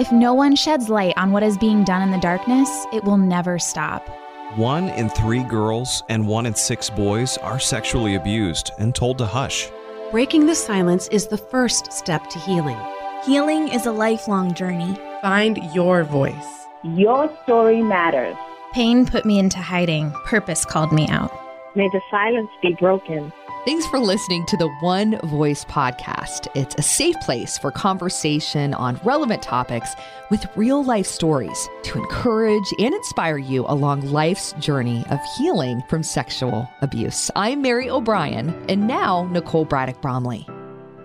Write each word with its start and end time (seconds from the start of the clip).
If 0.00 0.10
no 0.10 0.32
one 0.32 0.56
sheds 0.56 0.88
light 0.88 1.12
on 1.18 1.30
what 1.30 1.42
is 1.42 1.58
being 1.58 1.84
done 1.84 2.00
in 2.00 2.10
the 2.10 2.16
darkness, 2.16 2.70
it 2.90 3.04
will 3.04 3.18
never 3.18 3.58
stop. 3.58 4.08
One 4.56 4.88
in 4.88 5.10
three 5.10 5.42
girls 5.42 6.02
and 6.08 6.26
one 6.26 6.46
in 6.46 6.54
six 6.54 6.88
boys 6.88 7.36
are 7.36 7.60
sexually 7.60 8.14
abused 8.14 8.70
and 8.78 8.94
told 8.94 9.18
to 9.18 9.26
hush. 9.26 9.68
Breaking 10.10 10.46
the 10.46 10.54
silence 10.54 11.06
is 11.08 11.26
the 11.26 11.36
first 11.36 11.92
step 11.92 12.30
to 12.30 12.38
healing. 12.38 12.78
Healing 13.26 13.68
is 13.68 13.84
a 13.84 13.92
lifelong 13.92 14.54
journey. 14.54 14.96
Find 15.20 15.58
your 15.74 16.04
voice. 16.04 16.48
Your 16.82 17.30
story 17.42 17.82
matters. 17.82 18.36
Pain 18.72 19.04
put 19.04 19.26
me 19.26 19.38
into 19.38 19.58
hiding, 19.58 20.12
purpose 20.24 20.64
called 20.64 20.92
me 20.94 21.08
out. 21.08 21.30
May 21.76 21.90
the 21.92 22.00
silence 22.10 22.48
be 22.62 22.74
broken. 22.80 23.30
Thanks 23.66 23.86
for 23.86 23.98
listening 23.98 24.46
to 24.46 24.56
the 24.56 24.68
One 24.80 25.18
Voice 25.28 25.66
podcast. 25.66 26.48
It's 26.54 26.74
a 26.78 26.82
safe 26.82 27.14
place 27.20 27.58
for 27.58 27.70
conversation 27.70 28.72
on 28.72 28.98
relevant 29.04 29.42
topics 29.42 29.90
with 30.30 30.46
real 30.56 30.82
life 30.82 31.04
stories 31.04 31.68
to 31.82 31.98
encourage 31.98 32.72
and 32.78 32.94
inspire 32.94 33.36
you 33.36 33.66
along 33.68 34.10
life's 34.10 34.52
journey 34.60 35.04
of 35.10 35.20
healing 35.36 35.82
from 35.90 36.02
sexual 36.02 36.66
abuse. 36.80 37.30
I'm 37.36 37.60
Mary 37.60 37.90
O'Brien, 37.90 38.48
and 38.70 38.86
now 38.86 39.28
Nicole 39.30 39.66
Braddock 39.66 40.00
Bromley. 40.00 40.48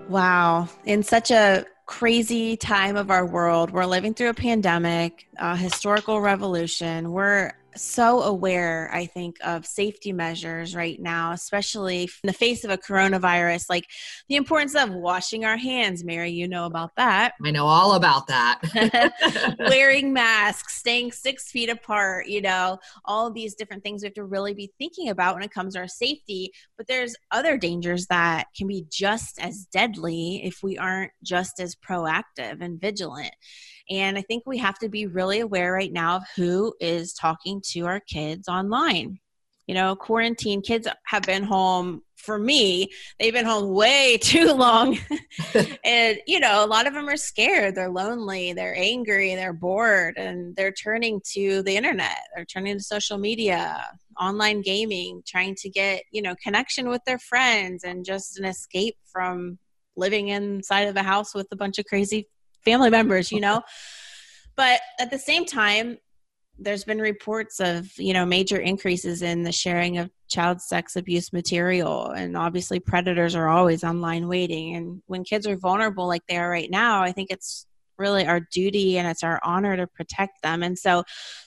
Wow. 0.08 0.70
In 0.86 1.04
such 1.04 1.32
a 1.32 1.66
crazy 1.88 2.56
time 2.56 2.96
of 2.96 3.12
our 3.12 3.26
world, 3.26 3.72
we're 3.72 3.86
living 3.86 4.14
through 4.14 4.30
a 4.30 4.34
pandemic, 4.34 5.28
a 5.38 5.58
historical 5.58 6.22
revolution. 6.22 7.12
We're 7.12 7.52
so 7.76 8.22
aware, 8.22 8.90
I 8.94 9.06
think, 9.06 9.38
of 9.44 9.66
safety 9.66 10.12
measures 10.12 10.76
right 10.76 11.00
now, 11.00 11.32
especially 11.32 12.04
in 12.04 12.28
the 12.28 12.34
face 12.34 12.64
of 12.64 12.72
a 12.72 12.78
coronavirus, 12.78 13.70
like 13.70 13.86
the 14.30 14.36
importance 14.36 14.76
of 14.76 14.90
washing 14.92 15.46
our 15.46 15.58
hands. 15.58 16.04
Mary, 16.04 16.32
you 16.32 16.48
know 16.48 16.66
about 16.66 16.96
that. 16.98 17.34
I 17.44 17.52
know 17.52 17.66
all 17.66 17.94
about 17.94 18.28
that. 18.28 19.56
Wearing 19.60 20.14
masks, 20.14 20.78
staying 20.78 21.12
six 21.12 21.52
feet 21.52 21.70
apart, 21.70 22.28
you 22.28 22.42
know, 22.42 22.80
all 23.06 23.32
these 23.32 23.56
different 23.56 23.84
things 23.84 24.02
we 24.02 24.08
have 24.08 24.14
to 24.16 24.24
really 24.24 24.54
be 24.54 24.72
thinking 24.78 25.10
about 25.10 25.36
when 25.36 25.44
it 25.44 25.52
comes 25.52 25.74
to 25.74 25.80
our 25.80 25.88
safety. 25.88 26.52
But 26.78 26.88
there's 26.88 27.16
other 27.32 27.58
dangers 27.58 28.08
that 28.08 28.48
can 28.56 28.68
be 28.68 28.86
just 28.90 29.40
as 29.40 29.66
deadly 29.66 30.42
if 30.44 30.64
we 30.64 30.78
aren't 30.78 31.12
just 31.24 31.60
as 31.60 31.76
proactive 31.76 32.62
and 32.62 32.80
vigilant. 32.80 33.34
And 33.90 34.18
I 34.18 34.22
think 34.22 34.44
we 34.46 34.58
have 34.58 34.78
to 34.80 34.90
be 34.90 35.08
really 35.08 35.40
aware 35.40 35.72
right 35.72 35.92
now 35.92 36.18
of 36.18 36.24
who 36.36 36.74
is 36.80 37.14
talking 37.14 37.62
to 37.72 37.86
our 37.86 38.00
kids 38.00 38.48
online. 38.48 39.20
You 39.68 39.76
know, 39.76 39.96
quarantine 39.96 40.62
kids 40.62 40.88
have 41.06 41.24
been 41.24 41.44
home 41.44 42.02
for 42.26 42.40
me, 42.40 42.90
they've 43.20 43.34
been 43.34 43.46
home 43.46 43.74
way 43.74 44.18
too 44.22 44.54
long. 44.54 44.98
and, 45.84 46.18
you 46.28 46.40
know, 46.40 46.66
a 46.66 46.68
lot 46.68 46.88
of 46.88 46.94
them 46.94 47.08
are 47.08 47.18
scared. 47.18 47.76
They're 47.76 47.90
lonely, 47.90 48.54
they're 48.54 48.76
angry, 48.76 49.36
they're 49.36 49.54
bored, 49.54 50.18
and 50.18 50.56
they're 50.56 50.72
turning 50.72 51.22
to 51.34 51.62
the 51.64 51.76
internet. 51.76 52.20
They're 52.36 52.46
turning 52.46 52.78
to 52.78 52.84
social 52.84 53.18
media, 53.18 53.86
online 54.20 54.62
gaming, 54.62 55.22
trying 55.26 55.56
to 55.56 55.70
get, 55.70 56.04
you 56.12 56.22
know, 56.22 56.36
connection 56.44 56.90
with 56.90 57.02
their 57.06 57.20
friends 57.20 57.84
and 57.84 58.04
just 58.04 58.40
an 58.40 58.46
escape 58.46 58.98
from 59.12 59.60
living 59.96 60.30
inside 60.30 60.88
of 60.88 60.96
a 60.96 61.04
house 61.04 61.34
with 61.34 61.48
a 61.52 61.56
bunch 61.56 61.80
of 61.80 61.86
crazy 61.86 62.28
family 62.66 62.90
members, 62.90 63.32
you 63.32 63.40
know? 63.40 63.62
but 64.56 64.80
at 65.00 65.12
the 65.12 65.20
same 65.20 65.46
time, 65.46 65.98
there's 66.58 66.86
been 66.86 67.00
reports 67.00 67.60
of 67.60 67.92
you 67.98 68.14
know 68.14 68.26
major 68.26 68.58
increases 68.58 69.22
in 69.22 69.44
the 69.44 69.52
sharing 69.52 69.98
of 69.98 70.10
child 70.30 70.62
sex 70.62 70.96
abuse 70.96 71.34
material. 71.34 72.12
And 72.12 72.38
obviously 72.38 72.80
predators 72.80 73.36
are 73.36 73.50
always 73.50 73.84
online 73.84 74.28
waiting. 74.28 74.76
And 74.76 75.02
when 75.08 75.24
kids 75.24 75.46
are 75.48 75.58
vulnerable 75.58 76.08
like 76.08 76.24
they 76.28 76.38
are 76.38 76.50
right 76.50 76.72
now 76.72 77.02
i 77.02 77.12
think 77.12 77.30
it's 77.30 77.68
really 77.98 78.26
our 78.26 78.42
duty 78.52 78.98
and 78.98 79.08
it's 79.08 79.24
our 79.24 79.40
honor 79.44 79.78
to 79.78 79.88
protect 79.88 80.42
them. 80.44 80.64
And 80.64 80.78
so 80.78 81.04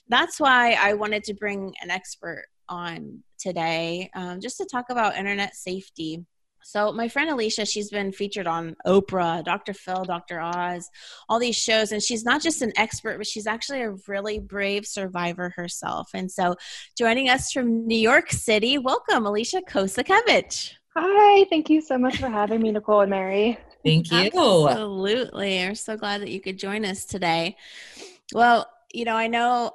that's 0.08 0.38
why 0.38 0.72
i 0.80 0.94
wanted 0.94 1.24
to 1.24 1.34
bring 1.34 1.74
an 1.82 1.90
expert 1.90 2.46
on 2.68 3.22
today 3.38 4.10
um, 4.14 4.40
just 4.40 4.58
to 4.58 4.66
talk 4.66 4.86
about 4.90 5.16
internet 5.16 5.54
safety 5.54 6.26
so 6.68 6.92
my 6.92 7.08
friend 7.08 7.30
Alicia, 7.30 7.64
she's 7.64 7.88
been 7.88 8.12
featured 8.12 8.46
on 8.46 8.76
Oprah, 8.86 9.42
Dr. 9.42 9.72
Phil, 9.72 10.04
Dr. 10.04 10.38
Oz, 10.38 10.90
all 11.26 11.38
these 11.38 11.56
shows, 11.56 11.92
and 11.92 12.02
she's 12.02 12.26
not 12.26 12.42
just 12.42 12.60
an 12.60 12.74
expert, 12.76 13.16
but 13.16 13.26
she's 13.26 13.46
actually 13.46 13.80
a 13.80 13.92
really 14.06 14.38
brave 14.38 14.86
survivor 14.86 15.48
herself. 15.56 16.10
And 16.12 16.30
so, 16.30 16.56
joining 16.94 17.30
us 17.30 17.52
from 17.52 17.86
New 17.86 17.96
York 17.96 18.30
City, 18.30 18.76
welcome 18.76 19.24
Alicia 19.24 19.62
Kozakiewicz. 19.62 20.74
Hi, 20.94 21.46
thank 21.48 21.70
you 21.70 21.80
so 21.80 21.96
much 21.96 22.18
for 22.18 22.28
having 22.28 22.60
me, 22.60 22.70
Nicole 22.70 23.00
and 23.00 23.08
Mary. 23.08 23.58
Thank 23.82 24.10
you. 24.10 24.18
Absolutely, 24.68 25.66
we're 25.66 25.74
so 25.74 25.96
glad 25.96 26.20
that 26.20 26.28
you 26.28 26.42
could 26.42 26.58
join 26.58 26.84
us 26.84 27.06
today. 27.06 27.56
Well, 28.34 28.68
you 28.92 29.06
know, 29.06 29.16
I 29.16 29.28
know 29.28 29.70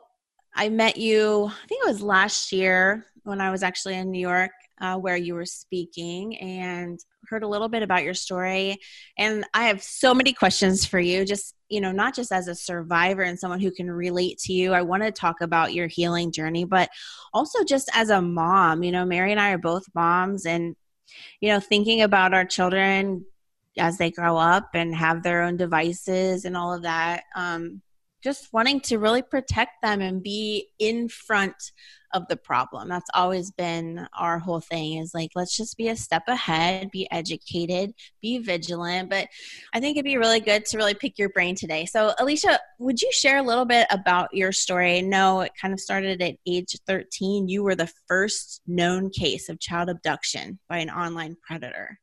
I 0.54 0.70
met 0.70 0.98
you. 0.98 1.46
I 1.46 1.68
think 1.68 1.86
it 1.86 1.88
was 1.88 2.04
last 2.04 2.52
year 2.52 3.08
when 3.24 3.42
I 3.42 3.50
was 3.50 3.64
actually 3.64 3.96
in 3.96 4.12
New 4.12 4.22
York 4.22 4.52
uh, 4.84 4.98
where 4.98 5.16
you 5.16 5.34
were 5.34 5.46
speaking 5.46 6.38
and 6.40 7.00
heard 7.30 7.42
a 7.42 7.48
little 7.48 7.70
bit 7.70 7.84
about 7.84 8.04
your 8.04 8.14
story. 8.14 8.78
And 9.18 9.46
I 9.54 9.68
have 9.68 9.82
so 9.82 10.14
many 10.14 10.34
questions 10.34 10.86
for 10.86 11.00
you, 11.00 11.24
just, 11.24 11.56
you 11.70 11.80
know, 11.80 11.94
not 11.94 12.14
just 12.14 12.34
as 12.34 12.50
a 12.50 12.54
survivor 12.54 13.22
and 13.22 13.40
someone 13.40 13.62
who 13.62 13.72
can 13.72 13.90
relate 13.90 14.40
to 14.40 14.52
you. 14.52 14.74
I 14.74 14.82
want 14.82 15.04
to 15.04 15.12
talk 15.12 15.40
about 15.40 15.74
your 15.74 15.88
healing 15.88 16.34
journey, 16.34 16.66
but 16.66 16.90
also 17.34 17.64
just 17.64 17.90
as 17.94 18.10
a 18.10 18.22
mom. 18.22 18.84
You 18.84 18.92
know, 18.92 19.06
Mary 19.06 19.32
and 19.32 19.40
I 19.40 19.52
are 19.52 19.58
both 19.58 19.86
moms, 19.96 20.46
and, 20.46 20.76
you 21.40 21.50
know, 21.50 21.62
thinking 21.62 22.02
about 22.02 22.34
our 22.34 22.46
children 22.46 23.26
as 23.78 23.98
they 23.98 24.12
grow 24.12 24.36
up 24.36 24.72
and 24.74 24.94
have 24.94 25.24
their 25.24 25.44
own 25.44 25.56
devices 25.56 26.44
and 26.44 26.58
all 26.58 26.74
of 26.74 26.84
that. 26.84 27.24
Um, 27.36 27.82
just 28.24 28.52
wanting 28.54 28.80
to 28.82 29.00
really 29.00 29.22
protect 29.22 29.82
them 29.82 30.02
and 30.02 30.24
be 30.24 30.70
in 30.80 31.10
front 31.10 31.56
of 32.14 32.28
the 32.28 32.38
problem. 32.38 32.88
That's 32.88 33.10
always 33.14 33.52
been 33.52 34.08
our 34.18 34.40
whole 34.40 34.62
thing 34.62 35.00
is 35.00 35.14
like, 35.14 35.32
let's 35.36 35.58
just 35.58 35.78
be 35.78 35.90
a 35.90 35.96
step 35.96 36.24
ahead, 36.28 36.92
be 36.92 37.08
educated, 37.12 37.94
be 38.22 38.38
vigilant. 38.38 39.10
But 39.10 39.28
I 39.74 39.80
think 39.80 39.98
it'd 39.98 40.06
be 40.06 40.18
really 40.18 40.40
good 40.40 40.66
to 40.66 40.78
really 40.78 40.94
pick 40.94 41.18
your 41.18 41.30
brain 41.30 41.56
today. 41.56 41.86
So, 41.86 42.14
Alicia, 42.20 42.60
would 42.80 43.02
you 43.02 43.12
share 43.12 43.38
a 43.38 43.44
little 43.44 43.66
bit 43.66 43.88
about 43.90 44.34
your 44.34 44.52
story? 44.52 44.98
I 44.98 45.02
know 45.02 45.42
it 45.42 45.52
kind 45.60 45.74
of 45.74 45.80
started 45.80 46.22
at 46.22 46.36
age 46.48 46.76
13. 46.88 47.50
You 47.50 47.64
were 47.64 47.76
the 47.76 47.92
first 48.08 48.62
known 48.68 49.10
case 49.10 49.50
of 49.50 49.60
child 49.60 49.90
abduction 49.90 50.60
by 50.70 50.78
an 50.78 50.90
online 50.90 51.36
predator. 51.46 52.00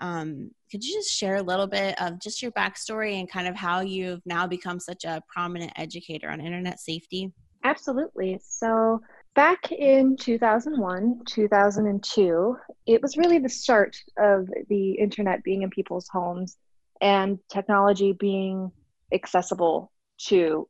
Um, 0.00 0.50
could 0.70 0.84
you 0.84 0.94
just 0.94 1.12
share 1.12 1.36
a 1.36 1.42
little 1.42 1.66
bit 1.66 2.00
of 2.00 2.20
just 2.20 2.42
your 2.42 2.52
backstory 2.52 3.18
and 3.18 3.30
kind 3.30 3.46
of 3.46 3.56
how 3.56 3.80
you've 3.80 4.24
now 4.24 4.46
become 4.46 4.80
such 4.80 5.04
a 5.04 5.22
prominent 5.28 5.72
educator 5.76 6.30
on 6.30 6.40
internet 6.40 6.80
safety? 6.80 7.32
Absolutely. 7.64 8.40
So, 8.42 9.00
back 9.34 9.70
in 9.70 10.16
2001, 10.16 11.22
2002, 11.26 12.56
it 12.86 13.02
was 13.02 13.16
really 13.16 13.38
the 13.38 13.48
start 13.48 13.96
of 14.18 14.48
the 14.68 14.92
internet 14.92 15.44
being 15.44 15.62
in 15.62 15.70
people's 15.70 16.08
homes 16.08 16.56
and 17.00 17.38
technology 17.50 18.12
being 18.12 18.70
accessible 19.12 19.92
to 20.26 20.68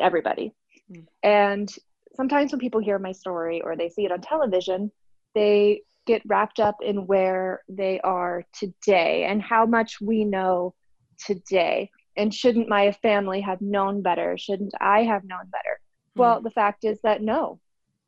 everybody. 0.00 0.52
Mm. 0.90 1.06
And 1.22 1.74
sometimes 2.14 2.52
when 2.52 2.60
people 2.60 2.80
hear 2.80 2.98
my 2.98 3.12
story 3.12 3.60
or 3.62 3.76
they 3.76 3.88
see 3.88 4.04
it 4.04 4.12
on 4.12 4.20
television, 4.20 4.90
they 5.34 5.82
get 6.08 6.22
wrapped 6.26 6.58
up 6.58 6.76
in 6.80 7.06
where 7.06 7.62
they 7.68 8.00
are 8.00 8.42
today 8.52 9.24
and 9.24 9.42
how 9.42 9.66
much 9.66 10.00
we 10.00 10.24
know 10.24 10.74
today. 11.24 11.90
And 12.16 12.34
shouldn't 12.34 12.68
my 12.68 12.92
family 13.02 13.42
have 13.42 13.60
known 13.60 14.00
better? 14.00 14.38
Shouldn't 14.38 14.72
I 14.80 15.04
have 15.04 15.22
known 15.24 15.50
better? 15.52 15.78
Mm. 16.16 16.20
Well, 16.20 16.40
the 16.40 16.50
fact 16.50 16.84
is 16.84 16.98
that 17.02 17.22
no, 17.22 17.60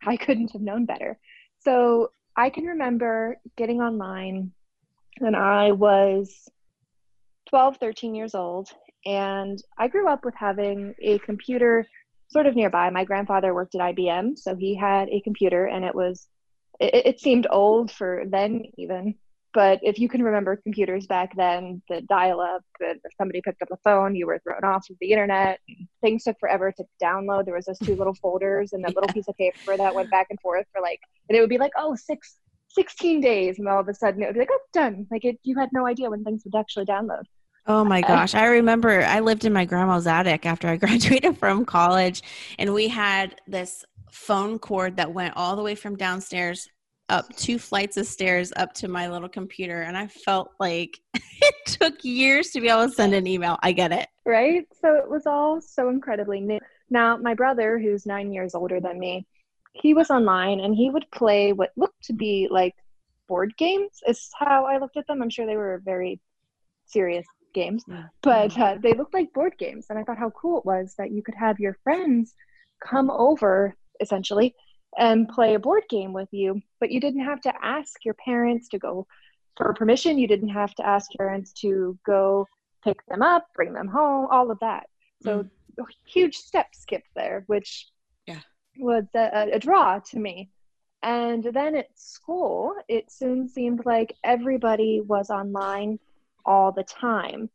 I 0.04 0.16
couldn't 0.16 0.52
have 0.52 0.62
known 0.62 0.86
better. 0.86 1.18
So 1.58 2.10
I 2.34 2.48
can 2.48 2.64
remember 2.64 3.36
getting 3.56 3.82
online 3.82 4.52
when 5.18 5.34
I 5.34 5.72
was 5.72 6.48
12, 7.50 7.76
13 7.76 8.14
years 8.14 8.34
old. 8.34 8.70
And 9.04 9.62
I 9.78 9.88
grew 9.88 10.08
up 10.08 10.24
with 10.24 10.34
having 10.34 10.94
a 11.02 11.18
computer 11.18 11.86
sort 12.28 12.46
of 12.46 12.56
nearby. 12.56 12.88
My 12.88 13.04
grandfather 13.04 13.52
worked 13.52 13.74
at 13.74 13.80
IBM, 13.80 14.38
so 14.38 14.56
he 14.56 14.74
had 14.74 15.08
a 15.08 15.20
computer, 15.20 15.66
and 15.66 15.84
it 15.84 15.94
was 15.94 16.28
it, 16.80 17.06
it 17.06 17.20
seemed 17.20 17.46
old 17.50 17.90
for 17.90 18.24
then 18.26 18.64
even 18.76 19.14
but 19.52 19.80
if 19.82 19.98
you 19.98 20.08
can 20.08 20.22
remember 20.22 20.56
computers 20.56 21.06
back 21.06 21.34
then 21.36 21.82
the 21.88 22.00
dial-up 22.02 22.62
if 22.80 22.98
somebody 23.16 23.40
picked 23.42 23.62
up 23.62 23.68
a 23.70 23.76
phone 23.84 24.14
you 24.14 24.26
were 24.26 24.40
thrown 24.40 24.64
off 24.64 24.88
of 24.90 24.96
the 25.00 25.12
internet 25.12 25.60
things 26.00 26.24
took 26.24 26.38
forever 26.40 26.72
to 26.72 26.84
download 27.02 27.44
there 27.44 27.54
was 27.54 27.66
those 27.66 27.78
two 27.78 27.94
little 27.96 28.14
folders 28.14 28.72
and 28.72 28.82
that 28.82 28.92
yeah. 28.92 29.00
little 29.00 29.14
piece 29.14 29.28
of 29.28 29.36
paper 29.36 29.76
that 29.76 29.94
went 29.94 30.10
back 30.10 30.26
and 30.30 30.40
forth 30.40 30.66
for 30.72 30.80
like 30.80 31.00
and 31.28 31.36
it 31.36 31.40
would 31.40 31.50
be 31.50 31.58
like 31.58 31.72
oh 31.76 31.94
six 31.94 32.36
16 32.72 33.20
days 33.20 33.58
and 33.58 33.68
all 33.68 33.80
of 33.80 33.88
a 33.88 33.94
sudden 33.94 34.22
it 34.22 34.26
would 34.26 34.34
be 34.34 34.40
like 34.40 34.50
oh 34.52 34.60
done 34.72 35.06
like 35.10 35.24
it 35.24 35.38
you 35.42 35.58
had 35.58 35.68
no 35.72 35.86
idea 35.86 36.08
when 36.08 36.24
things 36.24 36.42
would 36.44 36.58
actually 36.58 36.86
download 36.86 37.24
Oh 37.66 37.84
my 37.84 38.00
uh, 38.00 38.08
gosh. 38.08 38.34
I 38.34 38.46
remember 38.46 39.02
I 39.02 39.20
lived 39.20 39.44
in 39.44 39.52
my 39.52 39.64
grandma's 39.64 40.06
attic 40.06 40.46
after 40.46 40.66
I 40.66 40.76
graduated 40.84 41.38
from 41.38 41.64
college, 41.64 42.22
and 42.58 42.72
we 42.72 42.88
had 42.88 43.40
this 43.46 43.84
phone 44.12 44.58
cord 44.58 44.96
that 44.96 45.12
went 45.12 45.36
all 45.36 45.56
the 45.56 45.62
way 45.62 45.74
from 45.74 45.96
downstairs 45.96 46.68
up 47.08 47.34
two 47.36 47.58
flights 47.58 47.96
of 47.96 48.06
stairs 48.06 48.52
up 48.56 48.72
to 48.72 48.86
my 48.86 49.08
little 49.08 49.28
computer 49.28 49.82
and 49.82 49.96
i 49.96 50.06
felt 50.06 50.50
like 50.60 50.98
it 51.14 51.54
took 51.66 52.04
years 52.04 52.50
to 52.50 52.60
be 52.60 52.68
able 52.68 52.86
to 52.86 52.92
send 52.92 53.14
an 53.14 53.26
email 53.26 53.58
i 53.62 53.72
get 53.72 53.92
it 53.92 54.08
right? 54.30 54.66
So 54.80 54.94
it 54.94 55.08
was 55.08 55.26
all 55.26 55.60
so 55.60 55.88
incredibly 55.88 56.40
new. 56.40 56.58
Now, 56.88 57.16
my 57.16 57.34
brother, 57.34 57.78
who's 57.78 58.06
nine 58.06 58.32
years 58.32 58.54
older 58.54 58.80
than 58.80 58.98
me, 58.98 59.26
he 59.72 59.94
was 59.94 60.10
online 60.10 60.60
and 60.60 60.74
he 60.74 60.90
would 60.90 61.10
play 61.12 61.52
what 61.52 61.70
looked 61.76 62.04
to 62.04 62.12
be 62.12 62.48
like 62.50 62.74
board 63.28 63.56
games, 63.56 64.00
is 64.06 64.28
how 64.38 64.64
I 64.66 64.78
looked 64.78 64.96
at 64.96 65.06
them. 65.06 65.22
I'm 65.22 65.30
sure 65.30 65.46
they 65.46 65.56
were 65.56 65.80
very 65.84 66.20
serious 66.86 67.26
games, 67.54 67.84
but 68.22 68.56
uh, 68.58 68.78
they 68.82 68.94
looked 68.94 69.14
like 69.14 69.32
board 69.32 69.54
games. 69.58 69.86
And 69.90 69.98
I 69.98 70.02
thought 70.02 70.18
how 70.18 70.30
cool 70.30 70.58
it 70.58 70.66
was 70.66 70.94
that 70.98 71.12
you 71.12 71.22
could 71.22 71.36
have 71.36 71.60
your 71.60 71.76
friends 71.84 72.34
come 72.84 73.10
over 73.10 73.76
essentially 74.00 74.54
and 74.98 75.28
play 75.28 75.54
a 75.54 75.58
board 75.58 75.84
game 75.88 76.12
with 76.12 76.28
you, 76.32 76.60
but 76.80 76.90
you 76.90 77.00
didn't 77.00 77.24
have 77.24 77.40
to 77.42 77.52
ask 77.62 78.04
your 78.04 78.14
parents 78.14 78.68
to 78.68 78.78
go 78.78 79.06
for 79.56 79.72
permission. 79.74 80.18
You 80.18 80.26
didn't 80.26 80.48
have 80.48 80.74
to 80.76 80.86
ask 80.86 81.10
parents 81.16 81.52
to 81.54 81.98
go 82.04 82.46
pick 82.84 83.04
them 83.06 83.22
up, 83.22 83.46
bring 83.54 83.72
them 83.72 83.88
home, 83.88 84.26
all 84.30 84.50
of 84.50 84.58
that. 84.60 84.86
So 85.22 85.44
mm. 85.44 85.50
a 85.78 85.84
huge 86.06 86.36
step 86.36 86.68
skip 86.72 87.02
there, 87.14 87.44
which 87.46 87.88
yeah. 88.26 88.40
was 88.78 89.04
a, 89.14 89.50
a 89.52 89.58
draw 89.58 89.98
to 90.10 90.18
me. 90.18 90.50
And 91.02 91.44
then 91.44 91.76
at 91.76 91.98
school, 91.98 92.74
it 92.88 93.10
soon 93.10 93.48
seemed 93.48 93.86
like 93.86 94.16
everybody 94.22 95.00
was 95.00 95.30
online 95.30 95.98
all 96.44 96.72
the 96.72 96.84
time. 96.84 97.48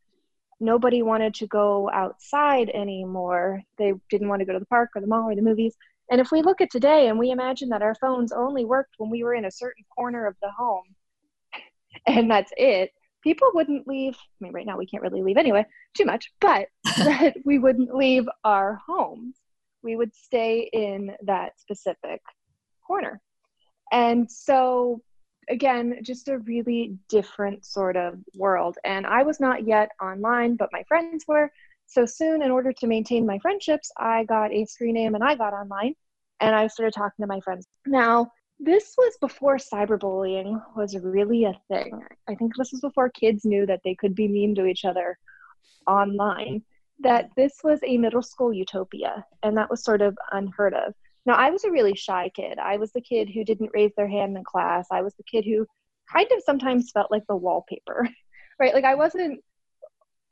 Nobody 0.58 1.02
wanted 1.02 1.34
to 1.34 1.46
go 1.46 1.90
outside 1.92 2.70
anymore. 2.70 3.62
They 3.78 3.92
didn't 4.10 4.28
want 4.28 4.40
to 4.40 4.46
go 4.46 4.54
to 4.54 4.58
the 4.58 4.66
park 4.66 4.90
or 4.96 5.00
the 5.00 5.06
mall 5.06 5.28
or 5.28 5.36
the 5.36 5.42
movies. 5.42 5.76
And 6.10 6.20
if 6.20 6.30
we 6.30 6.42
look 6.42 6.60
at 6.60 6.70
today 6.70 7.08
and 7.08 7.18
we 7.18 7.30
imagine 7.30 7.70
that 7.70 7.82
our 7.82 7.94
phones 7.94 8.32
only 8.32 8.64
worked 8.64 8.94
when 8.98 9.10
we 9.10 9.24
were 9.24 9.34
in 9.34 9.44
a 9.44 9.50
certain 9.50 9.84
corner 9.94 10.26
of 10.26 10.36
the 10.40 10.50
home, 10.50 10.94
and 12.06 12.30
that's 12.30 12.52
it, 12.56 12.92
people 13.22 13.50
wouldn't 13.54 13.88
leave. 13.88 14.14
I 14.14 14.44
mean, 14.44 14.52
right 14.52 14.66
now 14.66 14.78
we 14.78 14.86
can't 14.86 15.02
really 15.02 15.22
leave 15.22 15.36
anyway, 15.36 15.66
too 15.96 16.04
much, 16.04 16.30
but 16.40 16.68
that 16.98 17.34
we 17.44 17.58
wouldn't 17.58 17.94
leave 17.94 18.28
our 18.44 18.80
homes. 18.86 19.36
We 19.82 19.96
would 19.96 20.14
stay 20.14 20.70
in 20.72 21.12
that 21.24 21.58
specific 21.60 22.20
corner. 22.86 23.20
And 23.92 24.30
so, 24.30 25.02
again, 25.48 25.98
just 26.02 26.28
a 26.28 26.38
really 26.38 26.98
different 27.08 27.64
sort 27.64 27.96
of 27.96 28.18
world. 28.36 28.78
And 28.84 29.06
I 29.06 29.22
was 29.22 29.40
not 29.40 29.66
yet 29.66 29.90
online, 30.00 30.56
but 30.56 30.70
my 30.72 30.84
friends 30.84 31.24
were. 31.26 31.50
So 31.86 32.04
soon, 32.04 32.42
in 32.42 32.50
order 32.50 32.72
to 32.72 32.86
maintain 32.86 33.26
my 33.26 33.38
friendships, 33.38 33.90
I 33.96 34.24
got 34.24 34.52
a 34.52 34.64
screen 34.64 34.94
name 34.94 35.14
and 35.14 35.24
I 35.24 35.34
got 35.34 35.52
online 35.52 35.94
and 36.40 36.54
I 36.54 36.66
started 36.66 36.94
talking 36.94 37.22
to 37.22 37.26
my 37.26 37.40
friends. 37.40 37.66
Now, 37.86 38.30
this 38.58 38.94
was 38.96 39.16
before 39.20 39.56
cyberbullying 39.56 40.60
was 40.74 40.96
really 40.96 41.44
a 41.44 41.58
thing. 41.68 42.02
I 42.28 42.34
think 42.34 42.56
this 42.56 42.72
was 42.72 42.80
before 42.80 43.10
kids 43.10 43.44
knew 43.44 43.66
that 43.66 43.80
they 43.84 43.94
could 43.94 44.14
be 44.14 44.28
mean 44.28 44.54
to 44.56 44.66
each 44.66 44.84
other 44.84 45.18
online. 45.86 46.62
That 47.00 47.30
this 47.36 47.58
was 47.62 47.78
a 47.82 47.98
middle 47.98 48.22
school 48.22 48.54
utopia, 48.54 49.24
and 49.42 49.56
that 49.58 49.68
was 49.68 49.84
sort 49.84 50.00
of 50.00 50.16
unheard 50.32 50.72
of. 50.72 50.94
Now, 51.26 51.34
I 51.34 51.50
was 51.50 51.64
a 51.64 51.70
really 51.70 51.94
shy 51.94 52.30
kid. 52.34 52.58
I 52.58 52.78
was 52.78 52.92
the 52.92 53.02
kid 53.02 53.28
who 53.28 53.44
didn't 53.44 53.72
raise 53.74 53.92
their 53.96 54.08
hand 54.08 54.36
in 54.36 54.44
class. 54.44 54.86
I 54.90 55.02
was 55.02 55.14
the 55.14 55.24
kid 55.24 55.44
who 55.44 55.66
kind 56.10 56.28
of 56.32 56.42
sometimes 56.42 56.90
felt 56.92 57.10
like 57.10 57.26
the 57.28 57.36
wallpaper, 57.36 58.08
right? 58.58 58.72
Like 58.72 58.84
I 58.84 58.94
wasn't 58.94 59.42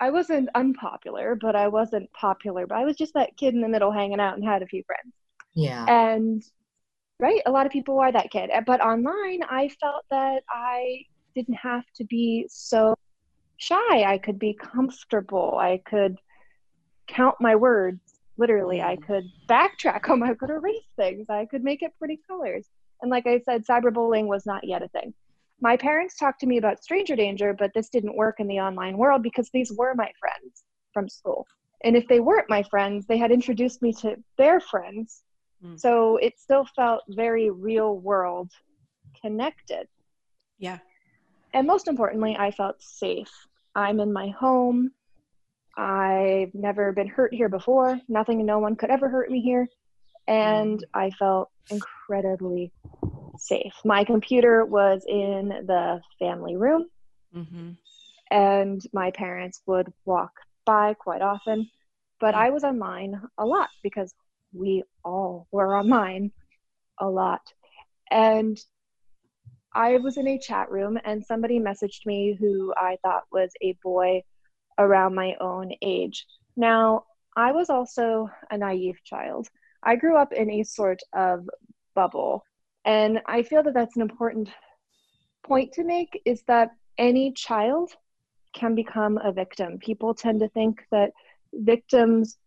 I 0.00 0.11
wasn't 0.11 0.49
unpopular, 0.55 1.35
but 1.35 1.56
I 1.56 1.69
wasn't 1.69 2.12
popular. 2.12 2.67
But 2.67 2.79
I 2.79 2.85
was 2.85 2.96
just 2.96 3.14
that 3.14 3.37
kid 3.37 3.55
in 3.55 3.61
the 3.61 3.69
middle 3.69 3.93
hanging 3.93 4.20
out 4.20 4.37
and 4.37 4.44
had 4.44 4.62
a 4.62 4.67
few 4.67 4.82
friends. 4.85 5.14
Yeah. 5.55 5.85
And 5.88 6.43
right, 7.20 7.41
a 7.46 7.50
lot 7.50 7.67
of 7.67 7.73
people 7.73 7.99
are 8.00 8.12
that 8.12 8.31
kid. 8.31 8.50
But 8.67 8.81
online, 8.81 9.43
I 9.49 9.70
felt 9.81 10.05
that 10.11 10.43
I 10.49 11.05
didn't 11.35 11.55
have 11.55 11.85
to 11.96 12.05
be 12.05 12.46
so 12.49 12.96
shy. 13.56 14.05
I 14.05 14.19
could 14.19 14.38
be 14.38 14.55
comfortable. 14.55 15.56
I 15.58 15.81
could 15.85 16.19
count 17.06 17.37
my 17.41 17.56
words. 17.56 18.00
Literally, 18.37 18.82
I 18.82 18.96
mm. 18.96 19.06
could 19.06 19.25
backtrack 19.49 20.06
them. 20.06 20.23
I 20.23 20.35
could 20.35 20.50
erase 20.50 20.82
things. 20.96 21.31
I 21.31 21.46
could 21.46 21.62
make 21.62 21.82
it 21.82 21.93
pretty 21.99 22.20
colors. 22.26 22.67
And 23.00 23.11
like 23.11 23.26
I 23.26 23.41
said, 23.41 23.64
cyberbullying 23.64 24.26
was 24.26 24.44
not 24.44 24.64
yet 24.64 24.82
a 24.82 24.88
thing 24.88 25.14
my 25.60 25.76
parents 25.76 26.16
talked 26.16 26.40
to 26.40 26.46
me 26.46 26.58
about 26.58 26.82
stranger 26.82 27.16
danger, 27.16 27.54
but 27.54 27.72
this 27.74 27.88
didn't 27.88 28.16
work 28.16 28.40
in 28.40 28.46
the 28.46 28.60
online 28.60 28.98
world 28.98 29.22
because 29.22 29.50
these 29.50 29.72
were 29.72 29.94
my 29.94 30.10
friends 30.18 30.64
from 30.92 31.08
school. 31.08 31.46
And 31.84 31.96
if 31.96 32.08
they 32.08 32.20
weren't 32.20 32.48
my 32.48 32.62
friends, 32.62 33.06
they 33.06 33.18
had 33.18 33.30
introduced 33.30 33.82
me 33.82 33.92
to 33.94 34.16
their 34.38 34.60
friends. 34.60 35.22
Mm. 35.64 35.78
So 35.78 36.16
it 36.16 36.38
still 36.38 36.66
felt 36.76 37.02
very 37.08 37.50
real 37.50 37.98
world 37.98 38.50
connected. 39.20 39.86
Yeah. 40.58 40.78
And 41.52 41.66
most 41.66 41.88
importantly, 41.88 42.36
I 42.38 42.50
felt 42.50 42.82
safe. 42.82 43.30
I'm 43.74 44.00
in 44.00 44.12
my 44.12 44.28
home. 44.28 44.92
I've 45.76 46.54
never 46.54 46.92
been 46.92 47.08
hurt 47.08 47.34
here 47.34 47.48
before. 47.48 48.00
Nothing 48.08 48.38
and 48.38 48.46
no 48.46 48.58
one 48.58 48.76
could 48.76 48.90
ever 48.90 49.08
hurt 49.08 49.30
me 49.30 49.40
here. 49.40 49.68
And 50.26 50.80
mm. 50.80 50.84
I 50.94 51.10
felt 51.10 51.50
incredibly 51.70 52.72
safe. 53.38 53.75
My 53.84 54.04
computer 54.04 54.64
was 54.64 55.04
in 55.06 55.48
the 55.48 56.00
family 56.19 56.56
room, 56.56 56.86
mm-hmm. 57.34 57.70
and 58.31 58.82
my 58.92 59.10
parents 59.10 59.60
would 59.66 59.92
walk 60.04 60.32
by 60.64 60.94
quite 60.94 61.22
often. 61.22 61.69
But 62.20 62.34
I 62.34 62.50
was 62.50 62.64
online 62.64 63.20
a 63.36 63.44
lot 63.44 63.69
because 63.82 64.14
we 64.52 64.84
all 65.04 65.46
were 65.50 65.76
online 65.76 66.32
a 66.98 67.08
lot. 67.08 67.42
And 68.10 68.58
I 69.75 69.96
was 69.96 70.16
in 70.16 70.28
a 70.28 70.38
chat 70.38 70.70
room, 70.70 70.98
and 71.04 71.25
somebody 71.25 71.58
messaged 71.58 72.06
me 72.06 72.36
who 72.38 72.72
I 72.76 72.96
thought 73.02 73.25
was 73.32 73.50
a 73.60 73.76
boy 73.82 74.22
around 74.78 75.14
my 75.14 75.34
own 75.40 75.72
age. 75.82 76.26
Now, 76.56 77.04
I 77.36 77.52
was 77.52 77.69
also 77.70 78.31
a 78.50 78.56
naive 78.56 79.02
child. 79.04 79.48
I 79.82 79.96
grew 79.96 80.16
up 80.16 80.32
in 80.32 80.50
a 80.50 80.62
sort 80.62 81.00
of 81.12 81.48
bubble 81.94 82.44
and 82.84 83.20
I 83.26 83.42
feel 83.42 83.62
that 83.62 83.75
that's 83.75 83.96
an 83.96 84.02
important 84.02 84.48
point 85.44 85.72
to 85.75 85.84
make 85.84 86.20
is 86.25 86.42
that 86.46 86.70
any 86.98 87.32
child 87.32 87.92
can 88.54 88.75
become 88.75 89.19
a 89.19 89.32
victim. 89.32 89.78
People 89.78 90.14
tend 90.14 90.40
to 90.40 90.48
think 90.48 90.81
that 90.90 91.10
victims, 91.52 92.38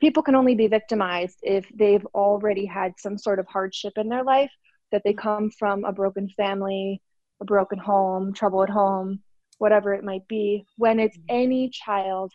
people 0.00 0.22
can 0.22 0.34
only 0.34 0.54
be 0.54 0.68
victimized 0.68 1.38
if 1.42 1.66
they've 1.74 2.06
already 2.14 2.66
had 2.66 2.92
some 2.98 3.16
sort 3.16 3.38
of 3.38 3.46
hardship 3.46 3.94
in 3.96 4.08
their 4.08 4.24
life, 4.24 4.52
that 4.92 5.02
they 5.04 5.12
come 5.12 5.50
from 5.50 5.84
a 5.84 5.92
broken 5.92 6.28
family, 6.30 7.00
a 7.40 7.44
broken 7.44 7.78
home, 7.78 8.32
trouble 8.32 8.62
at 8.62 8.70
home, 8.70 9.20
whatever 9.58 9.94
it 9.94 10.04
might 10.04 10.26
be, 10.28 10.64
when 10.76 10.98
it's 10.98 11.16
mm-hmm. 11.16 11.36
any 11.36 11.70
child 11.70 12.32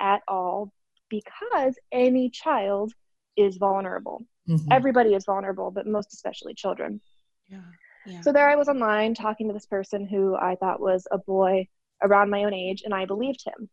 at 0.00 0.22
all, 0.28 0.72
because 1.08 1.74
any 1.92 2.30
child 2.30 2.92
is 3.36 3.56
vulnerable. 3.56 4.22
Mm-hmm. 4.48 4.72
Everybody 4.72 5.14
is 5.14 5.24
vulnerable, 5.24 5.70
but 5.70 5.86
most 5.86 6.12
especially 6.12 6.54
children. 6.54 7.00
Yeah. 7.48 7.60
yeah. 8.06 8.20
So 8.22 8.32
there 8.32 8.48
I 8.48 8.56
was 8.56 8.68
online 8.68 9.14
talking 9.14 9.48
to 9.48 9.54
this 9.54 9.66
person 9.66 10.06
who 10.06 10.36
I 10.36 10.56
thought 10.56 10.80
was 10.80 11.06
a 11.10 11.18
boy 11.18 11.68
around 12.02 12.30
my 12.30 12.44
own 12.44 12.54
age, 12.54 12.82
and 12.84 12.94
I 12.94 13.06
believed 13.06 13.44
him. 13.46 13.68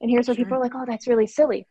And 0.00 0.10
here's 0.10 0.28
where 0.28 0.34
sure. 0.34 0.44
people 0.44 0.58
are 0.58 0.62
like, 0.62 0.74
oh, 0.74 0.84
that's 0.86 1.08
really 1.08 1.26
silly. 1.26 1.66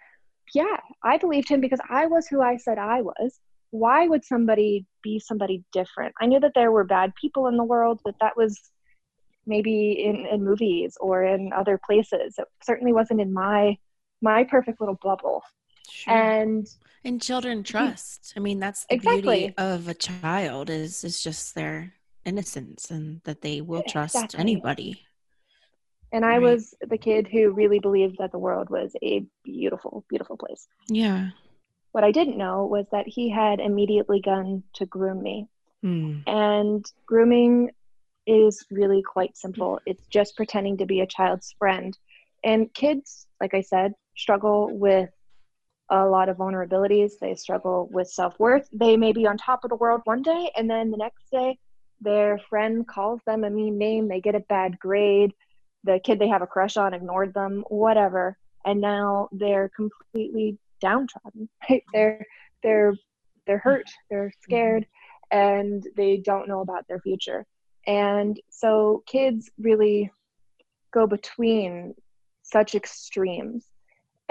Yeah, 0.54 0.78
I 1.04 1.18
believed 1.18 1.50
him 1.50 1.62
because 1.62 1.80
I 1.90 2.06
was 2.06 2.28
who 2.28 2.42
I 2.42 2.58
said 2.58 2.78
I 2.78 3.02
was. 3.02 3.40
Why 3.72 4.08
would 4.08 4.24
somebody 4.24 4.86
be 5.02 5.20
somebody 5.20 5.64
different? 5.72 6.14
I 6.22 6.26
knew 6.26 6.40
that 6.42 6.52
there 6.54 6.72
were 6.72 6.84
bad 6.84 7.14
people 7.20 7.48
in 7.48 7.58
the 7.58 7.64
world, 7.64 8.02
but 8.04 8.16
that 8.20 8.36
was 8.36 8.60
maybe 9.46 10.04
in, 10.04 10.26
in 10.26 10.44
movies 10.44 10.96
or 11.00 11.24
in 11.24 11.52
other 11.54 11.80
places. 11.86 12.36
It 12.38 12.46
certainly 12.64 12.94
wasn't 12.94 13.22
in 13.22 13.34
my 13.34 13.78
my 14.22 14.44
perfect 14.44 14.80
little 14.80 14.98
bubble. 15.02 15.44
Sure. 15.90 16.14
And 16.14 16.68
and 17.04 17.22
children 17.22 17.64
trust. 17.64 18.34
I 18.36 18.40
mean, 18.40 18.60
that's 18.60 18.86
the 18.86 18.96
exactly. 18.96 19.40
beauty 19.40 19.54
of 19.58 19.88
a 19.88 19.94
child 19.94 20.70
is 20.70 21.04
is 21.04 21.22
just 21.22 21.56
their 21.56 21.94
innocence 22.26 22.90
and 22.90 23.22
that 23.26 23.42
they 23.42 23.62
will 23.62 23.84
trust 23.84 24.16
exactly. 24.16 24.40
anybody. 24.40 25.06
And 26.14 26.24
I 26.24 26.38
was 26.38 26.76
the 26.80 26.98
kid 26.98 27.28
who 27.28 27.52
really 27.52 27.80
believed 27.80 28.20
that 28.20 28.32
the 28.32 28.38
world 28.38 28.70
was 28.70 28.96
a 29.02 29.26
beautiful, 29.44 30.06
beautiful 30.10 30.38
place. 30.38 30.68
Yeah. 30.88 31.30
What 31.92 32.04
I 32.04 32.12
didn't 32.12 32.38
know 32.38 32.66
was 32.66 32.86
that 32.92 33.08
he 33.08 33.30
had 33.30 33.60
immediately 33.60 34.22
gone 34.22 34.62
to 34.74 34.86
groom 34.86 35.24
me. 35.24 35.48
Mm. 35.84 36.22
And 36.28 36.86
grooming 37.08 37.72
is 38.28 38.64
really 38.70 39.02
quite 39.02 39.36
simple. 39.36 39.80
It's 39.88 40.06
just 40.08 40.38
pretending 40.38 40.78
to 40.78 40.86
be 40.86 41.02
a 41.02 41.08
child's 41.08 41.56
friend. 41.58 41.98
And 42.44 42.72
kids, 42.76 43.26
like 43.42 43.56
I 43.56 43.62
said, 43.62 43.94
struggle 44.16 44.70
with 44.70 45.10
a 45.90 46.06
lot 46.06 46.30
of 46.30 46.38
vulnerabilities. 46.38 47.14
They 47.20 47.36
struggle 47.36 47.90
with 47.92 48.10
self 48.10 48.40
worth. 48.40 48.68
They 48.72 48.98
may 48.98 49.12
be 49.12 49.28
on 49.28 49.38
top 49.38 49.64
of 49.64 49.70
the 49.70 49.76
world 49.76 50.02
one 50.06 50.22
day, 50.22 50.52
and 50.56 50.70
then 50.70 50.92
the 50.92 50.98
next 50.98 51.30
day, 51.32 51.58
their 52.02 52.40
friend 52.50 52.88
calls 52.88 53.22
them 53.26 53.44
a 53.44 53.50
mean 53.50 53.78
name. 53.78 54.08
They 54.08 54.22
get 54.22 54.36
a 54.36 54.42
bad 54.42 54.80
grade. 54.80 55.34
The 55.84 56.00
kid 56.04 56.20
they 56.20 56.28
have 56.30 56.42
a 56.42 56.48
crush 56.48 56.78
on 56.78 56.94
ignored 56.94 57.34
them, 57.34 57.64
whatever. 57.68 58.38
And 58.66 58.80
now 58.80 59.30
they're 59.32 59.70
completely 59.76 60.58
downtrodden. 60.82 61.50
Right? 61.70 61.84
They're 61.94 62.26
they're 62.62 62.94
they're 63.46 63.60
hurt. 63.60 63.90
They're 64.10 64.28
mm-hmm. 64.28 64.44
scared, 64.44 64.88
and 65.32 65.86
they 65.96 66.18
don't 66.18 66.48
know 66.48 66.62
about 66.62 66.88
their 66.88 67.00
future. 67.00 67.46
And 67.86 68.40
so 68.50 69.04
kids 69.06 69.52
really 69.60 70.12
go 70.94 71.08
between 71.08 71.96
such 72.44 72.76
extremes 72.76 73.66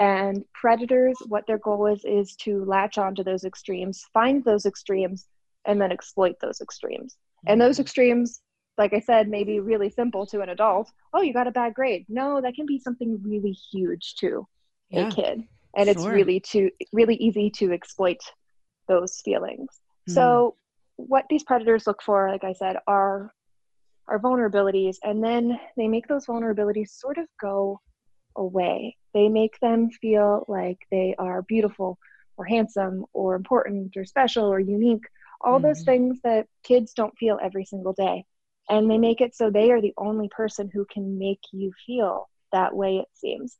And 0.03 0.43
predators, 0.53 1.15
what 1.27 1.47
their 1.47 1.57
goal 1.57 1.87
is, 1.87 2.03
is 2.03 2.35
to 2.37 2.65
latch 2.65 2.97
onto 2.97 3.23
those 3.23 3.45
extremes, 3.45 4.05
find 4.13 4.43
those 4.43 4.65
extremes, 4.65 5.27
and 5.65 5.79
then 5.79 5.93
exploit 5.93 6.35
those 6.41 6.59
extremes. 6.59 7.15
And 7.47 7.61
those 7.61 7.79
extremes, 7.79 8.41
like 8.77 8.93
I 8.93 8.99
said, 8.99 9.29
may 9.29 9.45
be 9.45 9.61
really 9.61 9.89
simple 9.89 10.25
to 10.25 10.41
an 10.41 10.49
adult. 10.49 10.91
Oh, 11.13 11.21
you 11.21 11.31
got 11.31 11.47
a 11.47 11.51
bad 11.51 11.73
grade. 11.73 12.05
No, 12.09 12.41
that 12.41 12.53
can 12.53 12.65
be 12.65 12.79
something 12.79 13.21
really 13.23 13.51
huge 13.51 14.15
to 14.15 14.45
yeah. 14.89 15.07
a 15.07 15.11
kid. 15.11 15.43
And 15.77 15.87
sure. 15.87 15.91
it's 15.91 16.05
really 16.05 16.41
to 16.51 16.69
really 16.91 17.15
easy 17.15 17.49
to 17.51 17.71
exploit 17.71 18.19
those 18.89 19.21
feelings. 19.23 19.79
Mm. 20.09 20.15
So 20.15 20.55
what 20.97 21.25
these 21.29 21.43
predators 21.43 21.87
look 21.87 22.01
for, 22.01 22.29
like 22.29 22.43
I 22.43 22.53
said, 22.53 22.75
are 22.87 23.33
are 24.09 24.19
vulnerabilities 24.19 24.97
and 25.01 25.23
then 25.23 25.57
they 25.77 25.87
make 25.87 26.07
those 26.07 26.25
vulnerabilities 26.25 26.89
sort 26.89 27.17
of 27.17 27.25
go 27.39 27.79
away. 28.35 28.97
They 29.13 29.29
make 29.29 29.59
them 29.59 29.89
feel 29.89 30.45
like 30.47 30.79
they 30.91 31.15
are 31.17 31.41
beautiful 31.41 31.99
or 32.37 32.45
handsome 32.45 33.05
or 33.13 33.35
important 33.35 33.95
or 33.95 34.05
special 34.05 34.45
or 34.45 34.59
unique 34.59 35.05
all 35.43 35.57
mm-hmm. 35.57 35.67
those 35.67 35.83
things 35.83 36.19
that 36.23 36.47
kids 36.63 36.93
don't 36.93 37.17
feel 37.17 37.39
every 37.41 37.65
single 37.65 37.93
day. 37.93 38.25
And 38.69 38.89
they 38.89 38.97
make 38.97 39.19
it 39.19 39.35
so 39.35 39.49
they 39.49 39.71
are 39.71 39.81
the 39.81 39.93
only 39.97 40.29
person 40.29 40.69
who 40.73 40.85
can 40.85 41.19
make 41.19 41.41
you 41.51 41.73
feel 41.85 42.29
that 42.53 42.73
way, 42.73 42.97
it 42.97 43.07
seems, 43.13 43.57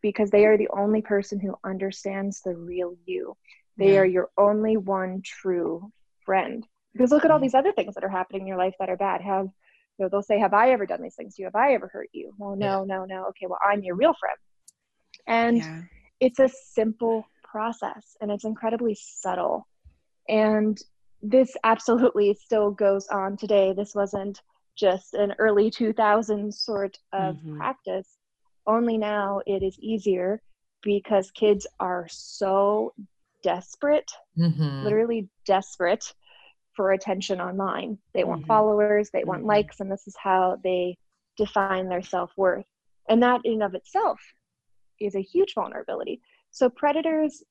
because 0.00 0.30
they 0.30 0.46
are 0.46 0.58
the 0.58 0.70
only 0.70 1.00
person 1.00 1.38
who 1.38 1.54
understands 1.62 2.40
the 2.40 2.56
real 2.56 2.96
you. 3.06 3.36
They 3.76 3.94
yeah. 3.94 4.00
are 4.00 4.04
your 4.04 4.30
only 4.36 4.76
one 4.76 5.22
true 5.24 5.92
friend. 6.24 6.66
Because 6.92 7.12
look 7.12 7.24
at 7.24 7.30
all 7.30 7.36
mm-hmm. 7.36 7.44
these 7.44 7.54
other 7.54 7.72
things 7.72 7.94
that 7.94 8.04
are 8.04 8.08
happening 8.08 8.42
in 8.42 8.48
your 8.48 8.58
life 8.58 8.74
that 8.80 8.90
are 8.90 8.96
bad. 8.96 9.20
Have 9.20 9.48
you 9.98 10.04
know, 10.04 10.08
they'll 10.08 10.22
say, 10.22 10.38
Have 10.38 10.54
I 10.54 10.70
ever 10.70 10.86
done 10.86 11.02
these 11.02 11.14
things 11.14 11.36
to 11.36 11.42
you? 11.42 11.46
Have 11.46 11.54
I 11.54 11.74
ever 11.74 11.88
hurt 11.88 12.08
you? 12.12 12.32
Well, 12.38 12.56
no, 12.56 12.84
yeah. 12.86 12.96
no, 12.96 13.04
no. 13.04 13.26
Okay, 13.28 13.46
well, 13.46 13.58
I'm 13.64 13.82
your 13.82 13.96
real 13.96 14.14
friend. 14.18 14.36
And 15.26 15.58
yeah. 15.58 15.82
it's 16.20 16.38
a 16.38 16.48
simple 16.48 17.26
process 17.44 18.16
and 18.20 18.30
it's 18.30 18.44
incredibly 18.44 18.96
subtle. 18.98 19.66
And 20.28 20.80
this 21.22 21.56
absolutely 21.62 22.34
still 22.34 22.70
goes 22.70 23.06
on 23.08 23.36
today. 23.36 23.72
This 23.76 23.94
wasn't 23.94 24.40
just 24.76 25.14
an 25.14 25.34
early 25.38 25.70
2000s 25.70 26.54
sort 26.54 26.98
of 27.12 27.36
mm-hmm. 27.36 27.58
practice. 27.58 28.08
Only 28.66 28.96
now 28.96 29.40
it 29.46 29.62
is 29.62 29.78
easier 29.78 30.40
because 30.82 31.30
kids 31.30 31.66
are 31.78 32.06
so 32.10 32.94
desperate, 33.42 34.10
mm-hmm. 34.38 34.84
literally 34.84 35.28
desperate 35.46 36.12
for 36.74 36.92
attention 36.92 37.40
online. 37.40 37.98
They 38.14 38.24
want 38.24 38.42
mm-hmm. 38.42 38.48
followers, 38.48 39.10
they 39.12 39.24
want 39.24 39.40
mm-hmm. 39.40 39.48
likes, 39.48 39.80
and 39.80 39.90
this 39.90 40.06
is 40.06 40.16
how 40.20 40.58
they 40.62 40.96
define 41.36 41.88
their 41.88 42.02
self 42.02 42.30
worth. 42.36 42.66
And 43.08 43.22
that, 43.22 43.40
in 43.44 43.62
of 43.62 43.74
itself, 43.74 44.20
is 45.00 45.14
a 45.14 45.22
huge 45.22 45.54
vulnerability. 45.54 46.20
So, 46.50 46.68
predators 46.70 47.42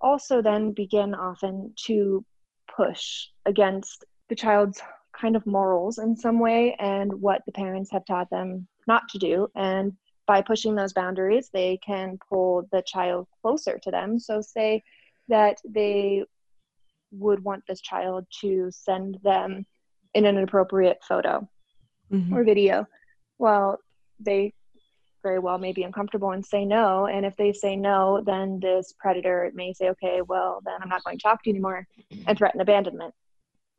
also 0.00 0.42
then 0.42 0.72
begin 0.72 1.14
often 1.14 1.72
to 1.86 2.24
push 2.76 3.28
against 3.46 4.04
the 4.28 4.34
child's 4.34 4.80
kind 5.18 5.36
of 5.36 5.46
morals 5.46 5.98
in 5.98 6.16
some 6.16 6.38
way 6.38 6.74
and 6.78 7.12
what 7.12 7.42
the 7.46 7.52
parents 7.52 7.90
have 7.92 8.04
taught 8.04 8.30
them 8.30 8.66
not 8.86 9.08
to 9.10 9.18
do. 9.18 9.48
And 9.54 9.92
by 10.26 10.40
pushing 10.42 10.74
those 10.74 10.92
boundaries, 10.92 11.50
they 11.52 11.78
can 11.84 12.18
pull 12.28 12.66
the 12.72 12.82
child 12.86 13.28
closer 13.40 13.78
to 13.82 13.90
them. 13.90 14.18
So, 14.18 14.40
say 14.40 14.82
that 15.28 15.58
they 15.64 16.24
would 17.12 17.42
want 17.44 17.62
this 17.68 17.80
child 17.80 18.26
to 18.40 18.70
send 18.70 19.18
them 19.22 19.64
in 20.14 20.26
an 20.26 20.38
appropriate 20.38 20.98
photo 21.06 21.48
mm-hmm. 22.12 22.34
or 22.34 22.44
video. 22.44 22.86
Well, 23.38 23.78
they 24.20 24.54
very 25.22 25.38
well 25.38 25.58
may 25.58 25.72
be 25.72 25.84
uncomfortable 25.84 26.32
and 26.32 26.44
say 26.44 26.64
no. 26.64 27.06
And 27.06 27.24
if 27.24 27.36
they 27.36 27.52
say 27.52 27.76
no, 27.76 28.22
then 28.26 28.58
this 28.60 28.94
predator 28.98 29.50
may 29.54 29.72
say, 29.72 29.88
okay, 29.90 30.20
well, 30.22 30.60
then 30.64 30.74
I'm 30.82 30.88
not 30.88 31.04
going 31.04 31.16
to 31.16 31.22
talk 31.22 31.42
to 31.44 31.50
you 31.50 31.54
anymore 31.54 31.86
and 32.26 32.36
threaten 32.36 32.60
abandonment. 32.60 33.14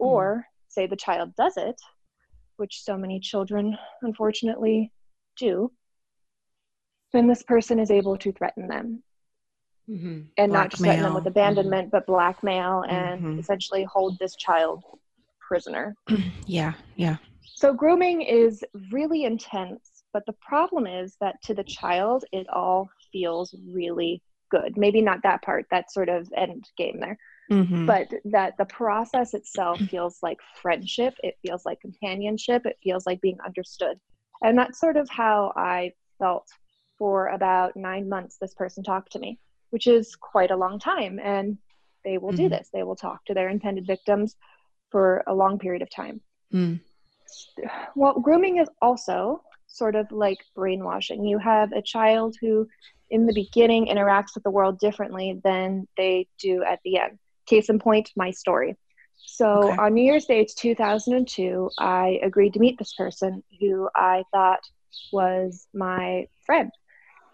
Mm. 0.01 0.05
Or 0.05 0.45
say 0.69 0.87
the 0.87 0.95
child 0.95 1.35
does 1.35 1.57
it, 1.57 1.79
which 2.57 2.83
so 2.83 2.97
many 2.97 3.19
children 3.19 3.77
unfortunately 4.01 4.91
do, 5.37 5.71
then 7.11 7.27
this 7.27 7.43
person 7.43 7.79
is 7.79 7.91
able 7.91 8.17
to 8.17 8.31
threaten 8.31 8.67
them. 8.67 9.03
Mm-hmm. 9.89 10.05
And 10.07 10.27
blackmail. 10.35 10.47
not 10.53 10.69
just 10.69 10.83
threaten 10.83 11.03
them 11.03 11.13
with 11.13 11.27
abandonment, 11.27 11.87
mm-hmm. 11.87 11.97
but 11.97 12.05
blackmail 12.05 12.83
and 12.87 13.21
mm-hmm. 13.21 13.39
essentially 13.39 13.83
hold 13.83 14.17
this 14.19 14.35
child 14.35 14.83
prisoner. 15.39 15.95
yeah, 16.45 16.73
yeah. 16.95 17.17
So 17.55 17.73
grooming 17.73 18.21
is 18.21 18.63
really 18.91 19.25
intense 19.25 19.93
but 20.13 20.25
the 20.27 20.33
problem 20.33 20.85
is 20.85 21.17
that 21.19 21.41
to 21.43 21.53
the 21.55 21.63
child, 21.63 22.23
it 22.31 22.47
all 22.47 22.89
feels 23.11 23.53
really 23.67 24.21
good. 24.49 24.77
Maybe 24.77 25.01
not 25.01 25.23
that 25.23 25.41
part, 25.41 25.65
that 25.71 25.91
sort 25.91 26.07
of 26.07 26.31
end 26.37 26.69
game 26.77 26.99
there. 26.99 27.17
Mm-hmm. 27.51 27.87
But 27.87 28.07
that 28.25 28.55
the 28.57 28.65
process 28.65 29.33
itself 29.33 29.79
feels 29.89 30.19
like 30.21 30.39
friendship, 30.61 31.15
it 31.23 31.37
feels 31.41 31.65
like 31.65 31.81
companionship, 31.81 32.65
it 32.65 32.77
feels 32.81 33.05
like 33.05 33.19
being 33.19 33.39
understood. 33.45 33.99
And 34.43 34.57
that's 34.57 34.79
sort 34.79 34.97
of 34.97 35.09
how 35.09 35.51
I 35.55 35.93
felt 36.19 36.47
for 36.97 37.27
about 37.29 37.75
nine 37.75 38.07
months. 38.07 38.37
This 38.39 38.53
person 38.53 38.83
talked 38.83 39.13
to 39.13 39.19
me, 39.19 39.39
which 39.73 39.87
is 39.87 40.15
quite 40.15 40.51
a 40.51 40.55
long 40.55 40.77
time. 40.77 41.19
And 41.19 41.57
they 42.05 42.19
will 42.19 42.29
mm-hmm. 42.29 42.43
do 42.43 42.49
this, 42.49 42.69
they 42.71 42.83
will 42.83 42.95
talk 42.95 43.25
to 43.25 43.33
their 43.33 43.49
intended 43.49 43.87
victims 43.87 44.35
for 44.91 45.23
a 45.25 45.33
long 45.33 45.57
period 45.57 45.81
of 45.81 45.89
time. 45.89 46.21
Mm. 46.53 46.79
Well, 47.95 48.19
grooming 48.19 48.59
is 48.59 48.69
also 48.83 49.41
sort 49.65 49.95
of 49.95 50.11
like 50.11 50.37
brainwashing. 50.55 51.25
You 51.25 51.39
have 51.39 51.71
a 51.71 51.81
child 51.81 52.35
who, 52.39 52.67
in 53.09 53.25
the 53.25 53.33
beginning, 53.33 53.87
interacts 53.87 54.35
with 54.35 54.43
the 54.43 54.51
world 54.51 54.77
differently 54.77 55.41
than 55.43 55.87
they 55.97 56.27
do 56.37 56.63
at 56.63 56.79
the 56.85 56.99
end. 56.99 57.17
Case 57.47 57.69
in 57.69 57.79
point, 57.79 58.11
my 58.15 58.29
story. 58.29 58.77
So 59.25 59.69
okay. 59.69 59.77
on 59.77 59.95
New 59.95 60.03
Year's 60.03 60.25
Day, 60.25 60.45
2002, 60.45 61.71
I 61.79 62.19
agreed 62.21 62.53
to 62.53 62.59
meet 62.59 62.77
this 62.77 62.93
person 62.93 63.41
who 63.59 63.89
I 63.95 64.23
thought 64.31 64.59
was 65.11 65.65
my 65.73 66.27
friend. 66.45 66.71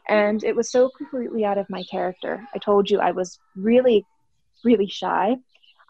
And 0.09 0.43
it 0.43 0.55
was 0.55 0.71
so 0.71 0.89
completely 0.89 1.45
out 1.45 1.57
of 1.57 1.69
my 1.69 1.83
character. 1.83 2.45
I 2.53 2.57
told 2.57 2.89
you 2.89 2.99
I 2.99 3.11
was 3.11 3.39
really, 3.55 4.05
really 4.63 4.87
shy. 4.87 5.37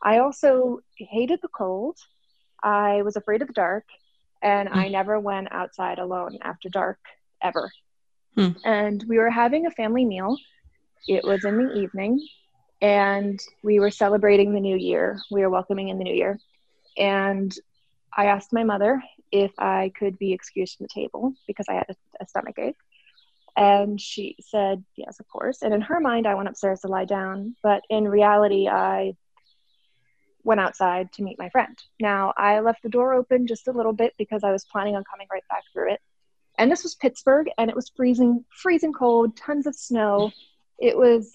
I 0.04 0.20
also 0.20 0.82
hated 0.98 1.40
the 1.42 1.48
cold. 1.48 1.98
I 2.62 3.02
was 3.02 3.16
afraid 3.16 3.42
of 3.42 3.48
the 3.48 3.54
dark 3.54 3.86
and 4.42 4.70
I 4.70 4.86
hmm. 4.86 4.92
never 4.92 5.20
went 5.20 5.52
outside 5.52 6.00
alone 6.00 6.38
after 6.42 6.70
dark 6.70 7.00
ever. 7.42 7.72
Hmm. 8.36 8.50
And 8.64 9.04
we 9.08 9.18
were 9.18 9.30
having 9.30 9.66
a 9.66 9.72
family 9.72 10.06
meal. 10.06 10.38
It 11.08 11.24
was 11.24 11.46
in 11.46 11.58
the 11.58 11.74
evening, 11.74 12.26
and 12.82 13.40
we 13.64 13.80
were 13.80 13.92
celebrating 13.92 14.54
the 14.54 14.60
new 14.60 14.78
year. 14.78 15.20
We 15.32 15.42
were 15.42 15.50
welcoming 15.50 15.90
in 15.90 15.98
the 15.98 16.04
new 16.04 16.14
year. 16.14 16.40
And 16.98 17.54
I 18.16 18.26
asked 18.26 18.54
my 18.54 18.64
mother 18.64 19.02
if 19.32 19.52
I 19.58 19.92
could 19.98 20.18
be 20.18 20.34
excused 20.34 20.78
from 20.78 20.86
the 20.86 21.02
table 21.02 21.34
because 21.48 21.68
I 21.70 21.76
had 21.76 21.86
a, 21.90 21.96
a 22.22 22.28
stomach 22.28 22.58
ache. 22.60 22.76
And 23.56 24.00
she 24.00 24.36
said, 24.42 24.84
yes, 24.96 25.20
of 25.20 25.28
course. 25.28 25.62
And 25.62 25.74
in 25.74 25.82
her 25.82 26.00
mind, 26.00 26.28
I 26.28 26.36
went 26.36 26.50
upstairs 26.50 26.82
to 26.82 26.88
lie 26.88 27.06
down. 27.06 27.56
But 27.62 27.84
in 27.90 28.08
reality, 28.08 28.68
I 28.68 29.16
went 30.44 30.62
outside 30.62 31.12
to 31.14 31.24
meet 31.24 31.40
my 31.40 31.50
friend. 31.50 31.78
Now, 32.00 32.34
I 32.38 32.60
left 32.60 32.84
the 32.84 32.90
door 32.90 33.14
open 33.14 33.48
just 33.48 33.68
a 33.68 33.72
little 33.72 33.94
bit 33.94 34.14
because 34.18 34.44
I 34.44 34.52
was 34.52 34.66
planning 34.66 34.96
on 34.96 35.04
coming 35.04 35.28
right 35.32 35.44
back 35.50 35.64
through 35.74 35.94
it. 35.94 36.02
And 36.58 36.72
this 36.72 36.84
was 36.84 36.96
Pittsburgh 36.96 37.50
and 37.58 37.70
it 37.70 37.76
was 37.76 37.92
freezing 37.96 38.44
freezing 38.50 38.92
cold, 38.92 39.38
tons 39.38 39.66
of 39.66 39.76
snow. 39.76 40.32
It 40.78 40.98
was 40.98 41.32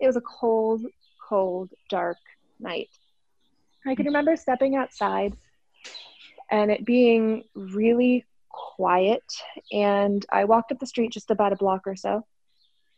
it 0.00 0.06
was 0.06 0.16
a 0.16 0.20
cold, 0.20 0.84
cold, 1.28 1.70
dark 1.88 2.18
night. 2.58 2.88
I 3.86 3.94
can 3.94 4.06
remember 4.06 4.36
stepping 4.36 4.74
outside 4.74 5.36
and 6.50 6.70
it 6.70 6.84
being 6.84 7.44
really 7.54 8.24
quiet 8.76 9.24
and 9.72 10.24
I 10.32 10.44
walked 10.44 10.72
up 10.72 10.78
the 10.78 10.86
street 10.86 11.12
just 11.12 11.30
about 11.30 11.52
a 11.52 11.56
block 11.56 11.86
or 11.86 11.96
so. 11.96 12.26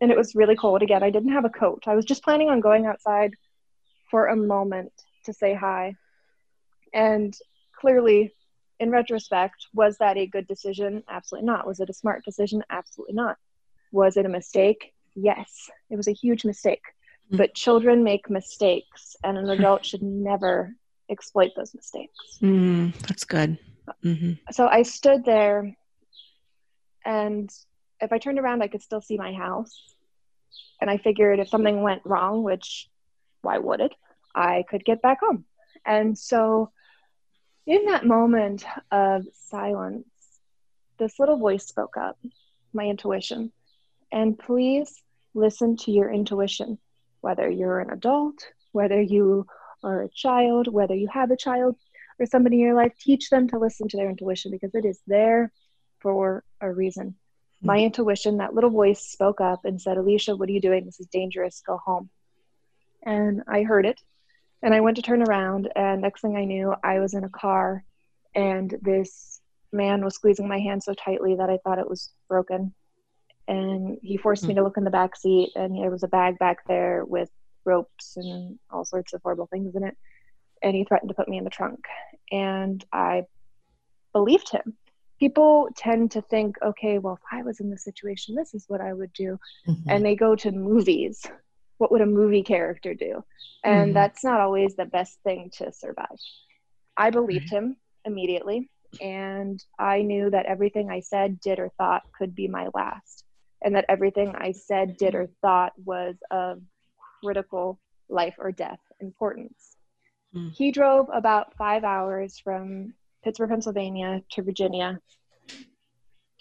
And 0.01 0.11
it 0.11 0.17
was 0.17 0.35
really 0.35 0.55
cold 0.55 0.83
again. 0.83 1.03
I 1.03 1.11
didn't 1.11 1.33
have 1.33 1.45
a 1.45 1.51
coat. 1.51 1.85
I 1.87 1.97
was 1.97 2.05
just 2.05 2.23
planning 2.23 2.49
on 2.49 2.61
going 2.61 2.87
outside 2.87 3.35
for 4.11 4.27
a 4.27 4.37
moment 4.37 4.93
to 5.25 5.33
say 5.33 5.55
hi. 5.55 5.97
And 6.95 7.37
clearly, 7.79 8.33
in 8.81 8.91
retrospect, 8.91 9.67
was 9.75 9.99
that 9.99 10.17
a 10.17 10.27
good 10.27 10.47
decision? 10.47 11.03
Absolutely 11.09 11.47
not. 11.47 11.67
Was 11.67 11.81
it 11.81 11.91
a 11.91 11.95
smart 11.95 12.25
decision? 12.25 12.63
Absolutely 12.71 13.15
not. 13.15 13.37
Was 13.91 14.17
it 14.17 14.27
a 14.27 14.29
mistake? 14.29 14.93
Yes, 15.15 15.69
it 15.91 15.97
was 15.97 16.07
a 16.07 16.13
huge 16.13 16.45
mistake. 16.45 16.83
Mm-hmm. 17.27 17.39
But 17.39 17.55
children 17.55 18.05
make 18.05 18.31
mistakes, 18.31 19.17
and 19.25 19.37
an 19.37 19.51
adult 19.51 19.85
should 19.85 20.03
never 20.03 20.75
exploit 21.11 21.51
those 21.57 21.75
mistakes. 21.75 22.39
Mm, 22.41 22.95
that's 23.07 23.25
good. 23.25 23.59
Mm-hmm. 24.05 24.33
So 24.53 24.67
I 24.67 24.83
stood 24.83 25.25
there, 25.25 25.77
and 27.05 27.51
if 28.01 28.13
I 28.13 28.19
turned 28.19 28.39
around, 28.39 28.63
I 28.63 28.69
could 28.69 28.83
still 28.83 29.01
see 29.01 29.17
my 29.17 29.33
house. 29.33 29.81
And 30.81 30.91
I 30.91 30.99
figured 30.99 31.41
if 31.41 31.49
something 31.49 31.83
went 31.83 32.03
wrong, 32.05 32.43
which 32.43 32.89
why 33.43 33.59
would 33.59 33.81
it? 33.81 33.93
I 34.35 34.65
could 34.69 34.85
get 34.85 35.03
back 35.03 35.21
home. 35.21 35.45
And 35.85 36.17
so, 36.17 36.71
in 37.67 37.87
that 37.87 38.07
moment 38.07 38.65
of 38.91 39.27
silence, 39.35 40.07
this 40.99 41.19
little 41.19 41.39
voice 41.39 41.67
spoke 41.67 41.97
up, 41.97 42.19
my 42.73 42.85
intuition. 42.85 43.53
And 44.11 44.39
please 44.39 45.03
listen 45.35 45.77
to 45.79 45.93
your 45.93 46.11
intuition, 46.11 46.79
whether 47.21 47.49
you're 47.49 47.81
an 47.81 47.91
adult, 47.91 48.45
whether 48.73 49.01
you 49.01 49.47
are 49.83 50.03
a 50.03 50.09
child, 50.09 50.69
whether 50.69 50.95
you 50.95 51.09
have 51.09 51.31
a 51.31 51.37
child 51.37 51.77
or 52.19 52.27
somebody 52.27 52.57
in 52.57 52.67
your 52.67 52.75
life, 52.75 52.93
teach 52.99 53.31
them 53.31 53.49
to 53.49 53.59
listen 53.59 53.89
to 53.89 53.97
their 53.97 54.11
intuition 54.11 54.51
because 54.51 54.75
it 54.75 54.85
is 54.85 55.01
there 55.07 55.53
for 56.01 56.45
a 56.61 56.73
reason. 56.73 57.15
Hmm. 57.61 57.67
My 57.67 57.79
intuition, 57.79 58.39
that 58.39 58.55
little 58.55 58.71
voice 58.71 59.01
spoke 59.01 59.41
up 59.41 59.65
and 59.65 59.81
said, 59.81 59.97
Alicia, 59.97 60.37
what 60.37 60.49
are 60.49 60.53
you 60.53 60.61
doing? 60.61 60.85
This 60.85 61.01
is 61.01 61.07
dangerous. 61.07 61.63
Go 61.67 61.79
home. 61.79 62.11
And 63.05 63.43
I 63.49 63.63
heard 63.63 63.87
it. 63.87 64.01
And 64.63 64.75
I 64.75 64.81
went 64.81 64.97
to 64.97 65.03
turn 65.03 65.23
around, 65.23 65.71
and 65.77 66.03
next 66.03 66.21
thing 66.21 66.37
I 66.37 66.45
knew, 66.45 66.75
I 66.83 66.99
was 66.99 67.15
in 67.15 67.23
a 67.23 67.29
car, 67.29 67.85
and 68.35 68.75
this 68.83 69.41
man 69.73 70.05
was 70.05 70.17
squeezing 70.17 70.49
my 70.49 70.59
hand 70.59 70.83
so 70.83 70.95
tightly 70.95 71.37
that 71.37 71.49
I 71.49 71.59
thought 71.59 71.79
it 71.79 71.89
was 71.89 72.11
broken. 72.29 72.75
And 73.47 73.99
he 74.03 74.17
forced 74.17 74.43
me 74.43 74.55
hmm. 74.55 74.57
to 74.57 74.65
look 74.65 74.77
in 74.77 74.83
the 74.83 74.91
back 74.91 75.15
seat, 75.15 75.51
and 75.55 75.77
there 75.77 75.93
was 75.93 76.03
a 76.03 76.09
bag 76.09 76.39
back 76.41 76.67
there 76.67 77.05
with 77.05 77.31
ropes 77.65 78.17
and 78.17 78.59
all 78.71 78.85
sorts 78.85 79.13
of 79.13 79.23
horrible 79.23 79.47
things 79.47 79.77
in 79.77 79.85
it. 79.85 79.97
And 80.63 80.75
he 80.75 80.85
threatened 80.85 81.09
to 81.09 81.15
put 81.15 81.29
me 81.29 81.39
in 81.39 81.45
the 81.45 81.51
trunk. 81.51 81.85
And 82.31 82.85
I 82.93 83.25
believed 84.13 84.51
him. 84.51 84.77
People 85.19 85.69
tend 85.77 86.13
to 86.13 86.23
think, 86.23 86.57
okay, 86.63 86.99
well, 86.99 87.15
if 87.15 87.21
I 87.33 87.43
was 87.43 87.61
in 87.61 87.71
this 87.71 87.85
situation, 87.85 88.35
this 88.35 88.55
is 88.55 88.65
what 88.69 88.81
I 88.81 88.93
would 88.93 89.13
do. 89.13 89.39
Mm-hmm. 89.67 89.91
And 89.91 90.05
they 90.05 90.15
go 90.15 90.37
to 90.37 90.53
movies. 90.53 91.25
What 91.79 91.91
would 91.93 92.01
a 92.01 92.07
movie 92.07 92.43
character 92.43 92.95
do? 92.95 93.25
And 93.65 93.91
Mhm. 93.91 93.95
that's 93.95 94.23
not 94.25 94.41
always 94.41 94.77
the 94.77 94.85
best 94.85 95.21
thing 95.23 95.51
to 95.55 95.73
survive. 95.73 96.19
I 96.97 97.11
believed 97.11 97.51
him 97.51 97.77
immediately. 98.05 98.71
And 99.01 99.63
I 99.79 100.03
knew 100.03 100.31
that 100.31 100.47
everything 100.47 100.91
I 100.91 101.01
said, 101.01 101.41
did, 101.41 101.59
or 101.59 101.69
thought 101.79 102.03
could 102.17 102.35
be 102.35 102.49
my 102.49 102.69
last. 102.75 103.25
And 103.63 103.75
that 103.75 103.85
everything 103.89 104.35
I 104.37 104.53
said, 104.53 104.97
did, 104.97 105.15
or 105.15 105.29
thought 105.43 105.73
was 105.85 106.17
of 106.31 106.63
critical 107.23 107.79
life 108.09 108.37
or 108.39 108.53
death 108.53 108.81
importance. 109.01 109.77
Hmm. 110.33 110.49
He 110.49 110.71
drove 110.71 111.09
about 111.13 111.55
five 111.57 111.85
hours 111.85 112.39
from 112.39 112.95
Pittsburgh, 113.25 113.51
Pennsylvania 113.51 114.23
to 114.33 114.43
Virginia 114.43 115.01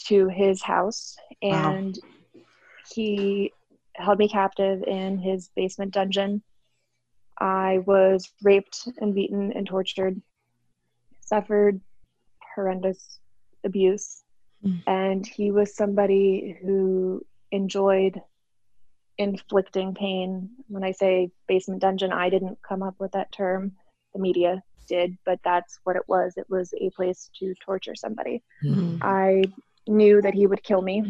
to 0.07 0.27
his 0.27 0.61
house, 0.61 1.15
Wow. 1.41 1.73
and 1.73 1.99
he 2.93 3.51
held 3.95 4.19
me 4.19 4.29
captive 4.29 4.83
in 4.83 5.17
his 5.17 5.49
basement 5.55 5.93
dungeon. 5.93 6.43
I 7.39 7.79
was 7.79 8.31
raped 8.43 8.87
and 8.97 9.13
beaten 9.13 9.51
and 9.53 9.65
tortured, 9.67 10.21
suffered 11.21 11.81
horrendous 12.55 13.19
abuse, 13.63 14.23
Mm. 14.63 14.81
and 14.87 15.27
he 15.27 15.51
was 15.51 15.75
somebody 15.75 16.57
who 16.61 17.25
enjoyed 17.51 18.19
inflicting 19.17 19.93
pain. 19.93 20.49
When 20.67 20.83
I 20.83 20.91
say 20.91 21.31
basement 21.47 21.81
dungeon, 21.81 22.11
I 22.11 22.29
didn't 22.29 22.59
come 22.67 22.83
up 22.83 22.95
with 22.99 23.11
that 23.13 23.31
term. 23.31 23.71
The 24.13 24.19
media 24.19 24.61
did, 24.87 25.17
but 25.25 25.39
that's 25.43 25.79
what 25.83 25.95
it 25.95 26.03
was. 26.07 26.33
It 26.37 26.49
was 26.49 26.73
a 26.79 26.89
place 26.91 27.29
to 27.39 27.53
torture 27.63 27.95
somebody. 27.95 28.43
Mhm. 28.63 28.99
I 29.01 29.43
knew 29.87 30.21
that 30.21 30.33
he 30.33 30.47
would 30.47 30.63
kill 30.63 30.81
me. 30.81 31.03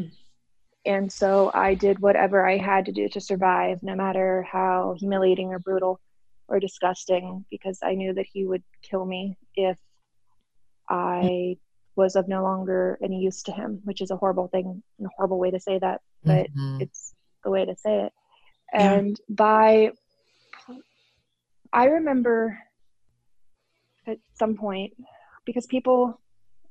And 0.86 1.12
so 1.12 1.52
I 1.54 1.74
did 1.74 2.00
whatever 2.00 2.48
I 2.48 2.58
had 2.58 2.86
to 2.86 2.92
do 2.92 3.10
to 3.10 3.20
survive, 3.20 3.84
no 3.84 3.96
matter 3.96 4.44
how 4.44 4.96
humiliating 4.98 5.50
or 5.50 5.60
brutal 5.60 6.00
or 6.48 6.60
disgusting, 6.60 7.46
because 7.52 7.80
I 7.84 7.94
knew 7.96 8.14
that 8.14 8.28
he 8.32 8.46
would 8.46 8.64
kill 8.84 9.06
me 9.06 9.38
if 9.56 9.78
I 10.90 11.58
was 11.96 12.16
of 12.16 12.28
no 12.28 12.44
longer 12.44 12.98
any 13.04 13.20
use 13.20 13.44
to 13.44 13.52
him, 13.52 13.82
which 13.84 14.02
is 14.02 14.12
a 14.12 14.16
horrible 14.16 14.48
thing 14.48 14.82
and 14.98 15.08
a 15.08 15.12
horrible 15.18 15.40
way 15.40 15.52
to 15.52 15.60
say 15.60 15.78
that, 15.80 16.02
but 16.24 16.48
Mhm. 16.56 16.82
it's 16.82 17.14
the 17.48 17.52
way 17.52 17.66
to 17.66 17.76
say 17.78 18.02
it. 18.06 18.14
Yeah. 18.74 18.94
And 18.94 19.22
by, 19.30 19.92
I 21.72 21.86
remember 21.86 22.60
at 24.06 24.18
some 24.34 24.56
point, 24.56 24.94
because 25.46 25.66
people 25.66 26.20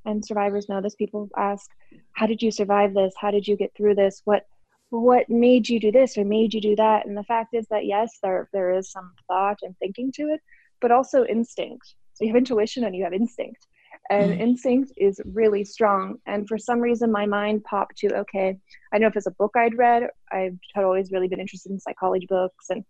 and 0.05 0.25
survivors 0.25 0.69
know 0.69 0.83
this, 0.83 0.95
people 0.95 1.31
ask, 1.37 1.71
"How 2.13 2.27
did 2.27 2.43
you 2.43 2.51
survive 2.51 2.93
this? 2.93 3.15
How 3.19 3.31
did 3.31 3.49
you 3.49 3.57
get 3.57 3.73
through 3.75 3.95
this? 3.95 4.21
What 4.25 4.47
what 4.91 5.29
made 5.29 5.69
you 5.69 5.81
do 5.81 5.91
this 5.91 6.17
or 6.19 6.25
made 6.25 6.53
you 6.53 6.61
do 6.61 6.77
that?" 6.77 7.07
And 7.07 7.17
the 7.17 7.25
fact 7.25 7.55
is 7.55 7.67
that 7.69 7.87
yes, 7.87 8.19
there 8.23 8.49
there 8.53 8.71
is 8.79 8.93
some 8.93 9.15
thought 9.27 9.59
and 9.63 9.75
thinking 9.79 10.13
to 10.17 10.25
it, 10.35 10.41
but 10.83 10.93
also 10.93 11.25
instinct. 11.25 11.95
So 12.13 12.25
you 12.25 12.31
have 12.31 12.37
intuition 12.37 12.85
and 12.85 12.95
you 12.95 13.05
have 13.05 13.15
instinct. 13.15 13.67
And 14.11 14.33
Mm. 14.33 14.41
instinct 14.41 14.93
is 14.97 15.21
really 15.25 15.65
strong. 15.65 16.17
And 16.27 16.47
for 16.49 16.59
some 16.59 16.81
reason, 16.81 17.11
my 17.11 17.27
mind 17.27 17.65
popped 17.65 17.97
to 17.99 18.15
okay, 18.19 18.49
I 18.93 18.97
don't 18.99 19.03
know 19.03 19.09
if 19.09 19.17
it's 19.17 19.27
a 19.27 19.33
book 19.33 19.53
I'd 19.57 19.77
read, 19.77 20.09
I 20.33 20.51
had 20.75 20.85
always 20.85 21.11
really 21.13 21.29
been 21.29 21.41
interested 21.41 21.71
in 21.73 21.81
psychology 21.81 22.27
books 22.29 22.67
and 22.71 22.85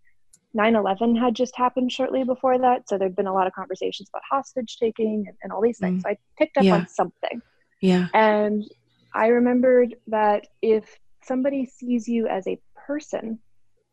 9-11 0.57 1.16
had 1.19 1.35
just 1.35 1.55
happened 1.57 1.92
shortly 1.92 2.25
before 2.25 2.59
that 2.59 2.88
so 2.88 2.97
there'd 2.97 3.16
been 3.16 3.27
a 3.27 3.35
lot 3.35 3.47
of 3.47 3.53
conversations 3.53 4.09
about 4.09 4.23
hostage 4.31 4.79
taking 4.81 5.25
and, 5.27 5.37
and 5.42 5.53
all 5.53 5.61
these 5.61 5.79
things 5.79 5.99
Mm. 5.99 6.03
so 6.03 6.09
i 6.11 6.16
picked 6.38 6.57
up 6.57 6.64
Yeah. 6.64 6.75
on 6.77 6.88
something 6.88 7.42
Yeah. 7.83 8.07
and 8.14 8.64
i 9.12 9.27
remembered 9.27 9.97
that 10.07 10.47
if 10.62 10.99
somebody 11.23 11.66
sees 11.66 12.09
you 12.09 12.27
as 12.27 12.47
a 12.47 12.59
person 12.87 13.38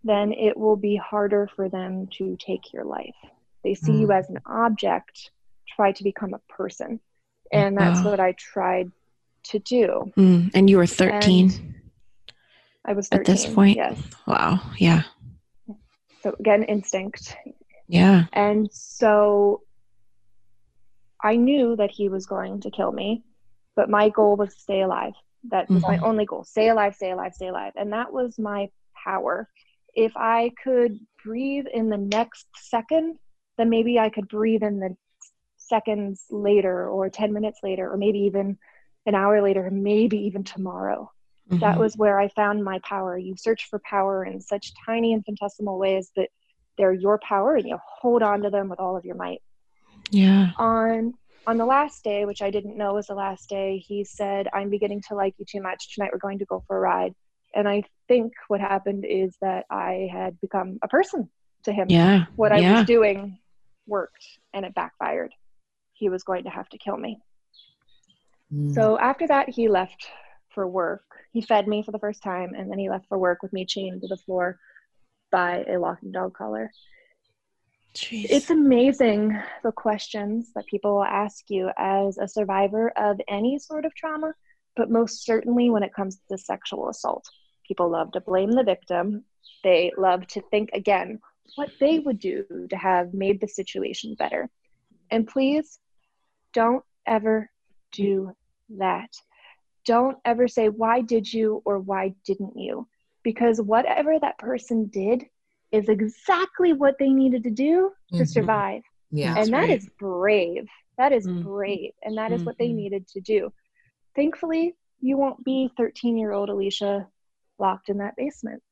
then 0.06 0.32
it 0.32 0.56
will 0.56 0.78
be 0.78 0.96
harder 0.96 1.50
for 1.54 1.68
them 1.68 2.08
to 2.18 2.38
take 2.40 2.72
your 2.72 2.86
life 2.86 3.16
they 3.66 3.74
see 3.74 3.94
you 4.00 4.08
Mm. 4.08 4.20
as 4.20 4.30
an 4.30 4.40
object 4.46 5.32
try 5.76 5.92
to 5.92 6.04
become 6.04 6.34
a 6.34 6.42
person 6.54 7.00
and 7.52 7.78
that's 7.78 8.04
Wow. 8.04 8.12
what 8.12 8.20
i 8.20 8.34
tried 8.34 8.92
to 9.46 9.60
do 9.60 10.12
Mm. 10.18 10.52
And 10.54 10.70
you 10.70 10.78
were 10.78 10.86
13 10.88 11.50
And 11.50 11.84
i 12.86 12.94
was 12.94 13.08
13, 13.10 13.20
at 13.20 13.26
this 13.26 13.54
point? 13.54 13.78
yes 13.78 14.02
Wow. 14.28 14.60
Yeah. 14.78 15.04
so 16.22 16.36
again 16.40 16.64
instinct 16.64 17.36
Yeah. 17.88 18.26
And 18.34 18.70
so 18.72 19.62
I 21.22 21.36
knew 21.36 21.76
that 21.76 21.92
he 21.92 22.10
was 22.10 22.26
going 22.26 22.62
to 22.62 22.72
kill 22.72 22.92
me, 22.92 23.24
but 23.76 23.90
my 23.90 24.10
goal 24.10 24.36
was 24.36 24.54
to 24.56 24.60
stay 24.60 24.82
alive. 24.82 25.14
That 25.50 25.70
was 25.70 25.84
my 25.84 25.98
Mhm. 25.98 26.04
only 26.04 26.26
goal 26.26 26.44
stay 26.44 26.70
alive, 26.70 26.96
stay 26.96 27.12
alive, 27.12 27.34
stay 27.34 27.48
alive. 27.50 27.74
And 27.76 27.92
that 27.94 28.12
was 28.12 28.40
my 28.40 28.70
power. 29.06 29.50
If 29.94 30.14
I 30.16 30.52
could 30.64 31.00
breathe 31.24 31.68
in 31.72 31.90
the 31.90 31.98
next 31.98 32.48
second, 32.56 33.20
then 33.58 33.70
maybe 33.70 34.00
I 34.00 34.10
could 34.10 34.28
breathe 34.28 34.64
in 34.64 34.80
the 34.80 34.96
seconds 35.74 36.26
later, 36.30 36.88
or 36.88 37.10
10 37.10 37.34
minutes 37.34 37.60
later, 37.64 37.92
or 37.92 37.98
maybe 37.98 38.20
even 38.20 38.60
an 39.08 39.16
hour 39.16 39.42
later, 39.42 39.70
maybe 39.72 40.18
even 40.28 40.44
tomorrow. 40.44 41.12
That 41.50 41.76
Mhm. 41.76 41.80
was 41.80 41.98
where 41.98 42.20
I 42.20 42.28
found 42.30 42.64
my 42.64 42.80
power. 42.80 43.18
You 43.18 43.36
search 43.36 43.68
for 43.70 43.80
power 43.80 44.24
in 44.24 44.40
such 44.40 44.74
tiny 44.86 45.14
infinitesimal 45.14 45.78
ways 45.80 46.12
that 46.16 46.30
they're 46.78 46.94
your 46.94 47.18
power 47.20 47.56
and 47.56 47.68
you 47.68 47.78
hold 48.02 48.22
on 48.24 48.42
to 48.44 48.50
them 48.50 48.70
with 48.70 48.80
all 48.80 48.96
of 48.96 49.04
your 49.04 49.16
might. 49.16 49.42
Yeah. 50.12 50.52
On 50.58 51.14
on 51.46 51.58
the 51.58 51.66
last 51.66 52.06
day, 52.06 52.24
which 52.24 52.42
I 52.42 52.50
didn't 52.52 52.78
know 52.78 52.94
was 52.94 53.08
the 53.08 53.16
last 53.16 53.50
day, 53.50 53.78
he 53.78 54.06
said, 54.06 54.48
I'm 54.54 54.70
beginning 54.70 55.02
to 55.10 55.16
like 55.16 55.34
you 55.38 55.46
too 55.46 55.62
much. 55.62 55.94
Tonight 55.94 56.12
we're 56.14 56.28
going 56.28 56.40
to 56.40 56.46
go 56.46 56.64
for 56.68 56.78
a 56.78 56.80
ride. 56.80 57.14
And 57.54 57.68
I 57.68 57.84
think 58.08 58.32
what 58.48 58.62
happened 58.62 59.04
is 59.04 59.36
that 59.42 59.66
I 59.70 60.08
had 60.10 60.40
become 60.40 60.80
a 60.82 60.88
person 60.88 61.30
to 61.66 61.74
him. 61.74 61.88
Yeah. 61.90 62.28
What 62.38 62.54
I 62.54 62.60
yeah. 62.60 62.78
was 62.78 62.86
doing 62.86 63.40
worked 63.86 64.26
and 64.54 64.66
it 64.66 64.74
backfired. 64.74 65.34
He 66.04 66.10
was 66.10 66.24
going 66.24 66.44
to 66.44 66.50
have 66.50 66.68
to 66.68 66.78
kill 66.78 66.98
me. 66.98 67.18
Mm. 68.54 68.74
So 68.76 69.00
after 69.00 69.26
that, 69.28 69.48
he 69.48 69.70
left 69.70 70.06
for 70.50 70.68
work. 70.68 71.06
He 71.32 71.42
fed 71.42 71.66
me 71.66 71.82
for 71.82 71.94
the 71.94 72.00
first 72.06 72.22
time, 72.22 72.54
and 72.58 72.70
then 72.70 72.78
he 72.78 72.90
left 72.90 73.08
for 73.08 73.18
work 73.18 73.42
with 73.42 73.54
me 73.54 73.66
chained 73.66 74.02
to 74.02 74.10
the 74.10 74.18
floor 74.18 74.60
by 75.32 75.64
a 75.64 75.80
locking 75.80 76.12
dog 76.12 76.34
collar. 76.34 76.72
Jeez. 77.96 78.28
It's 78.30 78.50
amazing 78.50 79.40
the 79.64 79.72
questions 79.72 80.52
that 80.56 80.66
people 80.66 80.96
will 80.96 81.06
ask 81.06 81.50
you 81.50 81.72
as 81.78 82.18
a 82.18 82.28
survivor 82.28 82.92
of 82.98 83.22
any 83.30 83.58
sort 83.58 83.86
of 83.86 83.96
trauma, 83.96 84.34
but 84.76 84.92
most 84.92 85.24
certainly 85.24 85.70
when 85.70 85.84
it 85.84 85.94
comes 85.94 86.20
to 86.30 86.38
sexual 86.38 86.90
assault. 86.90 87.26
People 87.66 87.90
love 87.90 88.12
to 88.12 88.20
blame 88.20 88.52
the 88.52 88.64
victim. 88.64 89.24
They 89.64 89.94
love 89.98 90.28
to 90.28 90.42
think 90.52 90.72
again 90.74 91.22
what 91.56 91.72
they 91.80 92.00
would 92.00 92.20
do 92.20 92.44
to 92.70 92.76
have 92.76 93.14
made 93.14 93.40
the 93.40 93.48
situation 93.48 94.16
better. 94.16 94.50
And 95.10 95.26
please 95.26 95.80
don't 96.54 96.84
ever 97.06 97.50
do 97.92 98.36
that. 98.70 99.10
Don't 99.86 100.18
ever 100.26 100.48
say, 100.48 100.70
Why 100.70 101.02
did 101.02 101.32
you 101.32 101.62
or 101.66 101.80
why 101.80 102.14
didn't 102.26 102.58
you? 102.58 102.88
Because 103.24 103.62
whatever 103.62 104.20
that 104.20 104.38
person 104.38 104.86
did 104.88 105.26
is 105.72 105.90
exactly 105.90 106.74
what 106.74 106.96
they 107.00 107.10
needed 107.10 107.44
to 107.44 107.52
do 107.52 107.92
to 108.14 108.24
Mhm. 108.24 108.28
survive. 108.28 108.82
yeah. 109.16 109.36
and 109.38 109.54
that 109.54 109.70
is 109.70 109.88
brave. 110.00 110.68
That 110.98 111.12
is 111.12 111.28
Mm. 111.28 111.44
brave. 111.44 111.94
And 112.02 112.18
that 112.18 112.32
is 112.32 112.44
what 112.44 112.58
they 112.58 112.70
Mhm. 112.70 112.76
needed 112.76 113.08
to 113.10 113.22
do. 113.22 113.54
Thankfully, 114.16 114.76
you 115.02 115.18
won't 115.18 115.44
be 115.44 115.70
13 115.78 116.18
year 116.18 116.32
old 116.32 116.50
Alicia 116.50 117.08
locked 117.60 117.90
in 117.90 117.98
that 117.98 118.16
basement 118.16 118.64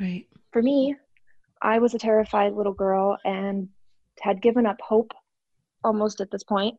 right. 0.00 0.26
for 0.52 0.62
me, 0.62 0.94
I 1.62 1.78
was 1.78 1.94
a 1.94 1.98
terrified 1.98 2.52
little 2.52 2.72
girl 2.72 3.18
and 3.24 3.68
had 4.20 4.40
given 4.40 4.66
up 4.66 4.80
hope 4.80 5.12
almost 5.84 6.20
at 6.20 6.30
this 6.30 6.44
point, 6.44 6.76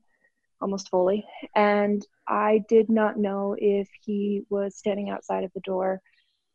almost 0.62 0.90
fully. 0.90 1.26
And 1.56 2.06
I 2.28 2.64
did 2.70 2.90
not 2.90 3.18
know 3.18 3.56
if 3.58 3.90
he 4.04 4.44
was 4.50 4.78
standing 4.78 5.10
outside 5.10 5.44
of 5.44 5.52
the 5.54 5.62
door 5.62 6.02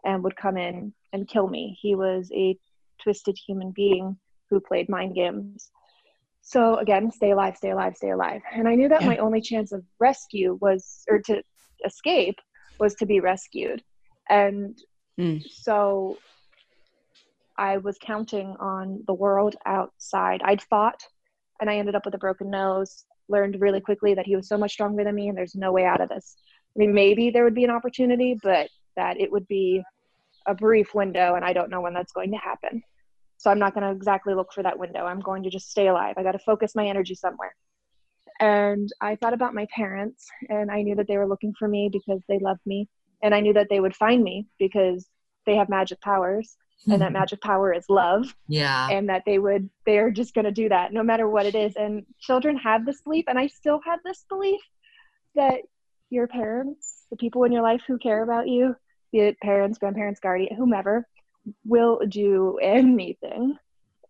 and 0.05 0.23
would 0.23 0.37
come 0.37 0.57
in 0.57 0.95
and 1.13 1.29
kill 1.29 1.49
me. 1.49 1.77
He 1.81 1.95
was 1.95 2.31
a 2.33 2.57
twisted 3.03 3.37
human 3.47 3.73
being 3.73 4.17
who 4.51 4.61
played 4.61 4.89
mind 4.89 5.15
games. 5.15 5.71
So 6.41 6.77
again, 6.77 7.11
stay 7.11 7.33
alive, 7.33 7.57
stay 7.57 7.71
alive, 7.71 7.97
stay 7.97 8.11
alive. 8.11 8.41
And 8.53 8.69
I 8.69 8.77
knew 8.77 8.89
that 8.89 9.01
Yeah. 9.03 9.09
my 9.09 9.17
only 9.19 9.41
chance 9.41 9.73
of 9.73 9.85
rescue 9.99 10.57
was, 10.61 11.03
or 11.09 11.19
to 11.23 11.43
escape, 11.85 12.39
was 12.79 12.95
to 12.97 13.07
be 13.07 13.21
rescued. 13.21 13.83
And 14.29 14.79
Mm. 15.19 15.43
so 15.51 16.21
I 17.59 17.79
was 17.79 17.99
counting 17.99 18.55
on 18.61 19.03
the 19.07 19.15
world 19.15 19.57
outside. 19.65 20.43
I'd 20.43 20.63
fought 20.63 21.03
and 21.61 21.71
I 21.71 21.77
ended 21.77 21.95
up 21.95 22.05
with 22.05 22.15
a 22.15 22.19
broken 22.19 22.51
nose, 22.51 23.05
learned 23.29 23.61
really 23.61 23.81
quickly 23.81 24.15
that 24.15 24.27
he 24.27 24.37
was 24.37 24.49
so 24.49 24.59
much 24.59 24.73
stronger 24.73 25.05
than 25.05 25.15
me 25.15 25.29
and 25.29 25.37
there's 25.37 25.55
no 25.55 25.73
way 25.73 25.85
out 25.85 26.01
of 26.01 26.09
this. 26.09 26.37
I 26.77 26.79
mean, 26.79 26.95
maybe 26.95 27.31
there 27.31 27.45
would 27.45 27.55
be 27.55 27.65
an 27.65 27.71
opportunity, 27.71 28.37
but 28.43 28.69
that 28.97 29.21
it 29.21 29.31
would 29.31 29.47
be 29.49 29.83
a 30.47 30.55
brief 30.55 30.95
window 30.95 31.35
and 31.35 31.45
I 31.45 31.53
don't 31.53 31.71
know 31.71 31.81
when 31.81 31.95
that's 31.95 32.13
going 32.13 32.31
to 32.33 32.39
happen. 32.39 32.83
So 33.39 33.51
I'm 33.51 33.59
not 33.59 33.75
going 33.75 33.85
to 33.85 33.93
exactly 33.93 34.35
look 34.35 34.53
for 34.53 34.63
that 34.63 34.79
window. 34.79 35.05
I'm 35.05 35.21
going 35.21 35.43
to 35.43 35.51
just 35.51 35.71
stay 35.71 35.89
alive. 35.89 36.15
I 36.17 36.23
got 36.23 36.33
to 36.33 36.39
focus 36.39 36.75
my 36.75 36.87
energy 36.87 37.15
somewhere. 37.15 37.55
And 38.41 38.91
I 39.01 39.17
thought 39.17 39.35
about 39.35 39.55
my 39.55 39.67
parents 39.75 40.27
and 40.49 40.71
I 40.71 40.83
knew 40.83 40.95
that 40.97 41.09
they 41.09 41.17
were 41.17 41.27
looking 41.27 41.55
for 41.59 41.69
me 41.69 41.91
because 41.91 42.23
they 42.29 42.39
loved 42.39 42.61
me. 42.67 42.89
And 43.23 43.35
I 43.35 43.41
knew 43.41 43.55
that 43.55 43.69
they 43.71 43.81
would 43.81 43.97
find 43.97 44.23
me 44.23 44.47
because 44.59 45.07
they 45.47 45.57
have 45.57 45.69
magic 45.69 46.01
powers 46.01 46.57
and 46.85 46.95
hmm. 46.95 47.01
that 47.01 47.13
magic 47.13 47.41
power 47.41 47.73
is 47.73 47.85
love 47.89 48.35
Yeah. 48.49 48.89
and 48.91 49.09
that 49.09 49.23
they 49.27 49.39
would 49.39 49.69
they're 49.85 50.11
just 50.11 50.35
going 50.35 50.45
to 50.45 50.53
do 50.53 50.69
that 50.69 50.93
no 50.93 51.03
matter 51.03 51.29
what 51.29 51.47
it 51.47 51.55
is. 51.55 51.75
And 51.77 52.05
children 52.21 52.57
have 52.59 52.85
this 52.85 53.01
belief 53.03 53.25
and 53.29 53.39
i 53.39 53.47
still 53.47 53.81
have 53.85 54.01
this 54.05 54.25
belief 54.29 54.61
that 55.35 55.61
your 56.11 56.27
parents 56.27 57.07
the 57.11 57.17
people 57.17 57.45
in 57.45 57.53
your 57.53 57.63
life 57.63 57.83
who 57.87 57.99
care 57.99 58.23
about 58.23 58.49
you 58.49 58.75
be 59.13 59.21
it 59.21 59.41
parents 59.41 59.79
grandparents 59.79 60.21
guardian 60.21 60.57
whomever 60.57 61.07
will 61.65 62.01
do 62.09 62.59
anything. 62.61 63.57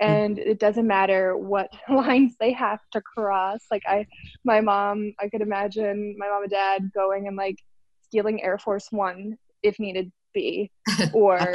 Hmm. 0.00 0.06
And 0.06 0.38
it 0.38 0.58
doesn't 0.58 0.86
matter 0.86 1.36
what 1.36 1.70
lines 1.88 2.34
they 2.38 2.52
have 2.52 2.80
to 2.92 3.00
cross. 3.00 3.60
Like 3.70 3.82
i 3.86 4.06
my 4.44 4.60
mom 4.60 5.14
i 5.20 5.28
could 5.28 5.42
imagine 5.42 6.16
my 6.18 6.28
mom 6.28 6.42
and 6.42 6.50
dad 6.50 6.90
going 6.94 7.28
and 7.28 7.36
like 7.36 7.58
stealing 8.02 8.42
air 8.42 8.58
force 8.58 8.88
one 8.90 9.36
if 9.62 9.78
needed 9.78 10.12
be 10.32 10.70
or 11.12 11.54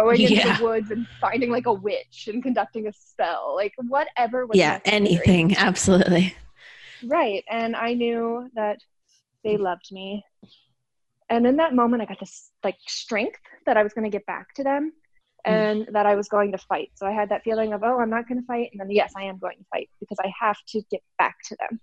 going 0.00 0.20
into 0.20 0.34
Yeah. 0.34 0.56
the 0.56 0.64
woods 0.64 0.90
and 0.90 1.06
finding 1.20 1.50
like 1.56 1.66
a 1.66 1.72
witch 1.88 2.28
and 2.30 2.42
conducting 2.42 2.86
a 2.86 2.92
spell 2.92 3.54
like 3.62 3.74
whatever 3.94 4.38
was 4.46 4.56
Yeah, 4.58 4.78
necessary. 4.84 4.96
anything. 4.96 5.56
Absolutely. 5.68 6.34
right 7.16 7.42
and 7.58 7.74
i 7.76 7.90
knew 7.94 8.24
that 8.60 8.78
they 9.44 9.56
loved 9.56 9.88
me 9.98 10.08
and 11.30 11.46
in 11.46 11.56
that 11.56 11.74
moment 11.74 12.02
i 12.02 12.06
got 12.06 12.20
this 12.20 12.50
like 12.62 12.76
strength 12.86 13.40
that 13.66 13.76
i 13.78 13.82
was 13.82 13.92
going 13.94 14.04
to 14.10 14.16
get 14.18 14.26
back 14.26 14.46
to 14.54 14.62
them 14.70 14.92
and 15.46 15.88
that 15.94 16.04
i 16.04 16.14
was 16.20 16.28
going 16.28 16.50
to 16.52 16.58
fight 16.70 16.90
so 16.94 17.06
i 17.06 17.12
had 17.20 17.28
that 17.30 17.42
feeling 17.42 17.72
of 17.72 17.82
oh 17.82 17.98
i'm 18.00 18.10
not 18.10 18.28
going 18.28 18.38
to 18.40 18.46
fight 18.46 18.68
and 18.72 18.78
then 18.80 18.90
yes 18.90 19.12
i 19.16 19.22
am 19.22 19.38
going 19.38 19.56
to 19.56 19.64
fight 19.72 19.88
because 20.00 20.18
i 20.26 20.30
have 20.44 20.58
to 20.72 20.82
get 20.90 21.02
back 21.18 21.36
to 21.48 21.56
them 21.62 21.80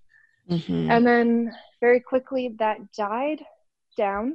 Mhm. 0.57 0.89
and 0.93 1.05
then 1.05 1.51
very 1.81 1.99
quickly 1.99 2.55
that 2.59 2.77
died 2.93 3.41
down 3.97 4.25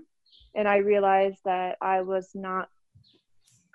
and 0.57 0.67
i 0.69 0.77
realized 0.79 1.39
that 1.45 1.77
i 1.81 2.03
was 2.03 2.27
not 2.35 2.69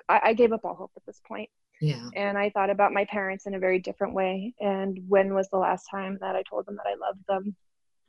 I, 0.09 0.19
I 0.25 0.33
gave 0.33 0.53
up 0.53 0.63
all 0.63 0.75
hope 0.75 0.91
at 0.95 1.05
this 1.05 1.21
point 1.27 1.49
Yeah. 1.81 2.09
and 2.15 2.37
I 2.37 2.49
thought 2.49 2.69
about 2.69 2.93
my 2.93 3.05
parents 3.05 3.45
in 3.45 3.53
a 3.55 3.59
very 3.59 3.79
different 3.79 4.13
way. 4.13 4.53
And 4.59 4.99
when 5.07 5.33
was 5.33 5.49
the 5.49 5.57
last 5.57 5.85
time 5.89 6.17
that 6.21 6.35
I 6.35 6.43
told 6.49 6.65
them 6.65 6.77
that 6.77 6.89
I 6.89 6.95
loved 6.95 7.23
them? 7.27 7.55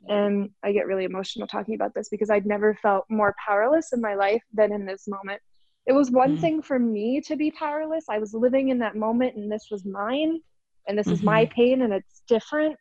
And 0.07 0.49
I 0.63 0.71
get 0.71 0.87
really 0.87 1.03
emotional 1.03 1.45
talking 1.47 1.75
about 1.75 1.93
this 1.93 2.07
because 2.09 2.29
I'd 2.29 2.45
never 2.45 2.73
felt 2.75 3.05
more 3.09 3.35
powerless 3.45 3.91
in 3.91 3.99
my 3.99 4.15
life 4.15 4.41
than 4.53 4.71
in 4.71 4.85
this 4.85 5.07
moment. 5.07 5.41
It 5.85 5.91
was 5.93 6.09
one 6.09 6.37
Mm. 6.37 6.41
thing 6.41 6.61
for 6.61 6.79
me 6.79 7.19
to 7.21 7.35
be 7.35 7.51
powerless. 7.51 8.05
I 8.09 8.17
was 8.17 8.33
living 8.33 8.69
in 8.69 8.79
that 8.79 8.95
moment 8.95 9.35
and 9.35 9.51
this 9.51 9.67
was 9.69 9.85
mine 9.85 10.39
and 10.87 10.97
this 10.97 11.07
is 11.07 11.21
my 11.21 11.45
pain 11.47 11.81
and 11.81 11.93
it's 11.93 12.21
different. 12.27 12.77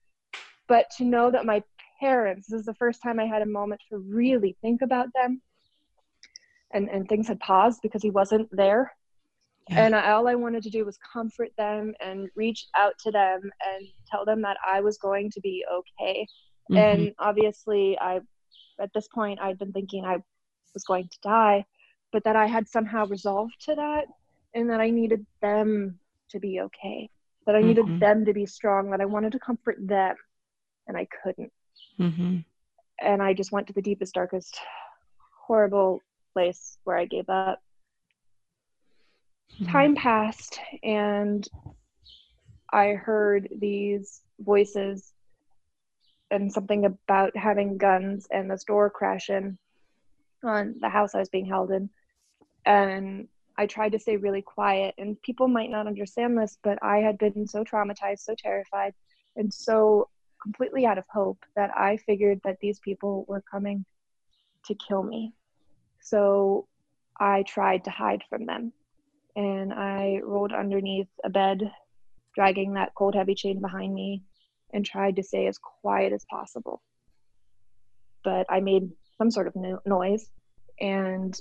But 0.69 0.87
to 0.99 1.05
know 1.05 1.31
that 1.31 1.45
my 1.45 1.63
parents, 2.01 2.47
this 2.49 2.61
is 2.61 2.67
the 2.67 2.75
first 2.75 3.03
time 3.03 3.19
I 3.19 3.27
had 3.27 3.43
a 3.43 3.47
moment 3.47 3.81
to 3.91 3.99
really 3.99 4.57
think 4.63 4.83
about 4.83 5.09
them 5.15 5.43
and, 6.71 6.89
and 6.89 7.09
things 7.09 7.27
had 7.27 7.41
paused 7.41 7.81
because 7.83 8.03
he 8.03 8.11
wasn't 8.11 8.49
there 8.55 8.93
Yeah. 9.71 9.85
and 9.85 9.95
I, 9.95 10.11
all 10.13 10.29
I 10.29 10.35
wanted 10.35 10.63
to 10.65 10.71
do 10.71 10.85
was 10.85 10.99
comfort 10.99 11.51
them 11.59 11.95
and 12.01 12.29
reach 12.35 12.67
out 12.77 12.95
to 13.05 13.11
them 13.11 13.41
and 13.43 13.87
tell 14.11 14.25
them 14.25 14.43
that 14.43 14.57
I 14.67 14.81
was 14.81 14.99
going 14.99 15.31
to 15.31 15.41
be 15.41 15.65
okay. 15.71 16.27
Mhm. 16.71 16.77
And 16.79 17.15
obviously, 17.19 17.99
I 17.99 18.21
at 18.81 18.93
this 18.95 19.09
point 19.09 19.41
I'd 19.41 19.59
been 19.59 19.73
thinking 19.73 20.05
I 20.05 20.19
was 20.75 20.85
going 20.85 21.09
to 21.09 21.19
die, 21.23 21.65
but 22.13 22.25
that 22.25 22.37
I 22.37 22.47
had 22.47 22.69
somehow 22.69 23.07
resolved 23.07 23.55
to 23.67 23.75
that, 23.75 24.07
and 24.55 24.71
that 24.71 24.81
I 24.81 24.91
needed 24.91 25.27
them 25.43 25.99
to 26.31 26.39
be 26.39 26.61
okay. 26.61 27.11
That 27.47 27.57
I 27.57 27.63
needed 27.63 27.87
Mhm. 27.87 27.99
them 27.99 28.25
to 28.27 28.33
be 28.33 28.47
strong. 28.47 28.91
That 28.91 29.01
I 29.01 29.07
wanted 29.07 29.33
to 29.33 29.39
comfort 29.39 29.77
them, 29.81 30.17
and 30.87 30.97
I 30.97 31.07
couldn't. 31.23 31.53
Mhm. 31.99 32.45
And 33.01 33.23
I 33.23 33.33
just 33.33 33.53
went 33.53 33.67
to 33.69 33.73
the 33.73 33.83
deepest, 33.83 34.15
darkest, 34.15 34.61
horrible 35.47 36.01
place 36.35 36.79
where 36.85 36.97
I 36.99 37.07
gave 37.07 37.29
up 37.29 37.63
Mm-hmm. 39.55 39.73
time 39.73 39.95
passed 39.97 40.61
and 40.85 41.49
I 42.73 42.91
heard 42.91 43.49
these 43.59 44.21
voices 44.39 45.13
and 46.31 46.53
something 46.53 46.85
about 46.85 47.37
having 47.37 47.79
guns 47.79 48.29
and 48.31 48.51
this 48.51 48.65
door 48.65 48.91
crashing 48.91 49.59
on 50.45 50.75
the 50.81 50.89
house 50.89 51.15
I 51.15 51.19
was 51.19 51.31
being 51.31 51.47
held 51.47 51.71
in. 51.71 51.89
And 52.67 53.29
I 53.57 53.67
tried 53.67 53.93
to 53.93 53.99
stay 53.99 54.17
really 54.17 54.43
quiet. 54.43 54.95
And 54.99 55.21
people 55.23 55.49
might 55.49 55.71
not 55.71 55.87
understand 55.87 56.37
this, 56.37 56.59
but 56.63 56.79
I 56.83 56.99
had 56.99 57.19
been 57.19 57.47
so 57.47 57.65
traumatized, 57.65 58.21
so 58.21 58.35
terrified, 58.37 58.93
and 59.37 59.53
so 59.53 60.09
completely 60.43 60.87
out 60.87 60.99
of 60.99 61.05
hope 61.11 61.45
that 61.57 61.71
I 61.77 61.97
figured 61.97 62.41
that 62.45 62.59
these 62.61 62.79
people 62.81 63.25
were 63.27 63.43
coming 63.51 63.85
to 64.67 64.75
kill 64.75 65.03
me. 65.03 65.33
So 66.01 66.69
I 67.19 67.43
tried 67.45 67.85
to 67.85 67.91
hide 67.91 68.23
from 68.29 68.47
them 68.47 68.73
and 69.37 69.73
I 69.73 70.21
rolled 70.23 70.53
underneath 70.53 71.09
a 71.25 71.31
bed, 71.31 71.71
dragging 72.35 72.75
that 72.75 72.95
cold, 72.95 73.15
heavy 73.15 73.35
chain 73.35 73.61
behind 73.61 73.95
me, 73.95 74.23
and 74.73 74.85
tried 74.85 75.17
to 75.17 75.23
stay 75.23 75.47
as 75.47 75.59
quiet 75.59 76.13
as 76.13 76.25
possible. 76.31 76.83
But 78.25 78.47
I 78.49 78.61
made 78.61 78.91
some 79.17 79.31
sort 79.31 79.47
of 79.47 79.57
no- 79.57 79.81
noise, 79.87 80.31
and 80.81 81.39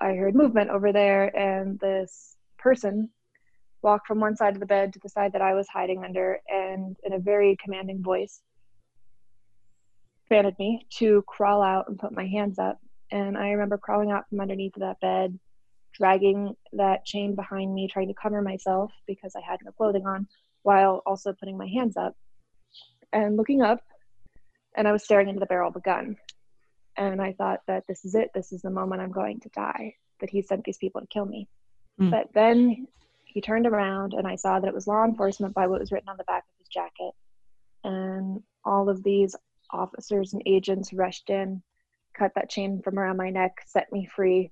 I 0.00 0.14
heard 0.14 0.34
movement 0.34 0.70
over 0.70 0.92
there, 0.92 1.36
and 1.36 1.78
this 1.78 2.36
person 2.58 3.10
walked 3.82 4.06
from 4.06 4.20
one 4.20 4.36
side 4.36 4.54
of 4.54 4.60
the 4.60 4.66
bed 4.66 4.92
to 4.92 5.00
the 5.02 5.08
side 5.08 5.32
that 5.32 5.42
I 5.42 5.54
was 5.54 5.68
hiding 5.68 6.04
under, 6.04 6.40
and 6.48 6.96
in 7.04 7.12
a 7.12 7.18
very 7.18 7.56
commanding 7.62 8.02
voice, 8.02 8.42
commanded 10.28 10.58
me 10.58 10.86
to 10.98 11.22
crawl 11.26 11.62
out 11.62 11.88
and 11.88 11.98
put 11.98 12.12
my 12.12 12.26
hands 12.26 12.58
up. 12.58 12.78
And 13.10 13.36
I 13.36 13.50
remember 13.50 13.78
crawling 13.78 14.10
out 14.10 14.28
from 14.28 14.40
underneath 14.40 14.74
that 14.76 15.00
bed, 15.00 15.38
dragging 15.92 16.56
that 16.72 17.04
chain 17.04 17.34
behind 17.34 17.74
me, 17.74 17.88
trying 17.88 18.08
to 18.08 18.14
cover 18.14 18.42
myself 18.42 18.92
because 19.06 19.34
I 19.34 19.40
had 19.40 19.60
no 19.64 19.72
clothing 19.72 20.06
on, 20.06 20.28
while 20.62 21.02
also 21.06 21.32
putting 21.32 21.56
my 21.56 21.66
hands 21.66 21.96
up 21.96 22.16
and 23.12 23.36
looking 23.36 23.62
up. 23.62 23.80
And 24.76 24.86
I 24.86 24.92
was 24.92 25.02
staring 25.02 25.28
into 25.28 25.40
the 25.40 25.46
barrel 25.46 25.68
of 25.68 25.76
a 25.76 25.80
gun. 25.80 26.16
And 26.96 27.20
I 27.20 27.32
thought 27.32 27.60
that 27.66 27.86
this 27.88 28.04
is 28.04 28.14
it. 28.14 28.30
This 28.34 28.52
is 28.52 28.62
the 28.62 28.70
moment 28.70 29.02
I'm 29.02 29.12
going 29.12 29.40
to 29.40 29.48
die. 29.50 29.94
That 30.20 30.30
he 30.30 30.42
sent 30.42 30.64
these 30.64 30.78
people 30.78 31.00
to 31.00 31.06
kill 31.06 31.24
me. 31.24 31.48
Mm. 32.00 32.10
But 32.10 32.32
then 32.34 32.86
he 33.24 33.40
turned 33.40 33.66
around 33.66 34.12
and 34.12 34.26
I 34.26 34.36
saw 34.36 34.60
that 34.60 34.68
it 34.68 34.74
was 34.74 34.86
law 34.86 35.04
enforcement 35.04 35.54
by 35.54 35.66
what 35.66 35.80
was 35.80 35.92
written 35.92 36.08
on 36.08 36.16
the 36.16 36.24
back 36.24 36.44
of 36.44 36.58
his 36.58 36.68
jacket. 36.68 37.14
And 37.84 38.42
all 38.64 38.88
of 38.88 39.02
these 39.02 39.34
officers 39.70 40.32
and 40.32 40.42
agents 40.46 40.92
rushed 40.92 41.30
in, 41.30 41.62
cut 42.14 42.32
that 42.34 42.50
chain 42.50 42.82
from 42.82 42.98
around 42.98 43.16
my 43.16 43.30
neck, 43.30 43.62
set 43.66 43.90
me 43.92 44.06
free, 44.06 44.50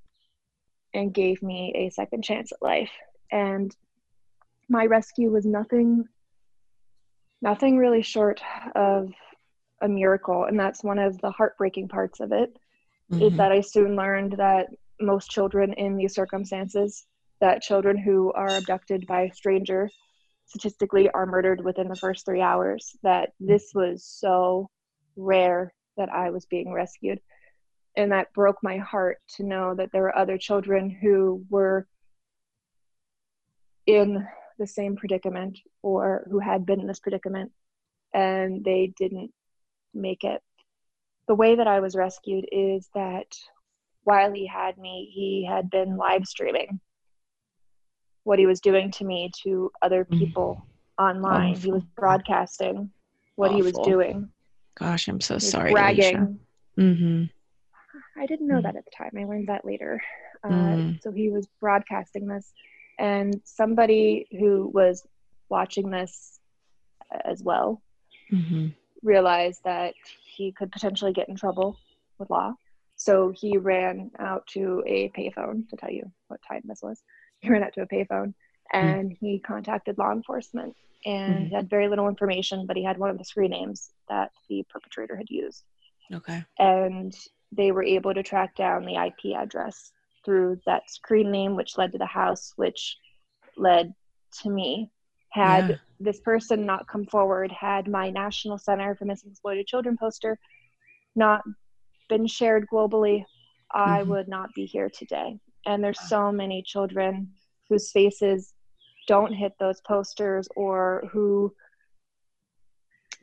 and 0.94 1.12
gave 1.14 1.42
me 1.42 1.72
a 1.76 1.90
second 1.90 2.22
chance 2.24 2.52
at 2.52 2.62
life. 2.62 2.90
And 3.30 3.74
my 4.68 4.86
rescue 4.86 5.30
was 5.30 5.46
nothing 5.46 6.04
nothing 7.40 7.76
really 7.76 8.02
short 8.02 8.42
of 8.74 9.12
a 9.80 9.88
miracle 9.88 10.44
and 10.44 10.58
that's 10.58 10.82
one 10.82 10.98
of 10.98 11.20
the 11.20 11.30
heartbreaking 11.30 11.86
parts 11.88 12.20
of 12.20 12.32
it 12.32 12.58
is 13.12 13.32
Mhm. 13.32 13.36
that 13.36 13.52
I 13.52 13.60
soon 13.60 13.94
learned 13.96 14.32
that 14.32 14.68
most 15.00 15.30
children 15.30 15.72
in 15.74 15.96
these 15.96 16.14
circumstances 16.14 17.06
that 17.40 17.62
children 17.62 17.96
who 17.96 18.32
are 18.32 18.56
abducted 18.56 19.06
by 19.06 19.22
a 19.22 19.32
stranger 19.34 19.88
statistically 20.46 21.08
are 21.10 21.26
murdered 21.26 21.60
within 21.64 21.88
the 21.88 21.96
first 21.96 22.26
3 22.26 22.40
hours 22.40 22.96
that 23.02 23.32
this 23.38 23.72
was 23.74 24.04
so 24.04 24.68
rare 25.16 25.72
that 25.96 26.08
I 26.08 26.30
was 26.30 26.46
being 26.46 26.72
rescued 26.72 27.20
and 27.98 28.12
that 28.12 28.32
broke 28.32 28.62
my 28.62 28.78
heart 28.78 29.18
to 29.36 29.42
know 29.42 29.74
that 29.74 29.90
there 29.92 30.02
were 30.02 30.16
other 30.16 30.38
children 30.38 30.88
who 30.88 31.44
were 31.50 31.86
in 33.86 34.24
the 34.58 34.66
same 34.66 34.96
predicament 34.96 35.58
or 35.82 36.26
who 36.30 36.38
had 36.38 36.64
been 36.64 36.80
in 36.80 36.86
this 36.86 37.00
predicament 37.00 37.50
and 38.14 38.64
they 38.64 38.92
didn't 38.96 39.32
make 39.92 40.22
it. 40.22 40.40
The 41.26 41.34
way 41.34 41.56
that 41.56 41.66
I 41.66 41.80
was 41.80 41.96
rescued 41.96 42.46
is 42.52 42.88
that 42.94 43.36
while 44.04 44.32
he 44.32 44.46
had 44.46 44.78
me, 44.78 45.10
he 45.12 45.44
had 45.44 45.68
been 45.68 45.96
live 45.96 46.24
streaming 46.24 46.80
what 48.22 48.38
he 48.38 48.46
was 48.46 48.60
doing 48.60 48.92
to 48.92 49.04
me 49.04 49.30
to 49.42 49.72
other 49.82 50.04
Mm. 50.04 50.18
people 50.18 50.66
online. 50.98 51.56
He 51.56 51.72
was 51.72 51.84
broadcasting 51.96 52.92
what 53.34 53.50
he 53.50 53.62
was 53.62 53.78
doing. 53.78 54.30
Gosh, 54.76 55.08
I'm 55.08 55.20
so 55.20 55.38
sorry. 55.38 55.72
bragging. 55.72 56.38
Mm-hmm. 56.78 57.24
I 58.18 58.26
didn't 58.26 58.46
know 58.48 58.58
Mm. 58.60 58.62
that 58.64 58.76
at 58.76 58.84
the 58.84 58.90
time. 58.90 59.12
I 59.16 59.24
learned 59.24 59.48
that 59.48 59.64
later. 59.64 60.02
Uh, 60.44 60.48
Mm. 60.48 61.02
So 61.02 61.10
he 61.12 61.30
was 61.30 61.46
broadcasting 61.60 62.26
this, 62.26 62.52
and 62.98 63.40
somebody 63.44 64.26
who 64.38 64.70
was 64.72 65.06
watching 65.48 65.90
this 65.90 66.40
as 67.24 67.42
well 67.42 67.82
Mm-hmm. 68.30 68.68
realized 69.02 69.60
that 69.64 69.94
he 70.36 70.52
could 70.52 70.70
potentially 70.70 71.12
get 71.12 71.28
in 71.28 71.36
trouble 71.36 71.78
with 72.18 72.28
law. 72.30 72.52
So 72.96 73.30
he 73.34 73.56
ran 73.56 74.10
out 74.18 74.46
to 74.48 74.82
a 74.86 75.08
payphone 75.10 75.68
to 75.70 75.76
tell 75.76 75.90
you 75.90 76.10
what 76.28 76.40
time 76.42 76.62
this 76.64 76.82
was. 76.82 77.02
He 77.40 77.48
ran 77.50 77.62
out 77.62 77.72
to 77.74 77.82
a 77.82 77.86
payphone 77.86 78.34
and 78.72 79.12
he 79.20 79.38
contacted 79.38 79.96
law 79.96 80.10
enforcement 80.12 80.74
and 81.06 81.46
he 81.46 81.54
had 81.54 81.70
very 81.70 81.86
little 81.88 82.08
information, 82.08 82.66
but 82.66 82.76
he 82.76 82.82
had 82.82 82.98
one 82.98 83.10
of 83.10 83.16
the 83.18 83.24
screen 83.24 83.50
names 83.52 83.90
that 84.08 84.32
the 84.48 84.64
perpetrator 84.68 85.16
had 85.16 85.30
used. 85.30 85.62
Okay. 86.12 86.44
And 86.58 87.14
they 87.52 87.72
were 87.72 87.82
able 87.82 88.14
to 88.14 88.22
track 88.22 88.54
down 88.54 88.84
the 88.84 88.96
IP 88.96 89.36
address 89.36 89.92
through 90.24 90.60
that 90.66 90.90
screen 90.90 91.30
name, 91.30 91.56
which 91.56 91.78
led 91.78 91.92
to 91.92 91.98
the 91.98 92.06
house, 92.06 92.52
which 92.56 92.96
led 93.56 93.94
to 94.42 94.50
me. 94.50 94.90
Had 95.30 95.68
Yeah. 95.68 95.76
this 96.00 96.20
person 96.20 96.66
not 96.66 96.88
come 96.88 97.06
forward, 97.06 97.50
had 97.52 97.88
my 97.88 98.10
National 98.10 98.58
Center 98.58 98.94
for 98.94 99.04
Missing 99.04 99.30
Exploited 99.30 99.66
Children 99.66 99.96
poster 99.98 100.38
not 101.14 101.42
been 102.08 102.26
shared 102.26 102.66
globally, 102.68 103.24
I 103.70 104.02
Mhm. 104.02 104.08
would 104.08 104.28
not 104.28 104.54
be 104.54 104.64
here 104.64 104.88
today. 104.88 105.38
And 105.66 105.82
there's 105.82 106.00
so 106.08 106.32
many 106.32 106.62
children 106.62 107.34
whose 107.68 107.92
faces 107.92 108.54
don't 109.06 109.32
hit 109.32 109.58
those 109.58 109.80
posters 109.82 110.48
or 110.56 111.08
who 111.12 111.54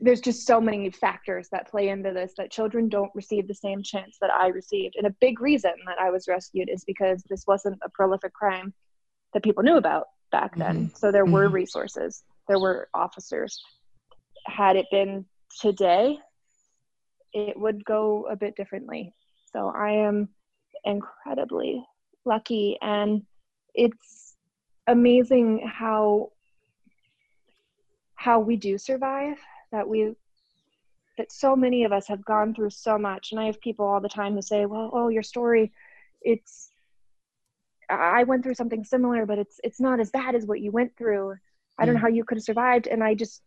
there's 0.00 0.20
just 0.20 0.46
so 0.46 0.60
many 0.60 0.90
factors 0.90 1.48
that 1.50 1.70
play 1.70 1.88
into 1.88 2.12
this 2.12 2.34
that 2.36 2.50
children 2.50 2.88
don't 2.88 3.10
receive 3.14 3.48
the 3.48 3.54
same 3.54 3.82
chance 3.82 4.18
that 4.20 4.30
I 4.30 4.48
received. 4.48 4.96
And 4.96 5.06
a 5.06 5.14
big 5.20 5.40
reason 5.40 5.72
that 5.86 5.98
I 5.98 6.10
was 6.10 6.28
rescued 6.28 6.68
is 6.68 6.84
because 6.84 7.22
this 7.30 7.44
wasn't 7.46 7.78
a 7.82 7.90
prolific 7.90 8.32
crime 8.34 8.74
that 9.32 9.42
people 9.42 9.62
knew 9.62 9.76
about 9.76 10.08
back 10.32 10.54
then. 10.56 10.92
So 10.94 11.10
there 11.10 11.24
were 11.24 11.48
Mhm. 11.48 11.54
resources, 11.54 12.24
there 12.46 12.58
were 12.58 12.88
officers. 12.92 13.62
Had 14.46 14.76
it 14.76 14.86
been 14.90 15.26
today, 15.60 16.18
it 17.32 17.58
would 17.58 17.84
go 17.84 18.26
a 18.26 18.36
bit 18.36 18.54
differently. 18.54 19.14
So 19.46 19.68
I 19.68 19.92
am 19.92 20.28
incredibly 20.84 21.84
lucky 22.24 22.76
and 22.82 23.24
it's 23.74 24.36
amazing 24.86 25.66
how 25.66 26.32
how 28.14 28.40
we 28.40 28.56
do 28.56 28.78
survive 28.78 29.38
that 29.72 29.88
we 29.88 30.12
that 31.18 31.32
so 31.32 31.56
many 31.56 31.84
of 31.84 31.92
us 31.92 32.06
have 32.08 32.24
gone 32.24 32.54
through 32.54 32.70
so 32.70 32.98
much 32.98 33.32
and 33.32 33.40
i 33.40 33.46
have 33.46 33.60
people 33.60 33.86
all 33.86 34.00
the 34.00 34.08
time 34.08 34.34
who 34.34 34.42
say 34.42 34.66
well 34.66 34.90
oh 34.92 35.08
your 35.08 35.22
story 35.22 35.72
it's 36.22 36.70
i 37.90 38.24
went 38.24 38.42
through 38.42 38.54
something 38.54 38.84
similar 38.84 39.26
but 39.26 39.38
it's 39.38 39.60
it's 39.64 39.80
not 39.80 40.00
as 40.00 40.10
bad 40.10 40.34
as 40.34 40.46
what 40.46 40.60
you 40.60 40.70
went 40.70 40.94
through 40.96 41.34
i 41.78 41.84
don't 41.86 41.94
know 41.94 42.00
Mm. 42.00 42.02
how 42.02 42.08
you 42.08 42.24
could 42.24 42.38
have 42.38 42.44
survived 42.44 42.86
and 42.86 43.02
i 43.02 43.14
just 43.14 43.42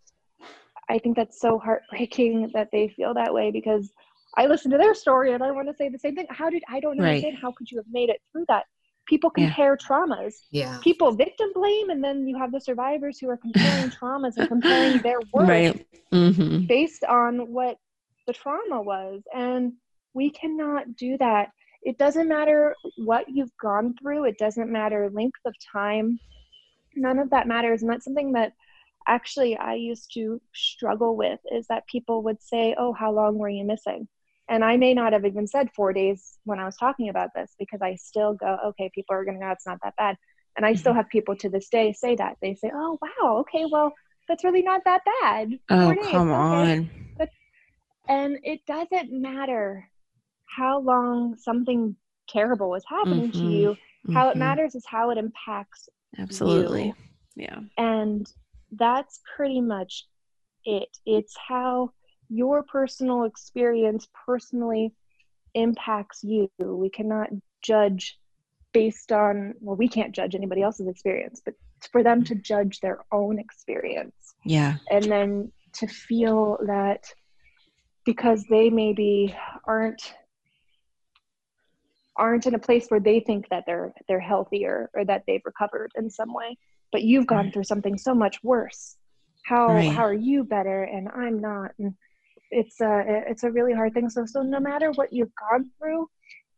i 0.89 0.97
think 0.97 1.15
that's 1.15 1.39
so 1.39 1.59
heartbreaking 1.59 2.49
that 2.53 2.69
they 2.71 2.87
feel 2.89 3.13
that 3.13 3.33
way 3.33 3.51
because 3.51 3.91
i 4.37 4.45
listen 4.45 4.71
to 4.71 4.77
their 4.77 4.93
story 4.95 5.33
and 5.33 5.43
i 5.43 5.51
want 5.51 5.67
to 5.67 5.73
say 5.75 5.89
the 5.89 5.99
same 5.99 6.15
thing 6.15 6.27
how 6.29 6.49
did 6.49 6.63
i 6.69 6.79
don't 6.79 6.99
Right. 6.99 7.07
understand 7.07 7.37
how 7.41 7.51
could 7.51 7.69
you 7.69 7.77
have 7.77 7.85
made 7.91 8.09
it 8.09 8.21
through 8.31 8.45
that 8.47 8.65
people 9.09 9.31
Yeah. 9.35 9.47
compare 9.47 9.75
traumas 9.77 10.33
Yeah. 10.51 10.77
people 10.81 11.11
victim 11.11 11.49
blame 11.53 11.89
and 11.89 12.03
then 12.03 12.27
you 12.27 12.37
have 12.37 12.51
the 12.51 12.61
survivors 12.61 13.17
who 13.19 13.29
are 13.29 13.37
comparing 13.37 13.89
traumas 13.89 14.37
and 14.37 14.47
comparing 14.47 15.01
their 15.03 15.19
worth 15.33 15.49
Right. 15.49 15.85
Mm-hmm. 16.13 16.65
based 16.67 17.03
on 17.03 17.51
what 17.51 17.77
the 18.27 18.33
trauma 18.33 18.81
was 18.81 19.21
and 19.33 19.73
we 20.13 20.29
cannot 20.29 20.95
do 20.95 21.17
that 21.17 21.49
it 21.81 21.97
doesn't 21.97 22.27
matter 22.27 22.75
what 22.97 23.25
you've 23.29 23.55
gone 23.61 23.95
through 23.99 24.25
it 24.25 24.37
doesn't 24.37 24.71
matter 24.71 25.09
length 25.11 25.39
of 25.45 25.53
time 25.71 26.19
none 26.95 27.19
of 27.19 27.29
that 27.31 27.47
matters 27.47 27.81
and 27.81 27.89
that's 27.91 28.05
something 28.05 28.33
that 28.33 28.53
actually 29.07 29.57
i 29.57 29.73
used 29.73 30.13
to 30.13 30.39
struggle 30.53 31.15
with 31.15 31.39
is 31.51 31.65
that 31.67 31.87
people 31.87 32.21
would 32.23 32.41
say 32.41 32.75
oh 32.77 32.93
how 32.93 33.11
long 33.11 33.37
were 33.37 33.49
you 33.49 33.65
missing 33.65 34.07
and 34.49 34.63
i 34.63 34.75
may 34.75 34.93
not 34.93 35.13
have 35.13 35.25
even 35.25 35.47
said 35.47 35.69
four 35.75 35.93
days 35.93 36.37
when 36.43 36.59
i 36.59 36.65
was 36.65 36.75
talking 36.75 37.09
about 37.09 37.29
this 37.35 37.55
because 37.59 37.81
i 37.81 37.95
still 37.95 38.33
go 38.33 38.57
okay 38.65 38.89
people 38.93 39.15
are 39.15 39.23
going 39.23 39.39
to 39.39 39.45
know 39.45 39.51
it's 39.51 39.65
not 39.65 39.77
that 39.83 39.95
bad 39.97 40.15
and 40.57 40.65
i 40.65 40.73
still 40.73 40.93
have 40.93 41.07
people 41.09 41.35
to 41.35 41.49
this 41.49 41.69
day 41.69 41.93
say 41.93 42.15
that 42.15 42.35
they 42.41 42.53
say 42.55 42.71
oh 42.73 42.97
wow 43.01 43.37
okay 43.39 43.65
well 43.71 43.93
that's 44.27 44.43
really 44.43 44.61
not 44.61 44.81
that 44.85 45.01
bad 45.21 45.49
Oh, 45.69 45.93
days, 45.93 46.05
come 46.11 46.29
okay." 46.31 46.79
on. 46.79 47.27
and 48.07 48.39
it 48.43 48.59
doesn't 48.67 49.11
matter 49.11 49.89
how 50.57 50.79
long 50.79 51.35
something 51.37 51.95
terrible 52.27 52.75
is 52.75 52.83
happening 52.89 53.31
to 53.31 53.37
Mhm. 53.39 53.51
you 53.51 53.77
how 54.13 54.29
it 54.29 54.35
Mhm. 54.35 54.39
matters 54.39 54.75
is 54.75 54.85
how 54.85 55.09
it 55.11 55.17
impacts 55.17 55.89
Absolutely. 56.17 56.87
you. 56.87 56.95
Yeah. 57.35 57.59
and 57.77 58.31
that's 58.71 59.21
pretty 59.35 59.61
much 59.61 60.07
it 60.65 60.89
it's 61.05 61.35
how 61.47 61.91
your 62.29 62.63
personal 62.63 63.23
experience 63.23 64.07
personally 64.25 64.93
impacts 65.55 66.23
you 66.23 66.49
we 66.59 66.89
cannot 66.89 67.29
judge 67.63 68.17
based 68.71 69.11
on 69.11 69.53
well 69.59 69.75
we 69.75 69.87
can't 69.87 70.13
judge 70.13 70.35
anybody 70.35 70.61
else's 70.61 70.87
experience 70.87 71.41
but 71.43 71.55
for 71.91 72.03
them 72.03 72.23
to 72.23 72.35
judge 72.35 72.79
their 72.81 72.99
own 73.11 73.39
experience 73.39 74.35
Yeah. 74.45 74.75
and 74.91 75.03
then 75.05 75.51
to 75.73 75.87
feel 75.87 76.57
that 76.67 77.03
because 78.05 78.43
they 78.49 78.69
maybe 78.69 79.35
aren't 79.65 80.13
aren't 82.15 82.45
in 82.47 82.53
a 82.53 82.59
place 82.59 82.87
where 82.89 82.99
they 82.99 83.19
think 83.19 83.47
that 83.49 83.63
they're 83.65 83.93
they're 84.07 84.19
healthier 84.19 84.89
or 84.93 85.05
that 85.05 85.23
they've 85.25 85.41
recovered 85.45 85.91
in 85.95 86.09
some 86.09 86.33
way 86.33 86.57
but 86.91 87.01
you've 87.03 87.27
gone 87.27 87.45
Right. 87.45 87.53
through 87.53 87.63
something 87.63 87.97
so 87.97 88.13
much 88.13 88.37
worse 88.43 88.97
how 89.45 89.67
Right. 89.67 89.89
how 89.89 90.03
are 90.03 90.13
you 90.13 90.43
better 90.43 90.83
and 90.83 91.07
i'm 91.09 91.39
not 91.39 91.71
and 91.79 91.95
it's 92.51 92.81
a 92.81 93.23
it's 93.27 93.43
a 93.43 93.51
really 93.51 93.73
hard 93.73 93.93
thing. 93.93 94.09
So 94.09 94.25
so 94.25 94.41
no 94.41 94.59
matter 94.59 94.91
what 94.91 95.13
you've 95.13 95.33
gone 95.35 95.69
through 95.77 96.07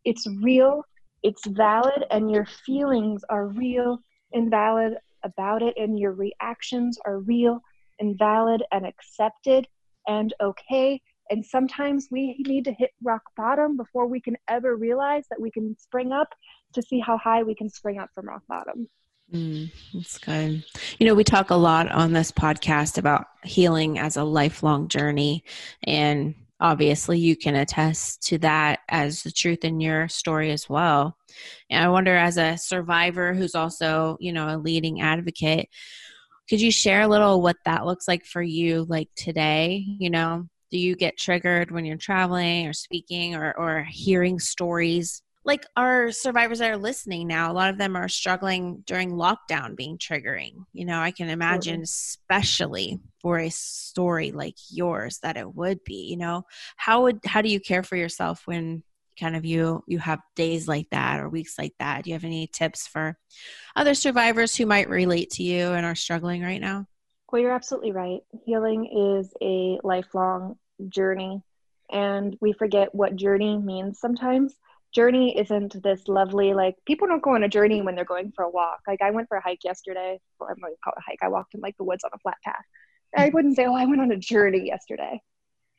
it's 0.04 0.26
real 0.40 0.84
it's 1.22 1.46
valid 1.46 2.04
and 2.10 2.30
your 2.30 2.44
feelings 2.44 3.22
are 3.28 3.46
real 3.46 3.98
and 4.32 4.50
valid 4.50 4.94
about 5.24 5.62
it 5.62 5.74
and 5.76 5.98
your 5.98 6.12
reactions 6.12 6.98
are 7.04 7.20
real 7.20 7.60
and 8.00 8.18
valid 8.18 8.62
and 8.72 8.86
accepted 8.86 9.68
and 10.08 10.34
okay. 10.40 11.00
And 11.30 11.46
sometimes 11.46 12.08
we 12.10 12.42
need 12.46 12.64
to 12.64 12.72
hit 12.72 12.90
rock 13.02 13.22
bottom 13.36 13.76
before 13.76 14.06
we 14.06 14.20
can 14.20 14.36
ever 14.48 14.76
realize 14.76 15.24
that 15.30 15.40
we 15.40 15.50
can 15.50 15.76
spring 15.78 16.12
up 16.12 16.28
to 16.74 16.82
see 16.82 16.98
how 16.98 17.16
high 17.16 17.42
we 17.44 17.54
can 17.54 17.70
spring 17.70 17.98
up 17.98 18.10
from 18.14 18.28
rock 18.28 18.42
bottom 18.48 18.88
Mm, 19.32 19.70
that's 19.94 20.18
good. 20.18 20.62
You 20.98 21.06
know, 21.06 21.14
we 21.14 21.24
talk 21.24 21.50
a 21.50 21.54
lot 21.54 21.90
on 21.90 22.12
this 22.12 22.30
podcast 22.30 22.98
about 22.98 23.26
healing 23.44 23.98
as 23.98 24.16
a 24.16 24.24
lifelong 24.24 24.88
journey. 24.88 25.44
And 25.84 26.34
obviously, 26.60 27.18
you 27.18 27.34
can 27.34 27.54
attest 27.56 28.22
to 28.28 28.38
that 28.38 28.80
as 28.90 29.22
the 29.22 29.30
truth 29.30 29.64
in 29.64 29.80
your 29.80 30.08
story 30.08 30.50
as 30.50 30.68
well. 30.68 31.16
And 31.70 31.82
I 31.82 31.88
wonder, 31.88 32.14
as 32.14 32.36
a 32.36 32.58
survivor 32.58 33.32
who's 33.32 33.54
also, 33.54 34.18
you 34.20 34.32
know, 34.32 34.54
a 34.54 34.58
leading 34.58 35.00
advocate, 35.00 35.68
could 36.48 36.60
you 36.60 36.70
share 36.70 37.02
a 37.02 37.08
little 37.08 37.40
what 37.40 37.56
that 37.64 37.86
looks 37.86 38.06
like 38.06 38.26
for 38.26 38.42
you, 38.42 38.84
like 38.84 39.08
today? 39.16 39.82
You 39.98 40.10
know, 40.10 40.46
do 40.70 40.78
you 40.78 40.94
get 40.94 41.16
triggered 41.16 41.70
when 41.70 41.86
you're 41.86 41.96
traveling 41.96 42.66
or 42.66 42.74
speaking 42.74 43.34
or, 43.34 43.54
or 43.56 43.86
hearing 43.88 44.38
stories 44.38 45.22
like 45.44 45.66
our 45.76 46.12
survivors 46.12 46.60
that 46.60 46.70
are 46.70 46.76
listening 46.76 47.26
now 47.26 47.50
a 47.50 47.54
lot 47.54 47.70
of 47.70 47.78
them 47.78 47.96
are 47.96 48.08
struggling 48.08 48.82
during 48.86 49.12
lockdown 49.12 49.76
being 49.76 49.98
triggering 49.98 50.64
you 50.72 50.84
know 50.84 51.00
i 51.00 51.10
can 51.10 51.28
imagine 51.28 51.82
especially 51.82 53.00
for 53.20 53.38
a 53.38 53.50
story 53.50 54.32
like 54.32 54.56
yours 54.70 55.18
that 55.22 55.36
it 55.36 55.54
would 55.54 55.82
be 55.84 56.02
you 56.12 56.16
know? 56.16 56.44
How 56.76 57.02
would 57.02 57.20
how 57.24 57.42
do 57.42 57.48
you 57.48 57.60
care 57.60 57.82
for 57.82 57.96
yourself 57.96 58.42
when 58.46 58.82
kind 59.18 59.36
of 59.36 59.44
you 59.44 59.84
you 59.86 59.98
have 59.98 60.20
days 60.36 60.66
like 60.66 60.88
that 60.90 61.20
or 61.20 61.28
weeks 61.28 61.58
like 61.58 61.74
that? 61.78 62.04
Do 62.04 62.10
you 62.10 62.14
have 62.14 62.24
any 62.24 62.46
tips 62.46 62.86
for 62.86 63.16
other 63.76 63.94
survivors 63.94 64.54
who 64.54 64.66
might 64.66 64.88
relate 64.88 65.30
to 65.30 65.42
you 65.42 65.72
and 65.72 65.86
are 65.86 65.94
struggling 65.94 66.42
right 66.42 66.60
now? 66.60 66.86
Well 67.30 67.40
you're 67.40 67.52
absolutely 67.52 67.92
right. 67.92 68.20
Healing 68.44 69.16
is 69.20 69.32
a 69.40 69.78
lifelong 69.82 70.58
journey 70.88 71.42
and 71.90 72.36
we 72.40 72.52
forget 72.52 72.94
what 72.94 73.16
journey 73.16 73.58
means 73.58 73.98
sometimes 73.98 74.54
journey 74.94 75.38
isn't 75.38 75.82
this 75.82 76.06
lovely 76.08 76.54
like 76.54 76.76
people 76.86 77.06
don't 77.06 77.22
go 77.22 77.34
on 77.34 77.44
a 77.44 77.48
journey 77.48 77.82
when 77.82 77.94
they're 77.94 78.04
going 78.04 78.32
for 78.34 78.44
a 78.44 78.50
walk 78.50 78.80
like 78.86 79.00
i 79.02 79.10
went 79.10 79.28
for 79.28 79.36
a 79.36 79.42
hike 79.42 79.64
yesterday 79.64 80.18
well 80.38 80.48
i'm 80.50 80.60
going 80.60 80.72
to 80.72 80.78
call 80.84 80.92
it 80.96 81.00
a 81.00 81.10
hike 81.10 81.18
i 81.22 81.28
walked 81.28 81.54
in 81.54 81.60
like 81.60 81.76
the 81.78 81.84
woods 81.84 82.04
on 82.04 82.10
a 82.14 82.18
flat 82.18 82.36
path 82.44 82.64
i 83.16 83.22
mm-hmm. 83.22 83.34
wouldn't 83.34 83.56
say 83.56 83.66
oh 83.66 83.74
i 83.74 83.86
went 83.86 84.00
on 84.00 84.12
a 84.12 84.16
journey 84.16 84.66
yesterday 84.66 85.20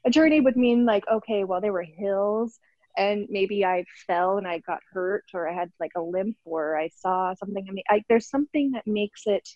a 0.05 0.09
journey 0.09 0.39
would 0.41 0.57
mean 0.57 0.85
like 0.85 1.03
okay 1.11 1.43
well 1.43 1.61
there 1.61 1.73
were 1.73 1.83
hills 1.83 2.59
and 2.97 3.27
maybe 3.29 3.65
I 3.65 3.85
fell 4.05 4.37
and 4.37 4.47
I 4.47 4.59
got 4.59 4.79
hurt 4.91 5.25
or 5.33 5.49
I 5.49 5.53
had 5.53 5.71
like 5.79 5.91
a 5.95 6.01
limp 6.01 6.37
or 6.45 6.77
I 6.77 6.89
saw 6.89 7.33
something. 7.33 7.65
I 7.67 7.71
mean, 7.71 7.83
I, 7.89 8.03
there's 8.07 8.29
something 8.29 8.71
that 8.71 8.85
makes 8.85 9.23
it 9.25 9.47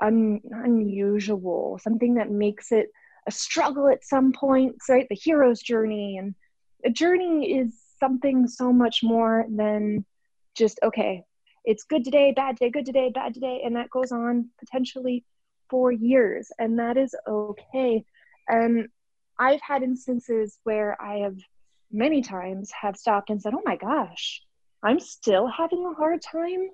un, 0.00 0.40
unusual, 0.50 1.78
something 1.82 2.14
that 2.14 2.30
makes 2.30 2.72
it 2.72 2.88
a 3.26 3.30
struggle 3.30 3.88
at 3.88 4.04
some 4.04 4.32
points, 4.32 4.88
right? 4.88 5.06
The 5.08 5.16
hero's 5.16 5.60
journey. 5.60 6.18
And 6.18 6.34
a 6.84 6.90
journey 6.90 7.56
is 7.58 7.74
something 7.98 8.46
so 8.46 8.72
much 8.72 9.00
more 9.02 9.46
than 9.48 10.04
just, 10.54 10.78
okay, 10.82 11.24
it's 11.64 11.84
good 11.84 12.04
today, 12.04 12.32
bad 12.34 12.56
day, 12.56 12.70
good 12.70 12.86
today, 12.86 13.10
bad 13.12 13.34
today. 13.34 13.62
And 13.64 13.76
that 13.76 13.90
goes 13.90 14.12
on 14.12 14.50
potentially 14.58 15.24
for 15.68 15.90
years. 15.90 16.50
And 16.58 16.78
that 16.78 16.96
is 16.96 17.14
okay. 17.26 18.04
And 18.48 18.88
I've 19.38 19.60
had 19.60 19.82
instances 19.82 20.58
where 20.64 21.00
I 21.00 21.18
have 21.18 21.36
many 21.90 22.22
times 22.22 22.70
have 22.80 22.96
stopped 22.96 23.30
and 23.30 23.40
said, 23.40 23.54
Oh 23.54 23.62
my 23.64 23.76
gosh, 23.76 24.42
I'm 24.82 25.00
still 25.00 25.46
having 25.46 25.84
a 25.84 25.94
hard 25.94 26.22
time. 26.22 26.68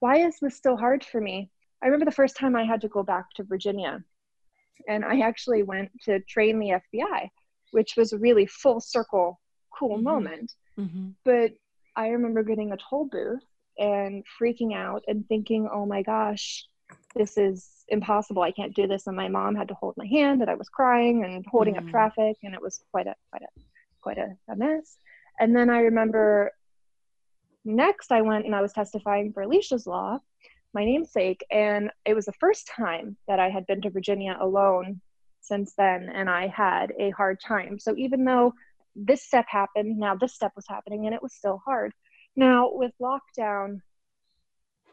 Why 0.00 0.18
is 0.18 0.36
this 0.40 0.56
still 0.56 0.76
hard 0.76 1.04
for 1.04 1.20
me? 1.20 1.50
I 1.82 1.86
remember 1.86 2.04
the 2.04 2.12
first 2.12 2.36
time 2.36 2.56
I 2.56 2.64
had 2.64 2.80
to 2.82 2.88
go 2.88 3.02
back 3.02 3.26
to 3.36 3.44
Virginia, 3.44 4.02
and 4.88 5.04
I 5.04 5.20
actually 5.20 5.62
went 5.62 5.90
to 6.04 6.20
train 6.20 6.58
the 6.58 6.80
FBI, 6.94 7.28
which 7.70 7.96
was 7.96 8.12
really 8.12 8.46
full 8.46 8.80
circle, 8.80 9.40
cool 9.78 9.96
mm-hmm. 9.96 10.04
moment. 10.04 10.52
Mm-hmm. 10.78 11.10
But 11.24 11.52
I 11.94 12.08
remember 12.08 12.42
getting 12.42 12.72
a 12.72 12.76
toll 12.76 13.08
booth 13.10 13.44
and 13.78 14.24
freaking 14.40 14.74
out 14.74 15.02
and 15.06 15.26
thinking, 15.28 15.68
oh 15.72 15.86
my 15.86 16.02
gosh, 16.02 16.66
this 17.14 17.36
is 17.36 17.84
impossible. 17.88 18.42
I 18.42 18.52
can't 18.52 18.74
do 18.74 18.86
this. 18.86 19.06
And 19.06 19.16
my 19.16 19.28
mom 19.28 19.54
had 19.54 19.68
to 19.68 19.74
hold 19.74 19.94
my 19.96 20.06
hand, 20.06 20.42
and 20.42 20.50
I 20.50 20.54
was 20.54 20.68
crying 20.68 21.24
and 21.24 21.44
holding 21.46 21.74
mm-hmm. 21.74 21.86
up 21.86 21.90
traffic, 21.90 22.36
and 22.42 22.54
it 22.54 22.62
was 22.62 22.80
quite 22.92 23.06
a 23.06 23.14
quite 23.30 23.42
a 23.42 23.60
quite 24.00 24.18
a, 24.18 24.36
a 24.48 24.56
mess. 24.56 24.96
And 25.40 25.54
then 25.54 25.70
I 25.70 25.80
remember 25.80 26.52
next 27.64 28.12
I 28.12 28.22
went 28.22 28.46
and 28.46 28.54
I 28.54 28.62
was 28.62 28.72
testifying 28.72 29.32
for 29.32 29.42
Alicia's 29.42 29.86
Law, 29.86 30.20
my 30.72 30.84
namesake, 30.84 31.44
and 31.50 31.90
it 32.04 32.14
was 32.14 32.26
the 32.26 32.32
first 32.34 32.68
time 32.68 33.16
that 33.26 33.40
I 33.40 33.50
had 33.50 33.66
been 33.66 33.80
to 33.82 33.90
Virginia 33.90 34.36
alone 34.40 35.00
since 35.40 35.74
then, 35.76 36.08
and 36.08 36.28
I 36.28 36.46
had 36.48 36.92
a 36.98 37.10
hard 37.10 37.40
time. 37.40 37.78
So 37.78 37.94
even 37.96 38.24
though 38.24 38.54
this 38.96 39.22
step 39.22 39.46
happened, 39.48 39.98
now 39.98 40.14
this 40.14 40.34
step 40.34 40.52
was 40.56 40.66
happening, 40.68 41.06
and 41.06 41.14
it 41.14 41.22
was 41.22 41.34
still 41.34 41.60
hard. 41.64 41.92
Now 42.34 42.70
with 42.72 42.92
lockdown, 43.00 43.80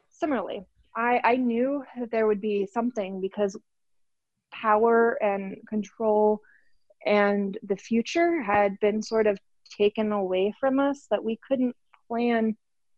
similarly, 0.10 0.66
I, 0.96 1.22
I 1.24 1.36
knew 1.38 1.84
that 2.00 2.12
there 2.12 2.28
would 2.28 2.42
be 2.42 2.68
something 2.72 3.22
because 3.22 3.58
power 4.52 5.18
and 5.22 5.58
control 5.68 6.40
and 7.06 7.58
the 7.64 7.76
future 7.76 8.42
had 8.42 8.80
been 8.80 9.02
sort 9.02 9.28
of 9.28 9.38
taken 9.78 10.12
away 10.12 10.54
from 10.60 10.80
us 10.80 11.08
that 11.10 11.24
we 11.24 11.40
couldn't 11.48 11.76
plan 12.08 12.56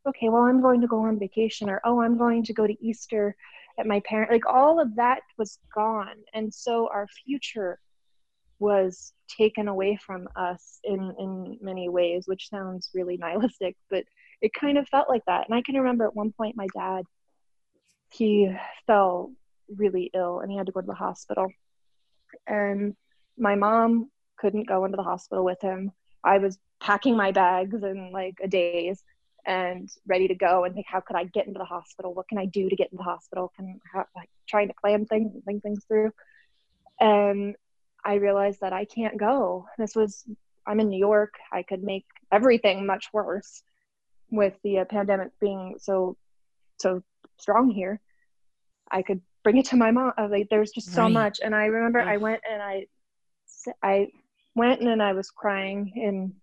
okay 0.08 0.30
well 0.30 0.44
i'm 0.44 0.62
going 0.62 0.82
to 0.82 0.88
go 0.88 1.00
on 1.00 1.18
vacation 1.18 1.70
or 1.70 1.82
oh 1.86 2.02
i'm 2.02 2.18
going 2.18 2.44
to 2.44 2.54
go 2.54 2.68
to 2.68 2.86
easter 2.86 3.36
at 3.80 3.88
my 3.88 4.02
parent 4.02 4.32
like 4.32 4.46
all 4.46 4.80
of 4.80 4.96
that 4.96 5.22
was 5.38 5.58
gone 5.74 6.18
and 6.34 6.54
so 6.54 6.90
our 6.94 7.08
future 7.26 7.80
was 8.60 9.14
taken 9.28 9.68
away 9.68 9.98
from 9.98 10.28
us 10.36 10.80
in 10.84 11.14
in 11.20 11.58
many 11.62 11.90
ways 11.90 12.24
which 12.26 12.50
sounds 12.50 12.90
really 12.94 13.18
nihilistic 13.22 13.76
but 13.90 14.04
it 14.42 14.52
kind 14.54 14.78
of 14.78 14.88
felt 14.90 15.10
like 15.10 15.24
that 15.26 15.46
and 15.48 15.56
i 15.58 15.62
can 15.62 15.76
remember 15.76 16.06
at 16.06 16.16
one 16.16 16.32
point 16.32 16.56
my 16.56 16.68
dad 16.76 17.04
he 18.10 18.50
fell 18.88 19.32
really 19.76 20.12
ill 20.14 20.40
and 20.40 20.52
he 20.52 20.58
had 20.58 20.68
to 20.68 20.72
go 20.72 20.82
to 20.82 20.88
the 20.88 20.94
hospital 20.94 21.48
and 22.48 22.96
my 23.38 23.56
mom 23.56 24.10
couldn't 24.38 24.68
go 24.68 24.86
into 24.86 24.98
the 24.98 25.04
hospital 25.04 25.44
with 25.44 25.62
him. 25.62 25.92
I 26.24 26.38
was 26.40 26.58
packing 26.80 27.16
my 27.16 27.32
bags 27.32 27.84
in 27.84 28.12
like 28.12 28.36
a 28.44 28.48
daze 28.48 29.04
and 29.46 29.90
ready 30.08 30.28
to 30.28 30.36
go 30.36 30.64
and 30.64 30.74
think, 30.74 30.88
how 30.90 31.00
could 31.00 31.16
I 31.16 31.26
get 31.26 31.48
into 31.48 31.60
the 31.60 31.66
hospital? 31.66 32.14
What 32.14 32.28
can 32.28 32.38
I 32.38 32.46
do 32.46 32.70
to 32.70 32.76
get 32.76 32.88
into 32.92 32.98
the 32.98 33.04
hospital? 33.04 33.52
Can 33.56 33.80
how, 33.94 34.06
like 34.16 34.30
trying 34.48 34.68
to 34.70 34.74
plan 34.82 35.06
things 35.06 35.34
and 35.34 35.44
think 35.44 35.62
things 35.62 35.84
through. 35.88 36.12
And 37.00 37.56
I 38.06 38.16
realized 38.16 38.62
that 38.62 38.72
I 38.72 38.86
can't 38.86 39.18
go. 39.18 39.66
This 39.78 39.96
was 39.96 40.24
I'm 40.68 40.80
in 40.80 40.90
New 40.90 41.00
York. 41.00 41.34
I 41.52 41.64
could 41.64 41.84
make 41.84 42.06
everything 42.32 42.86
much 42.86 43.10
worse 43.12 43.64
with 44.32 44.54
the 44.64 44.80
uh, 44.80 44.86
pandemic 44.86 45.32
being 45.40 45.76
so 45.80 46.16
so 46.78 47.02
strong 47.38 47.72
here. 47.72 48.00
I 48.92 49.02
could 49.02 49.22
bring 49.44 49.58
it 49.58 49.66
to 49.68 49.76
my 49.76 49.92
mom. 49.92 50.14
Like 50.18 50.48
there's 50.50 50.72
just 50.72 50.94
so 50.94 51.04
right. 51.04 51.12
much. 51.12 51.40
And 51.44 51.56
I 51.56 51.66
remember 51.66 52.00
I 52.00 52.18
went 52.18 52.42
and 52.50 52.62
I 52.62 52.86
I 53.82 54.08
went 54.56 54.82
and 54.82 55.02
I 55.02 55.14
was 55.14 55.32
crying 55.32 55.92
in 55.96 56.34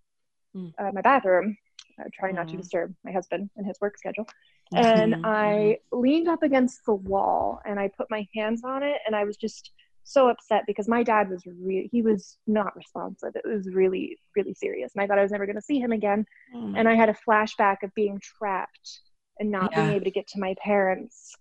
mm. 0.57 0.73
uh, 0.79 0.91
my 0.93 1.01
bathroom, 1.01 1.57
uh, 2.01 2.09
trying 2.13 2.35
not 2.35 2.49
to 2.49 2.57
disturb 2.57 2.95
my 3.05 3.13
husband 3.13 3.51
and 3.57 3.67
his 3.67 3.79
work 3.81 3.97
schedule. 3.99 4.27
And 4.75 5.13
mm-hmm. 5.13 5.27
I 5.27 5.81
leaned 5.91 6.29
up 6.29 6.43
against 6.43 6.87
the 6.87 6.95
wall 6.95 7.61
and 7.67 7.79
I 7.79 7.89
put 7.89 8.11
my 8.11 8.27
hands 8.35 8.63
on 8.65 8.83
it, 8.83 8.97
and 9.05 9.15
I 9.15 9.25
was 9.25 9.37
just 9.37 9.71
so 10.05 10.29
upset 10.29 10.65
because 10.67 10.89
my 10.89 11.03
dad 11.03 11.31
was 11.31 11.45
really 11.47 11.89
he 11.93 12.03
was 12.03 12.39
not 12.47 12.75
responsive. 12.77 13.35
It 13.35 13.47
was 13.47 13.69
really 13.73 14.19
really 14.37 14.55
serious, 14.55 14.93
and 14.95 15.03
I 15.03 15.07
thought 15.07 15.19
I 15.19 15.23
was 15.23 15.33
never 15.33 15.47
going 15.47 15.57
to 15.57 15.63
see 15.63 15.79
him 15.79 15.93
again. 15.93 16.25
Mm. 16.55 16.75
And 16.77 16.89
I 16.89 16.95
had 16.95 17.09
a 17.09 17.17
flashback 17.29 17.83
of 17.83 17.95
being 17.95 18.21
trapped 18.21 19.01
and 19.39 19.51
not 19.51 19.71
yeah. 19.73 19.85
being 19.85 19.97
able 19.97 20.05
to 20.05 20.11
get 20.11 20.27
to 20.29 20.41
my 20.41 20.55
parents. 20.63 21.35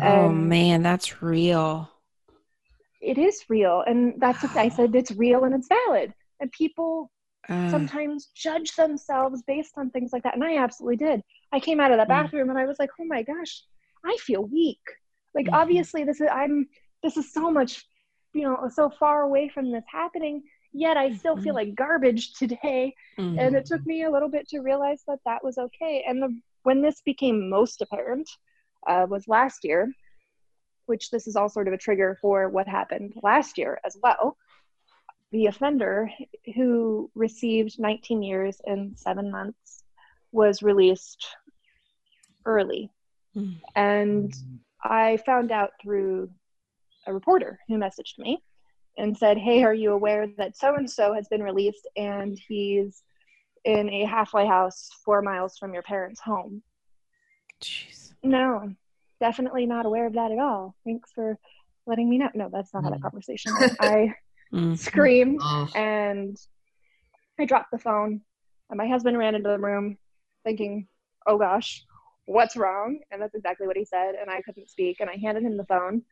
Oh 0.00 0.28
man, 0.28 0.82
that's 0.82 1.22
real 1.22 1.90
it 3.00 3.18
is 3.18 3.44
real 3.48 3.82
and 3.86 4.14
that's 4.18 4.42
what 4.42 4.56
i 4.56 4.68
said 4.68 4.94
it's 4.94 5.12
real 5.12 5.44
and 5.44 5.54
it's 5.54 5.68
valid 5.68 6.12
and 6.40 6.50
people 6.52 7.10
uh, 7.48 7.70
sometimes 7.70 8.28
judge 8.34 8.74
themselves 8.76 9.42
based 9.46 9.72
on 9.76 9.90
things 9.90 10.12
like 10.12 10.22
that 10.22 10.34
and 10.34 10.44
i 10.44 10.56
absolutely 10.56 10.96
did 10.96 11.22
i 11.52 11.58
came 11.58 11.80
out 11.80 11.92
of 11.92 11.98
the 11.98 12.06
bathroom 12.06 12.50
and 12.50 12.58
i 12.58 12.66
was 12.66 12.78
like 12.78 12.90
oh 13.00 13.04
my 13.04 13.22
gosh 13.22 13.62
i 14.04 14.16
feel 14.20 14.44
weak 14.44 14.80
like 15.34 15.46
mm-hmm. 15.46 15.54
obviously 15.54 16.04
this 16.04 16.20
is 16.20 16.28
i'm 16.32 16.68
this 17.02 17.16
is 17.16 17.32
so 17.32 17.50
much 17.50 17.84
you 18.32 18.42
know 18.42 18.68
so 18.72 18.90
far 18.90 19.22
away 19.22 19.48
from 19.48 19.70
this 19.70 19.84
happening 19.90 20.42
yet 20.72 20.96
i 20.96 21.12
still 21.14 21.34
mm-hmm. 21.34 21.44
feel 21.44 21.54
like 21.54 21.74
garbage 21.74 22.32
today 22.38 22.94
mm-hmm. 23.18 23.38
and 23.38 23.56
it 23.56 23.66
took 23.66 23.84
me 23.86 24.04
a 24.04 24.10
little 24.10 24.28
bit 24.28 24.48
to 24.48 24.60
realize 24.60 25.02
that 25.06 25.18
that 25.24 25.42
was 25.42 25.58
okay 25.58 26.04
and 26.06 26.22
the, 26.22 26.40
when 26.62 26.80
this 26.82 27.00
became 27.04 27.48
most 27.48 27.80
apparent 27.82 28.28
uh, 28.86 29.06
was 29.08 29.28
last 29.28 29.64
year 29.64 29.92
which 30.90 31.10
this 31.10 31.28
is 31.28 31.36
all 31.36 31.48
sort 31.48 31.68
of 31.68 31.72
a 31.72 31.78
trigger 31.78 32.18
for 32.20 32.48
what 32.50 32.66
happened 32.66 33.14
last 33.22 33.56
year 33.56 33.80
as 33.86 33.96
well. 34.02 34.36
The 35.30 35.46
offender 35.46 36.10
who 36.56 37.08
received 37.14 37.78
19 37.78 38.24
years 38.24 38.60
and 38.66 38.98
seven 38.98 39.30
months 39.30 39.84
was 40.32 40.64
released 40.64 41.24
early. 42.44 42.90
Mm. 43.36 43.60
And 43.76 44.34
I 44.82 45.18
found 45.18 45.52
out 45.52 45.70
through 45.80 46.30
a 47.06 47.12
reporter 47.12 47.58
who 47.68 47.78
messaged 47.78 48.18
me 48.18 48.42
and 48.96 49.16
said, 49.16 49.38
Hey, 49.38 49.62
are 49.62 49.74
you 49.74 49.92
aware 49.92 50.26
that 50.38 50.56
so 50.56 50.74
and 50.74 50.90
so 50.90 51.14
has 51.14 51.28
been 51.28 51.42
released 51.42 51.88
and 51.96 52.38
he's 52.48 53.02
in 53.64 53.88
a 53.90 54.04
halfway 54.04 54.46
house 54.46 54.90
four 55.04 55.22
miles 55.22 55.56
from 55.58 55.72
your 55.74 55.82
parents' 55.82 56.20
home? 56.20 56.62
Jeez. 57.62 58.12
No, 58.22 58.74
definitely 59.20 59.66
not 59.66 59.86
aware 59.86 60.06
of 60.06 60.14
that 60.14 60.32
at 60.32 60.38
all. 60.38 60.74
Thanks 60.84 61.10
for 61.14 61.38
letting 61.86 62.08
me 62.08 62.18
know. 62.18 62.30
No, 62.34 62.48
that's 62.52 62.72
not 62.74 62.82
mm. 62.82 62.86
how 62.86 62.90
that 62.90 63.00
mm. 63.00 63.02
conversation 63.02 63.52
went. 63.58 63.76
I 63.80 64.14
mm. 64.52 64.78
screamed 64.78 65.40
oh. 65.42 65.68
and 65.74 66.36
I 67.38 67.44
dropped 67.44 67.70
the 67.70 67.78
phone. 67.78 68.20
And 68.68 68.78
my 68.78 68.86
husband 68.86 69.18
ran 69.18 69.34
into 69.34 69.48
the 69.48 69.58
room 69.58 69.98
thinking, 70.44 70.86
oh 71.26 71.38
gosh, 71.38 71.84
what's 72.26 72.56
wrong? 72.56 73.00
And 73.10 73.20
that's 73.20 73.34
exactly 73.34 73.66
what 73.66 73.76
he 73.76 73.84
said. 73.84 74.14
And 74.20 74.30
I 74.30 74.42
couldn't 74.42 74.70
speak. 74.70 75.00
And 75.00 75.10
I 75.10 75.16
handed 75.16 75.42
him 75.42 75.56
the 75.56 75.64
phone. 75.64 76.02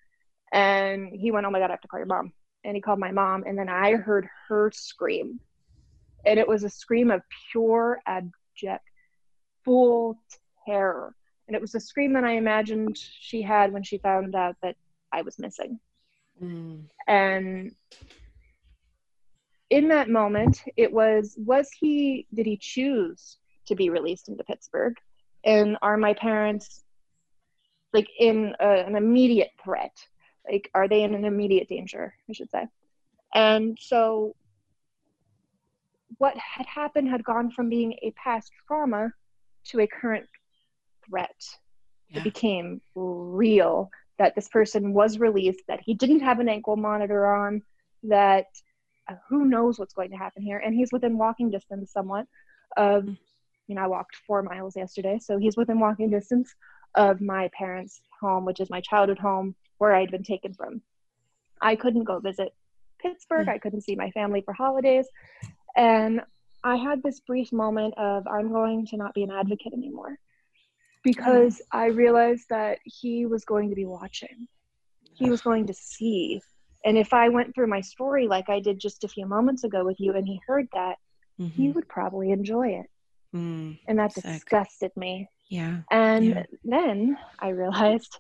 And 0.53 1.09
he 1.13 1.31
went, 1.31 1.47
oh 1.47 1.51
my 1.51 1.59
God, 1.59 1.71
I 1.71 1.73
have 1.73 1.81
to 1.83 1.89
call 1.89 2.01
your 2.01 2.07
mom. 2.07 2.33
And 2.65 2.75
he 2.75 2.81
called 2.81 2.99
my 2.99 3.13
mom. 3.13 3.45
And 3.47 3.59
then 3.59 3.69
I 3.69 3.95
heard 3.95 4.29
her 4.49 4.71
scream. 4.75 5.41
And 6.27 6.39
it 6.39 6.49
was 6.49 6.65
a 6.65 6.71
scream 6.71 7.11
of 7.11 7.23
pure, 7.53 8.01
abject, 8.07 8.85
full 9.65 10.19
terror 10.67 11.15
and 11.49 11.55
it 11.55 11.61
was 11.61 11.73
the 11.73 11.81
scream 11.81 12.13
that 12.13 12.25
I 12.25 12.33
imagined 12.33 12.97
she 12.99 13.41
had 13.41 13.73
when 13.73 13.83
she 13.83 13.99
found 13.99 14.35
out 14.35 14.57
that 14.63 14.77
I 15.11 15.23
was 15.23 15.39
missing. 15.39 15.81
Mm. 16.43 16.83
And 17.07 17.75
in 19.71 19.89
that 19.89 20.11
moment, 20.11 20.63
it 20.77 20.93
was 20.93 21.35
was 21.39 21.71
he, 21.71 22.27
did 22.35 22.45
he 22.45 22.59
choose 22.59 23.39
to 23.67 23.75
be 23.75 23.89
released 23.89 24.29
into 24.29 24.45
Pittsburgh? 24.45 24.95
And 25.43 25.79
are 25.81 25.97
my 25.97 26.13
parents 26.13 26.85
like 27.95 28.09
in 28.19 28.55
a, 28.61 28.85
an 28.87 28.95
immediate 28.95 29.51
threat? 29.65 29.97
Like, 30.51 30.71
are 30.75 30.89
they 30.89 31.03
in 31.03 31.15
an 31.15 31.25
immediate 31.25 31.69
danger, 31.69 32.15
I 32.29 32.33
should 32.33 32.51
say? 32.51 32.67
And 33.35 33.79
so 33.81 34.35
what 36.17 36.37
had 36.37 36.67
happened 36.67 37.09
had 37.09 37.23
gone 37.23 37.51
from 37.51 37.69
being 37.69 37.93
a 38.03 38.13
past 38.13 38.51
trauma 38.67 39.13
to 39.67 39.81
a 39.81 39.87
current 39.87 40.27
threat. 41.07 41.37
Yeah. 42.09 42.21
It 42.21 42.25
became 42.25 42.81
real 42.95 43.91
that 44.19 44.35
this 44.35 44.49
person 44.49 44.95
was 44.95 45.19
released, 45.19 45.63
that 45.69 45.81
he 45.85 45.95
didn't 45.95 46.21
have 46.21 46.41
an 46.41 46.49
ankle 46.49 46.77
monitor 46.77 47.27
on, 47.27 47.63
that 48.05 48.47
who 49.29 49.45
knows 49.45 49.79
what's 49.79 49.95
going 49.95 50.11
to 50.11 50.17
happen 50.17 50.43
here? 50.43 50.59
And 50.59 50.75
he's 50.75 50.93
within 50.93 51.19
walking 51.19 51.51
distance 51.51 51.93
somewhat 51.93 52.27
of, 52.77 53.05
Mm. 53.05 53.19
you 53.67 53.75
know, 53.75 53.83
I 53.83 53.87
walked 53.87 54.17
four 54.27 54.43
miles 54.43 54.77
yesterday. 54.77 55.19
So 55.19 55.39
he's 55.39 55.57
within 55.57 55.79
walking 55.79 56.11
distance 56.11 56.55
of 56.95 57.21
my 57.21 57.49
parents' 57.57 58.01
home, 58.21 58.45
which 58.45 58.61
is 58.61 58.71
my 58.71 58.81
childhood 58.81 59.19
home 59.19 59.55
where 59.79 59.95
I'd 59.95 60.11
been 60.11 60.23
taken 60.23 60.53
from. 60.53 60.83
I 61.61 61.77
couldn't 61.77 62.05
go 62.05 62.19
visit 62.21 62.55
Pittsburgh. 63.01 63.47
Mm. 63.47 63.53
I 63.55 63.59
couldn't 63.59 63.83
see 63.83 63.97
my 63.97 64.11
family 64.11 64.43
for 64.43 64.53
holidays. 64.53 65.07
And 65.77 66.21
I 66.65 66.77
had 66.77 67.03
this 67.03 67.21
brief 67.21 67.53
moment 67.53 67.95
of, 67.97 68.27
I'm 68.27 68.53
going 68.53 68.87
to 68.87 68.97
not 68.97 69.15
be 69.15 69.23
an 69.23 69.31
advocate 69.31 69.73
anymore 69.73 70.19
because 71.05 71.63
I 71.73 71.87
realized 71.87 72.47
that 72.51 72.79
he 72.85 73.27
was 73.27 73.45
going 73.45 73.71
to 73.71 73.77
be 73.77 73.87
watching. 73.87 74.49
He 75.15 75.31
was 75.31 75.41
going 75.41 75.67
to 75.69 75.75
see. 75.75 76.41
And 76.85 76.99
if 76.99 77.13
I 77.13 77.29
went 77.29 77.55
through 77.55 77.69
my 77.69 77.81
story 77.81 78.27
like 78.27 78.49
I 78.49 78.61
did 78.61 78.79
just 78.79 79.05
a 79.05 79.09
few 79.09 79.27
moments 79.27 79.65
ago 79.65 79.85
with 79.85 79.99
you 79.99 80.13
and 80.15 80.27
he 80.27 80.41
heard 80.47 80.69
that, 80.75 80.97
he 81.37 81.69
Mhm. 81.69 81.75
would 81.75 81.89
probably 81.89 82.31
enjoy 82.33 82.69
it. 82.69 82.87
Mm. 83.35 83.79
And 83.87 83.99
that 83.99 84.13
Sick. 84.13 84.25
disgusted 84.25 84.91
me. 84.97 85.29
Yeah. 85.49 85.83
And 85.91 86.25
Yeah. 86.25 86.43
then 86.65 87.17
I 87.39 87.51
realized, 87.51 88.19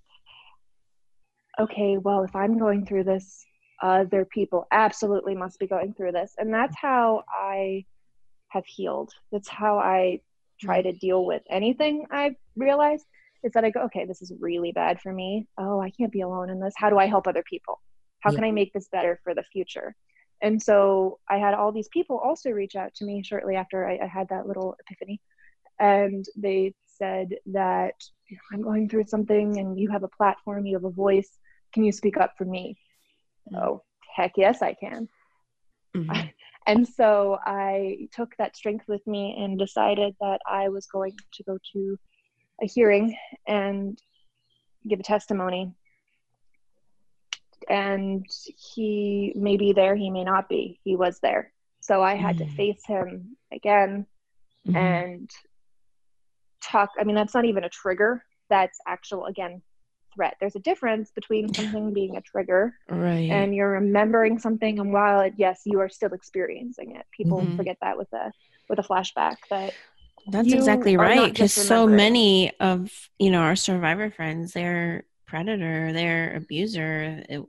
okay, 1.58 1.96
well, 1.98 2.22
if 2.22 2.34
I'm 2.34 2.58
going 2.58 2.86
through 2.86 3.04
this, 3.04 3.44
other 3.82 4.24
people 4.24 4.66
absolutely 4.72 5.34
must 5.34 5.58
be 5.58 5.66
going 5.66 5.94
through 5.94 6.12
this. 6.12 6.34
And 6.38 6.52
that's 6.52 6.76
how 6.76 7.24
I 7.28 7.84
have 8.48 8.64
healed. 8.66 9.12
That's 9.30 9.48
how 9.48 9.78
I 9.78 10.20
try 10.60 10.82
to 10.82 10.92
deal 10.92 11.24
with 11.24 11.42
anything 11.50 12.06
I've 12.10 12.34
realized 12.56 13.04
is 13.44 13.52
that 13.52 13.64
I 13.64 13.70
go, 13.70 13.82
okay, 13.82 14.04
this 14.04 14.20
is 14.20 14.32
really 14.40 14.72
bad 14.72 15.00
for 15.00 15.12
me. 15.12 15.46
Oh, 15.56 15.80
I 15.80 15.90
can't 15.90 16.10
be 16.10 16.22
alone 16.22 16.50
in 16.50 16.58
this. 16.58 16.74
How 16.76 16.90
do 16.90 16.98
I 16.98 17.06
help 17.06 17.28
other 17.28 17.44
people? 17.48 17.80
How 18.20 18.32
can 18.32 18.42
I 18.42 18.50
make 18.50 18.72
this 18.72 18.88
better 18.88 19.20
for 19.22 19.32
the 19.32 19.44
future? 19.52 19.94
And 20.42 20.60
so 20.60 21.20
I 21.28 21.38
had 21.38 21.54
all 21.54 21.70
these 21.70 21.88
people 21.88 22.18
also 22.18 22.50
reach 22.50 22.74
out 22.74 22.94
to 22.96 23.04
me 23.04 23.22
shortly 23.22 23.54
after 23.54 23.88
I, 23.88 23.98
I 24.02 24.06
had 24.06 24.28
that 24.30 24.46
little 24.46 24.74
epiphany. 24.80 25.20
And 25.78 26.24
they 26.36 26.74
said 26.86 27.36
that 27.46 27.94
I'm 28.52 28.62
going 28.62 28.88
through 28.88 29.06
something 29.06 29.58
and 29.58 29.78
you 29.78 29.88
have 29.90 30.02
a 30.02 30.08
platform, 30.08 30.66
you 30.66 30.74
have 30.74 30.84
a 30.84 30.90
voice. 30.90 31.38
Can 31.72 31.84
you 31.84 31.92
speak 31.92 32.16
up 32.16 32.32
for 32.36 32.44
me? 32.44 32.78
Oh, 33.54 33.82
heck 34.14 34.32
yes, 34.36 34.62
I 34.62 34.74
can. 34.74 35.08
Mhm. 35.96 36.32
And 36.66 36.86
so 36.86 37.38
I 37.46 38.08
took 38.12 38.36
that 38.36 38.54
strength 38.54 38.86
with 38.88 39.06
me 39.06 39.34
and 39.42 39.58
decided 39.58 40.14
that 40.20 40.40
I 40.46 40.68
was 40.68 40.86
going 40.86 41.16
to 41.32 41.42
go 41.44 41.56
to 41.72 41.98
a 42.62 42.66
hearing 42.66 43.16
and 43.46 43.98
give 44.86 45.00
a 45.00 45.02
testimony. 45.02 45.72
And 47.70 48.26
he 48.74 49.32
may 49.34 49.56
be 49.56 49.72
there, 49.72 49.96
he 49.96 50.10
may 50.10 50.24
not 50.24 50.46
be. 50.50 50.78
He 50.84 50.94
was 50.94 51.20
there. 51.20 51.54
So 51.80 52.02
I 52.02 52.16
had 52.16 52.36
to 52.36 52.44
Mm. 52.44 52.56
face 52.56 52.84
him 52.84 53.36
again 53.50 54.06
Mhm. 54.66 54.76
and 54.76 55.30
talk. 56.62 56.90
I 57.00 57.04
mean, 57.04 57.16
that's 57.16 57.34
not 57.34 57.46
even 57.46 57.64
a 57.64 57.70
trigger, 57.70 58.22
that's 58.50 58.78
actual, 58.86 59.24
again, 59.24 59.62
threat. 60.14 60.34
There's 60.40 60.56
a 60.56 60.60
difference 60.60 61.10
between 61.12 61.52
something 61.54 61.92
being 61.92 62.16
a 62.16 62.20
trigger 62.20 62.74
right. 62.88 63.30
and 63.30 63.54
you're 63.54 63.70
remembering 63.72 64.38
something 64.38 64.78
and 64.78 64.92
while 64.92 65.20
it, 65.20 65.34
yes 65.36 65.62
you 65.64 65.80
are 65.80 65.88
still 65.88 66.12
experiencing 66.12 66.96
it 66.96 67.04
people 67.12 67.40
Mhm. 67.40 67.56
forget 67.56 67.76
that 67.82 67.96
with 67.98 68.12
a 68.12 68.32
with 68.68 68.78
a 68.78 68.82
flashback 68.82 69.36
that 69.50 69.74
That's 70.26 70.52
exactly 70.52 70.96
right. 70.96 71.32
Because 71.32 71.52
so 71.54 71.86
many 71.86 72.52
of 72.60 72.90
you 73.18 73.30
know 73.30 73.40
our 73.40 73.56
survivor 73.56 74.10
friends, 74.10 74.52
they're 74.52 75.04
predator, 75.26 75.92
they're 75.92 76.36
abuser. 76.36 77.24
It, 77.28 77.42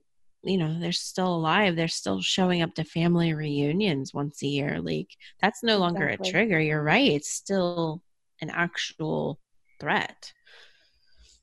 you 0.43 0.57
know, 0.57 0.79
they're 0.79 0.93
still 0.93 1.35
alive. 1.35 1.75
They're 1.75 1.89
still 1.89 2.21
showing 2.21 2.61
up 2.61 2.73
to 2.75 2.85
family 2.85 3.33
reunions 3.33 4.13
once 4.13 4.41
a 4.43 4.47
year. 4.47 4.79
Like 4.81 5.09
that's 5.41 5.63
no 5.63 5.77
longer 5.77 6.07
a 6.07 6.17
trigger. 6.17 6.59
You're 6.59 6.83
right. 6.83 7.11
It's 7.11 7.29
still 7.29 8.01
an 8.41 8.49
actual 8.49 9.39
threat. 9.79 10.33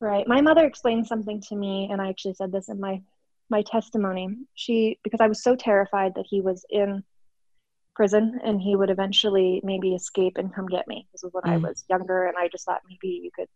Right 0.07 0.27
my 0.29 0.41
mother 0.41 0.65
explained 0.65 1.07
something 1.07 1.41
to 1.41 1.57
me 1.57 1.89
and 1.91 2.01
i 2.01 2.09
actually 2.09 2.35
said 2.35 2.53
this 2.53 2.69
in 2.69 2.79
my 2.81 3.01
my 3.51 3.63
testimony 3.63 4.29
she 4.55 4.99
because 5.05 5.21
i 5.21 5.27
was 5.29 5.43
so 5.43 5.55
terrified 5.57 6.13
that 6.15 6.27
he 6.29 6.41
was 6.41 6.65
in 6.71 7.03
prison 7.95 8.39
and 8.45 8.61
he 8.61 8.77
would 8.77 8.91
eventually 8.91 9.61
maybe 9.65 9.95
escape 9.95 10.37
and 10.37 10.55
come 10.55 10.67
get 10.67 10.87
me 10.87 11.07
this 11.13 11.23
was 11.23 11.33
when 11.33 11.45
i 11.45 11.57
Mm. 11.57 11.63
was 11.63 11.85
younger 11.89 12.25
and 12.27 12.37
i 12.39 12.49
just 12.49 12.65
thought 12.65 12.83
maybe 12.89 13.21
you 13.23 13.31
could 13.35 13.49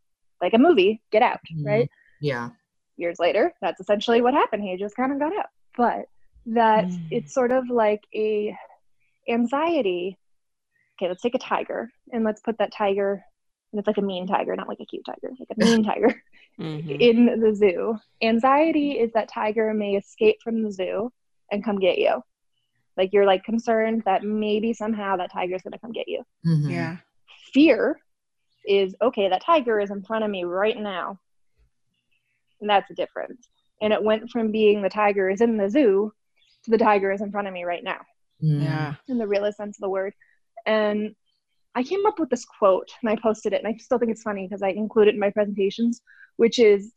like 0.42 0.54
a 0.54 0.58
movie 0.58 1.00
get 1.12 1.22
out 1.22 1.40
Mhm. 1.52 1.64
right 1.66 1.90
Yeah. 2.20 2.50
years 2.96 3.18
later 3.18 3.52
that's 3.60 3.80
essentially 3.80 4.20
what 4.22 4.34
happened 4.34 4.62
he 4.62 4.76
just 4.76 4.96
kind 4.96 5.12
of 5.12 5.18
got 5.18 5.36
out 5.38 5.46
but 5.76 6.06
that 6.46 6.86
Mm. 6.86 7.06
it's 7.10 7.34
sort 7.34 7.52
of 7.52 7.68
like 7.68 8.02
a 8.14 8.56
anxiety 9.28 10.18
okay 10.96 11.08
let's 11.08 11.22
take 11.22 11.34
a 11.34 11.38
tiger 11.38 11.90
and 12.12 12.24
let's 12.24 12.40
put 12.40 12.56
that 12.58 12.72
tiger 12.72 13.22
and 13.72 13.78
it's 13.78 13.86
like 13.86 13.98
a 13.98 14.02
mean 14.02 14.26
tiger 14.26 14.56
not 14.56 14.68
like 14.68 14.80
a 14.80 14.86
cute 14.86 15.04
tiger 15.04 15.32
like 15.38 15.48
a 15.56 15.60
mean 15.60 15.82
tiger 15.90 16.22
Mhm. 16.60 17.00
in 17.00 17.40
the 17.40 17.54
zoo 17.54 17.98
anxiety 18.22 18.92
is 18.98 19.10
that 19.12 19.28
tiger 19.28 19.72
may 19.72 19.96
escape 19.96 20.36
from 20.42 20.62
the 20.62 20.70
zoo 20.70 21.10
and 21.50 21.64
come 21.64 21.78
get 21.78 21.98
you 21.98 22.22
like 22.96 23.12
you're 23.12 23.24
like 23.24 23.42
concerned 23.44 24.02
that 24.04 24.22
maybe 24.24 24.72
somehow 24.74 25.16
that 25.16 25.32
tiger's 25.32 25.62
going 25.62 25.72
to 25.72 25.78
come 25.78 25.92
get 25.92 26.06
you 26.08 26.22
Mhm. 26.46 26.70
Yeah. 26.70 26.96
fear 27.54 28.00
is 28.66 28.94
okay 29.00 29.28
that 29.30 29.42
tiger 29.42 29.80
is 29.80 29.90
in 29.90 30.02
front 30.02 30.22
of 30.24 30.30
me 30.30 30.44
right 30.44 30.76
now 30.76 31.18
and 32.60 32.68
that's 32.68 32.88
the 32.88 32.94
difference 32.94 33.48
and 33.80 33.92
it 33.92 34.02
went 34.02 34.28
from 34.30 34.52
being 34.52 34.82
the 34.82 34.90
tiger 34.90 35.30
is 35.30 35.40
in 35.40 35.56
the 35.56 35.68
zoo 35.70 36.12
to 36.64 36.70
the 36.70 36.78
tiger 36.78 37.10
is 37.10 37.22
in 37.22 37.30
front 37.30 37.48
of 37.48 37.54
me 37.54 37.64
right 37.64 37.82
now 37.84 38.00
Mhm. 38.42 38.62
Yeah. 38.62 38.94
in 39.08 39.18
the 39.18 39.26
realest 39.26 39.56
sense 39.58 39.78
of 39.78 39.80
the 39.80 39.88
word 39.88 40.12
and 40.66 41.14
i 41.74 41.82
came 41.82 42.04
up 42.06 42.18
with 42.18 42.28
this 42.28 42.44
quote 42.44 42.88
and 43.00 43.08
i 43.10 43.16
posted 43.16 43.52
it 43.54 43.62
and 43.64 43.68
i 43.68 43.76
still 43.78 43.98
think 43.98 44.10
it's 44.12 44.22
funny 44.22 44.46
because 44.46 44.62
i 44.62 44.68
include 44.68 45.08
it 45.08 45.14
in 45.14 45.20
my 45.20 45.30
presentations 45.30 46.02
which 46.40 46.58
is 46.58 46.94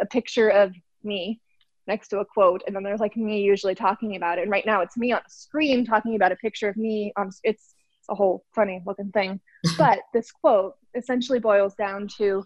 a 0.00 0.06
picture 0.06 0.48
of 0.48 0.74
me 1.04 1.38
next 1.86 2.08
to 2.08 2.20
a 2.20 2.24
quote. 2.24 2.62
And 2.66 2.74
then 2.74 2.82
there's 2.82 2.98
like 2.98 3.14
me 3.14 3.42
usually 3.42 3.74
talking 3.74 4.16
about 4.16 4.38
it. 4.38 4.42
And 4.42 4.50
right 4.50 4.64
now 4.64 4.80
it's 4.80 4.96
me 4.96 5.12
on 5.12 5.20
the 5.22 5.30
screen 5.30 5.84
talking 5.84 6.16
about 6.16 6.32
a 6.32 6.36
picture 6.36 6.70
of 6.70 6.78
me 6.78 7.12
on 7.14 7.28
it's 7.44 7.74
a 8.08 8.14
whole 8.14 8.42
funny 8.54 8.80
looking 8.86 9.12
thing. 9.12 9.38
But 9.76 9.98
this 10.14 10.32
quote 10.32 10.76
essentially 10.94 11.40
boils 11.40 11.74
down 11.74 12.08
to 12.16 12.42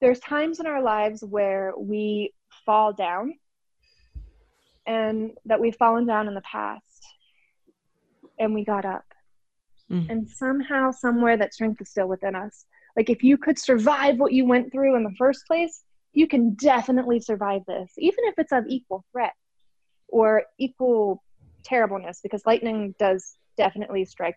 there's 0.00 0.20
times 0.20 0.58
in 0.58 0.66
our 0.66 0.82
lives 0.82 1.22
where 1.22 1.74
we 1.76 2.32
fall 2.64 2.94
down 2.94 3.34
and 4.86 5.32
that 5.44 5.60
we've 5.60 5.76
fallen 5.76 6.06
down 6.06 6.28
in 6.28 6.34
the 6.34 6.48
past 6.50 7.04
and 8.38 8.54
we 8.54 8.64
got 8.64 8.86
up. 8.86 9.04
Mm. 9.90 10.08
and 10.08 10.30
somehow 10.30 10.90
somewhere 10.90 11.36
that 11.36 11.52
strength 11.52 11.78
is 11.82 11.90
still 11.90 12.08
within 12.08 12.34
us 12.34 12.64
like 12.96 13.10
if 13.10 13.22
you 13.22 13.36
could 13.36 13.58
survive 13.58 14.18
what 14.18 14.32
you 14.32 14.46
went 14.46 14.70
through 14.72 14.96
in 14.96 15.02
the 15.04 15.14
first 15.18 15.46
place 15.46 15.82
you 16.12 16.26
can 16.28 16.54
definitely 16.54 17.20
survive 17.20 17.62
this 17.66 17.92
even 17.98 18.24
if 18.24 18.34
it's 18.38 18.52
of 18.52 18.64
equal 18.68 19.04
threat 19.12 19.32
or 20.08 20.44
equal 20.58 21.22
terribleness 21.64 22.20
because 22.22 22.42
lightning 22.46 22.94
does 22.98 23.36
definitely 23.56 24.04
strike 24.04 24.36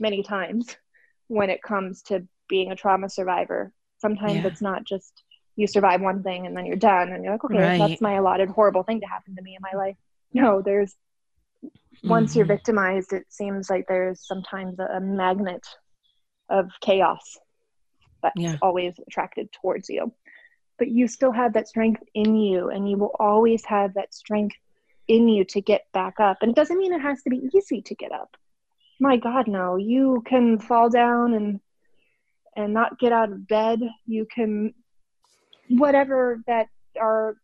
many 0.00 0.22
times 0.22 0.76
when 1.28 1.50
it 1.50 1.62
comes 1.62 2.02
to 2.02 2.26
being 2.48 2.72
a 2.72 2.76
trauma 2.76 3.08
survivor 3.08 3.72
sometimes 3.98 4.36
Yeah. 4.36 4.48
it's 4.48 4.60
not 4.62 4.84
just 4.84 5.22
you 5.56 5.66
survive 5.66 6.00
one 6.00 6.22
thing 6.22 6.46
and 6.46 6.56
then 6.56 6.66
you're 6.66 6.76
done 6.76 7.12
and 7.12 7.24
you're 7.24 7.32
like 7.32 7.44
okay 7.44 7.58
Right. 7.58 7.78
that's 7.78 8.00
my 8.00 8.14
allotted 8.14 8.48
horrible 8.50 8.82
thing 8.82 9.00
to 9.00 9.06
happen 9.06 9.34
to 9.36 9.42
me 9.42 9.56
in 9.56 9.62
my 9.62 9.78
life 9.78 9.96
no 10.32 10.60
there's 10.62 10.94
once 12.02 12.34
you're 12.36 12.44
Mhm. 12.44 12.48
victimized 12.48 13.12
it 13.12 13.24
seems 13.30 13.70
like 13.70 13.86
there's 13.88 14.26
sometimes 14.26 14.78
a, 14.78 14.84
a 14.96 15.00
magnet 15.00 15.64
of 16.50 16.68
chaos 16.80 17.38
that's 18.24 18.40
Yeah. 18.40 18.56
always 18.60 18.98
attracted 19.06 19.52
towards 19.52 19.88
you. 19.88 20.12
But 20.78 20.88
you 20.88 21.06
still 21.06 21.30
have 21.32 21.52
that 21.52 21.68
strength 21.68 22.02
in 22.14 22.34
you 22.34 22.70
and 22.70 22.90
you 22.90 22.96
will 22.98 23.14
always 23.20 23.64
have 23.66 23.94
that 23.94 24.12
strength 24.12 24.56
in 25.06 25.28
you 25.28 25.44
to 25.44 25.60
get 25.60 25.82
back 25.92 26.18
up. 26.18 26.38
And 26.40 26.50
it 26.50 26.56
doesn't 26.56 26.78
mean 26.78 26.92
it 26.92 27.00
has 27.02 27.22
to 27.22 27.30
be 27.30 27.48
easy 27.54 27.82
to 27.82 27.94
get 27.94 28.10
up. 28.10 28.36
My 28.98 29.16
god 29.16 29.46
no. 29.46 29.76
You 29.76 30.22
can 30.26 30.58
fall 30.58 30.88
down 30.90 31.34
and 31.34 31.60
and 32.56 32.72
not 32.72 32.98
get 32.98 33.12
out 33.12 33.30
of 33.32 33.46
bed. 33.46 33.80
You 34.06 34.26
can 34.34 34.74
whatever 35.68 36.40
that 36.46 36.68
are 37.00 37.36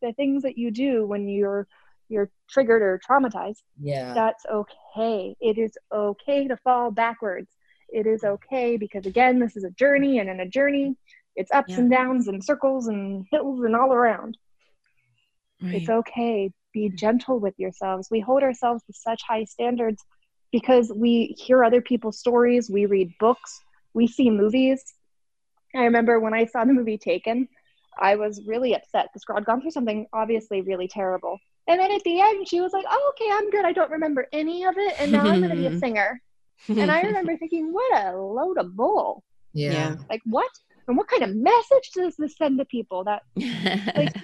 the 0.00 0.12
things 0.14 0.42
that 0.42 0.58
you 0.58 0.70
do 0.70 1.06
when 1.06 1.28
you're 1.28 1.66
you're 2.08 2.30
triggered 2.48 2.82
or 2.82 3.00
traumatized 3.08 3.62
Yeah. 3.80 4.12
that's 4.14 4.44
okay. 4.46 5.34
It 5.40 5.58
is 5.58 5.72
okay 5.92 6.48
to 6.48 6.56
fall 6.58 6.90
backwards 6.90 7.50
it 7.92 8.06
is 8.06 8.24
okay 8.24 8.76
because 8.76 9.06
again 9.06 9.38
this 9.38 9.56
is 9.56 9.64
a 9.64 9.70
journey 9.70 10.18
and 10.18 10.28
in 10.30 10.40
a 10.40 10.48
journey 10.48 10.96
it's 11.36 11.52
ups 11.52 11.74
Yeah. 11.74 11.80
and 11.80 11.90
downs 11.90 12.28
and 12.28 12.42
circles 12.44 12.88
and 12.88 13.26
hills 13.30 13.60
and 13.64 13.76
all 13.76 13.92
around 13.92 14.36
Right. 15.60 15.74
it's 15.76 15.88
okay 15.88 16.50
be 16.72 16.88
gentle 16.88 17.38
with 17.38 17.54
yourselves 17.58 18.08
we 18.10 18.20
hold 18.20 18.42
ourselves 18.42 18.82
to 18.84 18.92
such 18.92 19.22
high 19.28 19.44
standards 19.44 20.02
because 20.50 20.92
we 20.94 21.36
hear 21.38 21.62
other 21.62 21.80
people's 21.80 22.18
stories 22.18 22.68
we 22.70 22.86
read 22.86 23.12
books 23.20 23.60
we 23.94 24.06
see 24.06 24.30
movies 24.30 24.82
i 25.76 25.84
remember 25.84 26.18
when 26.18 26.34
i 26.34 26.44
saw 26.46 26.64
the 26.64 26.72
movie 26.72 26.98
taken 26.98 27.48
I 28.00 28.16
was 28.16 28.40
really 28.46 28.74
upset. 28.74 29.08
Girl 29.26 29.36
had 29.36 29.44
gone 29.44 29.60
through 29.60 29.72
something 29.72 30.06
obviously 30.14 30.62
really 30.62 30.88
terrible. 30.88 31.38
And 31.68 31.78
then 31.78 31.92
at 31.92 32.02
the 32.04 32.22
end, 32.22 32.48
she 32.48 32.62
was 32.62 32.72
like, 32.72 32.86
oh, 32.88 33.12
okay, 33.14 33.30
I'm 33.30 33.50
good. 33.50 33.66
I 33.66 33.72
don't 33.74 33.90
remember 33.90 34.26
any 34.32 34.64
of 34.64 34.78
it. 34.78 34.94
And 34.98 35.12
now 35.12 35.28
I'm 35.28 35.40
going 35.40 35.50
to 35.50 35.56
be 35.56 35.66
a 35.66 35.76
singer. 35.78 36.18
And 36.68 36.90
I 36.90 37.02
remember 37.02 37.36
thinking, 37.36 37.72
what 37.72 38.04
a 38.04 38.16
load 38.16 38.58
of 38.58 38.76
bull. 38.76 39.22
Yeah. 39.52 39.72
yeah. 39.72 39.96
Like, 40.08 40.22
what? 40.24 40.50
And 40.88 40.96
what 40.96 41.08
kind 41.08 41.22
of 41.22 41.34
message 41.34 41.90
does 41.94 42.16
this 42.16 42.36
send 42.36 42.58
to 42.58 42.64
people 42.64 43.04
that, 43.04 43.22
like, 43.96 44.16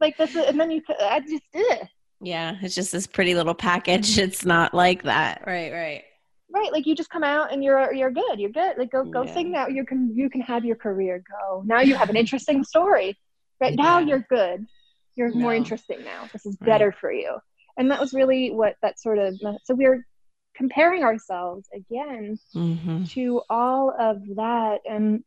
like 0.00 0.16
this? 0.16 0.34
And 0.34 0.58
then 0.58 0.70
you, 0.70 0.82
I 1.00 1.20
just, 1.20 1.42
ugh. 1.54 1.88
Yeah. 2.20 2.56
It's 2.62 2.74
just 2.74 2.92
this 2.92 3.06
pretty 3.06 3.34
little 3.34 3.54
package. 3.54 4.12
Mm-hmm. 4.12 4.24
It's 4.24 4.44
not 4.44 4.72
like 4.72 5.02
that. 5.02 5.42
Right, 5.46 5.72
right 5.72 6.04
right 6.56 6.72
like 6.72 6.86
you 6.86 6.94
just 6.94 7.10
come 7.10 7.24
out 7.24 7.52
and 7.52 7.62
you're 7.62 7.92
you're 7.92 8.10
good 8.10 8.38
you're 8.38 8.50
good 8.50 8.76
like 8.78 8.90
go 8.90 9.04
go 9.04 9.24
yeah. 9.24 9.34
sing 9.34 9.50
now 9.50 9.66
you 9.66 9.84
can 9.84 10.14
you 10.14 10.30
can 10.30 10.40
have 10.40 10.64
your 10.64 10.76
career 10.76 11.22
go 11.28 11.62
now 11.66 11.80
you 11.80 11.94
have 11.94 12.10
an 12.10 12.16
interesting 12.16 12.62
story 12.62 13.16
right 13.60 13.74
yeah. 13.76 13.82
now 13.82 13.98
you're 13.98 14.24
good 14.30 14.64
you're 15.16 15.30
no. 15.30 15.36
more 15.36 15.54
interesting 15.54 16.02
now 16.04 16.28
this 16.32 16.46
is 16.46 16.56
better 16.56 16.86
right. 16.86 16.98
for 16.98 17.12
you 17.12 17.36
and 17.76 17.90
that 17.90 18.00
was 18.00 18.14
really 18.14 18.50
what 18.50 18.76
that 18.82 18.98
sort 18.98 19.18
of 19.18 19.34
so 19.64 19.74
we're 19.74 20.06
comparing 20.56 21.04
ourselves 21.04 21.68
again 21.74 22.38
mm-hmm. 22.54 23.04
to 23.04 23.42
all 23.50 23.94
of 23.98 24.22
that 24.36 24.80
and 24.88 25.22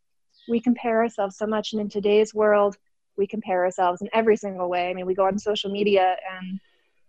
we 0.48 0.60
compare 0.60 1.02
ourselves 1.02 1.38
so 1.38 1.46
much 1.46 1.74
and 1.74 1.82
in 1.82 1.88
today's 1.88 2.34
world 2.34 2.76
we 3.16 3.28
compare 3.28 3.64
ourselves 3.64 4.02
in 4.02 4.10
every 4.12 4.36
single 4.36 4.68
way 4.70 4.90
i 4.90 4.94
mean 4.94 5.06
we 5.06 5.14
go 5.14 5.26
on 5.26 5.38
social 5.38 5.70
media 5.70 6.18
and 6.32 6.60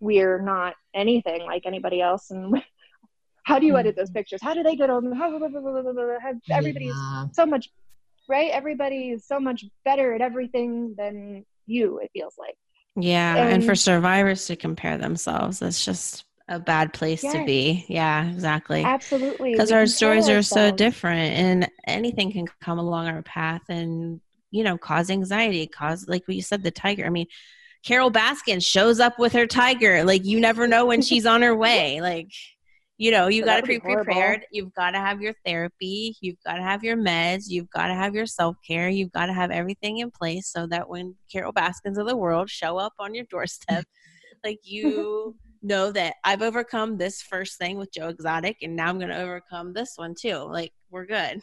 we're 0.01 0.41
not 0.41 0.75
anything 0.95 1.43
like 1.47 1.63
anybody 1.65 2.01
else 2.01 2.31
and 2.31 2.63
how 3.45 3.59
do 3.59 3.67
you 3.67 3.77
edit 3.77 3.97
those 3.97 4.09
mm-hmm. 4.09 4.19
pictures 4.19 4.41
how 4.43 4.53
do 4.53 4.63
they 4.63 4.77
get 4.77 4.91
on 4.91 5.11
how, 5.17 5.35
everybody's 6.51 6.95
yeah. 6.95 7.25
so 7.33 7.47
much 7.47 7.71
right 8.29 8.51
everybody 8.51 9.11
is 9.11 9.27
so 9.27 9.41
much 9.41 9.65
better 9.85 10.13
at 10.15 10.21
everything 10.21 10.95
than 10.97 11.45
you 11.67 11.99
it 11.99 12.11
feels 12.13 12.35
like 12.39 12.55
yeah 12.97 13.37
and, 13.37 13.55
and 13.55 13.65
for 13.65 13.75
survivors 13.75 14.47
to 14.47 14.57
compare 14.57 14.99
themselves 14.99 15.63
it's 15.63 15.85
just 15.85 16.25
a 16.51 16.59
bad 16.59 16.93
place 16.93 17.23
yes, 17.23 17.33
to 17.33 17.45
be. 17.45 17.87
Yeah 17.89 18.29
exactly. 18.29 18.83
Absolutely. 18.83 19.53
Because 19.53 19.71
our 19.71 19.87
stories 19.87 20.29
are 20.29 20.43
so 20.43 20.71
different 20.71 21.33
and 21.35 21.71
anything 21.87 22.33
can 22.33 22.47
come 22.61 22.79
along 22.79 23.07
our 23.07 23.23
path 23.23 23.63
and 23.69 24.21
you 24.51 24.65
know 24.65 24.77
cause 24.77 25.11
anxiety 25.11 25.67
cause 25.69 26.07
like 26.09 26.27
what 26.27 26.35
you 26.37 26.43
said 26.43 26.63
the 26.63 26.73
tiger. 26.73 27.07
I 27.07 27.11
mean 27.11 27.27
Carole 27.85 28.11
Baskin 28.11 28.65
shows 28.65 29.01
up 29.01 29.19
with 29.19 29.33
her 29.33 29.47
tiger. 29.47 30.05
Like 30.05 30.25
you 30.25 30.41
never 30.41 30.67
know 30.67 30.87
when 30.87 31.03
she's 31.03 31.25
on 31.25 31.41
her 31.43 31.55
way. 31.67 32.01
Like 32.01 32.33
you 32.99 33.13
know 33.13 33.29
you 33.29 33.43
so 33.43 33.47
got 33.47 33.61
to 33.61 33.67
be 33.67 33.79
prepared. 33.79 34.45
you've 34.51 34.75
got 34.75 34.91
to 34.91 34.99
have 34.99 35.23
your 35.23 35.35
therapy. 35.47 36.17
You've 36.21 36.43
got 36.45 36.57
to 36.57 36.63
have 36.63 36.83
your 36.83 36.97
meds. 36.97 37.45
You've 37.47 37.71
got 37.71 37.87
to 37.87 37.95
have 37.95 38.13
your 38.13 38.27
self-care. 38.27 38.89
You've 38.89 39.13
got 39.13 39.27
to 39.27 39.33
have 39.33 39.53
everything 39.53 39.99
in 39.99 40.11
place 40.11 40.49
so 40.49 40.67
that 40.67 40.89
when 40.89 41.15
Carole 41.33 41.53
Baskins 41.53 41.97
of 41.97 42.09
the 42.09 42.17
world 42.17 42.51
show 42.51 42.77
up 42.77 42.95
on 42.99 43.15
your 43.15 43.25
doorstep 43.31 43.85
like 44.45 44.59
you 44.65 45.37
know 45.63 45.93
that 45.93 46.15
i've 46.25 46.43
overcome 46.43 46.97
this 46.97 47.23
first 47.23 47.59
thing 47.59 47.77
with 47.77 47.93
joe 47.93 48.09
exotic 48.09 48.57
and 48.63 48.75
now 48.75 48.89
i'm 48.89 48.99
going 48.99 49.11
to 49.11 49.21
overcome 49.21 49.73
this 49.73 49.93
one 49.97 50.15
too 50.19 50.37
like 50.37 50.73
we're 50.91 51.07
good 51.07 51.41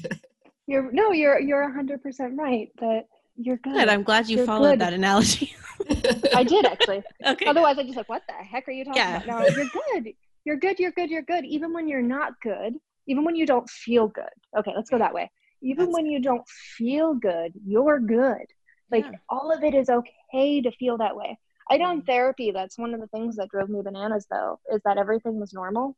you're 0.66 0.90
no 0.92 1.12
you're 1.12 1.40
you're 1.40 1.72
100% 1.72 2.38
right 2.38 2.68
that 2.80 3.04
you're 3.38 3.58
good. 3.58 3.74
good. 3.74 3.88
I'm 3.90 4.02
glad 4.02 4.30
you 4.30 4.38
you're 4.38 4.46
followed 4.46 4.70
good. 4.70 4.78
that 4.78 4.94
analogy. 4.94 5.54
I 6.34 6.42
did 6.42 6.64
actually. 6.64 7.02
Okay. 7.26 7.44
Otherwise, 7.44 7.78
I'd 7.78 7.84
just 7.84 7.98
like, 7.98 8.08
what 8.08 8.22
the 8.26 8.32
heck 8.32 8.66
are 8.66 8.72
you 8.72 8.82
talking 8.82 9.02
yeah. 9.02 9.22
about? 9.22 9.40
No, 9.40 9.46
you're 9.48 9.66
good 9.66 10.14
you're 10.46 10.56
good, 10.56 10.78
you're 10.78 10.92
good, 10.92 11.10
you're 11.10 11.22
good, 11.22 11.44
even 11.44 11.72
when 11.72 11.88
you're 11.88 12.00
not 12.00 12.40
good, 12.40 12.74
even 13.08 13.24
when 13.24 13.34
you 13.34 13.44
don't 13.44 13.68
feel 13.68 14.06
good. 14.06 14.24
Okay, 14.56 14.72
let's 14.74 14.88
go 14.88 14.96
that 14.96 15.12
way. 15.12 15.30
Even 15.60 15.86
That's 15.86 15.94
when 15.94 16.06
you 16.06 16.20
don't 16.20 16.48
feel 16.48 17.14
good, 17.14 17.52
you're 17.66 17.98
good. 17.98 18.46
Like 18.90 19.04
yeah. 19.04 19.18
all 19.28 19.52
of 19.52 19.64
it 19.64 19.74
is 19.74 19.88
okay 19.90 20.60
to 20.60 20.70
feel 20.70 20.98
that 20.98 21.16
way. 21.16 21.36
I 21.70 21.76
know 21.76 21.90
in 21.90 22.02
therapy, 22.02 22.52
that's 22.52 22.78
one 22.78 22.94
of 22.94 23.00
the 23.00 23.08
things 23.08 23.36
that 23.36 23.48
drove 23.48 23.68
me 23.68 23.82
bananas 23.82 24.26
though, 24.30 24.60
is 24.72 24.80
that 24.84 24.98
everything 24.98 25.40
was 25.40 25.52
normal. 25.52 25.96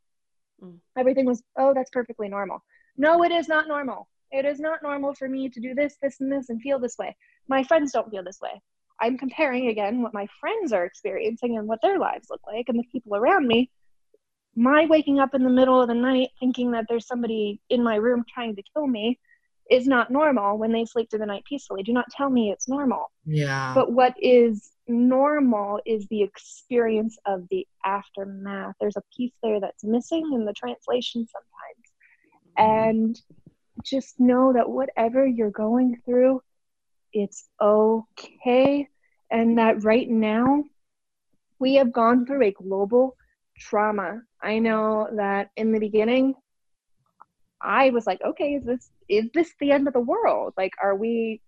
Mm. 0.62 0.78
Everything 0.96 1.26
was, 1.26 1.42
oh, 1.58 1.74
that's 1.74 1.90
perfectly 1.90 2.28
normal. 2.28 2.62
No, 2.96 3.22
it 3.22 3.32
is 3.32 3.48
not 3.48 3.68
normal. 3.68 4.08
It 4.30 4.44
is 4.44 4.60
not 4.60 4.82
normal 4.82 5.14
for 5.14 5.28
me 5.28 5.48
to 5.48 5.60
do 5.60 5.74
this, 5.74 5.96
this, 6.02 6.20
and 6.20 6.30
this 6.32 6.48
and 6.48 6.60
feel 6.60 6.78
this 6.78 6.98
way. 6.98 7.16
My 7.48 7.62
friends 7.62 7.92
don't 7.92 8.10
feel 8.10 8.24
this 8.24 8.40
way. 8.40 8.60
I'm 9.00 9.16
comparing 9.16 9.68
again 9.68 10.02
what 10.02 10.14
my 10.14 10.26
friends 10.40 10.72
are 10.72 10.84
experiencing 10.84 11.56
and 11.56 11.68
what 11.68 11.80
their 11.82 11.98
lives 11.98 12.28
look 12.30 12.40
like 12.46 12.68
and 12.68 12.78
the 12.78 12.84
people 12.92 13.14
around 13.14 13.46
me 13.46 13.70
my 14.58 14.86
waking 14.86 15.20
up 15.20 15.34
in 15.34 15.44
the 15.44 15.48
middle 15.48 15.80
of 15.80 15.86
the 15.86 15.94
night 15.94 16.30
thinking 16.40 16.72
that 16.72 16.84
there's 16.88 17.06
somebody 17.06 17.60
in 17.70 17.82
my 17.82 17.94
room 17.94 18.24
trying 18.28 18.56
to 18.56 18.62
kill 18.74 18.88
me 18.88 19.16
is 19.70 19.86
not 19.86 20.10
normal 20.10 20.56
when 20.56 20.72
they 20.72 20.84
sleep 20.84 21.10
through 21.10 21.18
the 21.18 21.26
night 21.26 21.44
peacefully. 21.44 21.82
Do 21.82 21.92
not 21.92 22.10
tell 22.10 22.30
me 22.30 22.50
it's 22.50 22.68
normal. 22.68 23.10
Yeah. 23.24 23.72
But 23.74 23.92
what 23.92 24.14
is 24.20 24.70
normal 24.86 25.80
is 25.84 26.06
the 26.06 26.22
experience 26.22 27.18
of 27.26 27.46
the 27.50 27.66
aftermath. 27.84 28.74
There's 28.80 28.96
a 28.96 29.02
piece 29.14 29.34
there 29.42 29.60
that's 29.60 29.84
missing 29.84 30.30
in 30.34 30.44
the 30.44 30.54
translation 30.54 31.26
sometimes. 31.26 32.58
Mm-hmm. 32.58 32.88
And 32.88 33.20
just 33.84 34.18
know 34.18 34.52
that 34.54 34.68
whatever 34.68 35.26
you're 35.26 35.50
going 35.50 36.00
through, 36.04 36.42
it's 37.12 37.48
okay. 37.60 38.88
And 39.30 39.58
that 39.58 39.84
right 39.84 40.08
now, 40.08 40.64
we 41.58 41.74
have 41.74 41.92
gone 41.92 42.24
through 42.24 42.44
a 42.44 42.52
global 42.52 43.16
trauma. 43.58 44.22
I 44.42 44.58
know 44.58 45.08
that 45.16 45.50
in 45.56 45.72
the 45.72 45.80
beginning, 45.80 46.34
I 47.60 47.90
was 47.90 48.06
like, 48.06 48.20
okay, 48.22 48.54
is 48.54 48.64
this 48.64 48.90
is 49.08 49.26
this 49.34 49.52
the 49.60 49.72
end 49.72 49.86
of 49.88 49.94
the 49.94 50.00
world? 50.00 50.54
Like, 50.56 50.72
are 50.82 50.94
we, 50.94 51.40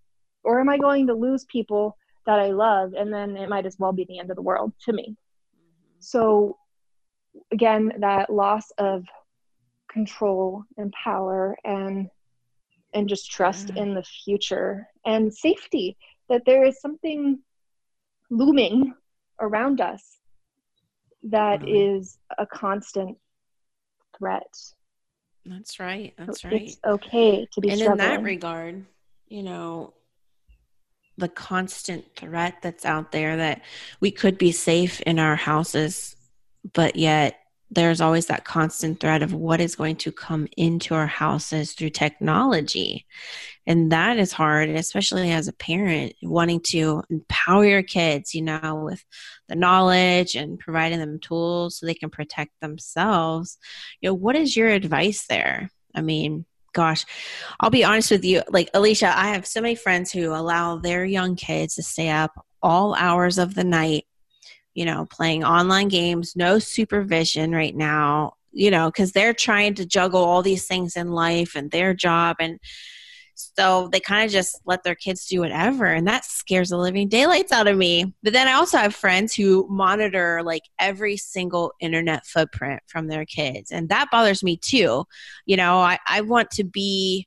or 0.44 0.60
am 0.60 0.68
I 0.68 0.78
going 0.78 1.06
to 1.08 1.14
lose 1.14 1.44
people 1.44 1.96
that 2.26 2.38
I 2.38 2.50
love, 2.50 2.92
and 2.94 3.12
then 3.12 3.36
it 3.36 3.48
might 3.48 3.66
as 3.66 3.78
well 3.78 3.92
be 3.92 4.04
the 4.04 4.18
end 4.18 4.30
of 4.30 4.36
the 4.36 4.42
world 4.42 4.72
to 4.84 4.92
me. 4.92 5.16
So, 5.98 6.56
again, 7.52 7.92
that 7.98 8.30
loss 8.30 8.70
of 8.78 9.04
control 9.90 10.64
and 10.76 10.92
power 10.92 11.56
and 11.64 12.08
and 12.92 13.08
just 13.08 13.30
trust 13.30 13.70
in 13.70 13.94
the 13.94 14.02
future 14.02 14.86
and 15.06 15.32
safety 15.32 15.96
that 16.28 16.42
there 16.44 16.64
is 16.64 16.80
something 16.80 17.38
looming 18.30 18.94
around 19.40 19.80
us 19.80 20.18
that 21.22 21.60
mm-hmm. 21.60 22.00
is 22.00 22.18
a 22.38 22.46
constant 22.46 23.16
threat. 24.18 24.52
That's 25.44 25.80
right. 25.80 26.14
That's 26.16 26.42
so 26.42 26.48
right. 26.48 26.62
It's 26.62 26.78
okay 26.86 27.46
to 27.52 27.60
be 27.60 27.70
And 27.70 27.78
struggling. 27.80 28.10
in 28.10 28.16
that 28.16 28.22
regard, 28.22 28.84
you 29.28 29.42
know, 29.42 29.94
the 31.16 31.28
constant 31.28 32.04
threat 32.16 32.56
that's 32.62 32.84
out 32.84 33.12
there 33.12 33.36
that 33.38 33.62
we 34.00 34.10
could 34.10 34.38
be 34.38 34.52
safe 34.52 35.00
in 35.02 35.18
our 35.18 35.36
houses, 35.36 36.16
but 36.72 36.96
yet 36.96 37.39
there's 37.70 38.00
always 38.00 38.26
that 38.26 38.44
constant 38.44 38.98
threat 38.98 39.22
of 39.22 39.32
what 39.32 39.60
is 39.60 39.76
going 39.76 39.96
to 39.96 40.10
come 40.10 40.48
into 40.56 40.94
our 40.94 41.06
houses 41.06 41.72
through 41.72 41.90
technology. 41.90 43.06
And 43.66 43.92
that 43.92 44.18
is 44.18 44.32
hard, 44.32 44.68
especially 44.70 45.30
as 45.30 45.46
a 45.46 45.52
parent, 45.52 46.14
wanting 46.22 46.60
to 46.68 47.04
empower 47.10 47.64
your 47.64 47.82
kids, 47.82 48.34
you 48.34 48.42
know, 48.42 48.82
with 48.84 49.04
the 49.48 49.54
knowledge 49.54 50.34
and 50.34 50.58
providing 50.58 50.98
them 50.98 51.20
tools 51.20 51.78
so 51.78 51.86
they 51.86 51.94
can 51.94 52.10
protect 52.10 52.52
themselves. 52.60 53.58
You 54.00 54.10
know, 54.10 54.14
what 54.14 54.34
is 54.34 54.56
your 54.56 54.68
advice 54.68 55.26
there? 55.28 55.70
I 55.94 56.00
mean, 56.00 56.46
gosh, 56.72 57.04
I'll 57.60 57.70
be 57.70 57.84
honest 57.84 58.10
with 58.10 58.24
you. 58.24 58.42
Like, 58.48 58.70
Alicia, 58.74 59.16
I 59.16 59.28
have 59.28 59.46
so 59.46 59.60
many 59.60 59.76
friends 59.76 60.10
who 60.10 60.32
allow 60.32 60.76
their 60.76 61.04
young 61.04 61.36
kids 61.36 61.76
to 61.76 61.82
stay 61.82 62.08
up 62.08 62.32
all 62.62 62.94
hours 62.94 63.38
of 63.38 63.54
the 63.54 63.64
night 63.64 64.04
you 64.74 64.84
know, 64.84 65.06
playing 65.06 65.44
online 65.44 65.88
games, 65.88 66.36
no 66.36 66.58
supervision 66.58 67.52
right 67.52 67.74
now, 67.74 68.34
you 68.52 68.70
know, 68.70 68.90
because 68.90 69.12
they're 69.12 69.34
trying 69.34 69.74
to 69.74 69.86
juggle 69.86 70.22
all 70.22 70.42
these 70.42 70.66
things 70.66 70.96
in 70.96 71.10
life 71.10 71.54
and 71.54 71.70
their 71.70 71.94
job. 71.94 72.36
And 72.40 72.58
so 73.34 73.88
they 73.90 74.00
kind 74.00 74.24
of 74.24 74.30
just 74.30 74.60
let 74.66 74.82
their 74.82 74.94
kids 74.94 75.26
do 75.26 75.40
whatever. 75.40 75.86
And 75.86 76.06
that 76.06 76.24
scares 76.24 76.68
the 76.68 76.76
living 76.76 77.08
daylights 77.08 77.52
out 77.52 77.68
of 77.68 77.76
me. 77.76 78.14
But 78.22 78.32
then 78.32 78.48
I 78.48 78.52
also 78.52 78.78
have 78.78 78.94
friends 78.94 79.34
who 79.34 79.66
monitor 79.70 80.42
like 80.42 80.62
every 80.78 81.16
single 81.16 81.72
internet 81.80 82.26
footprint 82.26 82.82
from 82.86 83.08
their 83.08 83.24
kids. 83.24 83.70
And 83.70 83.88
that 83.88 84.10
bothers 84.10 84.42
me 84.42 84.56
too. 84.56 85.04
You 85.46 85.56
know, 85.56 85.78
I, 85.78 85.98
I 86.06 86.20
want 86.20 86.50
to 86.52 86.64
be. 86.64 87.26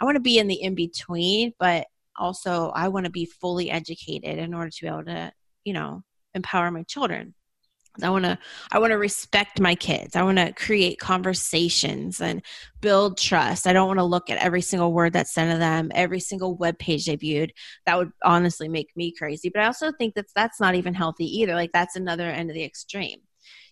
I 0.00 0.04
want 0.04 0.14
to 0.14 0.20
be 0.20 0.38
in 0.38 0.46
the 0.46 0.62
in 0.62 0.76
between, 0.76 1.54
but 1.58 1.88
also 2.16 2.70
I 2.70 2.86
want 2.86 3.06
to 3.06 3.10
be 3.10 3.24
fully 3.24 3.68
educated 3.68 4.38
in 4.38 4.54
order 4.54 4.70
to 4.70 4.80
be 4.80 4.86
able 4.86 5.04
to, 5.06 5.32
you 5.64 5.72
know, 5.72 6.04
empower 6.34 6.70
my 6.70 6.82
children. 6.84 7.34
I 8.02 8.10
want 8.10 8.24
to 8.24 8.38
I 8.70 8.78
want 8.78 8.92
to 8.92 8.98
respect 8.98 9.60
my 9.60 9.74
kids. 9.74 10.14
I 10.14 10.22
want 10.22 10.38
to 10.38 10.52
create 10.52 11.00
conversations 11.00 12.20
and 12.20 12.42
build 12.80 13.18
trust. 13.18 13.66
I 13.66 13.72
don't 13.72 13.88
want 13.88 13.98
to 13.98 14.04
look 14.04 14.30
at 14.30 14.38
every 14.38 14.60
single 14.60 14.92
word 14.92 15.12
that's 15.12 15.34
sent 15.34 15.50
to 15.52 15.58
them, 15.58 15.90
every 15.94 16.20
single 16.20 16.54
web 16.54 16.78
page 16.78 17.06
they 17.06 17.16
viewed. 17.16 17.52
That 17.86 17.98
would 17.98 18.12
honestly 18.24 18.68
make 18.68 18.90
me 18.96 19.12
crazy. 19.12 19.48
But 19.48 19.62
I 19.62 19.66
also 19.66 19.90
think 19.90 20.14
that 20.14 20.26
that's 20.34 20.60
not 20.60 20.74
even 20.74 20.94
healthy 20.94 21.24
either. 21.40 21.54
Like 21.54 21.72
that's 21.72 21.96
another 21.96 22.28
end 22.28 22.50
of 22.50 22.54
the 22.54 22.64
extreme. 22.64 23.18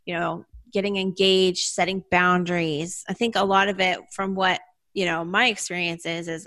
You 0.07 0.15
know, 0.15 0.45
getting 0.73 0.97
engaged, 0.97 1.69
setting 1.69 2.03
boundaries. 2.11 3.05
I 3.09 3.13
think 3.13 3.37
a 3.37 3.45
lot 3.45 3.69
of 3.69 3.81
it 3.81 3.99
from 4.13 4.35
what 4.35 4.61
you 4.97 5.05
know 5.05 5.25
my 5.25 5.47
experience 5.47 6.05
is 6.07 6.27
is 6.27 6.47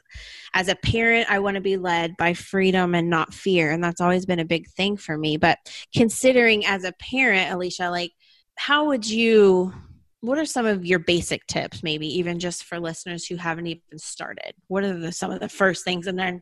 as 0.54 0.68
a 0.68 0.76
parent 0.76 1.30
i 1.30 1.39
want 1.39 1.56
to 1.56 1.62
be 1.62 1.78
led 1.78 2.18
by 2.18 2.34
freedom 2.34 2.95
and 2.95 3.10
not 3.10 3.34
fear 3.34 3.72
and 3.72 3.84
that's 3.84 4.02
always 4.02 4.26
been 4.26 4.39
a 4.39 4.45
big 4.45 4.68
thing 4.72 4.97
for 4.97 5.18
me 5.18 5.38
but 5.38 5.58
considering 5.95 6.66
as 6.66 6.84
a 6.84 6.91
parent 6.93 7.52
alicia 7.54 7.89
like 7.89 8.12
how 8.56 8.88
would 8.88 9.10
you 9.10 9.74
what 10.22 10.38
are 10.38 10.45
some 10.45 10.66
of 10.66 10.86
your 10.86 11.00
basic 11.00 11.45
tips 11.47 11.82
maybe 11.82 12.08
even 12.20 12.39
just 12.39 12.66
for 12.66 12.80
listeners 12.80 13.26
who 13.26 13.38
haven't 13.38 13.68
even 13.68 13.97
started? 13.97 14.54
What 14.68 14.84
are 14.84 14.97
the, 14.97 15.12
some 15.12 15.32
of 15.32 15.39
the 15.39 15.50
first 15.50 15.86
things 15.86 16.08
and 16.08 16.20
then 16.20 16.41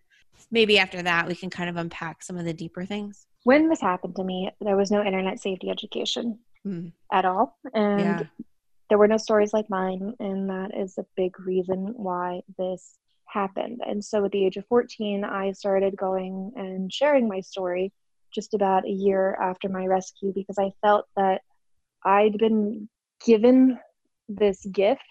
maybe 0.50 0.80
after 0.80 1.02
that 1.04 1.28
we 1.28 1.36
can 1.36 1.50
kind 1.50 1.70
of 1.70 1.78
unpack 1.78 2.24
some 2.24 2.38
of 2.38 2.46
the 2.46 2.54
deeper 2.54 2.86
things? 2.86 3.28
When 3.44 3.70
this 3.70 3.82
happened 3.82 4.16
to 4.16 4.24
me 4.24 4.52
there 4.62 4.76
was 4.76 4.92
no 4.92 5.04
internet 5.04 5.40
safety 5.40 5.70
education 5.70 6.40
mm. 6.66 6.92
at 7.12 7.26
all 7.26 7.58
and 7.74 8.00
yeah 8.02 8.24
there 8.90 8.98
were 8.98 9.08
no 9.08 9.18
stories 9.18 9.54
like 9.54 9.70
mine, 9.70 10.14
and 10.20 10.50
that 10.50 10.72
is 10.78 10.98
a 10.98 11.06
big 11.16 11.40
reason 11.40 11.94
why 11.96 12.42
this 12.58 12.98
happened. 13.26 13.82
And 13.86 14.04
so 14.04 14.24
at 14.26 14.32
the 14.32 14.46
age 14.46 14.58
of 14.58 14.66
14, 14.68 15.24
I 15.24 15.52
started 15.52 15.98
going 15.98 16.54
and 16.56 16.92
sharing 16.92 17.28
my 17.28 17.42
story 17.42 17.92
just 18.34 18.54
about 18.54 18.86
a 18.86 18.92
year 18.92 19.36
after 19.42 19.70
my 19.70 19.86
rescue 19.86 20.32
because 20.34 20.58
I 20.58 20.72
felt 20.82 21.06
that 21.16 21.42
I'd 22.04 22.38
been 22.38 22.90
given 23.26 23.80
this 24.30 24.66
gift. 24.66 25.02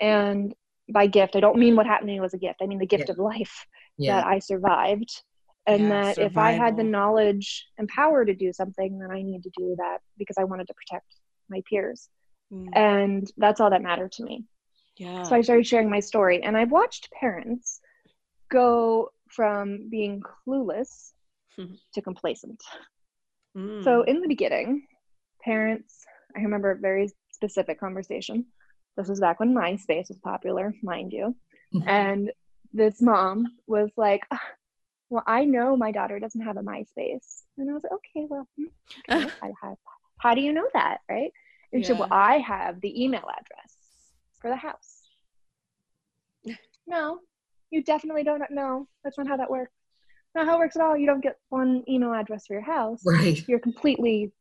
And 0.00 0.54
by 0.88 1.06
gift, 1.06 1.36
I 1.36 1.40
don't 1.40 1.58
mean 1.58 1.76
what 1.76 1.86
happened 1.86 2.08
to 2.08 2.14
me 2.14 2.20
was 2.20 2.34
a 2.34 2.38
gift, 2.38 2.60
I 2.62 2.66
mean 2.66 2.78
the 2.78 2.86
gift 2.86 3.04
yeah. 3.06 3.12
of 3.12 3.18
life 3.18 3.66
yeah. 3.96 4.16
that 4.16 4.26
I 4.26 4.38
survived. 4.38 5.22
And 5.66 5.82
yeah, 5.84 5.88
that 5.88 6.14
survival. 6.16 6.30
if 6.30 6.36
I 6.36 6.52
had 6.52 6.76
the 6.76 6.82
knowledge 6.82 7.68
and 7.78 7.86
power 7.88 8.24
to 8.24 8.34
do 8.34 8.52
something, 8.52 8.98
then 8.98 9.12
I 9.12 9.22
need 9.22 9.44
to 9.44 9.50
do 9.56 9.76
that 9.78 9.98
because 10.18 10.36
I 10.36 10.44
wanted 10.44 10.66
to 10.66 10.74
protect 10.74 11.06
my 11.48 11.62
peers. 11.70 12.08
Mm. 12.52 12.68
And 12.76 13.32
that's 13.36 13.60
all 13.60 13.70
that 13.70 13.82
mattered 13.82 14.12
to 14.12 14.24
me. 14.24 14.44
Yeah. 14.96 15.22
So 15.22 15.34
I 15.34 15.40
started 15.40 15.66
sharing 15.66 15.90
my 15.90 16.00
story. 16.00 16.42
And 16.42 16.56
I've 16.56 16.70
watched 16.70 17.10
parents 17.12 17.80
go 18.50 19.10
from 19.28 19.88
being 19.88 20.22
clueless 20.22 21.12
to 21.94 22.02
complacent. 22.02 22.62
Mm. 23.56 23.84
So 23.84 24.02
in 24.02 24.20
the 24.20 24.28
beginning, 24.28 24.86
parents, 25.42 26.04
I 26.36 26.40
remember 26.40 26.70
a 26.70 26.78
very 26.78 27.10
specific 27.30 27.80
conversation. 27.80 28.46
This 28.96 29.08
was 29.08 29.20
back 29.20 29.40
when 29.40 29.54
MySpace 29.54 30.08
was 30.08 30.18
popular, 30.22 30.74
mind 30.82 31.12
you. 31.12 31.34
Mm-hmm. 31.74 31.88
And 31.88 32.32
this 32.72 33.00
mom 33.00 33.46
was 33.66 33.90
like, 33.96 34.22
ah, 34.30 34.40
Well, 35.10 35.24
I 35.26 35.44
know 35.44 35.76
my 35.76 35.92
daughter 35.92 36.18
doesn't 36.18 36.40
have 36.40 36.56
a 36.56 36.62
MySpace. 36.62 37.42
And 37.58 37.70
I 37.70 37.74
was 37.74 37.82
like, 37.82 37.92
Okay, 37.92 38.26
well, 38.28 38.46
hmm, 38.56 38.64
okay. 39.10 39.30
how, 39.62 39.76
how 40.18 40.34
do 40.34 40.40
you 40.40 40.52
know 40.52 40.68
that? 40.74 40.98
Right. 41.08 41.32
And 41.72 41.82
yeah. 41.82 41.86
she 41.86 41.92
said, 41.92 41.98
Well, 41.98 42.08
I 42.10 42.38
have 42.38 42.80
the 42.80 43.02
email 43.02 43.24
address 43.28 43.76
for 44.40 44.50
the 44.50 44.56
house. 44.56 45.02
no, 46.86 47.20
you 47.70 47.82
definitely 47.82 48.24
don't 48.24 48.42
know. 48.50 48.86
That's 49.04 49.18
not 49.18 49.28
how 49.28 49.36
that 49.36 49.50
works. 49.50 49.72
Not 50.34 50.46
how 50.46 50.56
it 50.56 50.58
works 50.58 50.76
at 50.76 50.82
all. 50.82 50.96
You 50.96 51.06
don't 51.06 51.22
get 51.22 51.36
one 51.50 51.82
email 51.88 52.12
address 52.12 52.46
for 52.46 52.54
your 52.54 52.62
house. 52.62 53.02
Right. 53.04 53.46
You're 53.46 53.60
completely 53.60 54.32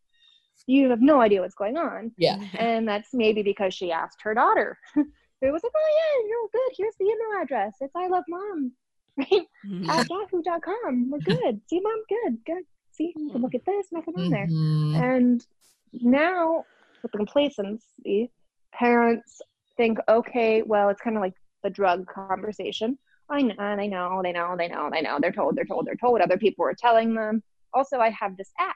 you 0.68 0.90
have 0.90 1.02
no 1.02 1.22
idea 1.22 1.42
what's 1.42 1.56
going 1.56 1.78
on. 1.78 2.12
Yeah. 2.18 2.40
And 2.58 2.88
that's 2.88 3.14
maybe 3.14 3.44
because 3.44 3.74
she 3.74 3.92
asked 3.92 4.22
her 4.22 4.34
daughter. 4.34 4.78
it 4.96 5.52
was 5.52 5.64
like, 5.64 5.72
oh 5.76 5.90
yeah, 6.00 6.28
you're 6.30 6.50
good. 6.52 6.76
Here's 6.78 6.96
the 7.00 7.06
email 7.06 7.42
address. 7.42 7.76
It's 7.82 7.96
I 7.96 8.08
love 8.08 8.24
mom. 8.30 8.72
Right? 9.18 9.46
Mm-hmm. 9.68 9.90
At 9.90 10.10
yahoo.com. 10.10 11.12
We're 11.12 11.20
good. 11.20 11.62
See 11.70 11.82
mom, 11.82 12.04
good, 12.08 12.38
good. 12.46 12.64
See, 12.92 13.14
look 13.18 13.56
at 13.56 13.66
this, 13.66 13.88
nothing 13.92 14.14
on 14.18 14.30
there. 14.30 14.48
Mm-hmm. 14.48 14.96
And 14.96 15.46
now 15.94 16.66
with 17.04 17.12
the 17.12 17.18
complacency, 17.18 18.32
parents 18.74 19.42
think, 19.78 19.98
okay, 20.10 20.62
well, 20.62 20.90
it's 20.90 21.02
kind 21.02 21.16
of 21.16 21.22
like 21.22 21.34
the 21.64 21.70
drug 21.70 22.06
conversation. 22.08 22.98
I 23.30 23.42
know, 23.42 23.76
they 23.78 23.88
know, 23.88 24.22
they 24.24 24.32
know, 24.32 24.56
they 24.58 24.68
know, 24.68 24.90
they 24.92 25.02
know. 25.02 25.18
They're 25.22 25.32
told, 25.32 25.56
they're 25.56 25.66
told, 25.66 25.88
they're 25.88 25.96
told. 25.96 26.20
Other 26.20 26.38
people 26.38 26.66
are 26.66 26.76
telling 26.78 27.14
them. 27.14 27.42
Also, 27.74 28.00
I 28.00 28.10
have 28.10 28.36
this 28.36 28.52
app, 28.60 28.76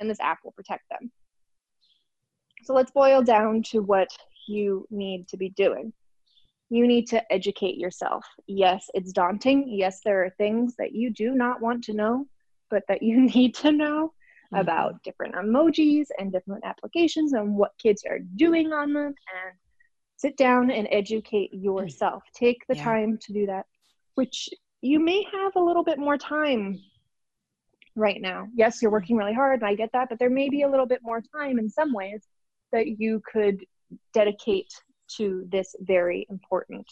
and 0.00 0.10
this 0.10 0.20
app 0.20 0.38
will 0.44 0.52
protect 0.52 0.82
them. 0.90 1.10
So 2.62 2.74
let's 2.74 2.90
boil 2.90 3.22
down 3.22 3.62
to 3.70 3.80
what 3.80 4.08
you 4.48 4.86
need 4.90 5.28
to 5.28 5.36
be 5.36 5.50
doing. 5.50 5.92
You 6.68 6.86
need 6.86 7.06
to 7.08 7.32
educate 7.32 7.76
yourself. 7.76 8.26
Yes, 8.46 8.86
it's 8.92 9.12
daunting. 9.12 9.64
Yes, 9.68 10.00
there 10.04 10.24
are 10.24 10.30
things 10.30 10.74
that 10.78 10.92
you 10.92 11.10
do 11.10 11.32
not 11.32 11.62
want 11.62 11.84
to 11.84 11.94
know, 11.94 12.26
but 12.70 12.82
that 12.88 13.02
you 13.02 13.20
need 13.34 13.54
to 13.56 13.72
know 13.72 14.12
mm-hmm. 14.46 14.56
about 14.56 15.02
different 15.02 15.34
emojis 15.34 16.06
and 16.18 16.32
different 16.32 16.64
applications 16.64 17.32
and 17.32 17.56
what 17.56 17.72
kids 17.82 18.04
are 18.08 18.20
doing 18.36 18.72
on 18.72 18.92
them 18.92 19.06
and 19.06 19.54
sit 20.16 20.36
down 20.36 20.70
and 20.70 20.88
educate 20.90 21.52
yourself. 21.52 22.22
Take 22.34 22.62
the 22.68 22.76
yeah. 22.76 22.84
time 22.84 23.18
to 23.22 23.32
do 23.32 23.46
that, 23.46 23.66
which 24.14 24.48
you 24.80 25.00
may 25.00 25.24
have 25.32 25.56
a 25.56 25.60
little 25.60 25.84
bit 25.84 25.98
more 25.98 26.16
time 26.16 26.78
right 27.94 28.20
now. 28.20 28.48
Yes, 28.54 28.80
you're 28.80 28.90
working 28.90 29.16
really 29.16 29.34
hard, 29.34 29.60
and 29.60 29.68
I 29.68 29.74
get 29.74 29.90
that, 29.92 30.08
but 30.08 30.18
there 30.18 30.30
may 30.30 30.48
be 30.48 30.62
a 30.62 30.68
little 30.68 30.86
bit 30.86 31.00
more 31.02 31.22
time 31.34 31.58
in 31.58 31.68
some 31.68 31.92
ways 31.92 32.26
that 32.72 32.86
you 32.98 33.22
could 33.30 33.64
dedicate 34.12 34.72
to 35.16 35.46
this 35.50 35.74
very 35.80 36.26
important 36.30 36.86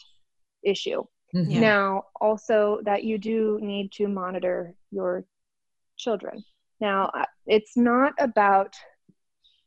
issue. 0.63 1.03
Mm-hmm. 1.35 1.61
Now, 1.61 2.05
also 2.21 2.81
that 2.85 3.05
you 3.05 3.19
do 3.19 3.59
need 3.61 3.91
to 3.93 4.07
monitor 4.07 4.75
your 4.91 5.25
children. 5.97 6.45
Now, 6.81 7.11
uh, 7.15 7.25
it's 7.47 7.77
not 7.77 8.15
about 8.19 8.75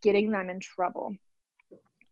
getting 0.01 0.31
them 0.31 0.49
in 0.49 0.59
trouble, 0.59 1.15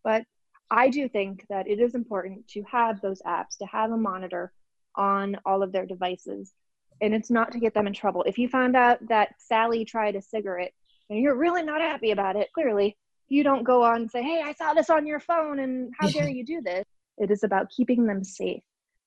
but 0.04 0.26
I 0.72 0.90
do 0.90 1.08
think 1.08 1.46
that 1.50 1.68
it 1.68 1.80
is 1.80 1.96
important 1.96 2.48
to 2.50 2.64
have 2.64 3.02
those 3.02 3.22
apps, 3.22 3.58
to 3.60 3.66
have 3.66 3.92
a 3.92 3.98
monitor 3.98 4.52
on 4.96 5.38
all 5.46 5.62
of 5.62 5.72
their 5.72 5.86
devices. 5.86 6.54
And 7.02 7.14
it's 7.14 7.30
not 7.30 7.52
to 7.52 7.60
get 7.60 7.74
them 7.74 7.88
in 7.88 7.94
trouble. 7.94 8.24
If 8.24 8.38
you 8.38 8.48
found 8.48 8.76
out 8.76 9.06
that 9.10 9.36
Sally 9.38 9.86
tried 9.86 10.16
a 10.16 10.22
cigarette 10.22 10.74
and 11.10 11.20
you're 11.20 11.36
really 11.36 11.62
not 11.62 11.82
happy 11.82 12.12
about 12.12 12.36
it, 12.36 12.52
clearly, 12.54 12.98
you 13.28 13.44
don't 13.44 13.64
go 13.64 13.84
on 13.84 13.98
and 13.98 14.12
say, 14.12 14.24
Hey, 14.24 14.42
I 14.44 14.54
saw 14.54 14.74
this 14.74 14.90
on 14.90 15.06
your 15.06 15.20
phone 15.20 15.60
and 15.60 15.94
how 16.00 16.10
dare 16.10 16.30
you 16.30 16.46
do 16.46 16.62
this? 16.62 16.86
It 17.18 17.32
is 17.32 17.44
about 17.44 17.70
keeping 17.70 18.06
them 18.06 18.24
safe 18.24 18.64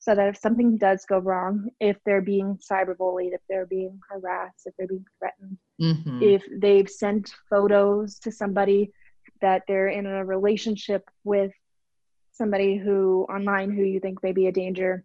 so 0.08 0.14
that 0.14 0.28
if 0.28 0.38
something 0.38 0.78
does 0.78 1.04
go 1.04 1.18
wrong, 1.18 1.68
if 1.80 1.98
they're 2.06 2.22
being 2.22 2.58
cyberbullied, 2.66 3.34
if 3.34 3.42
they're 3.46 3.66
being 3.66 4.00
harassed, 4.08 4.62
if 4.64 4.72
they're 4.78 4.86
being 4.86 5.04
threatened, 5.18 5.58
mm-hmm. 5.78 6.22
if 6.22 6.42
they've 6.50 6.88
sent 6.88 7.30
photos 7.50 8.18
to 8.20 8.32
somebody 8.32 8.90
that 9.42 9.64
they're 9.68 9.88
in 9.88 10.06
a 10.06 10.24
relationship 10.24 11.04
with 11.24 11.52
somebody 12.32 12.78
who 12.78 13.26
online 13.28 13.70
who 13.70 13.82
you 13.82 14.00
think 14.00 14.22
may 14.22 14.32
be 14.32 14.46
a 14.46 14.52
danger, 14.52 15.04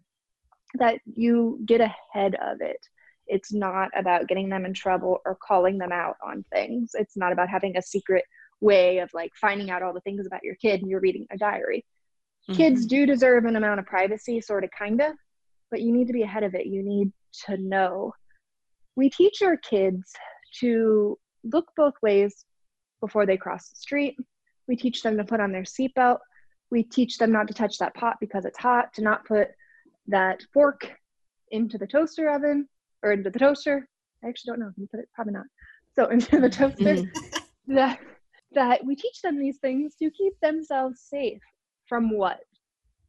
that 0.78 0.98
you 1.04 1.60
get 1.66 1.82
ahead 1.82 2.34
of 2.36 2.62
it. 2.62 2.80
It's 3.26 3.52
not 3.52 3.90
about 3.94 4.26
getting 4.26 4.48
them 4.48 4.64
in 4.64 4.72
trouble 4.72 5.18
or 5.26 5.36
calling 5.36 5.76
them 5.76 5.92
out 5.92 6.16
on 6.26 6.46
things. 6.50 6.92
It's 6.94 7.14
not 7.14 7.30
about 7.30 7.50
having 7.50 7.76
a 7.76 7.82
secret 7.82 8.24
way 8.62 9.00
of 9.00 9.10
like 9.12 9.32
finding 9.38 9.68
out 9.68 9.82
all 9.82 9.92
the 9.92 10.00
things 10.00 10.26
about 10.26 10.44
your 10.44 10.54
kid 10.54 10.80
and 10.80 10.90
you're 10.90 11.00
reading 11.00 11.26
a 11.30 11.36
diary 11.36 11.84
Mm-hmm. 12.48 12.56
Kids 12.56 12.86
do 12.86 13.06
deserve 13.06 13.46
an 13.46 13.56
amount 13.56 13.80
of 13.80 13.86
privacy, 13.86 14.40
sort 14.40 14.64
of, 14.64 14.70
kind 14.76 15.00
of, 15.00 15.12
but 15.70 15.80
you 15.80 15.92
need 15.92 16.06
to 16.08 16.12
be 16.12 16.22
ahead 16.22 16.42
of 16.42 16.54
it. 16.54 16.66
You 16.66 16.82
need 16.82 17.10
to 17.46 17.56
know. 17.56 18.12
We 18.96 19.08
teach 19.08 19.42
our 19.42 19.56
kids 19.56 20.12
to 20.60 21.18
look 21.42 21.70
both 21.76 21.94
ways 22.02 22.44
before 23.00 23.26
they 23.26 23.36
cross 23.36 23.70
the 23.70 23.76
street. 23.76 24.16
We 24.68 24.76
teach 24.76 25.02
them 25.02 25.16
to 25.16 25.24
put 25.24 25.40
on 25.40 25.52
their 25.52 25.62
seatbelt. 25.62 26.18
We 26.70 26.82
teach 26.82 27.18
them 27.18 27.32
not 27.32 27.48
to 27.48 27.54
touch 27.54 27.78
that 27.78 27.94
pot 27.94 28.16
because 28.20 28.44
it's 28.44 28.58
hot, 28.58 28.92
to 28.94 29.02
not 29.02 29.26
put 29.26 29.48
that 30.08 30.40
fork 30.52 30.90
into 31.50 31.78
the 31.78 31.86
toaster 31.86 32.30
oven 32.30 32.68
or 33.02 33.12
into 33.12 33.30
the 33.30 33.38
toaster. 33.38 33.88
I 34.22 34.28
actually 34.28 34.50
don't 34.50 34.60
know 34.60 34.68
if 34.68 34.78
you 34.78 34.88
put 34.90 35.00
it, 35.00 35.08
probably 35.14 35.34
not. 35.34 35.46
So 35.94 36.06
into 36.10 36.40
the 36.40 36.50
toaster. 36.50 36.84
Mm-hmm. 36.84 37.74
that 37.74 37.98
that 38.52 38.84
we 38.84 38.94
teach 38.94 39.20
them 39.22 39.38
these 39.38 39.58
things 39.58 39.96
to 39.96 40.10
keep 40.10 40.34
themselves 40.40 41.00
safe 41.00 41.40
from 41.86 42.10
what 42.10 42.40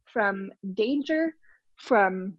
from 0.04 0.50
danger 0.74 1.34
from 1.76 2.34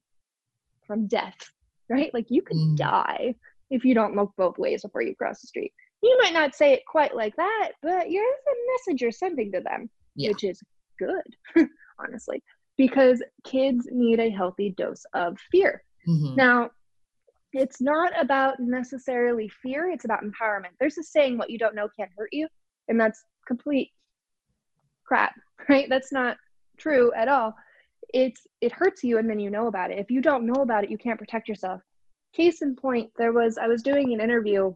from 0.85 1.07
death 1.07 1.51
right 1.89 2.13
like 2.13 2.25
you 2.29 2.41
could 2.41 2.57
mm. 2.57 2.75
die 2.75 3.35
if 3.69 3.83
you 3.83 3.93
don't 3.93 4.15
look 4.15 4.31
both 4.37 4.57
ways 4.57 4.81
before 4.81 5.01
you 5.01 5.15
cross 5.15 5.41
the 5.41 5.47
street 5.47 5.71
you 6.01 6.17
might 6.21 6.33
not 6.33 6.55
say 6.55 6.73
it 6.73 6.81
quite 6.87 7.15
like 7.15 7.35
that 7.35 7.71
but 7.81 8.07
here's 8.07 8.23
a 8.23 8.71
message 8.73 9.01
you're 9.01 9.11
sending 9.11 9.51
to 9.51 9.61
them 9.61 9.89
yeah. 10.15 10.29
which 10.29 10.43
is 10.43 10.61
good 10.99 11.67
honestly 11.99 12.41
because 12.77 13.21
kids 13.43 13.87
need 13.91 14.19
a 14.19 14.29
healthy 14.29 14.73
dose 14.77 15.05
of 15.13 15.37
fear 15.51 15.83
mm-hmm. 16.07 16.35
now 16.35 16.69
it's 17.53 17.81
not 17.81 18.11
about 18.19 18.59
necessarily 18.59 19.49
fear 19.61 19.89
it's 19.89 20.05
about 20.05 20.23
empowerment 20.23 20.73
there's 20.79 20.97
a 20.97 21.03
saying 21.03 21.37
what 21.37 21.49
you 21.49 21.57
don't 21.57 21.75
know 21.75 21.87
can't 21.97 22.11
hurt 22.17 22.29
you 22.31 22.47
and 22.87 22.99
that's 22.99 23.23
complete 23.45 23.91
crap 25.07 25.33
right 25.69 25.87
that's 25.89 26.11
not 26.11 26.37
true 26.77 27.11
at 27.15 27.27
all 27.27 27.55
it's 28.13 28.47
it 28.61 28.71
hurts 28.71 29.03
you 29.03 29.17
and 29.17 29.29
then 29.29 29.39
you 29.39 29.49
know 29.49 29.67
about 29.67 29.91
it 29.91 29.99
if 29.99 30.11
you 30.11 30.21
don't 30.21 30.45
know 30.45 30.61
about 30.61 30.83
it 30.83 30.91
you 30.91 30.97
can't 30.97 31.19
protect 31.19 31.47
yourself 31.47 31.81
case 32.35 32.61
in 32.61 32.75
point 32.75 33.09
there 33.17 33.33
was 33.33 33.57
i 33.57 33.67
was 33.67 33.81
doing 33.81 34.13
an 34.13 34.21
interview 34.21 34.73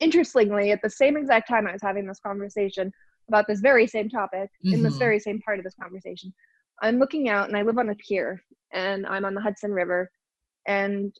interestingly 0.00 0.72
at 0.72 0.80
the 0.82 0.90
same 0.90 1.16
exact 1.16 1.48
time 1.48 1.66
i 1.66 1.72
was 1.72 1.82
having 1.82 2.06
this 2.06 2.20
conversation 2.20 2.90
about 3.28 3.46
this 3.46 3.60
very 3.60 3.86
same 3.86 4.08
topic 4.08 4.50
mm-hmm. 4.64 4.74
in 4.74 4.82
this 4.82 4.94
mm-hmm. 4.94 4.98
very 4.98 5.20
same 5.20 5.40
part 5.40 5.58
of 5.58 5.64
this 5.64 5.74
conversation 5.80 6.32
I'm 6.82 6.98
looking 6.98 7.28
out 7.28 7.48
and 7.48 7.56
I 7.56 7.62
live 7.62 7.78
on 7.78 7.90
a 7.90 7.94
pier 7.94 8.42
and 8.72 9.06
I'm 9.06 9.24
on 9.24 9.34
the 9.34 9.40
Hudson 9.40 9.72
River 9.72 10.10
and 10.66 11.14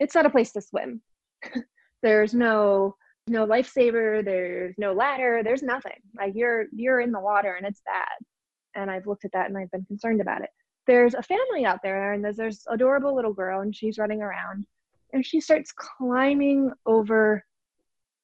it's 0.00 0.14
not 0.14 0.26
a 0.26 0.30
place 0.30 0.52
to 0.52 0.60
swim. 0.60 1.00
there's 2.02 2.34
no 2.34 2.96
no 3.28 3.46
lifesaver, 3.46 4.24
there's 4.24 4.74
no 4.78 4.92
ladder, 4.92 5.42
there's 5.42 5.62
nothing. 5.62 6.00
Like 6.16 6.32
you're 6.34 6.66
you're 6.74 7.00
in 7.00 7.12
the 7.12 7.20
water 7.20 7.54
and 7.54 7.66
it's 7.66 7.82
bad. 7.84 8.26
And 8.74 8.90
I've 8.90 9.06
looked 9.06 9.24
at 9.24 9.32
that 9.32 9.48
and 9.48 9.58
I've 9.58 9.70
been 9.70 9.84
concerned 9.84 10.20
about 10.20 10.42
it. 10.42 10.50
There's 10.86 11.14
a 11.14 11.22
family 11.22 11.64
out 11.64 11.80
there 11.82 12.12
and 12.12 12.24
there's 12.24 12.36
there's 12.36 12.64
adorable 12.68 13.14
little 13.14 13.32
girl 13.32 13.60
and 13.60 13.74
she's 13.74 13.98
running 13.98 14.22
around 14.22 14.66
and 15.12 15.24
she 15.24 15.40
starts 15.40 15.72
climbing 15.72 16.72
over 16.86 17.44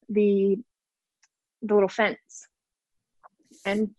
the 0.09 0.57
the 1.61 1.73
little 1.73 1.89
fence 1.89 2.47
and 3.65 3.89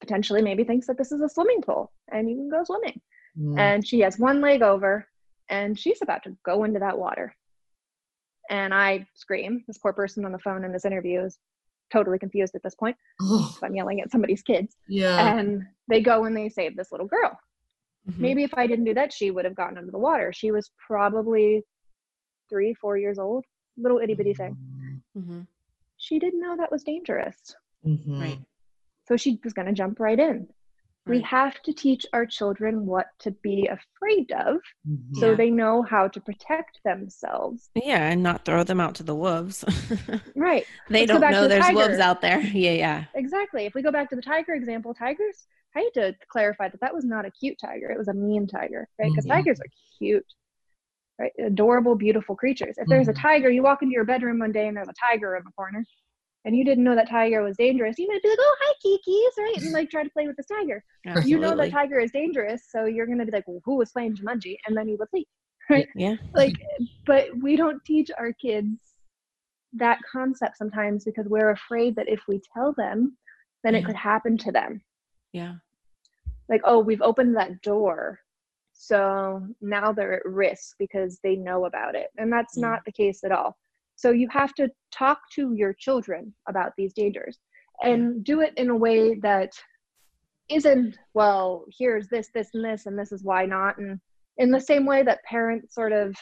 potentially 0.00 0.42
maybe 0.42 0.64
thinks 0.64 0.86
that 0.86 0.98
this 0.98 1.12
is 1.12 1.20
a 1.20 1.28
swimming 1.28 1.62
pool 1.62 1.92
and 2.10 2.28
you 2.28 2.36
can 2.36 2.48
go 2.48 2.64
swimming. 2.64 3.00
Mm. 3.38 3.58
And 3.58 3.86
she 3.86 4.00
has 4.00 4.18
one 4.18 4.40
leg 4.40 4.62
over 4.62 5.06
and 5.48 5.78
she's 5.78 6.02
about 6.02 6.24
to 6.24 6.36
go 6.44 6.64
into 6.64 6.80
that 6.80 6.98
water. 6.98 7.34
And 8.50 8.74
I 8.74 9.06
scream. 9.14 9.64
This 9.66 9.78
poor 9.78 9.92
person 9.92 10.24
on 10.24 10.32
the 10.32 10.38
phone 10.38 10.64
in 10.64 10.72
this 10.72 10.84
interview 10.84 11.24
is 11.24 11.38
totally 11.92 12.18
confused 12.18 12.54
at 12.54 12.62
this 12.62 12.74
point. 12.74 12.96
Oh. 13.20 13.56
I'm 13.62 13.74
yelling 13.74 14.00
at 14.00 14.10
somebody's 14.10 14.42
kids. 14.42 14.76
Yeah. 14.88 15.36
And 15.36 15.66
they 15.88 16.00
go 16.00 16.24
and 16.24 16.36
they 16.36 16.48
save 16.48 16.76
this 16.76 16.92
little 16.92 17.06
girl. 17.06 17.38
Mm-hmm. 18.08 18.22
Maybe 18.22 18.44
if 18.44 18.54
I 18.54 18.66
didn't 18.66 18.84
do 18.84 18.94
that, 18.94 19.12
she 19.12 19.30
would 19.30 19.44
have 19.44 19.54
gotten 19.54 19.78
under 19.78 19.90
the 19.90 19.98
water. 19.98 20.32
She 20.32 20.50
was 20.50 20.70
probably 20.86 21.62
three, 22.50 22.74
four 22.74 22.98
years 22.98 23.18
old, 23.18 23.44
little 23.78 23.98
itty 23.98 24.14
bitty 24.14 24.34
thing. 24.34 24.56
Mm-hmm. 25.16 25.40
She 25.96 26.18
didn't 26.18 26.40
know 26.40 26.56
that 26.56 26.70
was 26.72 26.82
dangerous. 26.82 27.54
Mm-hmm. 27.86 28.20
Right. 28.20 28.38
So 29.06 29.16
she 29.16 29.38
was 29.42 29.52
going 29.52 29.66
to 29.66 29.72
jump 29.72 30.00
right 30.00 30.18
in. 30.18 30.48
Right. 31.06 31.16
We 31.16 31.22
have 31.22 31.60
to 31.62 31.72
teach 31.74 32.06
our 32.14 32.24
children 32.24 32.86
what 32.86 33.06
to 33.20 33.30
be 33.30 33.66
afraid 33.66 34.32
of 34.32 34.56
mm-hmm. 34.88 35.18
so 35.18 35.30
yeah. 35.30 35.36
they 35.36 35.50
know 35.50 35.82
how 35.82 36.08
to 36.08 36.20
protect 36.20 36.80
themselves. 36.82 37.68
Yeah, 37.74 38.08
and 38.08 38.22
not 38.22 38.46
throw 38.46 38.64
them 38.64 38.80
out 38.80 38.94
to 38.96 39.02
the 39.02 39.14
wolves. 39.14 39.64
right. 40.34 40.64
they 40.88 41.06
Let's 41.06 41.20
don't 41.20 41.30
know 41.30 41.42
the 41.42 41.48
there's 41.48 41.66
tiger. 41.66 41.76
wolves 41.76 41.98
out 41.98 42.20
there. 42.20 42.40
Yeah, 42.54 42.72
yeah. 42.72 43.04
Exactly. 43.14 43.66
If 43.66 43.74
we 43.74 43.82
go 43.82 43.90
back 43.90 44.08
to 44.10 44.16
the 44.16 44.22
tiger 44.22 44.54
example, 44.54 44.94
tigers, 44.94 45.46
I 45.76 45.80
need 45.80 45.94
to 45.94 46.14
clarify 46.28 46.68
that 46.68 46.80
that 46.80 46.94
was 46.94 47.04
not 47.04 47.26
a 47.26 47.30
cute 47.30 47.58
tiger. 47.60 47.90
It 47.90 47.98
was 47.98 48.08
a 48.08 48.14
mean 48.14 48.46
tiger, 48.46 48.88
right? 48.98 49.10
Because 49.10 49.24
mm-hmm. 49.24 49.32
tigers 49.32 49.60
are 49.60 49.66
cute, 49.98 50.24
right? 51.18 51.32
Adorable, 51.44 51.96
beautiful 51.96 52.36
creatures. 52.36 52.76
If 52.78 52.86
there's 52.86 53.08
mm-hmm. 53.08 53.18
a 53.18 53.22
tiger, 53.22 53.50
you 53.50 53.62
walk 53.62 53.82
into 53.82 53.92
your 53.92 54.04
bedroom 54.04 54.38
one 54.38 54.52
day 54.52 54.68
and 54.68 54.76
there's 54.76 54.88
a 54.88 54.94
tiger 55.10 55.36
in 55.36 55.42
the 55.44 55.52
corner 55.52 55.84
and 56.44 56.56
you 56.56 56.64
didn't 56.64 56.84
know 56.84 56.94
that 56.94 57.08
tiger 57.08 57.42
was 57.42 57.56
dangerous, 57.56 57.98
you 57.98 58.08
might 58.08 58.22
be 58.22 58.28
like, 58.28 58.38
"Oh, 58.40 58.56
hi, 58.60 58.74
Kiki's," 58.82 59.32
right? 59.38 59.62
And 59.64 59.72
like 59.72 59.90
try 59.90 60.04
to 60.04 60.10
play 60.10 60.26
with 60.26 60.36
this 60.36 60.46
tiger. 60.46 60.84
Absolutely. 61.06 61.30
You 61.30 61.38
know 61.38 61.56
that 61.56 61.70
tiger 61.70 61.98
is 61.98 62.10
dangerous, 62.10 62.66
so 62.68 62.84
you're 62.84 63.06
gonna 63.06 63.24
be 63.24 63.32
like, 63.32 63.46
"Well, 63.48 63.60
who 63.64 63.76
was 63.76 63.92
playing 63.92 64.16
Jumanji?" 64.16 64.56
And 64.66 64.76
then 64.76 64.88
you 64.88 64.96
would 64.98 65.08
leave, 65.12 65.26
right? 65.70 65.88
Yeah. 65.94 66.16
Like, 66.34 66.54
but 67.06 67.28
we 67.42 67.56
don't 67.56 67.82
teach 67.84 68.10
our 68.18 68.32
kids 68.32 68.78
that 69.74 69.98
concept 70.10 70.56
sometimes 70.56 71.04
because 71.04 71.26
we're 71.26 71.50
afraid 71.50 71.96
that 71.96 72.08
if 72.08 72.22
we 72.28 72.40
tell 72.54 72.72
them, 72.72 73.16
then 73.62 73.74
yeah. 73.74 73.80
it 73.80 73.86
could 73.86 73.96
happen 73.96 74.36
to 74.38 74.52
them. 74.52 74.82
Yeah. 75.32 75.54
Like, 76.48 76.60
oh, 76.64 76.78
we've 76.78 77.02
opened 77.02 77.36
that 77.36 77.60
door. 77.62 78.20
So 78.72 79.46
now 79.60 79.92
they're 79.92 80.14
at 80.14 80.26
risk 80.26 80.76
because 80.78 81.18
they 81.22 81.36
know 81.36 81.64
about 81.64 81.94
it. 81.94 82.08
And 82.18 82.32
that's 82.32 82.56
yeah. 82.56 82.68
not 82.68 82.84
the 82.84 82.92
case 82.92 83.24
at 83.24 83.32
all. 83.32 83.56
So 83.96 84.10
you 84.10 84.28
have 84.30 84.54
to 84.54 84.68
talk 84.92 85.18
to 85.34 85.52
your 85.54 85.74
children 85.74 86.34
about 86.48 86.72
these 86.76 86.92
dangers 86.92 87.38
and 87.82 88.24
do 88.24 88.40
it 88.40 88.52
in 88.56 88.70
a 88.70 88.76
way 88.76 89.18
that 89.22 89.52
isn't, 90.48 90.96
well, 91.14 91.64
here's 91.78 92.08
this, 92.08 92.28
this, 92.34 92.50
and 92.54 92.64
this, 92.64 92.86
and 92.86 92.98
this 92.98 93.12
is 93.12 93.24
why 93.24 93.46
not. 93.46 93.78
And 93.78 94.00
in 94.38 94.50
the 94.50 94.60
same 94.60 94.86
way 94.86 95.02
that 95.02 95.22
parents 95.24 95.74
sort 95.74 95.92
of 95.92 96.14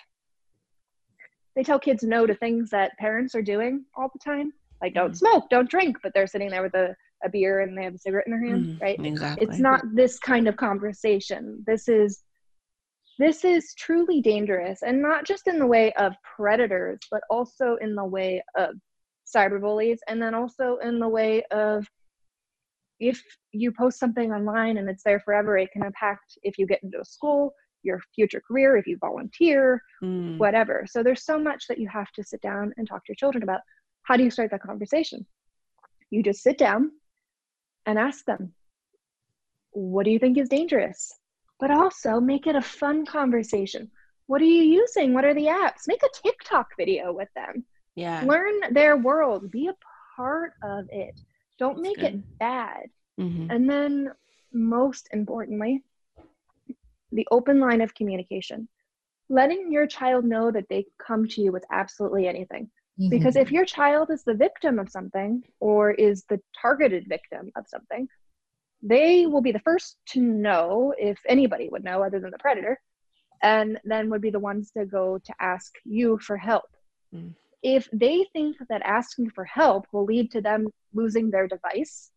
they 1.54 1.62
tell 1.62 1.78
kids 1.78 2.02
no 2.02 2.26
to 2.26 2.34
things 2.34 2.70
that 2.70 2.96
parents 2.98 3.34
are 3.34 3.42
doing 3.42 3.84
all 3.94 4.10
the 4.12 4.18
time. 4.18 4.52
Like 4.80 4.94
don't 4.94 5.12
mm 5.12 5.16
smoke, 5.16 5.44
don't 5.50 5.70
drink, 5.70 5.98
but 6.02 6.12
they're 6.14 6.26
sitting 6.26 6.50
there 6.50 6.62
with 6.62 6.74
a, 6.74 6.94
a 7.24 7.28
beer 7.28 7.60
and 7.60 7.76
they 7.76 7.84
have 7.84 7.94
a 7.94 7.98
cigarette 7.98 8.26
in 8.26 8.32
their 8.32 8.44
hand, 8.44 8.66
mm 8.66 8.80
right? 8.80 8.98
Exactly. 9.04 9.46
It's 9.46 9.60
not 9.60 9.82
this 9.94 10.18
kind 10.18 10.48
of 10.48 10.56
conversation. 10.56 11.62
This 11.66 11.88
is 11.88 12.22
this 13.22 13.44
is 13.44 13.74
truly 13.74 14.20
dangerous 14.20 14.82
and 14.82 15.00
not 15.00 15.24
just 15.24 15.46
in 15.46 15.58
the 15.58 15.66
way 15.66 15.92
of 15.94 16.14
predators 16.36 16.98
but 17.10 17.22
also 17.30 17.76
in 17.80 17.94
the 17.94 18.04
way 18.04 18.42
of 18.56 18.70
cyberbullies 19.34 19.98
and 20.08 20.20
then 20.20 20.34
also 20.34 20.78
in 20.82 20.98
the 20.98 21.08
way 21.08 21.42
of 21.50 21.86
if 23.00 23.22
you 23.52 23.72
post 23.72 23.98
something 23.98 24.32
online 24.32 24.78
and 24.78 24.88
it's 24.88 25.02
there 25.02 25.20
forever 25.20 25.56
it 25.56 25.70
can 25.72 25.84
impact 25.84 26.38
if 26.42 26.58
you 26.58 26.66
get 26.66 26.82
into 26.82 27.00
a 27.00 27.04
school 27.04 27.54
your 27.82 28.00
future 28.14 28.40
career 28.46 28.76
if 28.76 28.86
you 28.86 28.96
volunteer 28.98 29.82
mm. 30.02 30.38
whatever. 30.38 30.84
So 30.88 31.02
there's 31.02 31.24
so 31.24 31.38
much 31.38 31.66
that 31.68 31.78
you 31.78 31.88
have 31.88 32.10
to 32.12 32.24
sit 32.24 32.40
down 32.40 32.72
and 32.76 32.88
talk 32.88 33.04
to 33.04 33.10
your 33.10 33.16
children 33.16 33.42
about. 33.42 33.60
How 34.04 34.16
do 34.16 34.24
you 34.24 34.30
start 34.30 34.50
that 34.50 34.62
conversation? 34.62 35.24
You 36.10 36.22
just 36.22 36.42
sit 36.42 36.58
down 36.58 36.90
and 37.86 37.98
ask 37.98 38.24
them 38.24 38.52
what 39.70 40.04
do 40.04 40.10
you 40.10 40.18
think 40.18 40.38
is 40.38 40.48
dangerous 40.48 41.12
but 41.62 41.70
also 41.70 42.18
make 42.18 42.48
it 42.48 42.56
a 42.56 42.60
fun 42.60 43.06
conversation. 43.06 43.88
What 44.26 44.42
are 44.42 44.46
you 44.46 44.62
using? 44.62 45.14
What 45.14 45.24
are 45.24 45.32
the 45.32 45.46
apps? 45.46 45.86
Make 45.86 46.02
a 46.02 46.08
TikTok 46.12 46.70
video 46.76 47.12
with 47.12 47.28
them. 47.36 47.64
Yeah. 47.94 48.24
Learn 48.26 48.54
their 48.72 48.96
world. 48.96 49.48
Be 49.48 49.68
a 49.68 49.76
part 50.16 50.54
of 50.64 50.86
it. 50.90 51.20
Don't 51.60 51.76
That's 51.76 51.82
make 51.82 51.96
good. 51.98 52.14
it 52.14 52.38
bad. 52.40 52.86
Mm-hmm. 53.20 53.48
And 53.52 53.70
then, 53.70 54.10
most 54.52 55.08
importantly, 55.12 55.84
the 57.12 57.28
open 57.30 57.60
line 57.60 57.80
of 57.80 57.94
communication. 57.94 58.68
Letting 59.28 59.70
your 59.70 59.86
child 59.86 60.24
know 60.24 60.50
that 60.50 60.68
they 60.68 60.86
come 60.98 61.28
to 61.28 61.40
you 61.40 61.52
with 61.52 61.64
absolutely 61.70 62.26
anything. 62.26 62.64
Mm-hmm. 62.98 63.10
Because 63.10 63.36
if 63.36 63.52
your 63.52 63.66
child 63.66 64.10
is 64.10 64.24
the 64.24 64.34
victim 64.34 64.80
of 64.80 64.90
something 64.90 65.44
or 65.60 65.92
is 65.92 66.24
the 66.28 66.40
targeted 66.60 67.06
victim 67.08 67.52
of 67.54 67.68
something, 67.68 68.08
they 68.82 69.26
will 69.26 69.40
be 69.40 69.52
the 69.52 69.60
first 69.60 69.96
to 70.06 70.20
know 70.20 70.92
if 70.98 71.18
anybody 71.28 71.68
would 71.70 71.84
know 71.84 72.02
other 72.02 72.18
than 72.18 72.30
the 72.30 72.38
predator 72.38 72.78
and 73.42 73.78
then 73.84 74.10
would 74.10 74.20
be 74.20 74.30
the 74.30 74.38
ones 74.38 74.70
to 74.72 74.84
go 74.84 75.18
to 75.18 75.34
ask 75.40 75.74
you 75.84 76.18
for 76.18 76.36
help 76.36 76.68
mm. 77.14 77.32
if 77.62 77.88
they 77.92 78.26
think 78.32 78.56
that 78.68 78.82
asking 78.82 79.30
for 79.30 79.44
help 79.44 79.86
will 79.92 80.04
lead 80.04 80.30
to 80.30 80.40
them 80.40 80.66
losing 80.92 81.30
their 81.30 81.46
device 81.46 82.10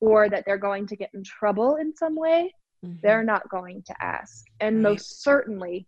or 0.00 0.28
that 0.28 0.44
they're 0.44 0.58
going 0.58 0.86
to 0.86 0.96
get 0.96 1.10
in 1.14 1.22
trouble 1.22 1.76
in 1.76 1.94
some 1.96 2.16
way 2.16 2.52
mm-hmm. 2.84 2.96
they're 3.02 3.24
not 3.24 3.48
going 3.48 3.82
to 3.86 3.94
ask 4.02 4.44
and 4.60 4.76
right. 4.76 4.90
most 4.90 5.22
certainly 5.22 5.86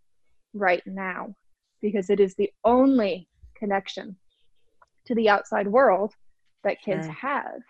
right 0.55 0.83
now 0.87 1.35
because 1.83 2.11
it 2.11 2.20
is 2.20 2.35
the 2.37 2.51
only 2.64 3.29
connection 3.57 4.16
to 5.05 5.14
the 5.14 5.29
outside 5.29 5.66
world 5.66 6.12
that 6.64 6.81
kids 6.81 7.07
sure. 7.07 7.14
have 7.14 7.61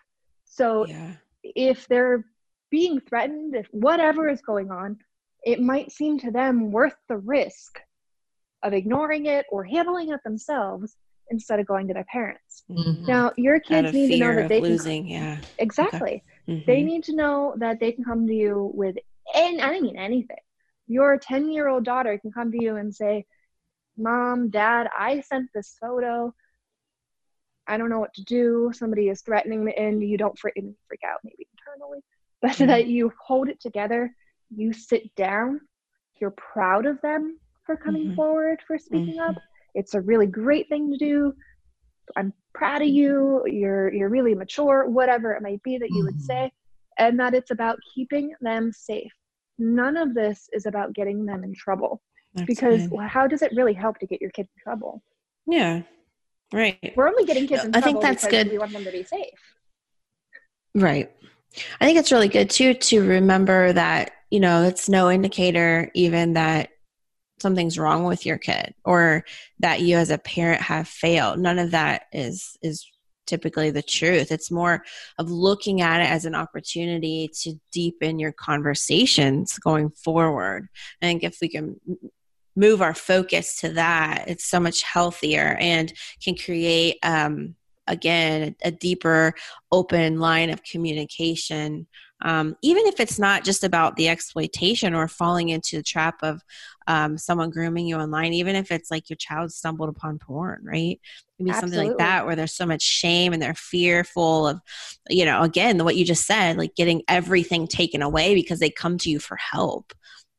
so 0.44 0.86
yeah 0.86 1.12
if 1.54 1.86
they're 1.88 2.24
being 2.70 3.00
threatened, 3.00 3.54
if 3.54 3.66
whatever 3.70 4.28
is 4.28 4.40
going 4.42 4.70
on, 4.70 4.98
it 5.44 5.60
might 5.60 5.92
seem 5.92 6.18
to 6.20 6.30
them 6.30 6.72
worth 6.72 6.96
the 7.08 7.16
risk 7.16 7.78
of 8.62 8.72
ignoring 8.72 9.26
it 9.26 9.46
or 9.50 9.64
handling 9.64 10.10
it 10.10 10.20
themselves 10.24 10.96
instead 11.30 11.60
of 11.60 11.66
going 11.66 11.88
to 11.88 11.94
their 11.94 12.04
parents. 12.04 12.64
Mm-hmm. 12.70 13.06
Now, 13.06 13.32
your 13.36 13.60
kids 13.60 13.92
need 13.92 14.12
to 14.12 14.18
know 14.18 14.34
that 14.34 14.48
they 14.48 14.60
losing, 14.60 15.04
can, 15.04 15.12
yeah, 15.12 15.38
exactly. 15.58 16.22
Okay. 16.48 16.52
Mm-hmm. 16.52 16.66
They 16.66 16.82
need 16.82 17.04
to 17.04 17.16
know 17.16 17.54
that 17.58 17.80
they 17.80 17.92
can 17.92 18.04
come 18.04 18.26
to 18.26 18.34
you 18.34 18.70
with, 18.74 18.96
and 19.34 19.60
I 19.60 19.80
mean 19.80 19.96
anything. 19.96 20.36
Your 20.88 21.18
ten-year-old 21.18 21.84
daughter 21.84 22.18
can 22.18 22.30
come 22.32 22.52
to 22.52 22.62
you 22.62 22.76
and 22.76 22.94
say, 22.94 23.26
"Mom, 23.96 24.50
Dad, 24.50 24.88
I 24.96 25.20
sent 25.20 25.50
this 25.52 25.76
photo. 25.80 26.32
I 27.68 27.76
don't 27.76 27.90
know 27.90 28.00
what 28.00 28.14
to 28.14 28.24
do. 28.24 28.70
Somebody 28.74 29.08
is 29.08 29.22
threatening 29.22 29.64
me, 29.64 29.74
and 29.76 30.02
you 30.02 30.16
don't 30.16 30.38
freak, 30.38 30.54
freak 30.54 31.00
out 31.06 31.20
maybe 31.24 31.46
internally, 31.58 32.00
but 32.40 32.52
mm-hmm. 32.52 32.66
that 32.66 32.86
you 32.86 33.12
hold 33.24 33.48
it 33.48 33.60
together. 33.60 34.14
You 34.54 34.72
sit 34.72 35.14
down. 35.16 35.60
You're 36.20 36.30
proud 36.30 36.86
of 36.86 37.00
them 37.00 37.38
for 37.64 37.76
coming 37.76 38.06
mm-hmm. 38.06 38.14
forward, 38.14 38.60
for 38.66 38.78
speaking 38.78 39.18
mm-hmm. 39.18 39.36
up. 39.36 39.42
It's 39.74 39.94
a 39.94 40.00
really 40.00 40.26
great 40.26 40.68
thing 40.68 40.90
to 40.92 40.96
do. 40.96 41.34
I'm 42.16 42.32
proud 42.54 42.82
of 42.82 42.88
you. 42.88 43.42
You're 43.46 43.92
you're 43.92 44.08
really 44.08 44.34
mature, 44.34 44.88
whatever 44.88 45.32
it 45.32 45.42
might 45.42 45.62
be 45.62 45.76
that 45.78 45.90
you 45.90 46.04
would 46.04 46.14
mm-hmm. 46.14 46.48
say, 46.48 46.52
and 46.98 47.18
that 47.20 47.34
it's 47.34 47.50
about 47.50 47.78
keeping 47.94 48.32
them 48.40 48.72
safe. 48.72 49.12
None 49.58 49.96
of 49.96 50.14
this 50.14 50.48
is 50.52 50.66
about 50.66 50.94
getting 50.94 51.26
them 51.26 51.42
in 51.42 51.54
trouble. 51.54 52.00
That's 52.34 52.46
because 52.46 52.88
how 53.08 53.26
does 53.26 53.42
it 53.42 53.52
really 53.54 53.72
help 53.72 53.98
to 53.98 54.06
get 54.06 54.20
your 54.20 54.30
kid 54.30 54.48
in 54.56 54.62
trouble? 54.62 55.02
Yeah, 55.46 55.82
Right. 56.52 56.92
We're 56.96 57.08
only 57.08 57.24
getting 57.24 57.46
kids 57.46 57.64
in 57.64 57.74
I 57.74 57.80
think 57.80 58.00
that's 58.00 58.26
good. 58.26 58.50
We 58.50 58.58
want 58.58 58.72
them 58.72 58.84
to 58.84 58.92
be 58.92 59.02
safe. 59.02 59.30
Right. 60.74 61.10
I 61.80 61.84
think 61.84 61.98
it's 61.98 62.12
really 62.12 62.28
good 62.28 62.50
too 62.50 62.74
to 62.74 63.06
remember 63.06 63.72
that, 63.72 64.12
you 64.30 64.40
know, 64.40 64.64
it's 64.64 64.88
no 64.88 65.10
indicator 65.10 65.90
even 65.94 66.34
that 66.34 66.70
something's 67.40 67.78
wrong 67.78 68.04
with 68.04 68.24
your 68.24 68.38
kid 68.38 68.74
or 68.84 69.24
that 69.58 69.80
you 69.80 69.96
as 69.96 70.10
a 70.10 70.18
parent 70.18 70.62
have 70.62 70.88
failed. 70.88 71.38
None 71.38 71.58
of 71.58 71.72
that 71.72 72.04
is 72.12 72.56
is 72.62 72.86
typically 73.26 73.70
the 73.70 73.82
truth. 73.82 74.30
It's 74.30 74.50
more 74.50 74.84
of 75.18 75.30
looking 75.30 75.80
at 75.80 76.00
it 76.00 76.08
as 76.10 76.24
an 76.24 76.34
opportunity 76.34 77.28
to 77.42 77.54
deepen 77.72 78.18
your 78.18 78.32
conversations 78.32 79.58
going 79.58 79.90
forward. 79.90 80.68
I 81.02 81.06
think 81.06 81.24
if 81.24 81.38
we 81.40 81.48
can 81.48 81.80
move 82.56 82.82
our 82.82 82.94
focus 82.94 83.60
to 83.60 83.70
that, 83.70 84.24
it's 84.26 84.44
so 84.44 84.58
much 84.58 84.82
healthier 84.82 85.56
and 85.60 85.92
can 86.22 86.34
create, 86.36 86.96
um, 87.02 87.54
again, 87.86 88.56
a, 88.64 88.68
a 88.68 88.70
deeper, 88.70 89.34
open 89.70 90.18
line 90.18 90.50
of 90.50 90.62
communication 90.62 91.86
um, 92.22 92.56
even 92.62 92.86
if 92.86 92.98
it's 92.98 93.18
not 93.18 93.44
just 93.44 93.62
about 93.62 93.96
the 93.96 94.08
exploitation 94.08 94.94
or 94.94 95.06
falling 95.06 95.50
into 95.50 95.76
the 95.76 95.82
trap 95.82 96.16
of 96.22 96.42
um, 96.86 97.18
someone 97.18 97.50
grooming 97.50 97.86
you 97.86 97.96
online, 97.96 98.32
even 98.32 98.56
if 98.56 98.70
it's 98.70 98.90
like 98.90 99.10
your 99.10 99.16
child 99.16 99.52
stumbled 99.52 99.90
upon 99.90 100.18
porn, 100.18 100.62
right? 100.64 100.98
Maybe 101.38 101.50
Absolutely. 101.50 101.76
something 101.76 101.90
like 101.90 101.98
that 101.98 102.26
where 102.26 102.36
there's 102.36 102.54
so 102.54 102.64
much 102.64 102.82
shame 102.82 103.32
and 103.32 103.42
they're 103.42 103.54
fearful 103.54 104.48
of, 104.48 104.60
you 105.10 105.26
know, 105.26 105.42
again, 105.42 105.84
what 105.84 105.96
you 105.96 106.04
just 106.04 106.26
said, 106.26 106.56
like 106.56 106.74
getting 106.74 107.02
everything 107.06 107.66
taken 107.66 108.00
away 108.00 108.34
because 108.34 108.60
they 108.60 108.70
come 108.70 108.96
to 108.98 109.10
you 109.10 109.18
for 109.18 109.36
help 109.36 109.92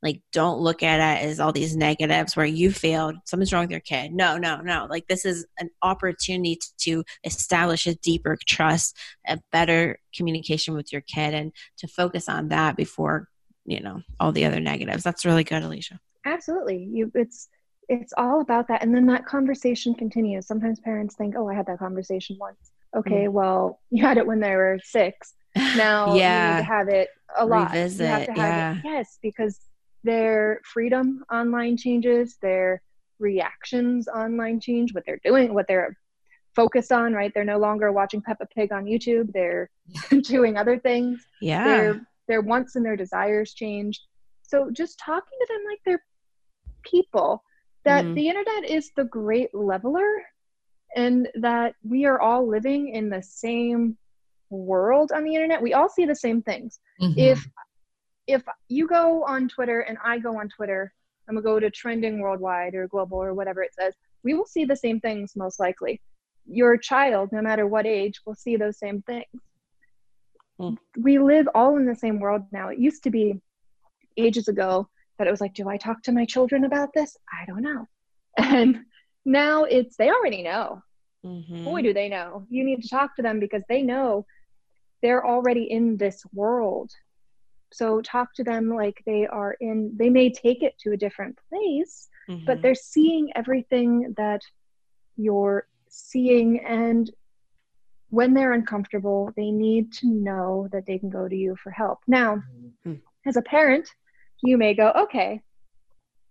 like 0.08 0.22
don't 0.32 0.60
look 0.60 0.84
at 0.84 1.00
it 1.00 1.26
as 1.26 1.40
all 1.40 1.52
these 1.52 1.76
negatives 1.76 2.36
where 2.36 2.46
you 2.46 2.72
failed 2.72 3.16
something's 3.26 3.52
wrong 3.52 3.64
with 3.64 3.72
your 3.72 3.82
kid. 3.82 4.14
No 4.14 4.38
no 4.38 4.62
no. 4.62 4.88
Like 4.90 5.08
this 5.08 5.26
is 5.26 5.46
an 5.60 5.70
opportunity 5.82 6.58
to 6.80 7.04
establish 7.26 7.88
a 7.88 7.96
deeper 7.96 8.38
trust 8.48 8.98
a 9.28 9.38
better 9.52 10.00
communication 10.16 10.74
with 10.74 10.94
your 10.94 11.02
kid 11.02 11.34
and 11.34 11.52
to 11.78 11.88
focus 11.88 12.30
on 12.30 12.48
that 12.50 12.78
before 12.78 13.28
you 13.66 13.82
know 13.82 14.02
all 14.20 14.32
the 14.32 14.46
other 14.46 14.62
negatives. 14.62 15.04
That's 15.04 15.26
really 15.26 15.44
good 15.44 15.64
alicia. 15.64 16.00
Absolutely. 16.26 16.88
You 16.90 17.12
it's 17.14 17.50
it's 17.90 18.14
all 18.18 18.40
about 18.40 18.70
that. 18.70 18.82
And 18.84 18.96
then 18.96 19.08
that 19.08 19.26
conversation 19.26 19.94
continues. 19.94 20.48
Sometimes 20.48 20.80
parents 20.80 21.16
think 21.16 21.36
oh 21.38 21.50
i 21.50 21.54
had 21.54 21.66
that 21.66 21.80
conversation 21.80 22.38
once. 22.40 22.72
Okay 22.96 23.26
mm. 23.26 23.32
well 23.32 23.82
you 23.90 24.06
had 24.06 24.18
it 24.18 24.26
when 24.26 24.40
they 24.40 24.56
were 24.56 24.80
six. 24.84 25.34
Now 25.76 26.16
yeah. 26.16 26.50
you 26.50 26.56
need 26.56 26.62
to 26.62 26.74
have 26.74 26.88
it 26.88 27.10
a 27.36 27.46
lot. 27.46 27.72
Revisit, 27.72 28.00
you 28.00 28.06
have 28.06 28.26
to 28.26 28.32
have 28.32 28.38
yeah. 28.38 28.76
it 28.76 28.82
yes 28.86 29.20
because 29.22 29.60
their 30.04 30.62
freedom 30.64 31.24
online 31.32 31.78
changes, 31.78 32.38
their 32.42 32.82
reactions 33.20 34.08
online 34.08 34.60
change, 34.60 34.94
what 34.94 35.04
they're 35.06 35.20
doing, 35.24 35.54
what 35.54 35.68
they're 35.68 35.98
focused 36.56 36.92
on, 36.92 37.14
right? 37.14 37.32
They're 37.34 37.44
no 37.44 37.60
longer 37.60 37.92
watching 37.92 38.22
Peppa 38.22 38.48
Pig 38.54 38.72
on 38.72 38.86
YouTube. 38.86 39.32
They're 39.32 39.70
doing 40.22 40.58
other 40.58 40.80
things. 40.80 41.26
Yeah. 41.42 41.64
Their 41.64 42.08
their 42.28 42.42
wants 42.42 42.76
and 42.76 42.86
their 42.86 42.98
desires 42.98 43.54
change. 43.54 44.02
So 44.42 44.70
just 44.72 45.00
talking 45.00 45.38
to 45.40 45.48
them 45.50 45.64
like 45.70 45.80
they're 45.86 46.04
people, 46.84 47.44
that 47.86 48.06
mm. 48.06 48.16
the 48.16 48.28
internet 48.28 48.70
is 48.70 48.92
the 48.96 49.06
great 49.06 49.54
leveler 49.54 50.24
and 50.96 51.30
that 51.36 51.76
we 51.84 52.06
are 52.06 52.20
all 52.20 52.48
living 52.48 52.90
in 52.90 53.10
the 53.10 53.22
same 53.22 53.98
world 54.50 55.12
on 55.14 55.24
the 55.24 55.34
internet. 55.34 55.62
We 55.62 55.74
all 55.74 55.90
see 55.90 56.06
the 56.06 56.16
same 56.16 56.42
things. 56.42 56.80
Mm-hmm. 57.02 57.20
If 57.20 57.48
if 58.28 58.44
you 58.68 58.88
go 58.88 59.24
on 59.24 59.48
Twitter 59.48 59.80
and 59.82 59.98
I 60.04 60.20
go 60.20 60.40
on 60.40 60.50
Twitter, 60.50 60.94
I'm 61.28 61.36
gonna 61.36 61.44
go 61.44 61.60
to 61.60 61.72
trending 61.72 62.20
worldwide 62.20 62.76
or 62.76 62.88
global 62.88 63.18
or 63.18 63.34
whatever 63.34 63.64
it 63.64 63.74
says, 63.74 63.94
we 64.24 64.34
will 64.34 64.46
see 64.46 64.66
the 64.66 64.76
same 64.76 65.00
things 65.00 65.34
most 65.36 65.60
likely. 65.60 66.02
Your 66.46 66.78
child, 66.78 67.30
no 67.32 67.42
matter 67.42 67.66
what 67.68 67.86
age, 67.86 68.22
will 68.26 68.36
see 68.36 68.56
those 68.56 68.78
same 68.78 69.02
things. 69.04 69.26
Mm. 70.60 70.78
We 70.98 71.20
live 71.20 71.48
all 71.56 71.78
in 71.78 71.86
the 71.86 71.96
same 71.96 72.20
world 72.20 72.44
now. 72.52 72.70
It 72.70 72.80
used 72.80 73.04
to 73.04 73.10
be 73.10 73.40
ages 74.18 74.48
ago 74.48 74.90
that 75.18 75.28
it 75.28 75.32
was 75.32 75.42
like, 75.42 75.54
do 75.54 75.70
I 75.70 75.78
talk 75.78 76.02
to 76.04 76.12
my 76.12 76.26
children 76.26 76.64
about 76.66 76.90
this? 76.94 77.16
I 77.32 77.46
don't 77.46 77.64
know. 77.64 77.86
And 78.38 78.82
now 79.26 79.64
it's 79.64 79.98
they 79.98 80.10
already 80.10 80.44
know. 80.44 80.82
Mm-hmm. 81.26 81.66
Boy, 81.66 81.82
do 81.82 81.94
they 81.94 82.08
know. 82.08 82.46
You 82.50 82.64
need 82.64 82.84
to 82.84 82.90
talk 82.90 83.16
to 83.16 83.22
them 83.22 83.40
because 83.40 83.64
they 83.68 83.82
know 83.82 84.26
they're 85.02 85.26
already 85.26 85.64
in 85.64 85.98
this 85.98 86.24
world 86.34 86.92
so 87.72 88.02
talk 88.02 88.34
to 88.34 88.44
them 88.44 88.70
like 88.70 89.02
they 89.06 89.28
are 89.28 89.56
in 89.60 89.92
they 89.96 90.10
may 90.10 90.32
take 90.32 90.64
it 90.64 90.78
to 90.80 90.92
a 90.92 90.98
different 90.98 91.38
place 91.50 92.08
mm-hmm. 92.30 92.46
but 92.46 92.62
they're 92.62 92.76
seeing 92.76 93.30
everything 93.36 94.14
that 94.18 94.42
you're 95.18 95.68
seeing 95.90 96.60
and 96.66 97.12
when 98.10 98.34
they're 98.34 98.54
uncomfortable 98.54 99.32
they 99.36 99.52
need 99.52 99.92
to 99.92 100.08
know 100.08 100.68
that 100.72 100.86
they 100.86 100.98
can 100.98 101.10
go 101.10 101.28
to 101.28 101.36
you 101.36 101.56
for 101.62 101.72
help 101.72 102.00
now 102.08 102.36
mm-hmm. 102.36 102.94
as 103.26 103.36
a 103.38 103.42
parent 103.42 103.90
you 104.44 104.58
may 104.58 104.74
go 104.74 104.92
okay 104.96 105.42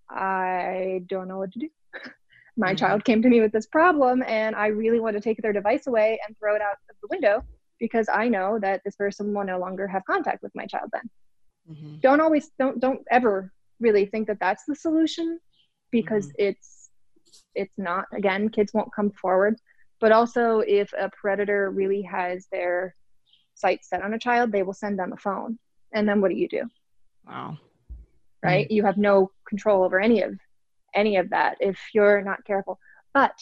i 0.09 1.03
don't 1.07 1.29
know 1.29 1.39
what 1.39 1.53
to 1.53 1.59
do 1.59 1.69
my 2.57 2.69
mm-hmm. 2.69 2.77
child 2.77 3.05
came 3.05 3.21
to 3.21 3.29
me 3.29 3.41
with 3.41 3.53
this 3.53 3.67
problem 3.67 4.23
and 4.27 4.57
i 4.57 4.69
really 4.69 5.01
want 5.01 5.15
to 5.15 5.21
take 5.21 5.41
their 5.43 5.53
device 5.53 5.87
away 5.87 6.19
and 6.27 6.37
throw 6.39 6.55
it 6.55 6.63
out 6.63 6.77
of 6.89 6.97
the 7.03 7.09
window 7.11 7.45
because 7.79 8.09
i 8.13 8.29
know 8.29 8.59
that 8.59 8.81
this 8.85 8.97
person 8.97 9.35
will 9.35 9.45
no 9.45 9.59
longer 9.59 9.87
have 9.87 10.05
contact 10.05 10.43
with 10.43 10.55
my 10.55 10.65
child 10.67 10.89
then 10.93 11.11
mm-hmm. 11.71 11.97
don't 12.01 12.21
always 12.21 12.51
don't 12.59 12.81
don't 12.81 13.03
ever 13.11 13.53
really 13.81 14.07
think 14.07 14.27
that 14.27 14.41
that's 14.41 14.65
the 14.67 14.75
solution 14.75 15.39
because 15.91 16.29
mm-hmm. 16.29 16.49
it's 16.49 16.91
it's 17.55 17.75
not 17.77 18.07
again 18.13 18.49
kids 18.49 18.73
won't 18.73 18.95
come 18.95 19.11
forward 19.11 19.57
but 20.01 20.13
also 20.13 20.61
if 20.61 20.93
a 20.93 21.11
predator 21.11 21.71
really 21.71 22.03
has 22.03 22.47
their 22.53 22.95
sights 23.55 23.89
set 23.89 24.03
on 24.03 24.15
a 24.15 24.19
child 24.19 24.53
they 24.53 24.63
will 24.63 24.73
send 24.73 24.99
them 24.99 25.13
a 25.13 25.17
phone 25.17 25.59
and 25.93 26.09
then 26.09 26.21
what 26.21 26.31
do 26.31 26.37
you 26.37 26.49
do 26.49 26.63
wow 27.27 27.57
right 28.43 28.67
mm-hmm. 28.67 28.75
you 28.75 28.85
have 28.85 28.97
no 28.97 29.31
control 29.49 29.83
over 29.83 30.01
any 30.01 30.23
of 30.23 30.39
any 30.95 31.17
of 31.17 31.31
that 31.31 31.57
if 31.61 31.79
you're 31.95 32.23
not 32.23 32.45
careful 32.45 32.79
but 33.13 33.35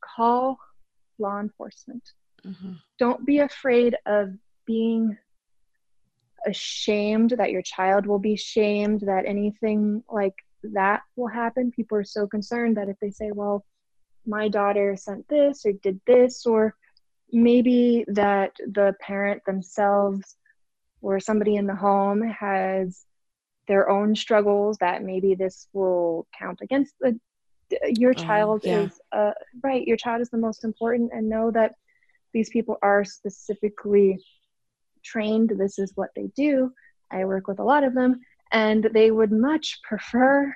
call 0.00 0.58
law 1.18 1.38
enforcement 1.40 2.02
mm-hmm. 2.44 2.72
don't 2.98 3.24
be 3.24 3.38
afraid 3.38 3.96
of 4.06 4.32
being 4.66 5.16
ashamed 6.46 7.30
that 7.38 7.50
your 7.50 7.62
child 7.62 8.06
will 8.06 8.18
be 8.18 8.36
shamed 8.36 9.00
that 9.02 9.24
anything 9.26 10.02
like 10.10 10.34
that 10.62 11.02
will 11.16 11.28
happen 11.28 11.72
people 11.72 11.98
are 11.98 12.04
so 12.04 12.26
concerned 12.26 12.76
that 12.76 12.88
if 12.88 12.96
they 13.00 13.10
say 13.10 13.30
well 13.32 13.64
my 14.26 14.48
daughter 14.48 14.96
sent 14.96 15.26
this 15.28 15.66
or 15.66 15.72
did 15.72 16.00
this 16.06 16.46
or 16.46 16.74
maybe 17.32 18.04
that 18.08 18.52
the 18.66 18.94
parent 19.00 19.44
themselves 19.44 20.36
or 21.00 21.18
somebody 21.18 21.56
in 21.56 21.66
the 21.66 21.74
home 21.74 22.22
has 22.22 23.04
their 23.66 23.88
own 23.88 24.14
struggles 24.14 24.76
that 24.78 25.02
maybe 25.02 25.34
this 25.34 25.68
will 25.72 26.26
count 26.38 26.60
against 26.62 26.94
the 27.00 27.18
your 27.86 28.10
oh, 28.10 28.14
child 28.14 28.60
yeah. 28.64 28.80
is 28.80 29.00
uh, 29.12 29.32
right 29.62 29.86
your 29.86 29.96
child 29.96 30.20
is 30.20 30.30
the 30.30 30.36
most 30.36 30.62
important 30.62 31.10
and 31.12 31.28
know 31.28 31.50
that 31.50 31.74
these 32.32 32.50
people 32.50 32.76
are 32.82 33.04
specifically 33.04 34.18
trained, 35.02 35.52
this 35.56 35.78
is 35.78 35.92
what 35.94 36.10
they 36.16 36.30
do. 36.36 36.72
I 37.10 37.24
work 37.24 37.46
with 37.46 37.58
a 37.58 37.64
lot 37.64 37.84
of 37.84 37.94
them, 37.94 38.20
and 38.52 38.88
they 38.92 39.10
would 39.10 39.32
much 39.32 39.80
prefer 39.82 40.54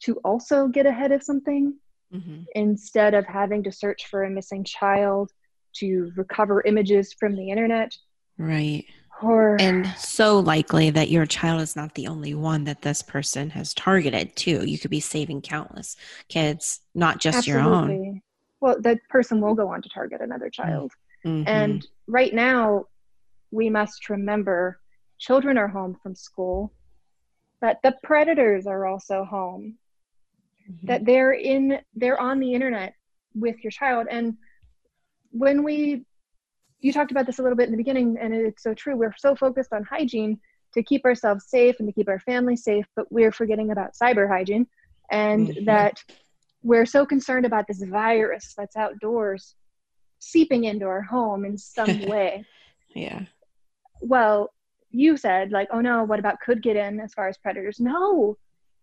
to 0.00 0.16
also 0.24 0.68
get 0.68 0.86
ahead 0.86 1.12
of 1.12 1.22
something 1.22 1.74
mm-hmm. 2.12 2.42
instead 2.54 3.14
of 3.14 3.26
having 3.26 3.62
to 3.64 3.72
search 3.72 4.06
for 4.06 4.24
a 4.24 4.30
missing 4.30 4.64
child 4.64 5.30
to 5.74 6.12
recover 6.16 6.62
images 6.62 7.12
from 7.12 7.36
the 7.36 7.50
internet. 7.50 7.96
Right. 8.38 8.86
Or, 9.22 9.56
and 9.60 9.86
so 9.98 10.40
likely 10.40 10.88
that 10.90 11.10
your 11.10 11.26
child 11.26 11.60
is 11.60 11.76
not 11.76 11.94
the 11.94 12.06
only 12.06 12.32
one 12.32 12.64
that 12.64 12.80
this 12.80 13.02
person 13.02 13.50
has 13.50 13.74
targeted 13.74 14.34
too. 14.34 14.64
You 14.64 14.78
could 14.78 14.90
be 14.90 15.00
saving 15.00 15.42
countless 15.42 15.96
kids, 16.28 16.80
not 16.94 17.20
just 17.20 17.38
absolutely. 17.38 17.62
your 17.62 17.74
own. 17.74 18.22
Well, 18.62 18.76
that 18.80 18.98
person 19.10 19.42
will 19.42 19.54
go 19.54 19.68
on 19.68 19.82
to 19.82 19.88
target 19.90 20.22
another 20.22 20.48
child. 20.48 20.92
Mm-hmm. 21.26 21.46
And 21.46 21.86
right 22.06 22.32
now, 22.32 22.86
we 23.50 23.70
must 23.70 24.08
remember 24.08 24.80
children 25.18 25.58
are 25.58 25.68
home 25.68 25.96
from 26.02 26.14
school, 26.14 26.72
but 27.60 27.78
the 27.82 27.94
predators 28.02 28.66
are 28.66 28.86
also 28.86 29.24
home, 29.24 29.76
mm-hmm. 30.70 30.86
that 30.86 31.04
they're 31.04 31.32
in 31.32 31.78
they're 31.94 32.20
on 32.20 32.40
the 32.40 32.54
internet 32.54 32.94
with 33.34 33.62
your 33.62 33.70
child. 33.70 34.06
And 34.10 34.36
when 35.30 35.62
we 35.62 36.04
you 36.80 36.92
talked 36.92 37.10
about 37.10 37.26
this 37.26 37.38
a 37.38 37.42
little 37.42 37.56
bit 37.56 37.66
in 37.66 37.72
the 37.72 37.76
beginning, 37.76 38.16
and 38.18 38.34
it's 38.34 38.62
so 38.62 38.72
true. 38.72 38.96
We're 38.96 39.14
so 39.18 39.36
focused 39.36 39.72
on 39.72 39.84
hygiene 39.84 40.40
to 40.72 40.82
keep 40.82 41.04
ourselves 41.04 41.46
safe 41.48 41.76
and 41.78 41.88
to 41.88 41.92
keep 41.92 42.08
our 42.08 42.20
family 42.20 42.56
safe, 42.56 42.86
but 42.96 43.10
we're 43.10 43.32
forgetting 43.32 43.70
about 43.70 43.94
cyber 44.00 44.28
hygiene 44.28 44.66
and 45.10 45.48
mm-hmm. 45.48 45.64
that 45.66 46.02
we're 46.62 46.86
so 46.86 47.04
concerned 47.04 47.44
about 47.44 47.66
this 47.66 47.82
virus 47.82 48.54
that's 48.56 48.76
outdoors 48.76 49.54
seeping 50.20 50.64
into 50.64 50.86
our 50.86 51.02
home 51.02 51.44
in 51.44 51.58
some 51.58 52.02
way. 52.06 52.44
yeah 52.94 53.24
well, 54.00 54.50
you 54.90 55.16
said 55.16 55.52
like, 55.52 55.68
oh 55.72 55.80
no, 55.80 56.04
what 56.04 56.18
about 56.18 56.40
could 56.40 56.62
get 56.62 56.76
in 56.76 57.00
as 57.00 57.14
far 57.14 57.28
as 57.28 57.38
predators? 57.38 57.78
No, 57.80 58.36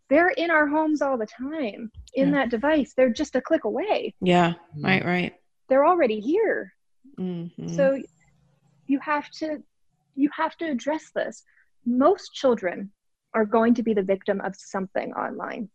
they're 0.10 0.30
in 0.30 0.52
our 0.52 0.68
homes 0.68 1.02
all 1.02 1.18
the 1.18 1.26
time 1.26 1.92
in 2.14 2.30
yeah. 2.30 2.36
that 2.36 2.50
device. 2.50 2.94
They're 2.96 3.10
just 3.10 3.36
a 3.36 3.42
click 3.42 3.66
away. 3.66 4.16
Yeah, 4.22 4.54
right, 4.82 5.04
right. 5.04 5.34
They're 5.70 5.86
already 5.86 6.20
here. 6.20 6.74
Mm-hmm. 7.20 7.76
So 7.76 8.02
you 8.88 9.00
have 9.00 9.30
to 9.32 9.64
you 10.16 10.30
have 10.36 10.56
to 10.58 10.66
address 10.66 11.12
this. 11.14 11.44
Most 11.86 12.34
children 12.34 12.92
are 13.34 13.46
going 13.46 13.74
to 13.76 13.84
be 13.84 13.94
the 13.94 14.04
victim 14.04 14.42
of 14.42 14.56
something 14.56 15.14
online, 15.14 15.70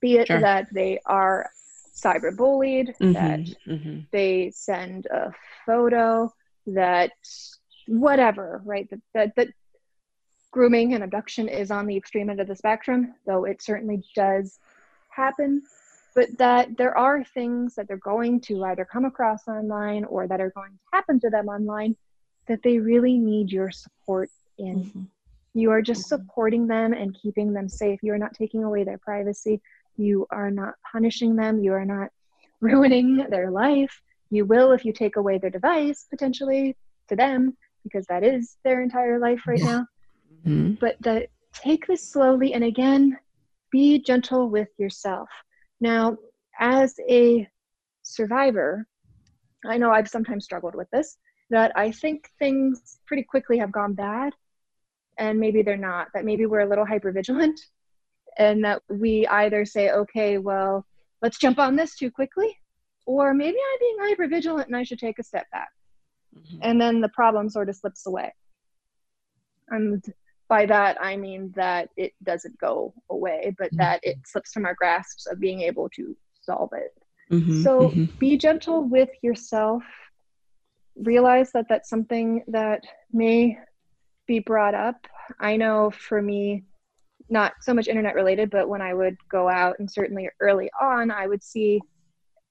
be 0.00 0.16
it 0.16 0.26
sure. 0.26 0.40
that 0.40 0.66
they 0.72 1.00
are 1.06 1.48
cyberbullied, 1.94 2.96
mm-hmm, 2.98 3.12
that 3.12 3.40
mm-hmm. 3.66 4.00
they 4.10 4.50
send 4.54 5.06
a 5.06 5.32
photo, 5.66 6.32
that 6.66 7.12
whatever, 7.90 8.62
right? 8.64 8.88
That, 8.90 9.00
that, 9.14 9.36
that 9.36 9.48
grooming 10.52 10.94
and 10.94 11.02
abduction 11.02 11.48
is 11.48 11.70
on 11.70 11.86
the 11.86 11.96
extreme 11.96 12.30
end 12.30 12.40
of 12.40 12.46
the 12.46 12.54
spectrum, 12.54 13.14
though 13.26 13.44
it 13.44 13.60
certainly 13.60 14.02
does 14.14 14.58
happen. 15.10 15.62
But 16.14 16.38
that 16.38 16.76
there 16.76 16.96
are 16.96 17.24
things 17.24 17.74
that 17.74 17.88
they're 17.88 17.96
going 17.96 18.40
to 18.42 18.64
either 18.64 18.84
come 18.84 19.04
across 19.04 19.46
online 19.48 20.04
or 20.04 20.26
that 20.26 20.40
are 20.40 20.50
going 20.50 20.70
to 20.70 20.78
happen 20.92 21.20
to 21.20 21.30
them 21.30 21.48
online 21.48 21.96
that 22.46 22.62
they 22.62 22.78
really 22.78 23.18
need 23.18 23.50
your 23.50 23.70
support 23.70 24.30
in. 24.58 24.84
Mm-hmm. 24.84 25.02
You 25.54 25.70
are 25.70 25.82
just 25.82 26.02
mm-hmm. 26.02 26.22
supporting 26.22 26.66
them 26.66 26.92
and 26.92 27.16
keeping 27.20 27.52
them 27.52 27.68
safe. 27.68 28.00
You 28.02 28.12
are 28.12 28.18
not 28.18 28.34
taking 28.34 28.64
away 28.64 28.84
their 28.84 28.98
privacy. 28.98 29.60
You 29.96 30.26
are 30.30 30.50
not 30.50 30.74
punishing 30.90 31.36
them. 31.36 31.62
You 31.62 31.72
are 31.74 31.84
not 31.84 32.10
ruining 32.60 33.16
their 33.30 33.50
life. 33.50 34.00
You 34.30 34.44
will 34.44 34.72
if 34.72 34.84
you 34.84 34.92
take 34.92 35.16
away 35.16 35.38
their 35.38 35.50
device, 35.50 36.06
potentially 36.08 36.76
to 37.08 37.16
them, 37.16 37.56
because 37.84 38.06
that 38.06 38.24
is 38.24 38.56
their 38.64 38.82
entire 38.82 39.18
life 39.18 39.42
right 39.46 39.60
now. 39.60 39.86
Mm-hmm. 40.46 40.74
But 40.80 40.96
the, 41.00 41.26
take 41.52 41.86
this 41.86 42.08
slowly 42.08 42.54
and 42.54 42.64
again, 42.64 43.18
be 43.70 44.02
gentle 44.02 44.48
with 44.48 44.68
yourself. 44.78 45.28
Now, 45.80 46.16
as 46.58 46.94
a 47.08 47.48
survivor, 48.02 48.86
I 49.66 49.76
know 49.76 49.90
I've 49.90 50.08
sometimes 50.08 50.44
struggled 50.44 50.74
with 50.74 50.88
this, 50.90 51.18
that 51.50 51.72
I 51.76 51.90
think 51.90 52.28
things 52.38 52.98
pretty 53.06 53.22
quickly 53.22 53.58
have 53.58 53.72
gone 53.72 53.94
bad 53.94 54.32
and 55.18 55.38
maybe 55.38 55.62
they're 55.62 55.76
not, 55.76 56.08
that 56.14 56.24
maybe 56.24 56.46
we're 56.46 56.60
a 56.60 56.68
little 56.68 56.86
hyper 56.86 57.12
vigilant 57.12 57.60
and 58.38 58.64
that 58.64 58.82
we 58.88 59.26
either 59.26 59.64
say, 59.64 59.90
okay, 59.90 60.38
well, 60.38 60.86
let's 61.22 61.38
jump 61.38 61.58
on 61.58 61.76
this 61.76 61.96
too 61.96 62.10
quickly, 62.10 62.56
or 63.06 63.34
maybe 63.34 63.56
I'm 63.56 63.78
being 63.80 63.96
hyper 64.00 64.28
vigilant 64.28 64.68
and 64.68 64.76
I 64.76 64.82
should 64.82 64.98
take 64.98 65.18
a 65.18 65.24
step 65.24 65.46
back. 65.50 65.68
Mm-hmm. 66.36 66.58
And 66.62 66.80
then 66.80 67.00
the 67.00 67.08
problem 67.08 67.48
sort 67.48 67.68
of 67.68 67.76
slips 67.76 68.06
away. 68.06 68.32
And 69.68 70.02
by 70.48 70.66
that, 70.66 71.00
I 71.00 71.16
mean 71.16 71.52
that 71.56 71.90
it 71.96 72.12
doesn't 72.22 72.58
go 72.58 72.92
away, 73.08 73.54
but 73.58 73.68
mm-hmm. 73.68 73.78
that 73.78 74.00
it 74.02 74.18
slips 74.24 74.52
from 74.52 74.66
our 74.66 74.74
grasps 74.74 75.26
of 75.26 75.40
being 75.40 75.60
able 75.60 75.88
to 75.90 76.16
solve 76.42 76.70
it. 76.72 76.94
Mm-hmm. 77.32 77.62
So 77.62 77.88
mm-hmm. 77.88 78.04
be 78.18 78.36
gentle 78.36 78.82
with 78.84 79.10
yourself. 79.22 79.82
Realize 80.96 81.52
that 81.52 81.66
that's 81.68 81.88
something 81.88 82.42
that 82.48 82.82
may 83.12 83.58
be 84.26 84.40
brought 84.40 84.74
up. 84.74 85.06
I 85.38 85.56
know 85.56 85.90
for 85.90 86.20
me, 86.20 86.64
not 87.28 87.52
so 87.60 87.72
much 87.72 87.86
internet 87.86 88.16
related, 88.16 88.50
but 88.50 88.68
when 88.68 88.82
I 88.82 88.92
would 88.92 89.16
go 89.30 89.48
out 89.48 89.76
and 89.78 89.88
certainly 89.88 90.28
early 90.40 90.68
on, 90.80 91.12
I 91.12 91.28
would 91.28 91.44
see 91.44 91.80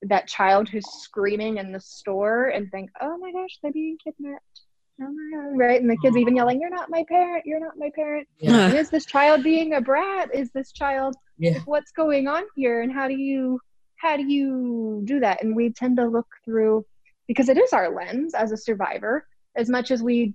that 0.03 0.27
child 0.27 0.69
who's 0.69 0.87
screaming 0.87 1.57
in 1.57 1.71
the 1.71 1.79
store 1.79 2.47
and 2.47 2.71
think, 2.71 2.89
oh 3.01 3.17
my 3.17 3.31
gosh, 3.31 3.59
they're 3.61 3.71
being 3.71 3.97
kidnapped. 4.03 4.61
Oh 5.01 5.11
my 5.11 5.37
God, 5.37 5.57
right? 5.57 5.79
And 5.79 5.89
the 5.89 5.97
kids 5.97 6.17
even 6.17 6.35
yelling, 6.35 6.59
You're 6.59 6.69
not 6.69 6.89
my 6.89 7.05
parent, 7.07 7.45
you're 7.45 7.59
not 7.59 7.77
my 7.77 7.89
parent. 7.95 8.27
Yeah. 8.39 8.73
Is 8.73 8.89
this 8.89 9.05
child 9.05 9.43
being 9.43 9.73
a 9.73 9.81
brat? 9.81 10.33
Is 10.33 10.51
this 10.51 10.71
child 10.71 11.15
yeah. 11.37 11.59
what's 11.65 11.91
going 11.91 12.27
on 12.27 12.43
here? 12.55 12.81
And 12.81 12.91
how 12.91 13.07
do 13.07 13.15
you 13.15 13.59
how 13.95 14.17
do 14.17 14.23
you 14.27 15.01
do 15.05 15.19
that? 15.21 15.43
And 15.43 15.55
we 15.55 15.71
tend 15.71 15.97
to 15.97 16.07
look 16.07 16.27
through 16.43 16.85
because 17.27 17.49
it 17.49 17.57
is 17.57 17.73
our 17.73 17.93
lens 17.93 18.33
as 18.33 18.51
a 18.51 18.57
survivor, 18.57 19.25
as 19.55 19.69
much 19.69 19.91
as 19.91 20.01
we 20.01 20.33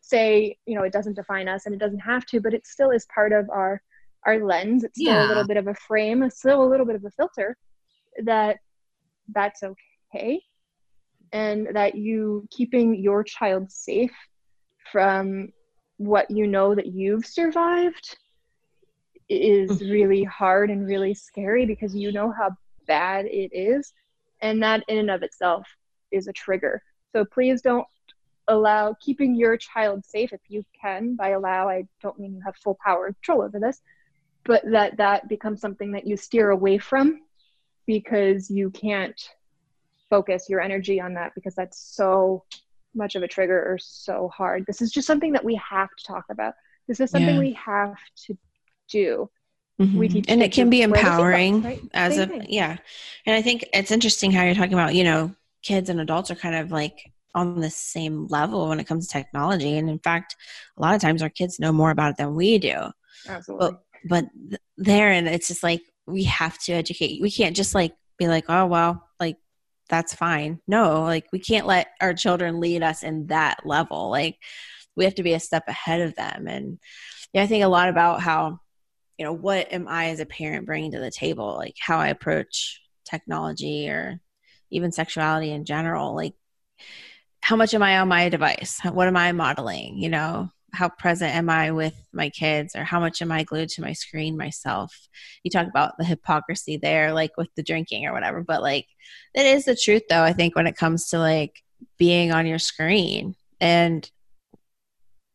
say, 0.00 0.56
you 0.66 0.74
know, 0.74 0.84
it 0.84 0.92
doesn't 0.92 1.14
define 1.14 1.48
us 1.48 1.66
and 1.66 1.74
it 1.74 1.78
doesn't 1.78 1.98
have 2.00 2.24
to, 2.26 2.40
but 2.40 2.54
it 2.54 2.66
still 2.66 2.90
is 2.90 3.06
part 3.14 3.32
of 3.32 3.48
our 3.50 3.82
our 4.24 4.44
lens. 4.44 4.84
It's 4.84 4.98
still 4.98 5.12
yeah. 5.12 5.26
a 5.26 5.28
little 5.28 5.46
bit 5.46 5.58
of 5.58 5.66
a 5.66 5.74
frame, 5.74 6.22
it's 6.22 6.38
still 6.38 6.62
a 6.62 6.68
little 6.68 6.86
bit 6.86 6.96
of 6.96 7.04
a 7.04 7.10
filter 7.10 7.56
that 8.24 8.58
that's 9.32 9.62
okay. 9.62 10.40
And 11.32 11.68
that 11.74 11.94
you 11.94 12.46
keeping 12.50 12.94
your 12.94 13.22
child 13.22 13.70
safe 13.70 14.14
from 14.90 15.48
what 15.98 16.30
you 16.30 16.46
know 16.46 16.74
that 16.74 16.86
you've 16.86 17.26
survived 17.26 18.16
is 19.28 19.70
mm-hmm. 19.70 19.90
really 19.90 20.24
hard 20.24 20.70
and 20.70 20.86
really 20.86 21.14
scary 21.14 21.66
because 21.66 21.94
you 21.94 22.12
know 22.12 22.32
how 22.32 22.50
bad 22.86 23.26
it 23.26 23.50
is. 23.52 23.92
And 24.40 24.62
that 24.62 24.84
in 24.88 24.98
and 24.98 25.10
of 25.10 25.22
itself 25.22 25.66
is 26.10 26.28
a 26.28 26.32
trigger. 26.32 26.82
So 27.12 27.24
please 27.24 27.60
don't 27.60 27.86
allow 28.48 28.96
keeping 29.00 29.34
your 29.34 29.56
child 29.56 30.04
safe 30.04 30.32
if 30.32 30.40
you 30.48 30.64
can 30.80 31.14
by 31.14 31.30
allow 31.30 31.68
i 31.68 31.84
don't 32.02 32.18
mean 32.18 32.34
you 32.34 32.40
have 32.44 32.56
full 32.56 32.76
power 32.82 33.12
control 33.12 33.42
over 33.42 33.60
this 33.60 33.82
but 34.44 34.62
that 34.70 34.96
that 34.96 35.28
becomes 35.28 35.60
something 35.60 35.92
that 35.92 36.06
you 36.06 36.16
steer 36.16 36.50
away 36.50 36.78
from 36.78 37.20
because 37.88 38.50
you 38.50 38.70
can't 38.70 39.18
focus 40.10 40.46
your 40.48 40.60
energy 40.60 41.00
on 41.00 41.14
that 41.14 41.34
because 41.34 41.54
that's 41.54 41.78
so 41.78 42.44
much 42.94 43.16
of 43.16 43.22
a 43.22 43.28
trigger 43.28 43.58
or 43.58 43.78
so 43.78 44.28
hard. 44.28 44.64
This 44.66 44.82
is 44.82 44.92
just 44.92 45.06
something 45.06 45.32
that 45.32 45.44
we 45.44 45.56
have 45.56 45.88
to 45.96 46.04
talk 46.04 46.26
about. 46.30 46.52
This 46.86 47.00
is 47.00 47.10
something 47.10 47.34
yeah. 47.34 47.40
we 47.40 47.54
have 47.54 47.96
to 48.26 48.36
do. 48.90 49.30
Mm-hmm. 49.80 50.20
And 50.28 50.42
it 50.42 50.52
can 50.52 50.68
be 50.68 50.82
empowering 50.82 51.62
right? 51.62 51.82
as 51.94 52.16
Same 52.16 52.22
a 52.22 52.26
thing. 52.26 52.46
yeah. 52.50 52.76
And 53.24 53.34
I 53.34 53.40
think 53.40 53.66
it's 53.72 53.90
interesting 53.90 54.32
how 54.32 54.44
you're 54.44 54.54
talking 54.54 54.74
about, 54.74 54.94
you 54.94 55.04
know, 55.04 55.34
kids 55.62 55.88
and 55.88 56.00
adults 56.00 56.30
are 56.30 56.34
kind 56.34 56.56
of 56.56 56.70
like 56.70 57.10
on 57.34 57.60
the 57.60 57.70
same 57.70 58.26
level 58.26 58.68
when 58.68 58.80
it 58.80 58.86
comes 58.86 59.06
to 59.06 59.12
technology. 59.12 59.78
And 59.78 59.88
in 59.88 59.98
fact, 59.98 60.36
a 60.76 60.82
lot 60.82 60.94
of 60.94 61.00
times 61.00 61.22
our 61.22 61.28
kids 61.30 61.58
know 61.58 61.72
more 61.72 61.90
about 61.90 62.10
it 62.10 62.16
than 62.18 62.34
we 62.34 62.58
do. 62.58 62.90
Absolutely. 63.26 63.70
But, 63.70 63.82
but 64.08 64.24
there, 64.76 65.10
and 65.10 65.26
it's 65.26 65.48
just 65.48 65.62
like 65.62 65.82
we 66.08 66.24
have 66.24 66.58
to 66.58 66.72
educate. 66.72 67.20
We 67.20 67.30
can't 67.30 67.56
just 67.56 67.74
like 67.74 67.94
be 68.18 68.28
like, 68.28 68.46
oh 68.48 68.66
well, 68.66 69.08
like 69.20 69.36
that's 69.88 70.14
fine. 70.14 70.60
No, 70.66 71.02
like 71.02 71.26
we 71.32 71.38
can't 71.38 71.66
let 71.66 71.88
our 72.00 72.14
children 72.14 72.60
lead 72.60 72.82
us 72.82 73.02
in 73.02 73.26
that 73.28 73.64
level. 73.64 74.10
Like 74.10 74.38
we 74.96 75.04
have 75.04 75.14
to 75.16 75.22
be 75.22 75.34
a 75.34 75.40
step 75.40 75.64
ahead 75.68 76.00
of 76.00 76.14
them. 76.14 76.48
And 76.48 76.78
yeah, 77.32 77.42
I 77.42 77.46
think 77.46 77.64
a 77.64 77.68
lot 77.68 77.88
about 77.88 78.20
how, 78.20 78.60
you 79.18 79.24
know, 79.24 79.32
what 79.32 79.72
am 79.72 79.86
I 79.88 80.10
as 80.10 80.20
a 80.20 80.26
parent 80.26 80.66
bringing 80.66 80.92
to 80.92 80.98
the 80.98 81.10
table? 81.10 81.54
Like 81.56 81.74
how 81.78 81.98
I 81.98 82.08
approach 82.08 82.80
technology 83.04 83.88
or 83.88 84.20
even 84.70 84.92
sexuality 84.92 85.50
in 85.50 85.64
general. 85.64 86.14
Like 86.14 86.34
how 87.40 87.56
much 87.56 87.74
am 87.74 87.82
I 87.82 87.98
on 87.98 88.08
my 88.08 88.28
device? 88.28 88.80
What 88.84 89.08
am 89.08 89.16
I 89.16 89.32
modeling? 89.32 89.98
You 89.98 90.10
know, 90.10 90.50
how 90.72 90.88
present 90.88 91.34
am 91.34 91.48
I 91.48 91.70
with 91.70 91.94
my 92.12 92.28
kids 92.28 92.76
or 92.76 92.84
how 92.84 93.00
much 93.00 93.22
am 93.22 93.32
I 93.32 93.42
glued 93.42 93.70
to 93.70 93.82
my 93.82 93.92
screen 93.92 94.36
myself? 94.36 94.94
You 95.42 95.50
talk 95.50 95.66
about 95.66 95.96
the 95.98 96.04
hypocrisy 96.04 96.76
there, 96.76 97.12
like 97.12 97.36
with 97.36 97.48
the 97.56 97.62
drinking 97.62 98.06
or 98.06 98.12
whatever, 98.12 98.42
but 98.42 98.62
like 98.62 98.86
it 99.34 99.46
is 99.46 99.64
the 99.64 99.76
truth 99.76 100.02
though, 100.08 100.22
I 100.22 100.32
think, 100.32 100.54
when 100.54 100.66
it 100.66 100.76
comes 100.76 101.08
to 101.10 101.18
like 101.18 101.62
being 101.96 102.32
on 102.32 102.46
your 102.46 102.58
screen 102.58 103.34
and 103.60 104.10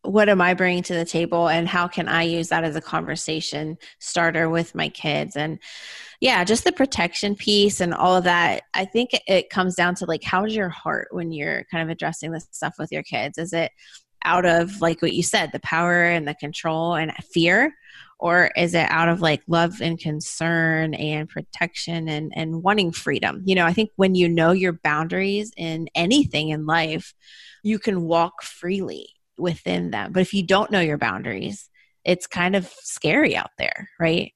what 0.02 0.28
am 0.28 0.40
I 0.40 0.52
bringing 0.52 0.82
to 0.84 0.94
the 0.94 1.04
table 1.04 1.48
and 1.48 1.66
how 1.66 1.88
can 1.88 2.08
I 2.08 2.24
use 2.24 2.48
that 2.48 2.62
as 2.62 2.76
a 2.76 2.80
conversation 2.80 3.78
starter 3.98 4.50
with 4.50 4.74
my 4.74 4.90
kids? 4.90 5.34
And 5.34 5.58
yeah, 6.20 6.44
just 6.44 6.64
the 6.64 6.72
protection 6.72 7.34
piece 7.34 7.80
and 7.80 7.94
all 7.94 8.16
of 8.16 8.24
that. 8.24 8.64
I 8.74 8.84
think 8.84 9.10
it 9.26 9.48
comes 9.48 9.74
down 9.74 9.94
to 9.96 10.04
like, 10.04 10.22
how's 10.22 10.54
your 10.54 10.68
heart 10.68 11.08
when 11.10 11.32
you're 11.32 11.64
kind 11.70 11.82
of 11.82 11.88
addressing 11.90 12.32
this 12.32 12.46
stuff 12.50 12.74
with 12.78 12.92
your 12.92 13.02
kids? 13.02 13.38
Is 13.38 13.54
it, 13.54 13.72
out 14.24 14.44
of 14.44 14.80
like 14.80 15.02
what 15.02 15.12
you 15.12 15.22
said 15.22 15.52
the 15.52 15.60
power 15.60 16.04
and 16.04 16.26
the 16.26 16.34
control 16.34 16.94
and 16.94 17.12
fear? 17.32 17.74
Or 18.18 18.50
is 18.56 18.74
it 18.74 18.90
out 18.90 19.08
of 19.08 19.20
like 19.20 19.42
love 19.48 19.80
and 19.80 19.98
concern 19.98 20.94
and 20.94 21.28
protection 21.28 22.08
and 22.08 22.32
and 22.34 22.62
wanting 22.62 22.92
freedom? 22.92 23.42
You 23.44 23.54
know 23.54 23.66
i 23.66 23.72
think 23.72 23.90
when 23.96 24.14
you 24.14 24.28
know 24.28 24.52
your 24.52 24.72
boundaries 24.72 25.52
in 25.56 25.88
anything 25.94 26.50
in 26.50 26.66
life 26.66 27.14
you 27.62 27.78
can 27.78 28.02
walk 28.02 28.42
freely 28.42 29.08
within 29.38 29.90
them. 29.90 30.12
But 30.12 30.20
if 30.20 30.34
you 30.34 30.46
don't 30.46 30.70
know 30.70 30.80
your 30.80 30.98
boundaries 30.98 31.68
it's 32.04 32.26
kind 32.26 32.54
of 32.54 32.66
scary 32.80 33.36
out 33.36 33.50
there 33.58 33.88
right? 34.00 34.32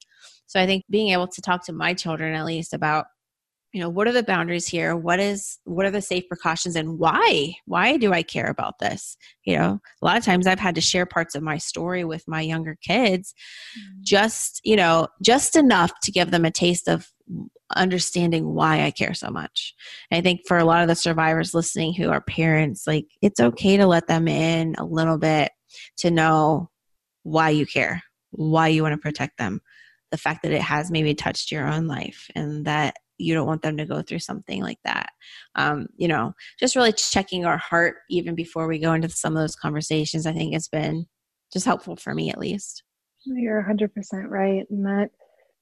So 0.47 0.61
i 0.61 0.67
think 0.67 0.85
being 0.91 1.09
able 1.09 1.29
to 1.29 1.41
talk 1.41 1.65
to 1.67 1.73
my 1.73 1.95
children 1.95 2.35
at 2.35 2.45
least 2.45 2.75
about 2.75 3.07
you 3.73 3.81
know 3.81 3.89
what 3.89 4.09
are 4.09 4.13
the 4.13 4.23
boundaries 4.23 4.67
here? 4.67 4.97
What 4.97 5.21
is 5.21 5.59
what 5.65 5.87
are 5.87 5.91
the 5.91 6.01
safe 6.01 6.27
precautions 6.29 6.77
and 6.77 6.99
why 6.99 7.55
why 7.67 7.97
do 7.97 8.13
i 8.13 8.23
care 8.23 8.49
about 8.49 8.79
this? 8.79 9.17
You 9.45 9.57
know 9.57 9.81
a 10.03 10.05
lot 10.05 10.17
of 10.17 10.25
times 10.25 10.47
i've 10.47 10.59
had 10.59 10.75
to 10.75 10.81
share 10.81 11.07
parts 11.07 11.35
of 11.35 11.43
my 11.43 11.59
story 11.59 12.05
with 12.05 12.27
my 12.27 12.41
younger 12.41 12.77
kids 12.83 13.35
mm-hmm. 13.79 14.01
just 14.03 14.61
you 14.65 14.77
know 14.77 15.09
just 15.23 15.57
enough 15.57 15.93
to 16.03 16.13
give 16.13 16.31
them 16.31 16.45
a 16.45 16.51
taste 16.51 16.89
of 16.89 17.11
understanding 17.77 18.55
why 18.55 18.83
i 18.85 18.91
care 18.91 19.15
so 19.15 19.31
much. 19.31 19.75
And 20.11 20.19
i 20.19 20.23
think 20.23 20.41
for 20.47 20.59
a 20.59 20.65
lot 20.65 20.83
of 20.83 20.89
the 20.89 20.95
survivors 20.95 21.55
listening 21.55 21.95
who 21.95 22.11
are 22.11 22.23
parents 22.23 22.87
like 22.87 23.07
it's 23.23 23.41
okay 23.41 23.77
to 23.77 23.87
let 23.87 24.07
them 24.07 24.29
in 24.29 24.75
a 24.79 24.85
little 24.85 25.19
bit 25.19 25.53
to 25.99 26.11
know 26.11 26.71
why 27.23 27.51
you 27.51 27.67
care 27.67 28.03
why 28.31 28.69
you 28.69 28.83
want 28.83 28.93
to 28.93 28.99
protect 28.99 29.39
them. 29.39 29.61
The 30.11 30.19
fact 30.19 30.43
that 30.43 30.53
it 30.53 30.63
has 30.63 30.91
maybe 30.91 31.15
touched 31.15 31.53
your 31.53 31.67
own 31.67 31.87
life 31.87 32.29
and 32.35 32.65
that 32.65 32.97
you 33.19 33.35
don't 33.35 33.47
want 33.47 33.63
them 33.63 33.77
to 33.77 33.87
go 33.87 34.01
through 34.03 34.21
something 34.21 34.63
like 34.63 34.79
that. 34.85 35.11
Um, 35.55 35.89
you 35.97 36.09
know 36.09 36.35
just 36.59 36.77
really 36.77 36.93
checking 36.93 37.45
our 37.45 37.59
heart 37.59 37.97
even 38.11 38.35
before 38.35 38.67
we 38.67 38.79
go 38.79 38.93
into 38.93 39.09
some 39.09 39.37
of 39.37 39.43
those 39.43 39.57
conversations 39.57 40.27
i 40.27 40.33
think 40.33 40.55
it's 40.55 40.69
been 40.69 41.07
just 41.53 41.67
helpful 41.67 41.97
for 41.97 42.15
me 42.15 42.31
at 42.31 42.39
least. 42.39 42.83
You're 43.25 43.63
100% 43.63 43.91
right 44.29 44.67
and 44.71 44.87
that 44.87 45.11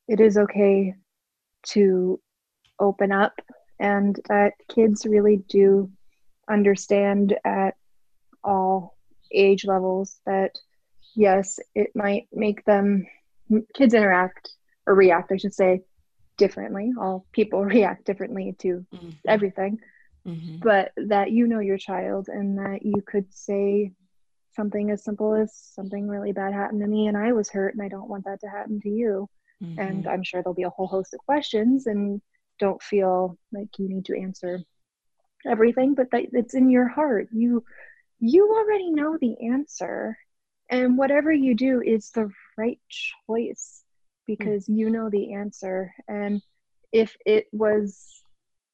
it 0.08 0.20
is 0.20 0.36
okay 0.36 0.94
to 1.68 2.20
open 2.78 3.12
up 3.12 3.32
and 3.80 4.18
that 4.28 4.52
kids 4.68 5.06
really 5.06 5.42
do 5.48 5.90
understand 6.48 7.36
at 7.44 7.74
all 8.44 8.96
age 9.32 9.64
levels 9.64 10.20
that 10.26 10.52
yes, 11.14 11.58
it 11.74 11.90
might 11.94 12.28
make 12.32 12.64
them 12.64 13.06
kids 13.74 13.94
interact 13.94 14.50
or 14.86 14.94
react, 14.94 15.32
I 15.32 15.38
should 15.38 15.54
say, 15.54 15.82
differently. 16.36 16.92
All 16.98 17.26
people 17.32 17.64
react 17.64 18.04
differently 18.04 18.54
to 18.60 18.86
mm-hmm. 18.94 19.10
everything. 19.26 19.78
Mm-hmm. 20.26 20.56
But 20.58 20.92
that 20.96 21.30
you 21.30 21.46
know 21.46 21.60
your 21.60 21.78
child 21.78 22.28
and 22.28 22.58
that 22.58 22.84
you 22.84 23.00
could 23.06 23.32
say 23.32 23.92
something 24.54 24.90
as 24.90 25.04
simple 25.04 25.34
as 25.34 25.54
something 25.54 26.08
really 26.08 26.32
bad 26.32 26.52
happened 26.52 26.80
to 26.80 26.86
me 26.86 27.06
and 27.06 27.16
I 27.16 27.32
was 27.32 27.50
hurt 27.50 27.74
and 27.74 27.82
I 27.82 27.88
don't 27.88 28.08
want 28.08 28.24
that 28.24 28.40
to 28.40 28.48
happen 28.48 28.80
to 28.80 28.88
you. 28.88 29.28
Mm-hmm. 29.62 29.78
And 29.78 30.06
I'm 30.08 30.24
sure 30.24 30.42
there'll 30.42 30.54
be 30.54 30.64
a 30.64 30.70
whole 30.70 30.88
host 30.88 31.14
of 31.14 31.20
questions 31.20 31.86
and 31.86 32.20
don't 32.58 32.82
feel 32.82 33.38
like 33.52 33.68
you 33.78 33.88
need 33.88 34.06
to 34.06 34.18
answer 34.18 34.60
everything, 35.46 35.94
but 35.94 36.10
that 36.10 36.24
it's 36.32 36.54
in 36.54 36.70
your 36.70 36.88
heart. 36.88 37.28
You 37.32 37.64
you 38.18 38.50
already 38.50 38.90
know 38.90 39.18
the 39.20 39.36
answer 39.52 40.16
and 40.70 40.98
whatever 40.98 41.30
you 41.32 41.54
do 41.54 41.82
is 41.82 42.10
the 42.10 42.30
right 42.56 42.80
choice 42.88 43.82
because 44.26 44.64
mm-hmm. 44.64 44.76
you 44.76 44.90
know 44.90 45.08
the 45.10 45.34
answer 45.34 45.92
and 46.08 46.42
if 46.92 47.16
it 47.26 47.46
was 47.52 48.22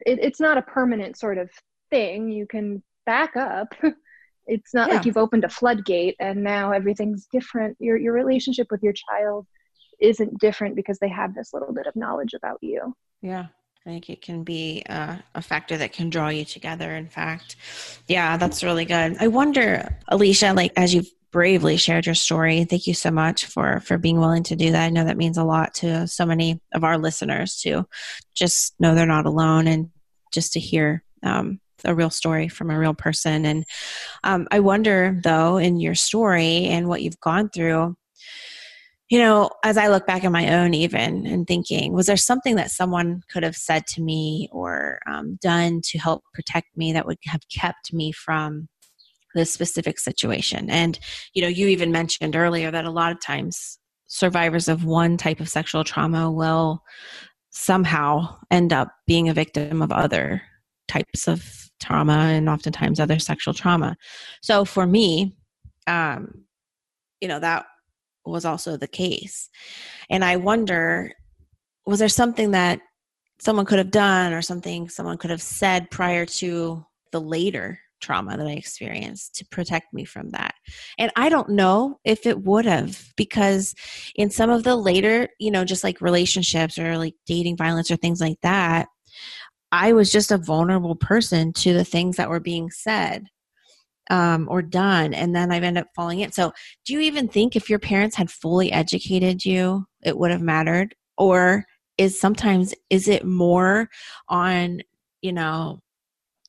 it, 0.05 0.19
it's 0.21 0.41
not 0.41 0.59
a 0.59 0.63
permanent 0.63 1.17
sort 1.17 1.39
of 1.39 1.51
thing 1.91 2.31
you 2.31 2.47
can 2.47 2.83
back 3.07 3.37
up 3.37 3.75
it's 4.47 4.75
not 4.75 4.89
yeah. 4.89 4.95
like 4.97 5.05
you've 5.05 5.17
opened 5.17 5.45
a 5.45 5.49
floodgate 5.49 6.17
and 6.21 6.43
now 6.43 6.73
everything's 6.73 7.27
different 7.33 7.77
your 7.81 7.97
your 7.97 8.13
relationship 8.13 8.67
with 8.71 8.83
your 8.83 8.93
child 8.93 9.47
isn't 10.01 10.39
different 10.41 10.75
because 10.75 10.99
they 10.99 11.09
have 11.09 11.35
this 11.35 11.53
little 11.53 11.73
bit 11.73 11.87
of 11.87 11.95
knowledge 11.97 12.35
about 12.35 12.59
you 12.61 12.95
yeah 13.21 13.47
I 13.85 13.91
think 13.91 14.11
it 14.11 14.23
can 14.23 14.45
be 14.45 14.85
uh, 14.89 15.17
a 15.35 15.43
factor 15.43 15.77
that 15.77 15.93
can 15.93 16.09
draw 16.09 16.29
you 16.29 16.45
together. 16.45 16.95
In 16.95 17.09
fact, 17.09 17.57
yeah, 18.07 18.37
that's 18.37 18.63
really 18.63 18.85
good. 18.85 19.17
I 19.19 19.27
wonder, 19.27 19.99
Alicia, 20.07 20.53
like 20.53 20.73
as 20.77 20.95
you've 20.95 21.11
bravely 21.33 21.77
shared 21.77 22.07
your 22.07 22.15
story, 22.15 22.65
thank 22.65 22.87
you 22.87 22.95
so 22.95 23.11
much 23.11 23.47
for 23.47 23.81
for 23.81 23.99
being 23.99 24.21
willing 24.21 24.43
to 24.45 24.57
do 24.57 24.71
that. 24.73 24.85
I 24.85 24.91
know 24.91 25.05
that 25.05 25.17
means 25.17 25.39
a 25.39 25.45
lot 25.45 25.75
to 25.77 26.07
so 26.07 26.27
many 26.27 26.61
of 26.75 26.85
our 26.85 26.99
listeners 26.99 27.57
to 27.63 27.87
just 28.35 28.75
know 28.79 28.95
they're 28.95 29.07
not 29.07 29.27
alone 29.27 29.67
and 29.67 29.91
just 30.33 30.53
to 30.53 30.61
hear 30.61 31.03
um, 31.23 31.61
a 31.85 31.95
real 31.95 32.11
story 32.11 32.49
from 32.49 32.71
a 32.71 32.79
real 32.79 32.95
person. 32.95 33.45
And 33.45 33.65
um, 34.25 34.47
I 34.51 34.61
wonder, 34.61 35.19
though, 35.23 35.57
in 35.57 35.81
your 35.81 35.95
story 35.95 36.67
and 36.67 36.89
what 36.89 37.03
you've 37.03 37.21
gone 37.21 37.49
through, 37.49 37.97
you 39.09 39.19
know, 39.19 39.51
as 39.65 39.77
I 39.77 39.89
look 39.89 40.07
back 40.07 40.25
at 40.25 40.33
my 40.33 40.55
own, 40.55 40.75
even 40.75 41.27
and 41.27 41.47
thinking, 41.47 41.93
was 41.93 42.07
there 42.07 42.17
something 42.17 42.57
that 42.57 42.71
someone 42.71 43.23
could 43.31 43.43
have 43.43 43.57
said 43.57 43.87
to 43.89 44.03
me 44.03 44.49
or 44.53 45.01
um, 45.11 45.39
done 45.43 45.81
to 45.85 45.99
help 45.99 46.23
protect 46.33 46.77
me 46.77 46.93
that 46.93 47.07
would 47.07 47.19
have 47.27 47.43
kept 47.49 47.93
me 47.93 48.13
from 48.13 48.69
this 49.35 49.53
specific 49.53 49.99
situation? 49.99 50.71
And, 50.71 50.99
you 51.35 51.43
know, 51.43 51.49
you 51.49 51.69
even 51.69 51.93
mentioned 51.93 52.37
earlier 52.37 52.71
that 52.71 52.85
a 52.85 52.91
lot 52.91 53.13
of 53.13 53.21
times 53.21 53.79
survivors 54.07 54.69
of 54.69 54.85
one 54.85 55.17
type 55.17 55.41
of 55.41 55.49
sexual 55.49 55.85
trauma 55.85 56.31
will 56.31 56.83
somehow 57.51 58.37
end 58.51 58.73
up 58.73 58.93
being 59.07 59.29
a 59.29 59.35
victim 59.35 59.83
of 59.83 59.93
other 59.93 60.43
types 60.89 61.29
of 61.29 61.71
trauma 61.83 62.13
and 62.13 62.49
oftentimes 62.49 63.01
other 63.01 63.19
sexual 63.19 63.55
trauma. 63.55 63.97
So 64.43 64.65
for 64.65 64.87
me, 64.87 65.37
um, 65.87 66.45
you 67.21 67.29
know, 67.29 67.39
that 67.41 67.67
was 68.25 68.45
also 68.45 68.77
the 68.77 68.89
case. 68.89 69.49
And 70.11 70.25
I 70.25 70.37
wonder 70.37 71.13
was 71.87 71.99
there 71.99 72.09
something 72.09 72.53
that 72.53 72.81
someone 73.41 73.67
could 73.67 73.79
have 73.79 73.91
done 73.91 74.33
or 74.33 74.43
something 74.43 74.89
someone 74.89 75.19
could 75.19 75.31
have 75.31 75.43
said 75.43 75.91
prior 75.91 76.25
to 76.25 76.85
the 77.11 77.21
later 77.21 77.81
trauma 78.03 78.37
that 78.37 78.47
I 78.47 78.53
experienced 78.53 79.35
to 79.37 79.47
protect 79.47 79.95
me 79.95 80.05
from 80.05 80.31
that. 80.31 80.55
And 80.99 81.11
I 81.17 81.29
don't 81.29 81.51
know 81.51 81.99
if 82.05 82.27
it 82.27 82.43
would 82.45 82.67
have 82.67 83.03
because 83.17 83.75
in 84.15 84.31
some 84.31 84.51
of 84.51 84.65
the 84.65 84.77
later, 84.77 85.29
you 85.39 85.51
know, 85.51 85.65
just 85.65 85.85
like 85.85 86.01
relationships 86.01 86.79
or 86.79 86.99
like 86.99 87.15
dating 87.27 87.57
violence 87.57 87.91
or 87.91 87.97
things 87.97 88.21
like 88.21 88.39
that, 88.43 88.89
I 89.71 89.95
was 89.95 90.13
just 90.13 90.31
a 90.31 90.39
vulnerable 90.39 90.97
person 90.97 91.53
to 91.55 91.73
the 91.73 91.85
things 91.85 92.17
that 92.17 92.29
were 92.29 92.41
being 92.41 92.71
said 92.71 93.29
um, 94.11 94.47
or 94.51 94.61
done, 94.61 95.15
and 95.15 95.35
then 95.35 95.51
I've 95.51 95.63
ended 95.63 95.85
up 95.85 95.89
falling 95.95 96.21
in. 96.21 96.33
So, 96.33 96.53
do 96.85 96.93
you 96.93 97.01
even 97.01 97.29
think 97.29 97.57
if 97.57 97.71
your 97.71 97.79
parents 97.79 98.17
had 98.17 98.31
fully 98.31 98.71
educated 98.71 99.45
you, 99.45 99.87
it 100.03 100.19
would 100.19 100.31
have 100.31 100.43
mattered? 100.43 100.95
Or 101.17 101.65
is 101.99 102.19
sometimes 102.19 102.75
is 102.91 103.09
it 103.09 103.25
more 103.25 103.89
on 104.29 104.83
you 105.23 105.33
know 105.33 105.81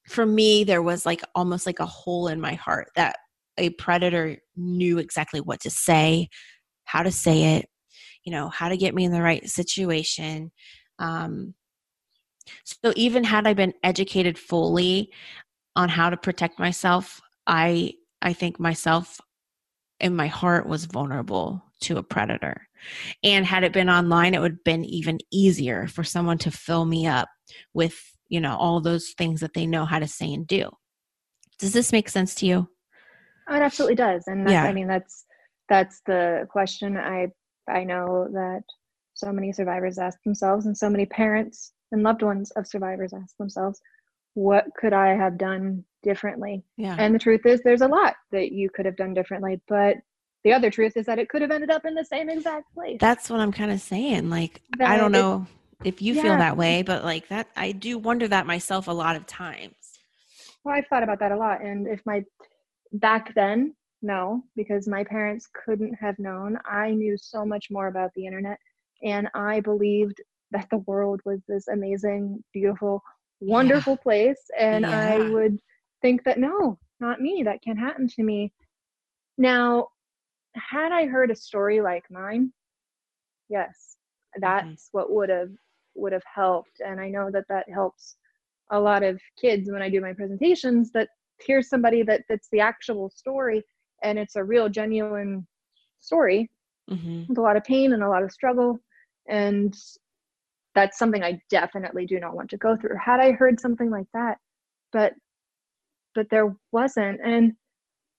for 0.08 0.26
me 0.26 0.64
there 0.64 0.82
was 0.82 1.06
like 1.06 1.22
almost 1.36 1.66
like 1.66 1.80
a 1.80 1.86
hole 1.86 2.28
in 2.28 2.42
my 2.42 2.54
heart 2.54 2.90
that 2.96 3.18
a 3.58 3.70
predator 3.72 4.38
knew 4.56 4.98
exactly 4.98 5.40
what 5.40 5.60
to 5.60 5.70
say 5.70 6.28
how 6.86 7.04
to 7.04 7.12
say 7.12 7.56
it 7.56 7.70
you 8.24 8.32
know 8.32 8.50
how 8.50 8.70
to 8.70 8.78
get 8.78 8.96
me 8.96 9.06
in 9.06 9.12
the 9.12 9.22
right 9.22 9.50
situation 9.50 10.52
um, 11.00 11.54
so 12.64 12.94
even 12.96 13.24
had 13.24 13.48
I 13.48 13.54
been 13.54 13.74
educated 13.84 14.38
fully 14.38 15.12
on 15.76 15.90
how 15.90 16.10
to 16.10 16.18
protect 16.18 16.60
myself, 16.60 17.22
I 17.48 17.94
I 18.22 18.34
think 18.34 18.60
myself 18.60 19.20
in 20.00 20.16
my 20.16 20.28
heart 20.28 20.68
was 20.68 20.86
vulnerable 20.86 21.64
to 21.82 21.98
a 21.98 22.04
predator. 22.04 22.68
And 23.24 23.46
had 23.46 23.64
it 23.64 23.74
been 23.74 23.90
online, 23.90 24.34
it 24.34 24.40
would 24.40 24.54
have 24.54 24.64
been 24.64 24.86
even 24.86 25.20
easier 25.32 25.88
for 25.88 26.04
someone 26.04 26.38
to 26.40 26.52
fill 26.52 26.86
me 26.86 27.06
up 27.08 27.30
with, 27.74 28.13
you 28.30 28.42
know, 28.42 28.56
all 28.58 28.82
those 28.82 29.14
things 29.18 29.40
that 29.42 29.54
they 29.54 29.66
know 29.66 29.86
how 29.86 30.00
to 30.00 30.08
say 30.08 30.34
and 30.34 30.48
do. 30.48 30.70
Does 31.60 31.74
this 31.74 31.92
make 31.92 32.10
sense 32.10 32.36
to 32.36 32.46
you? 32.46 32.68
Oh, 33.50 33.56
it 33.56 33.62
absolutely 33.62 33.96
does. 33.96 34.24
And 34.28 34.50
yeah. 34.50 34.64
I 34.64 34.74
mean 34.74 34.88
that's 34.88 35.26
that's 35.70 36.02
the 36.06 36.48
question 36.50 36.98
I 36.98 37.28
I 37.70 37.84
know 37.84 38.28
that 38.32 38.64
so 39.14 39.32
many 39.32 39.52
survivors 39.54 39.98
ask 39.98 40.18
themselves 40.24 40.66
and 40.66 40.78
so 40.78 40.90
many 40.90 41.06
parents 41.06 41.74
and 41.92 42.04
loved 42.04 42.24
ones 42.24 42.52
of 42.52 42.68
survivors 42.68 43.14
ask 43.14 43.38
themselves, 43.38 43.80
what 44.34 44.66
could 44.78 44.94
I 44.94 45.10
have 45.16 45.38
done 45.38 45.86
differently? 46.02 46.66
Yeah. 46.78 46.96
And 46.98 47.14
the 47.14 47.20
truth 47.20 47.46
is, 47.46 47.62
there's 47.64 47.82
a 47.82 47.88
lot 47.88 48.16
that 48.32 48.52
you 48.52 48.70
could 48.70 48.86
have 48.86 48.98
done 48.98 49.14
differently, 49.14 49.62
but 49.68 49.98
the 50.44 50.52
other 50.52 50.70
truth 50.70 50.98
is 50.98 51.06
that 51.06 51.20
it 51.20 51.30
could 51.30 51.42
have 51.42 51.52
ended 51.52 51.70
up 51.70 51.86
in 51.86 51.94
the 51.94 52.04
same 52.04 52.30
exact 52.30 52.74
place. 52.74 52.98
That's 53.00 53.30
what 53.30 53.40
I'm 53.40 53.52
kind 53.52 53.72
of 53.72 53.80
saying. 53.80 54.30
Like, 54.30 54.62
that 54.78 54.90
I 54.90 54.98
don't 54.98 55.12
know 55.12 55.46
it, 55.48 55.63
if 55.84 56.02
you 56.02 56.14
yeah. 56.14 56.22
feel 56.22 56.38
that 56.38 56.58
way, 56.58 56.82
but 56.82 57.04
like 57.04 57.28
that, 57.30 57.48
I 57.56 57.72
do 57.72 57.98
wonder 57.98 58.28
that 58.28 58.46
myself 58.46 58.88
a 58.88 58.92
lot 58.92 59.16
of 59.16 59.26
times. 59.26 59.76
Well, 60.64 60.76
I've 60.76 60.88
thought 60.88 61.04
about 61.04 61.20
that 61.20 61.32
a 61.32 61.38
lot. 61.38 61.62
And 61.62 61.88
if 61.88 62.02
my, 62.06 62.24
back 62.94 63.34
then, 63.36 63.76
no, 64.02 64.44
because 64.56 64.88
my 64.88 65.04
parents 65.04 65.48
couldn't 65.66 65.94
have 65.96 66.20
known. 66.20 66.58
I 66.66 66.92
knew 66.92 67.18
so 67.18 67.46
much 67.46 67.68
more 67.72 67.88
about 67.88 68.12
the 68.16 68.26
internet 68.26 68.60
and 69.04 69.28
I 69.34 69.60
believed 69.60 70.22
that 70.52 70.68
the 70.70 70.78
world 70.80 71.22
was 71.26 71.40
this 71.48 71.68
amazing, 71.68 72.44
beautiful, 72.54 73.02
wonderful 73.42 73.94
yeah. 73.94 74.04
place. 74.04 74.42
And 74.58 74.86
yeah. 74.86 75.16
I 75.16 75.30
would 75.30 75.60
think 76.02 76.24
that 76.24 76.40
no, 76.40 76.80
not 77.00 77.22
me, 77.22 77.44
that 77.44 77.64
can't 77.64 77.80
happen 77.80 78.08
to 78.08 78.24
me. 78.24 78.54
Now, 79.38 79.88
had 80.56 80.92
I 80.92 81.06
heard 81.08 81.32
a 81.32 81.36
story 81.36 81.82
like 81.82 82.06
mine, 82.10 82.54
yes, 83.50 83.98
that's 84.40 84.90
what 84.92 85.12
would 85.12 85.30
have 85.30 85.50
would 85.96 86.14
have 86.14 86.24
helped. 86.34 86.82
And 86.86 87.00
I 87.00 87.10
know 87.10 87.30
that 87.32 87.48
that 87.50 87.70
helps 87.70 88.16
a 88.72 88.80
lot 88.80 89.04
of 89.04 89.22
kids 89.40 89.70
when 89.72 89.82
I 89.82 89.90
do 89.90 90.02
my 90.02 90.14
presentations. 90.14 90.92
That 90.92 91.10
here's 91.46 91.70
somebody 91.70 92.04
that 92.04 92.22
that's 92.30 92.50
the 92.52 92.60
actual 92.60 93.10
story, 93.10 93.64
and 94.04 94.18
it's 94.18 94.36
a 94.36 94.44
real 94.44 94.70
genuine 94.70 95.46
story 96.00 96.50
mm-hmm. 96.90 97.24
with 97.28 97.38
a 97.38 97.42
lot 97.42 97.58
of 97.58 97.64
pain 97.64 97.94
and 97.94 98.04
a 98.04 98.10
lot 98.10 98.24
of 98.24 98.32
struggle 98.32 98.80
and 99.28 99.76
that's 100.76 100.98
something 100.98 101.24
I 101.24 101.40
definitely 101.50 102.06
do 102.06 102.20
not 102.20 102.36
want 102.36 102.50
to 102.50 102.58
go 102.58 102.76
through. 102.76 102.98
Had 103.04 103.20
I 103.20 103.32
heard 103.32 103.60
something 103.60 103.90
like 103.90 104.08
that, 104.14 104.38
but 104.92 105.14
but 106.16 106.30
there 106.30 106.56
wasn't 106.72 107.20
and 107.24 107.54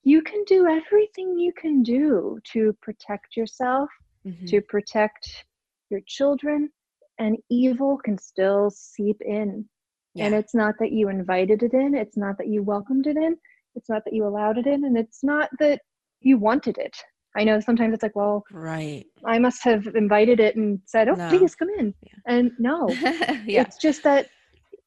you 0.03 0.23
can 0.23 0.45
do 0.45 0.67
everything 0.67 1.39
you 1.39 1.53
can 1.53 1.83
do 1.83 2.39
to 2.53 2.77
protect 2.83 3.37
yourself, 3.37 3.89
mm-hmm. 4.27 4.45
to 4.47 4.61
protect 4.61 5.45
your 5.91 6.01
children, 6.07 6.71
and 7.19 7.37
evil 7.51 7.99
can 8.05 8.19
still 8.19 8.71
seep 8.71 9.21
in. 9.21 9.69
Yeah. 10.15 10.27
And 10.27 10.35
it's 10.35 10.55
not 10.55 10.75
that 10.79 10.93
you 10.93 11.09
invited 11.09 11.63
it 11.63 11.75
in, 11.75 11.95
it's 11.95 12.17
not 12.17 12.39
that 12.39 12.49
you 12.49 12.63
welcomed 12.63 13.07
it 13.07 13.17
in, 13.17 13.37
it's 13.75 13.89
not 13.89 14.05
that 14.05 14.15
you 14.15 14.27
allowed 14.27 14.59
it 14.59 14.67
in, 14.67 14.85
and 14.85 14.97
it's 14.97 15.25
not 15.25 15.51
that 15.59 15.81
you 16.21 16.39
wanted 16.39 16.79
it. 16.79 16.97
I 17.37 17.43
know 17.43 17.59
sometimes 17.59 17.95
it's 17.95 18.03
like, 18.03 18.15
well, 18.15 18.45
right. 18.53 19.05
I 19.25 19.39
must 19.39 19.65
have 19.65 19.87
invited 19.95 20.39
it 20.39 20.55
and 20.55 20.79
said, 20.87 21.09
"Oh, 21.09 21.15
no. 21.15 21.29
please 21.29 21.55
come 21.57 21.69
in." 21.79 21.93
Yeah. 22.03 22.13
And 22.27 22.53
no, 22.59 22.89
yeah. 23.45 23.63
it's 23.63 23.77
just 23.77 24.05
that 24.05 24.29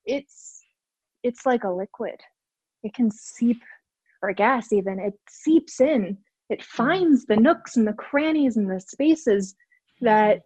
it's 0.06 0.62
it's 1.24 1.46
like 1.46 1.66
a 1.66 1.70
liquid. 1.70 2.20
It 2.84 2.94
can 2.94 3.12
seep, 3.12 3.62
or 4.22 4.32
gas 4.32 4.72
even. 4.72 5.00
It 5.00 5.14
seeps 5.30 5.82
in. 5.82 6.18
It 6.50 6.62
mm. 6.62 6.64
finds 6.64 7.26
the 7.26 7.36
nooks 7.36 7.76
and 7.76 7.86
the 7.86 7.94
crannies 7.94 8.56
and 8.56 8.72
the 8.72 8.80
spaces 8.80 9.54
that 10.00 10.44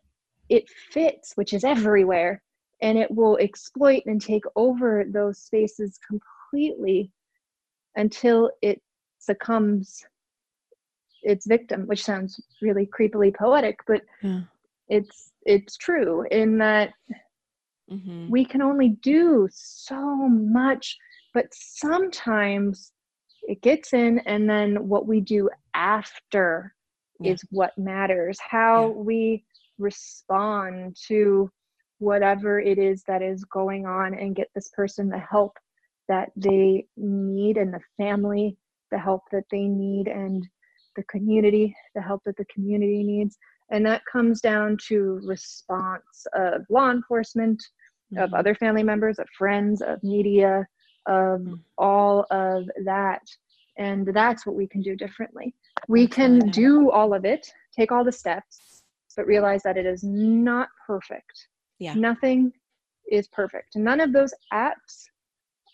it 0.51 0.69
fits, 0.91 1.31
which 1.35 1.53
is 1.53 1.63
everywhere. 1.63 2.41
and 2.83 2.97
it 2.97 3.11
will 3.11 3.37
exploit 3.37 4.01
and 4.07 4.19
take 4.19 4.43
over 4.55 5.05
those 5.07 5.37
spaces 5.37 5.99
completely 6.07 7.11
until 7.95 8.49
it 8.63 8.81
succumbs 9.19 10.03
its 11.21 11.45
victim 11.45 11.85
which 11.85 12.03
sounds 12.03 12.41
really 12.61 12.87
creepily 12.87 13.31
poetic 13.35 13.77
but 13.85 14.01
yeah. 14.23 14.41
it's 14.89 15.31
it's 15.45 15.77
true 15.77 16.25
in 16.31 16.57
that 16.57 16.93
mm-hmm. 17.91 18.27
we 18.29 18.43
can 18.43 18.61
only 18.61 18.89
do 19.03 19.47
so 19.51 20.27
much 20.27 20.97
but 21.35 21.45
sometimes 21.51 22.91
it 23.43 23.61
gets 23.61 23.93
in 23.93 24.19
and 24.25 24.49
then 24.49 24.87
what 24.87 25.05
we 25.05 25.21
do 25.21 25.47
after 25.75 26.73
yeah. 27.19 27.33
is 27.33 27.43
what 27.51 27.77
matters 27.77 28.39
how 28.39 28.87
yeah. 28.87 28.93
we 28.93 29.45
respond 29.81 30.95
to 31.07 31.49
whatever 31.99 32.59
it 32.59 32.77
is 32.77 33.03
that 33.07 33.21
is 33.21 33.43
going 33.45 33.85
on 33.85 34.13
and 34.13 34.35
get 34.35 34.49
this 34.55 34.69
person 34.69 35.09
the 35.09 35.19
help 35.19 35.57
that 36.07 36.29
they 36.35 36.85
need 36.97 37.57
and 37.57 37.73
the 37.73 37.79
family 37.97 38.57
the 38.91 38.97
help 38.97 39.21
that 39.31 39.43
they 39.51 39.63
need 39.63 40.07
and 40.07 40.47
the 40.95 41.03
community 41.03 41.75
the 41.95 42.01
help 42.01 42.21
that 42.25 42.35
the 42.37 42.45
community 42.45 43.03
needs 43.03 43.37
and 43.69 43.85
that 43.85 44.01
comes 44.11 44.41
down 44.41 44.77
to 44.87 45.21
response 45.23 46.25
of 46.33 46.63
law 46.69 46.89
enforcement 46.91 47.61
mm-hmm. 48.13 48.23
of 48.23 48.33
other 48.33 48.55
family 48.55 48.83
members 48.83 49.19
of 49.19 49.27
friends 49.37 49.81
of 49.81 50.01
media 50.03 50.65
of 51.07 51.41
mm-hmm. 51.41 51.53
all 51.77 52.25
of 52.31 52.69
that 52.83 53.21
and 53.77 54.07
that's 54.13 54.45
what 54.45 54.55
we 54.55 54.67
can 54.67 54.81
do 54.81 54.95
differently 54.95 55.53
we 55.87 56.07
can 56.07 56.39
do 56.49 56.89
all 56.89 57.13
of 57.13 57.25
it 57.25 57.47
take 57.77 57.91
all 57.91 58.03
the 58.03 58.11
steps 58.11 58.70
but 59.21 59.27
realize 59.27 59.61
that 59.63 59.77
it 59.77 59.85
is 59.85 60.03
not 60.03 60.69
perfect 60.87 61.47
yeah. 61.81 61.95
Nothing 61.95 62.53
is 63.11 63.27
perfect. 63.29 63.75
None 63.75 63.99
of 64.01 64.13
those 64.13 64.35
apps 64.53 65.05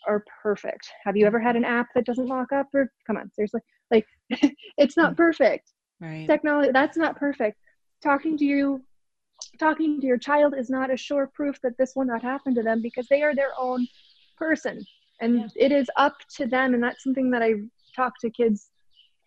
are 0.06 0.24
perfect. 0.42 0.88
Have 1.04 1.18
you 1.18 1.26
ever 1.26 1.38
had 1.38 1.54
an 1.54 1.66
app 1.66 1.88
that 1.94 2.06
doesn't 2.06 2.26
lock 2.26 2.50
up 2.50 2.66
or 2.74 2.90
come 3.06 3.18
on, 3.18 3.30
seriously? 3.34 3.60
Like 3.90 4.06
it's 4.78 4.96
not 4.96 5.12
mm. 5.12 5.16
perfect. 5.18 5.70
Right. 6.00 6.26
Technology 6.26 6.70
that's 6.72 6.96
not 6.96 7.16
perfect. 7.16 7.58
Talking 8.02 8.38
to 8.38 8.44
you 8.46 8.82
talking 9.60 10.00
to 10.00 10.06
your 10.06 10.16
child 10.16 10.54
is 10.56 10.70
not 10.70 10.90
a 10.90 10.96
sure 10.96 11.30
proof 11.34 11.60
that 11.62 11.76
this 11.76 11.92
will 11.94 12.06
not 12.06 12.22
happen 12.22 12.54
to 12.54 12.62
them 12.62 12.80
because 12.80 13.06
they 13.08 13.22
are 13.22 13.34
their 13.34 13.52
own 13.58 13.86
person. 14.38 14.82
And 15.20 15.40
yeah. 15.40 15.48
it 15.56 15.72
is 15.72 15.90
up 15.98 16.16
to 16.36 16.46
them 16.46 16.72
and 16.72 16.82
that's 16.82 17.04
something 17.04 17.30
that 17.32 17.42
I 17.42 17.52
talk 17.94 18.14
to 18.22 18.30
kids 18.30 18.70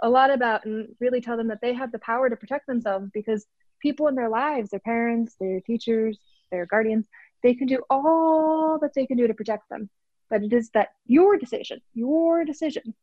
a 0.01 0.09
lot 0.09 0.31
about 0.31 0.65
and 0.65 0.87
really 0.99 1.21
tell 1.21 1.37
them 1.37 1.47
that 1.49 1.59
they 1.61 1.75
have 1.75 1.91
the 1.91 1.99
power 1.99 2.27
to 2.27 2.35
protect 2.35 2.65
themselves 2.65 3.07
because 3.13 3.45
people 3.81 4.07
in 4.07 4.15
their 4.15 4.29
lives, 4.29 4.69
their 4.69 4.79
parents, 4.79 5.35
their 5.39 5.59
teachers, 5.61 6.17
their 6.51 6.65
guardians, 6.65 7.07
they 7.43 7.53
can 7.53 7.67
do 7.67 7.81
all 7.89 8.77
that 8.81 8.93
they 8.93 9.05
can 9.05 9.17
do 9.17 9.27
to 9.27 9.33
protect 9.33 9.69
them. 9.69 9.89
But 10.29 10.43
it 10.43 10.53
is 10.53 10.69
that 10.71 10.89
your 11.05 11.37
decision, 11.37 11.81
your 11.93 12.45
decision. 12.45 12.93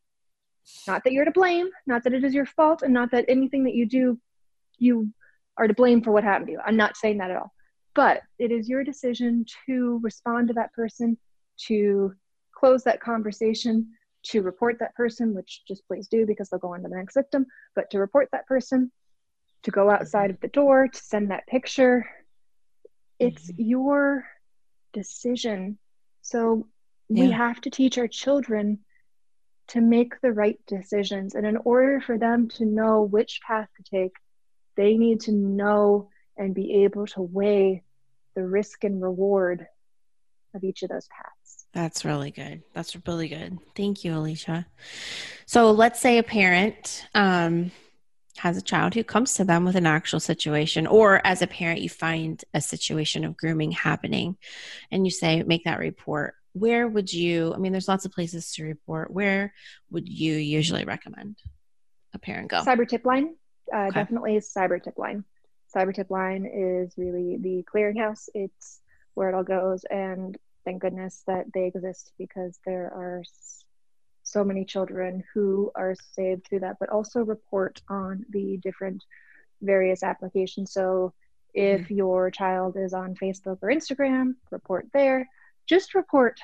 Not 0.86 1.04
that 1.04 1.12
you're 1.12 1.24
to 1.24 1.30
blame, 1.30 1.68
not 1.86 2.04
that 2.04 2.12
it 2.12 2.24
is 2.24 2.34
your 2.34 2.46
fault, 2.46 2.82
and 2.82 2.92
not 2.92 3.10
that 3.12 3.24
anything 3.28 3.64
that 3.64 3.74
you 3.74 3.86
do, 3.86 4.18
you 4.78 5.12
are 5.56 5.66
to 5.66 5.74
blame 5.74 6.02
for 6.02 6.12
what 6.12 6.24
happened 6.24 6.46
to 6.46 6.52
you. 6.52 6.60
I'm 6.64 6.76
not 6.76 6.96
saying 6.96 7.18
that 7.18 7.30
at 7.30 7.36
all. 7.36 7.52
But 7.94 8.22
it 8.38 8.52
is 8.52 8.68
your 8.68 8.84
decision 8.84 9.44
to 9.66 9.98
respond 10.02 10.48
to 10.48 10.54
that 10.54 10.72
person, 10.72 11.18
to 11.66 12.14
close 12.54 12.84
that 12.84 13.00
conversation, 13.00 13.88
to 14.24 14.42
report 14.42 14.78
that 14.78 14.94
person, 14.94 15.34
which 15.34 15.62
just 15.66 15.86
please 15.86 16.08
do 16.08 16.26
because 16.26 16.48
they'll 16.48 16.60
go 16.60 16.74
on 16.74 16.82
to 16.82 16.88
the 16.88 16.96
next 16.96 17.14
victim, 17.14 17.46
but 17.74 17.90
to 17.90 17.98
report 17.98 18.28
that 18.32 18.46
person, 18.46 18.92
to 19.64 19.70
go 19.70 19.90
outside 19.90 20.30
of 20.30 20.40
the 20.40 20.48
door, 20.48 20.88
to 20.88 21.00
send 21.00 21.30
that 21.30 21.46
picture, 21.46 22.08
it's 23.18 23.50
mm-hmm. 23.50 23.62
your 23.62 24.24
decision. 24.92 25.78
So 26.22 26.68
yeah. 27.08 27.24
we 27.24 27.30
have 27.32 27.60
to 27.62 27.70
teach 27.70 27.98
our 27.98 28.08
children 28.08 28.80
to 29.68 29.80
make 29.80 30.20
the 30.20 30.32
right 30.32 30.58
decisions. 30.66 31.34
And 31.34 31.46
in 31.46 31.58
order 31.58 32.00
for 32.00 32.16
them 32.18 32.48
to 32.48 32.64
know 32.64 33.02
which 33.02 33.40
path 33.46 33.68
to 33.76 33.82
take 33.82 34.12
they 34.78 34.96
need 34.96 35.20
to 35.22 35.32
know 35.32 36.08
and 36.36 36.54
be 36.54 36.84
able 36.84 37.04
to 37.04 37.20
weigh 37.20 37.82
the 38.36 38.46
risk 38.46 38.84
and 38.84 39.02
reward 39.02 39.66
of 40.54 40.62
each 40.62 40.84
of 40.84 40.88
those 40.88 41.08
paths. 41.08 41.66
That's 41.72 42.04
really 42.04 42.30
good. 42.30 42.62
That's 42.72 42.96
really 43.04 43.28
good. 43.28 43.58
Thank 43.74 44.04
you 44.04 44.16
alicia. 44.16 44.66
So 45.46 45.72
let's 45.72 46.00
say 46.00 46.18
a 46.18 46.22
parent 46.22 47.04
um, 47.12 47.72
has 48.38 48.56
a 48.56 48.62
child 48.62 48.94
who 48.94 49.04
comes 49.04 49.34
to 49.34 49.44
them 49.44 49.64
with 49.64 49.76
an 49.76 49.86
actual 49.86 50.20
situation, 50.20 50.86
or 50.86 51.20
as 51.26 51.42
a 51.42 51.46
parent, 51.46 51.80
you 51.80 51.88
find 51.88 52.44
a 52.54 52.60
situation 52.60 53.24
of 53.24 53.36
grooming 53.36 53.72
happening 53.72 54.36
and 54.90 55.06
you 55.06 55.10
say, 55.10 55.42
make 55.42 55.64
that 55.64 55.78
report. 55.78 56.34
Where 56.52 56.88
would 56.88 57.12
you, 57.12 57.54
I 57.54 57.58
mean, 57.58 57.72
there's 57.72 57.88
lots 57.88 58.04
of 58.04 58.12
places 58.12 58.52
to 58.54 58.64
report. 58.64 59.12
Where 59.12 59.52
would 59.90 60.08
you 60.08 60.34
usually 60.34 60.84
recommend 60.84 61.36
a 62.14 62.18
parent 62.18 62.50
go? 62.50 62.62
Cyber 62.62 62.88
tip 62.88 63.04
line. 63.04 63.34
Uh, 63.72 63.88
okay. 63.88 64.00
Definitely 64.00 64.38
cyber 64.38 64.82
tip 64.82 64.98
line. 64.98 65.24
Cyber 65.74 65.94
tip 65.94 66.10
line 66.10 66.46
is 66.46 66.94
really 66.96 67.36
the 67.36 67.64
clearinghouse. 67.72 68.28
It's 68.34 68.80
where 69.14 69.28
it 69.28 69.34
all 69.34 69.44
goes. 69.44 69.84
And 69.84 70.36
thank 70.64 70.80
goodness 70.80 71.22
that 71.26 71.46
they 71.52 71.66
exist 71.66 72.12
because 72.18 72.58
there 72.64 72.86
are 72.86 73.22
so 74.28 74.44
many 74.44 74.64
children 74.64 75.24
who 75.32 75.70
are 75.74 75.94
saved 76.12 76.46
through 76.46 76.60
that, 76.60 76.76
but 76.78 76.88
also 76.88 77.20
report 77.20 77.80
on 77.88 78.24
the 78.30 78.58
different 78.58 79.04
various 79.62 80.02
applications. 80.02 80.72
So 80.72 81.12
if 81.54 81.82
mm-hmm. 81.82 81.94
your 81.94 82.30
child 82.30 82.76
is 82.76 82.92
on 82.92 83.14
Facebook 83.14 83.58
or 83.62 83.68
Instagram, 83.68 84.34
report 84.50 84.86
there. 84.92 85.28
Just 85.66 85.94
report 85.94 86.40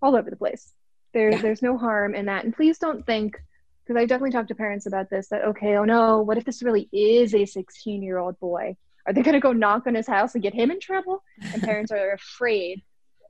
all 0.00 0.16
over 0.16 0.30
the 0.30 0.36
place. 0.36 0.72
There, 1.12 1.30
yeah. 1.30 1.40
There's 1.40 1.62
no 1.62 1.78
harm 1.78 2.14
in 2.14 2.26
that. 2.26 2.44
And 2.44 2.54
please 2.54 2.78
don't 2.78 3.04
think, 3.04 3.36
because 3.84 4.00
I 4.00 4.04
definitely 4.06 4.32
talk 4.32 4.48
to 4.48 4.54
parents 4.54 4.86
about 4.86 5.10
this, 5.10 5.28
that, 5.28 5.44
okay, 5.44 5.76
oh 5.76 5.84
no, 5.84 6.22
what 6.22 6.38
if 6.38 6.44
this 6.44 6.62
really 6.62 6.88
is 6.92 7.34
a 7.34 7.44
16 7.44 8.02
year 8.02 8.18
old 8.18 8.38
boy? 8.40 8.76
Are 9.06 9.12
they 9.12 9.22
going 9.22 9.34
to 9.34 9.40
go 9.40 9.52
knock 9.52 9.86
on 9.86 9.94
his 9.94 10.06
house 10.06 10.34
and 10.34 10.42
get 10.42 10.54
him 10.54 10.70
in 10.70 10.80
trouble? 10.80 11.22
And 11.52 11.62
parents 11.62 11.90
are 11.90 12.12
afraid 12.12 12.82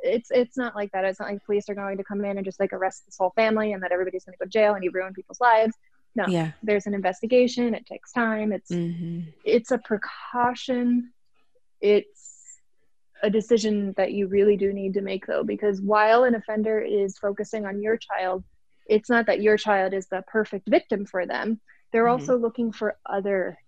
it's 0.03 0.31
it's 0.31 0.57
not 0.57 0.75
like 0.75 0.91
that. 0.93 1.05
It's 1.05 1.21
not 1.21 1.29
like 1.29 1.45
police 1.45 1.69
are 1.69 1.75
going 1.75 1.97
to 1.99 2.05
come 2.05 2.25
in 2.25 2.37
and 2.37 2.45
just 2.45 2.61
like 2.61 2.73
arrest 2.73 3.07
this 3.07 3.17
whole 3.19 3.33
family 3.37 3.73
and 3.73 3.83
that 3.83 3.93
everybody's 3.93 4.25
going 4.25 4.35
to 4.35 4.39
go 4.39 4.45
to 4.45 4.51
jail 4.51 4.75
and 4.75 4.85
you 4.85 4.91
ruin 4.91 5.15
people's 5.15 5.41
lives. 5.41 5.75
No, 6.15 6.27
yeah. 6.27 6.53
there's 6.63 6.87
an 6.87 6.95
investigation. 6.95 7.75
It 7.75 7.87
takes 7.87 8.13
time. 8.13 8.53
It's 8.53 8.71
mm-hmm. 8.71 9.31
it's 9.45 9.71
a 9.71 9.79
precaution. 9.79 11.13
It's 11.81 12.59
a 13.23 13.31
decision 13.31 13.95
that 13.97 14.13
you 14.13 14.27
really 14.27 14.57
do 14.57 14.73
need 14.73 14.95
to 14.95 15.01
make 15.01 15.27
though, 15.27 15.45
because 15.45 15.81
while 15.81 16.25
an 16.25 16.35
offender 16.35 16.81
is 16.81 17.19
focusing 17.19 17.65
on 17.65 17.81
your 17.81 17.97
child, 17.97 18.45
it's 18.87 19.09
not 19.09 19.27
that 19.27 19.41
your 19.41 19.57
child 19.57 19.95
is 19.95 20.09
the 20.09 20.23
perfect 20.27 20.69
victim 20.69 21.07
for 21.07 21.25
them. 21.25 21.61
They're 21.93 22.05
mm-hmm. 22.05 22.21
also 22.21 22.37
looking 22.37 22.73
for 22.73 22.97
other 23.07 23.59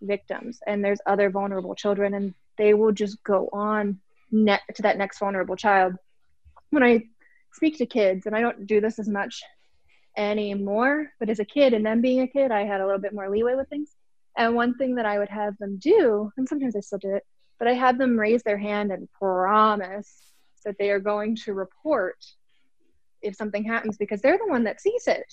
victims, 0.00 0.60
and 0.66 0.84
there's 0.84 1.00
other 1.04 1.30
vulnerable 1.30 1.74
children, 1.74 2.14
and 2.14 2.34
they 2.56 2.74
will 2.74 2.92
just 2.92 3.22
go 3.24 3.48
on 3.52 3.98
ne- 4.32 4.60
to 4.74 4.82
that 4.82 4.98
next 4.98 5.18
vulnerable 5.18 5.56
child. 5.56 5.94
When 6.70 6.82
I 6.82 7.04
speak 7.52 7.78
to 7.78 7.86
kids, 7.86 8.26
and 8.26 8.34
I 8.34 8.40
don't 8.40 8.66
do 8.66 8.80
this 8.80 8.98
as 8.98 9.08
much 9.08 9.42
anymore, 10.16 11.10
but 11.20 11.30
as 11.30 11.38
a 11.38 11.44
kid 11.44 11.74
and 11.74 11.84
then 11.84 12.00
being 12.00 12.20
a 12.20 12.26
kid, 12.26 12.50
I 12.50 12.64
had 12.64 12.80
a 12.80 12.86
little 12.86 13.00
bit 13.00 13.14
more 13.14 13.30
leeway 13.30 13.54
with 13.54 13.68
things. 13.68 13.90
And 14.36 14.54
one 14.54 14.74
thing 14.76 14.94
that 14.96 15.06
I 15.06 15.18
would 15.18 15.28
have 15.28 15.56
them 15.58 15.78
do, 15.78 16.32
and 16.36 16.48
sometimes 16.48 16.74
I 16.74 16.80
still 16.80 16.98
do 16.98 17.14
it, 17.14 17.26
but 17.58 17.68
I 17.68 17.74
had 17.74 17.98
them 17.98 18.18
raise 18.18 18.42
their 18.42 18.58
hand 18.58 18.90
and 18.90 19.08
promise 19.12 20.32
that 20.64 20.76
they 20.78 20.90
are 20.90 21.00
going 21.00 21.36
to 21.44 21.52
report 21.52 22.16
if 23.20 23.36
something 23.36 23.64
happens 23.64 23.96
because 23.96 24.20
they're 24.20 24.38
the 24.38 24.50
one 24.50 24.64
that 24.64 24.80
sees 24.80 25.06
it. 25.06 25.32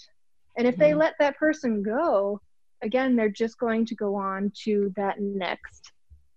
And 0.57 0.67
if 0.67 0.75
they 0.75 0.89
mm-hmm. 0.89 0.99
let 0.99 1.13
that 1.19 1.37
person 1.37 1.81
go, 1.81 2.41
again, 2.81 3.15
they're 3.15 3.29
just 3.29 3.57
going 3.57 3.85
to 3.85 3.95
go 3.95 4.15
on 4.15 4.51
to 4.63 4.93
that 4.95 5.19
next 5.19 5.91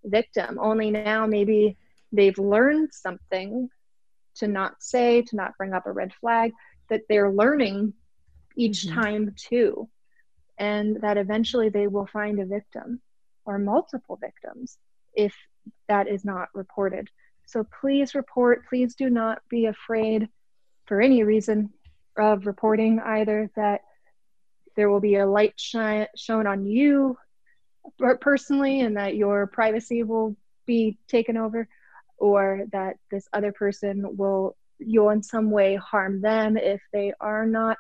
victim. 0.05 0.59
Only 0.61 0.91
now, 0.91 1.27
maybe 1.27 1.77
they've 2.13 2.39
learned 2.39 2.91
something 2.93 3.69
to 4.37 4.49
not 4.49 4.83
say, 4.83 5.23
to 5.23 5.37
not 5.37 5.57
bring 5.59 5.73
up 5.73 5.87
a 5.87 5.93
red 5.93 6.13
flag, 6.15 6.53
that 6.89 7.03
they're 7.09 7.31
learning 7.31 7.95
each 8.57 8.87
mm-hmm. 8.87 9.01
time 9.01 9.35
too. 9.37 9.89
And 10.59 11.01
that 11.01 11.17
eventually 11.17 11.71
they 11.71 11.87
will 11.87 12.07
find 12.07 12.39
a 12.39 12.47
victim 12.47 13.01
or 13.45 13.59
multiple 13.59 14.19
victims 14.21 14.79
if 15.15 15.35
that 15.89 16.09
is 16.09 16.25
not 16.25 16.49
reported. 16.55 17.09
So 17.47 17.67
please 17.81 18.15
report. 18.15 18.69
Please 18.69 18.95
do 18.95 19.11
not 19.11 19.43
be 19.49 19.67
afraid 19.67 20.29
for 20.87 21.01
any 21.01 21.23
reason 21.25 21.71
of 22.17 22.47
reporting 22.47 23.01
either 23.01 23.51
that 23.57 23.81
there 24.77 24.91
will 24.91 25.01
be 25.01 25.17
a 25.17 25.27
light 25.27 25.55
shine, 25.57 26.07
shown 26.17 26.47
on 26.47 26.67
you 26.67 27.17
personally 28.21 28.81
and 28.81 28.97
that 28.97 29.17
your 29.17 29.47
privacy 29.47 30.03
will 30.03 30.37
be 30.67 30.99
taken 31.09 31.37
over 31.37 31.69
or 32.23 32.67
that 32.73 32.97
this 33.11 33.29
other 33.33 33.53
person 33.53 34.17
will 34.17 34.57
you'll 34.79 35.11
in 35.11 35.23
some 35.23 35.51
way 35.51 35.77
harm 35.77 36.21
them 36.21 36.57
if 36.57 36.81
they 36.93 37.13
are 37.21 37.47
not 37.47 37.77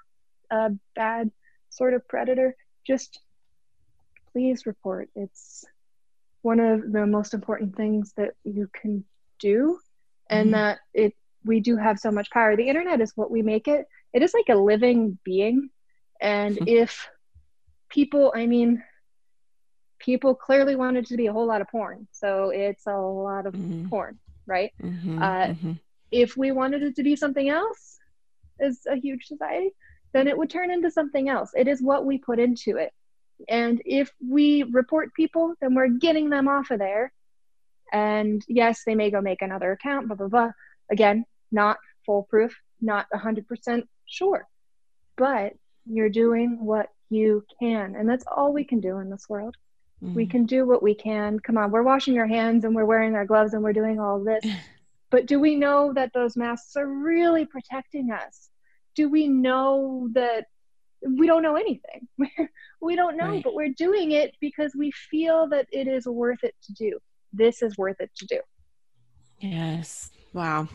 a 0.50 0.70
bad 0.94 1.30
sort 1.70 1.94
of 1.94 2.06
predator 2.08 2.54
just 2.86 3.20
please 4.32 4.66
report 4.66 5.08
it's 5.14 5.64
one 6.42 6.60
of 6.60 6.92
the 6.92 7.06
most 7.06 7.34
important 7.34 7.76
things 7.76 8.12
that 8.16 8.32
you 8.44 8.68
can 8.72 9.04
do 9.38 9.78
and 10.28 10.46
mm-hmm. 10.46 10.54
that 10.54 10.78
it 10.92 11.14
we 11.44 11.60
do 11.60 11.76
have 11.76 11.98
so 11.98 12.10
much 12.10 12.30
power. 12.30 12.56
The 12.56 12.68
internet 12.68 13.00
is 13.00 13.12
what 13.16 13.30
we 13.30 13.42
make 13.42 13.68
it. 13.68 13.86
It 14.12 14.22
is 14.22 14.34
like 14.34 14.48
a 14.48 14.54
living 14.54 15.18
being. 15.24 15.70
And 16.20 16.58
if 16.68 17.08
people, 17.88 18.32
I 18.34 18.46
mean, 18.46 18.82
people 19.98 20.34
clearly 20.34 20.76
wanted 20.76 21.06
to 21.06 21.16
be 21.16 21.26
a 21.26 21.32
whole 21.32 21.46
lot 21.46 21.60
of 21.60 21.68
porn. 21.68 22.06
So 22.12 22.50
it's 22.50 22.86
a 22.86 22.96
lot 22.96 23.46
of 23.46 23.54
mm-hmm. 23.54 23.88
porn, 23.88 24.18
right? 24.52 24.72
Mm-hmm, 24.82 25.22
uh, 25.22 25.46
mm-hmm. 25.46 25.72
If 26.10 26.36
we 26.36 26.52
wanted 26.52 26.82
it 26.82 26.96
to 26.96 27.02
be 27.02 27.16
something 27.16 27.48
else 27.48 27.98
as 28.60 28.80
a 28.86 28.96
huge 28.96 29.24
society, 29.24 29.70
then 30.12 30.28
it 30.28 30.36
would 30.36 30.50
turn 30.50 30.70
into 30.70 30.90
something 30.90 31.30
else. 31.30 31.52
It 31.56 31.68
is 31.68 31.82
what 31.82 32.04
we 32.04 32.18
put 32.18 32.38
into 32.38 32.76
it. 32.76 32.92
And 33.48 33.80
if 33.86 34.10
we 34.20 34.62
report 34.64 35.14
people, 35.14 35.54
then 35.60 35.74
we're 35.74 35.88
getting 35.88 36.28
them 36.28 36.48
off 36.48 36.70
of 36.70 36.78
there. 36.78 37.12
And 37.92 38.42
yes, 38.46 38.82
they 38.86 38.94
may 38.94 39.10
go 39.10 39.20
make 39.20 39.42
another 39.42 39.72
account, 39.72 40.06
blah, 40.08 40.16
blah, 40.16 40.28
blah. 40.28 40.50
Again, 40.90 41.24
not 41.50 41.78
foolproof, 42.04 42.54
not 42.80 43.06
100% 43.14 43.82
sure. 44.06 44.46
But 45.16 45.54
you're 45.86 46.10
doing 46.10 46.64
what 46.64 46.88
you 47.08 47.44
can. 47.58 47.96
And 47.96 48.08
that's 48.08 48.24
all 48.34 48.52
we 48.52 48.64
can 48.64 48.80
do 48.80 48.98
in 48.98 49.10
this 49.10 49.28
world. 49.28 49.56
Mm-hmm. 50.02 50.14
We 50.14 50.26
can 50.26 50.46
do 50.46 50.66
what 50.66 50.82
we 50.82 50.94
can. 50.94 51.38
Come 51.38 51.56
on, 51.56 51.70
we're 51.70 51.82
washing 51.82 52.18
our 52.18 52.26
hands 52.26 52.64
and 52.64 52.74
we're 52.74 52.84
wearing 52.84 53.14
our 53.14 53.24
gloves 53.24 53.54
and 53.54 53.62
we're 53.62 53.72
doing 53.72 54.00
all 54.00 54.22
this. 54.22 54.44
but 55.10 55.26
do 55.26 55.38
we 55.38 55.54
know 55.54 55.92
that 55.92 56.12
those 56.12 56.36
masks 56.36 56.76
are 56.76 56.88
really 56.88 57.46
protecting 57.46 58.10
us? 58.10 58.48
Do 58.94 59.08
we 59.08 59.28
know 59.28 60.08
that 60.12 60.46
we 61.06 61.26
don't 61.26 61.42
know 61.42 61.56
anything? 61.56 62.08
we 62.80 62.96
don't 62.96 63.16
know, 63.16 63.28
right. 63.28 63.44
but 63.44 63.54
we're 63.54 63.72
doing 63.76 64.12
it 64.12 64.34
because 64.40 64.72
we 64.76 64.90
feel 64.90 65.48
that 65.48 65.66
it 65.72 65.86
is 65.86 66.06
worth 66.06 66.42
it 66.42 66.54
to 66.64 66.72
do. 66.72 66.98
This 67.32 67.62
is 67.62 67.78
worth 67.78 68.00
it 68.00 68.10
to 68.16 68.26
do. 68.26 68.40
Yes. 69.40 70.10
Wow. 70.32 70.68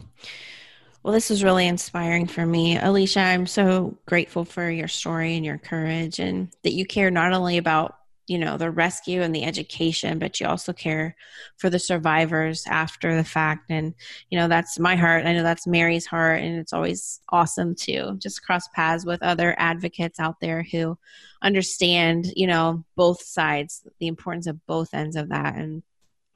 Well, 1.03 1.13
this 1.13 1.31
is 1.31 1.43
really 1.43 1.67
inspiring 1.67 2.27
for 2.27 2.45
me. 2.45 2.77
Alicia, 2.77 3.19
I'm 3.19 3.45
so 3.45 3.97
grateful 4.05 4.43
for 4.43 4.69
your 4.69 4.87
story 4.87 5.35
and 5.35 5.45
your 5.45 5.57
courage 5.57 6.19
and 6.19 6.49
that 6.63 6.73
you 6.73 6.85
care 6.85 7.11
not 7.11 7.33
only 7.33 7.57
about, 7.57 7.95
you 8.27 8.37
know, 8.37 8.57
the 8.57 8.69
rescue 8.69 9.21
and 9.21 9.33
the 9.33 9.45
education, 9.45 10.19
but 10.19 10.39
you 10.39 10.47
also 10.47 10.73
care 10.73 11.15
for 11.55 11.69
the 11.69 11.79
survivors 11.79 12.65
after 12.67 13.15
the 13.15 13.23
fact. 13.23 13.71
And, 13.71 13.93
you 14.29 14.37
know, 14.37 14.49
that's 14.49 14.77
my 14.77 14.95
heart. 14.97 15.25
I 15.25 15.33
know 15.33 15.43
that's 15.43 15.65
Mary's 15.65 16.05
heart. 16.05 16.41
And 16.41 16.59
it's 16.59 16.73
always 16.73 17.21
awesome 17.29 17.73
to 17.75 18.17
just 18.17 18.43
cross 18.43 18.67
paths 18.69 19.05
with 19.05 19.23
other 19.23 19.55
advocates 19.57 20.19
out 20.19 20.41
there 20.41 20.63
who 20.63 20.97
understand, 21.41 22.27
you 22.35 22.47
know, 22.47 22.83
both 22.97 23.21
sides, 23.23 23.87
the 23.99 24.07
importance 24.07 24.45
of 24.45 24.65
both 24.67 24.93
ends 24.93 25.15
of 25.15 25.29
that. 25.29 25.55
And 25.55 25.81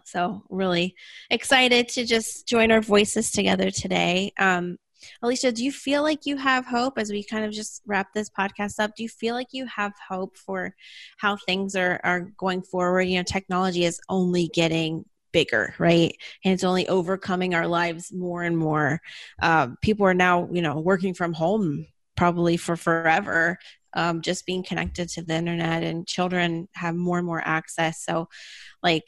so, 0.06 0.44
really 0.50 0.96
excited 1.30 1.90
to 1.90 2.06
just 2.06 2.48
join 2.48 2.72
our 2.72 2.82
voices 2.82 3.32
together 3.32 3.70
today. 3.70 4.34
Um, 4.40 4.78
Alicia, 5.22 5.52
do 5.52 5.64
you 5.64 5.72
feel 5.72 6.04
like 6.04 6.26
you 6.26 6.38
have 6.38 6.66
hope 6.66 6.98
as 6.98 7.12
we 7.12 7.24
kind 7.24 7.46
of 7.46 7.52
just 7.52 7.82
wrap 7.86 8.14
this 8.14 8.30
podcast 8.30 8.80
up? 8.80 8.92
Do 8.96 9.04
you 9.04 9.10
feel 9.10 9.36
like 9.36 9.48
you 9.52 9.66
have 9.68 9.94
hope 10.10 10.38
for 10.38 10.76
how 11.18 11.38
things 11.38 11.76
are, 11.76 12.00
are 12.04 12.32
going 12.38 12.62
forward? 12.62 13.02
You 13.04 13.18
know, 13.18 13.24
technology 13.24 13.86
is 13.86 14.00
only 14.10 14.50
getting 14.54 15.06
bigger, 15.32 15.74
right? 15.80 16.16
And 16.44 16.54
it's 16.54 16.64
only 16.64 16.88
overcoming 16.88 17.56
our 17.56 17.68
lives 17.68 18.12
more 18.12 18.44
and 18.44 18.58
more. 18.58 19.02
Uh, 19.42 19.70
people 19.82 20.06
are 20.06 20.14
now, 20.14 20.50
you 20.52 20.62
know, 20.62 20.80
working 20.80 21.14
from 21.14 21.34
home 21.34 21.88
probably 22.18 22.58
for 22.58 22.76
forever, 22.76 23.58
um, 23.94 24.22
just 24.22 24.46
being 24.46 24.64
connected 24.64 25.10
to 25.10 25.24
the 25.24 25.34
internet, 25.34 25.84
and 25.84 26.08
children 26.08 26.68
have 26.76 26.96
more 26.96 27.18
and 27.18 27.26
more 27.26 27.42
access. 27.44 28.04
So, 28.04 28.28
like, 28.84 29.04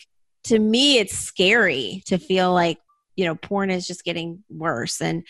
to 0.46 0.60
me 0.60 0.98
it's 0.98 1.18
scary 1.18 2.04
to 2.06 2.18
feel 2.18 2.54
like 2.54 2.78
you 3.16 3.26
know 3.26 3.36
porn 3.36 3.70
is 3.70 3.88
just 3.88 4.04
getting 4.04 4.44
worse 4.50 5.02
and 5.02 5.24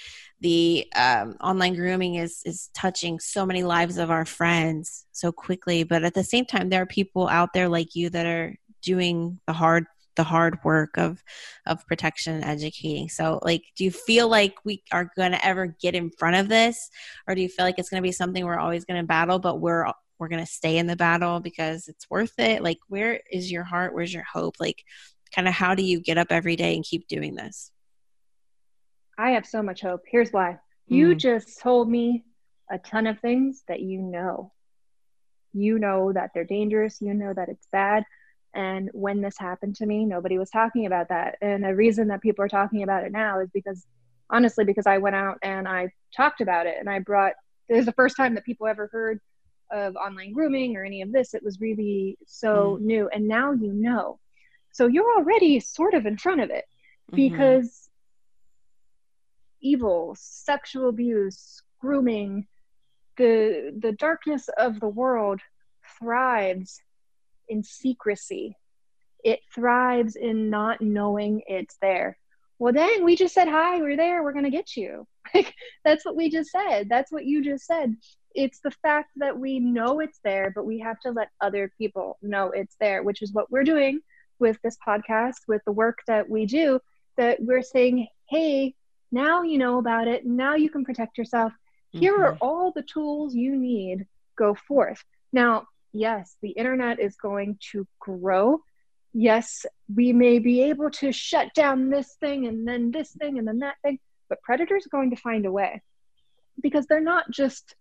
the 0.44 0.86
um, 0.96 1.36
online 1.42 1.74
grooming 1.74 2.16
is 2.16 2.42
is 2.46 2.70
touching 2.76 3.20
so 3.20 3.46
many 3.46 3.64
lives 3.64 3.98
of 3.98 4.12
our 4.12 4.26
friends 4.26 5.06
so 5.12 5.32
quickly 5.32 5.84
but 5.84 6.04
at 6.04 6.14
the 6.14 6.24
same 6.24 6.46
time 6.46 6.70
there 6.70 6.82
are 6.82 6.86
people 6.86 7.28
out 7.30 7.54
there 7.54 7.70
like 7.70 7.96
you 7.96 8.10
that 8.10 8.26
are 8.26 8.56
doing 8.82 9.40
the 9.48 9.54
hard 9.54 9.86
the 10.16 10.24
hard 10.24 10.60
work 10.64 10.98
of 10.98 11.24
of 11.66 11.86
protection 11.88 12.36
and 12.36 12.46
educating. 12.46 13.10
So 13.10 13.40
like 13.42 13.64
do 13.76 13.84
you 13.84 13.92
feel 13.92 14.28
like 14.28 14.56
we 14.64 14.84
are 14.92 15.10
going 15.16 15.32
to 15.32 15.46
ever 15.46 15.76
get 15.82 15.96
in 15.96 16.12
front 16.12 16.36
of 16.36 16.50
this? 16.50 16.90
Or 17.28 17.36
do 17.36 17.42
you 17.42 17.50
feel 17.50 17.66
like 17.66 17.80
it's 17.80 17.90
going 17.90 18.02
to 18.02 18.08
be 18.08 18.12
something 18.12 18.46
we're 18.46 18.60
always 18.60 18.86
going 18.86 19.02
to 19.02 19.08
battle 19.08 19.40
but 19.40 19.60
we're 19.60 19.92
we're 20.20 20.28
going 20.28 20.46
to 20.46 20.52
stay 20.52 20.78
in 20.78 20.88
the 20.88 20.96
battle 20.96 21.40
because 21.40 21.88
it's 21.88 22.10
worth 22.10 22.38
it? 22.38 22.62
Like 22.62 22.80
where 22.88 23.22
is 23.32 23.52
your 23.52 23.64
heart? 23.64 23.94
Where's 23.94 24.14
your 24.14 24.26
hope? 24.32 24.56
Like 24.60 24.84
kind 25.36 25.48
of 25.48 25.54
how 25.54 25.74
do 25.74 25.84
you 25.84 26.00
get 26.00 26.20
up 26.20 26.28
every 26.30 26.56
day 26.56 26.76
and 26.76 26.84
keep 26.84 27.08
doing 27.08 27.34
this 27.34 27.72
i 29.18 29.32
have 29.32 29.46
so 29.46 29.62
much 29.62 29.82
hope 29.82 30.02
here's 30.08 30.32
why 30.32 30.58
you 30.88 31.10
mm. 31.10 31.18
just 31.18 31.60
told 31.60 31.90
me 31.90 32.24
a 32.72 32.78
ton 32.80 33.08
of 33.08 33.20
things 33.20 33.64
that 33.68 33.82
you 33.82 34.02
know 34.02 34.52
you 35.54 35.80
know 35.80 36.12
that 36.14 36.32
they're 36.34 36.44
dangerous 36.44 37.02
you 37.02 37.14
know 37.14 37.34
that 37.34 37.50
it's 37.50 37.68
bad 37.72 38.04
and 38.56 38.90
when 38.94 39.22
this 39.22 39.38
happened 39.38 39.76
to 39.76 39.86
me 39.86 40.06
nobody 40.06 40.38
was 40.38 40.50
talking 40.50 40.86
about 40.86 41.10
that 41.10 41.38
and 41.42 41.64
the 41.64 41.76
reason 41.76 42.08
that 42.08 42.22
people 42.22 42.44
are 42.44 42.50
talking 42.50 42.84
about 42.84 43.04
it 43.04 43.12
now 43.12 43.40
is 43.40 43.50
because 43.54 43.86
honestly 44.30 44.66
because 44.66 44.88
i 44.88 44.98
went 44.98 45.16
out 45.16 45.38
and 45.44 45.68
i 45.68 45.90
talked 46.16 46.42
about 46.42 46.66
it 46.66 46.76
and 46.80 46.90
i 46.90 47.00
brought 47.00 47.34
this 47.70 47.80
is 47.80 47.86
the 47.86 47.94
first 47.94 48.18
time 48.18 48.36
that 48.36 48.46
people 48.46 48.68
ever 48.68 48.88
heard 48.92 49.20
of 49.74 49.96
online 49.96 50.32
grooming 50.32 50.78
or 50.78 50.84
any 50.84 51.02
of 51.02 51.12
this. 51.12 51.34
It 51.34 51.44
was 51.44 51.60
really 51.60 52.18
so 52.26 52.78
mm. 52.80 52.86
new. 52.86 53.10
And 53.10 53.28
now 53.28 53.52
you 53.52 53.74
know. 53.74 54.20
So 54.72 54.88
you're 54.88 55.18
already 55.18 55.60
sort 55.60 55.94
of 55.94 56.06
in 56.06 56.18
front 56.18 56.42
of 56.42 56.50
it 56.50 56.66
mm-hmm. 57.12 57.16
because. 57.16 57.83
Evil, 59.64 60.16
sexual 60.20 60.90
abuse, 60.90 61.62
grooming, 61.80 62.48
the 63.18 63.74
the 63.80 63.92
darkness 63.94 64.50
of 64.58 64.80
the 64.80 64.88
world 64.88 65.42
thrives 66.00 66.82
in 67.48 67.64
secrecy. 67.64 68.58
It 69.24 69.40
thrives 69.54 70.16
in 70.16 70.50
not 70.50 70.82
knowing 70.82 71.42
it's 71.48 71.78
there. 71.82 72.18
Well, 72.60 72.74
dang, 72.74 73.04
we 73.04 73.16
just 73.16 73.34
said 73.34 73.48
hi, 73.48 73.80
we're 73.80 73.98
there, 73.98 74.24
we're 74.24 74.34
gonna 74.34 74.50
get 74.50 74.76
you. 74.76 75.08
Like 75.34 75.56
that's 75.84 76.06
what 76.06 76.16
we 76.16 76.30
just 76.30 76.52
said. 76.52 76.90
That's 76.90 77.12
what 77.12 77.26
you 77.26 77.44
just 77.44 77.66
said 77.66 77.96
it's 78.36 78.60
the 78.60 78.72
fact 78.72 79.12
that 79.18 79.38
we 79.38 79.60
know 79.60 80.00
it's 80.00 80.20
there, 80.24 80.52
but 80.54 80.66
we 80.66 80.80
have 80.80 81.00
to 81.02 81.12
let 81.12 81.30
other 81.42 81.72
people 81.78 82.18
know 82.22 82.52
it's 82.52 82.76
there, 82.80 83.04
which 83.04 83.22
is 83.22 83.34
what 83.34 83.52
we're 83.52 83.64
doing 83.64 84.00
with 84.40 84.58
this 84.64 84.78
podcast, 84.86 85.36
with 85.48 85.62
the 85.66 85.72
work 85.72 86.00
that 86.08 86.30
we 86.30 86.46
do, 86.46 86.80
that 87.18 87.38
we're 87.42 87.62
saying, 87.62 88.08
hey, 88.30 88.74
now 89.14 89.44
you 89.44 89.60
know 89.60 89.78
about 89.78 90.08
it. 90.08 90.26
Now 90.26 90.56
you 90.56 90.70
can 90.72 90.84
protect 90.84 91.20
yourself. 91.20 91.54
Here 91.92 92.14
mm-hmm. 92.14 92.24
are 92.24 92.38
all 92.42 92.72
the 92.72 92.82
tools 92.82 93.36
you 93.36 93.56
need. 93.56 94.08
Go 94.36 94.56
forth. 94.56 95.04
Now, 95.32 95.68
yes, 95.92 96.36
the 96.42 96.50
internet 96.50 97.00
is 97.00 97.16
going 97.16 97.60
to 97.72 97.88
grow. 98.00 98.62
Yes, 99.14 99.68
we 99.94 100.14
may 100.14 100.40
be 100.40 100.64
able 100.64 100.90
to 100.90 101.12
shut 101.12 101.54
down 101.54 101.92
this 101.92 102.16
thing 102.20 102.48
and 102.48 102.68
then 102.68 102.90
this 102.90 103.12
thing 103.12 103.38
and 103.38 103.48
then 103.48 103.60
that 103.60 103.76
thing, 103.84 104.00
but 104.30 104.42
predators 104.42 104.88
are 104.88 104.98
going 104.98 105.12
to 105.12 105.22
find 105.22 105.46
a 105.46 105.52
way 105.52 105.84
because 106.60 106.88
they're 106.88 107.00
not 107.00 107.30
just 107.30 107.76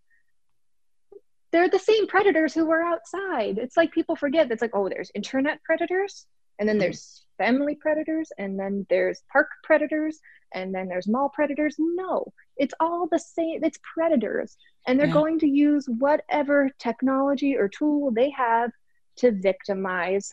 they're 1.51 1.71
the 1.71 1.79
same 1.79 2.07
predators 2.07 2.53
who 2.53 2.67
were 2.67 2.83
outside. 2.83 3.57
It's 3.57 3.77
like 3.77 3.93
people 3.93 4.17
forget 4.17 4.51
It's 4.51 4.63
like, 4.63 4.75
oh, 4.75 4.89
there's 4.91 5.11
internet 5.15 5.63
predators, 5.63 6.27
and 6.59 6.69
then 6.69 6.79
there's 6.79 7.25
family 7.43 7.75
predators, 7.75 8.31
and 8.39 8.59
then 8.59 8.87
there's 8.91 9.23
park 9.31 9.49
predators, 9.65 10.21
and 10.55 10.75
then 10.75 10.89
there's 10.89 11.09
mall 11.09 11.29
predators. 11.29 11.77
No, 11.79 12.33
it's 12.57 12.75
all 12.81 13.09
the 13.11 13.19
same. 13.19 13.65
It's 13.65 13.79
predators, 13.95 14.57
and 14.87 14.99
they're 14.99 15.07
yeah. 15.07 15.13
going 15.13 15.39
to 15.41 15.49
use 15.49 15.87
whatever 15.87 16.71
technology 16.79 17.57
or 17.57 17.69
tool 17.69 18.11
they 18.11 18.31
have 18.31 18.71
to 19.17 19.33
victimize 19.33 20.31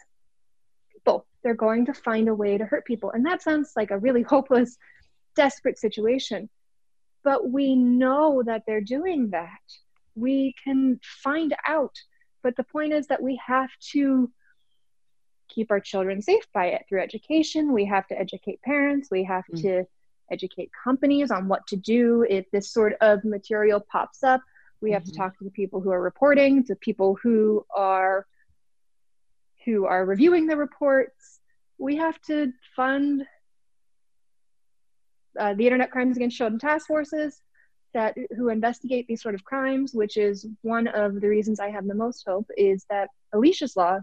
people. 0.91 1.25
They're 1.43 1.53
going 1.53 1.85
to 1.85 1.93
find 1.93 2.27
a 2.27 2.35
way 2.35 2.57
to 2.57 2.65
hurt 2.65 2.85
people. 2.85 3.11
And 3.11 3.25
that 3.25 3.41
sounds 3.41 3.71
like 3.75 3.91
a 3.91 3.97
really 3.97 4.23
hopeless, 4.33 4.77
desperate 5.35 5.77
situation. 5.77 6.49
But 7.23 7.49
we 7.49 7.75
know 7.75 8.43
that 8.45 8.63
they're 8.65 8.81
doing 8.81 9.31
that 9.31 9.49
we 10.19 10.53
can 10.63 10.99
find 11.03 11.55
out. 11.67 11.95
But 12.43 12.55
the 12.55 12.63
point 12.63 12.93
is 12.93 13.07
that 13.07 13.21
we 13.21 13.39
have 13.45 13.69
to 13.91 14.31
keep 15.49 15.71
our 15.71 15.79
children 15.79 16.21
safe 16.21 16.45
by 16.53 16.67
it 16.67 16.85
through 16.87 17.01
education. 17.01 17.73
We 17.73 17.85
have 17.85 18.07
to 18.07 18.19
educate 18.19 18.61
parents. 18.61 19.09
We 19.11 19.23
have 19.25 19.43
mm. 19.51 19.61
to 19.63 19.85
educate 20.31 20.71
companies 20.83 21.31
on 21.31 21.47
what 21.47 21.65
to 21.67 21.75
do 21.75 22.25
if 22.29 22.49
this 22.51 22.71
sort 22.71 22.93
of 23.01 23.23
material 23.23 23.79
pops 23.79 24.23
up. 24.23 24.41
We 24.81 24.91
have 24.91 25.03
mm-hmm. 25.03 25.11
to 25.11 25.17
talk 25.17 25.37
to 25.37 25.43
the 25.43 25.51
people 25.51 25.81
who 25.81 25.91
are 25.91 26.01
reporting, 26.01 26.63
to 26.65 26.75
people 26.75 27.17
who 27.21 27.65
are 27.75 28.25
who 29.65 29.85
are 29.85 30.05
reviewing 30.05 30.47
the 30.47 30.55
reports. 30.55 31.39
We 31.77 31.97
have 31.97 32.19
to 32.23 32.53
fund 32.75 33.25
uh, 35.37 35.53
the 35.53 35.65
Internet 35.65 35.91
Crimes 35.91 36.17
Against 36.17 36.37
Children 36.37 36.59
task 36.59 36.87
forces 36.87 37.41
that 37.93 38.15
who 38.37 38.49
investigate 38.49 39.07
these 39.07 39.21
sort 39.21 39.35
of 39.35 39.43
crimes, 39.43 39.93
which 39.93 40.15
is 40.15 40.45
one 40.61 40.87
of 40.87 41.19
the 41.19 41.27
reasons 41.27 41.59
I 41.59 41.71
have 41.71 41.87
the 41.87 41.95
most 41.95 42.23
hope, 42.25 42.47
is 42.55 42.85
that 42.89 43.09
Alicia's 43.33 43.75
law 43.75 43.99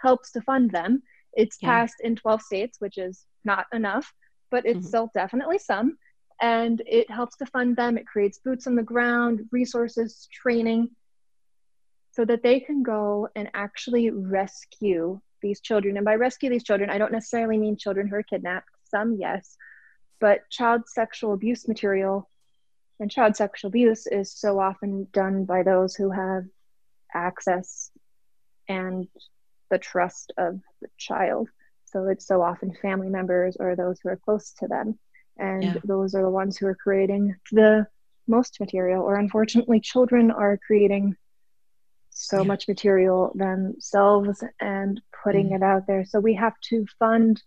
helps 0.00 0.32
to 0.32 0.40
fund 0.42 0.70
them. 0.70 1.02
It's 1.32 1.58
yeah. 1.60 1.68
passed 1.68 1.96
in 2.02 2.16
12 2.16 2.42
states, 2.42 2.80
which 2.80 2.98
is 2.98 3.24
not 3.44 3.66
enough, 3.72 4.12
but 4.50 4.66
it's 4.66 4.78
mm-hmm. 4.78 4.86
still 4.86 5.10
definitely 5.14 5.58
some. 5.58 5.96
And 6.42 6.82
it 6.86 7.10
helps 7.10 7.36
to 7.36 7.46
fund 7.46 7.76
them. 7.76 7.98
It 7.98 8.06
creates 8.06 8.38
boots 8.38 8.66
on 8.66 8.74
the 8.74 8.82
ground, 8.82 9.42
resources, 9.52 10.28
training, 10.32 10.90
so 12.12 12.24
that 12.24 12.42
they 12.42 12.60
can 12.60 12.82
go 12.82 13.28
and 13.36 13.50
actually 13.54 14.10
rescue 14.10 15.20
these 15.42 15.60
children. 15.60 15.96
And 15.96 16.04
by 16.04 16.16
rescue 16.16 16.50
these 16.50 16.64
children, 16.64 16.90
I 16.90 16.98
don't 16.98 17.12
necessarily 17.12 17.58
mean 17.58 17.76
children 17.76 18.08
who 18.08 18.16
are 18.16 18.22
kidnapped, 18.22 18.68
some, 18.90 19.16
yes, 19.18 19.56
but 20.18 20.48
child 20.50 20.82
sexual 20.86 21.32
abuse 21.32 21.68
material 21.68 22.28
and 23.00 23.10
child 23.10 23.36
sexual 23.36 23.68
abuse 23.68 24.06
is 24.06 24.30
so 24.32 24.60
often 24.60 25.06
done 25.12 25.44
by 25.44 25.62
those 25.62 25.94
who 25.94 26.10
have 26.10 26.44
access 27.14 27.90
and 28.68 29.08
the 29.70 29.78
trust 29.78 30.32
of 30.36 30.60
the 30.80 30.88
child. 30.98 31.48
So 31.84 32.06
it's 32.06 32.26
so 32.26 32.42
often 32.42 32.72
family 32.80 33.08
members 33.08 33.56
or 33.58 33.74
those 33.74 33.98
who 34.00 34.10
are 34.10 34.16
close 34.16 34.52
to 34.58 34.68
them. 34.68 34.98
And 35.38 35.62
yeah. 35.62 35.74
those 35.84 36.14
are 36.14 36.22
the 36.22 36.30
ones 36.30 36.56
who 36.56 36.66
are 36.66 36.74
creating 36.74 37.34
the 37.50 37.86
most 38.26 38.60
material, 38.60 39.02
or 39.02 39.16
unfortunately, 39.16 39.80
children 39.80 40.30
are 40.30 40.58
creating 40.64 41.16
so 42.10 42.38
yeah. 42.38 42.44
much 42.44 42.68
material 42.68 43.32
themselves 43.34 44.44
and 44.60 45.00
putting 45.24 45.50
mm. 45.50 45.56
it 45.56 45.62
out 45.62 45.86
there. 45.86 46.04
So 46.04 46.20
we 46.20 46.34
have 46.34 46.54
to 46.68 46.86
fund 46.98 47.42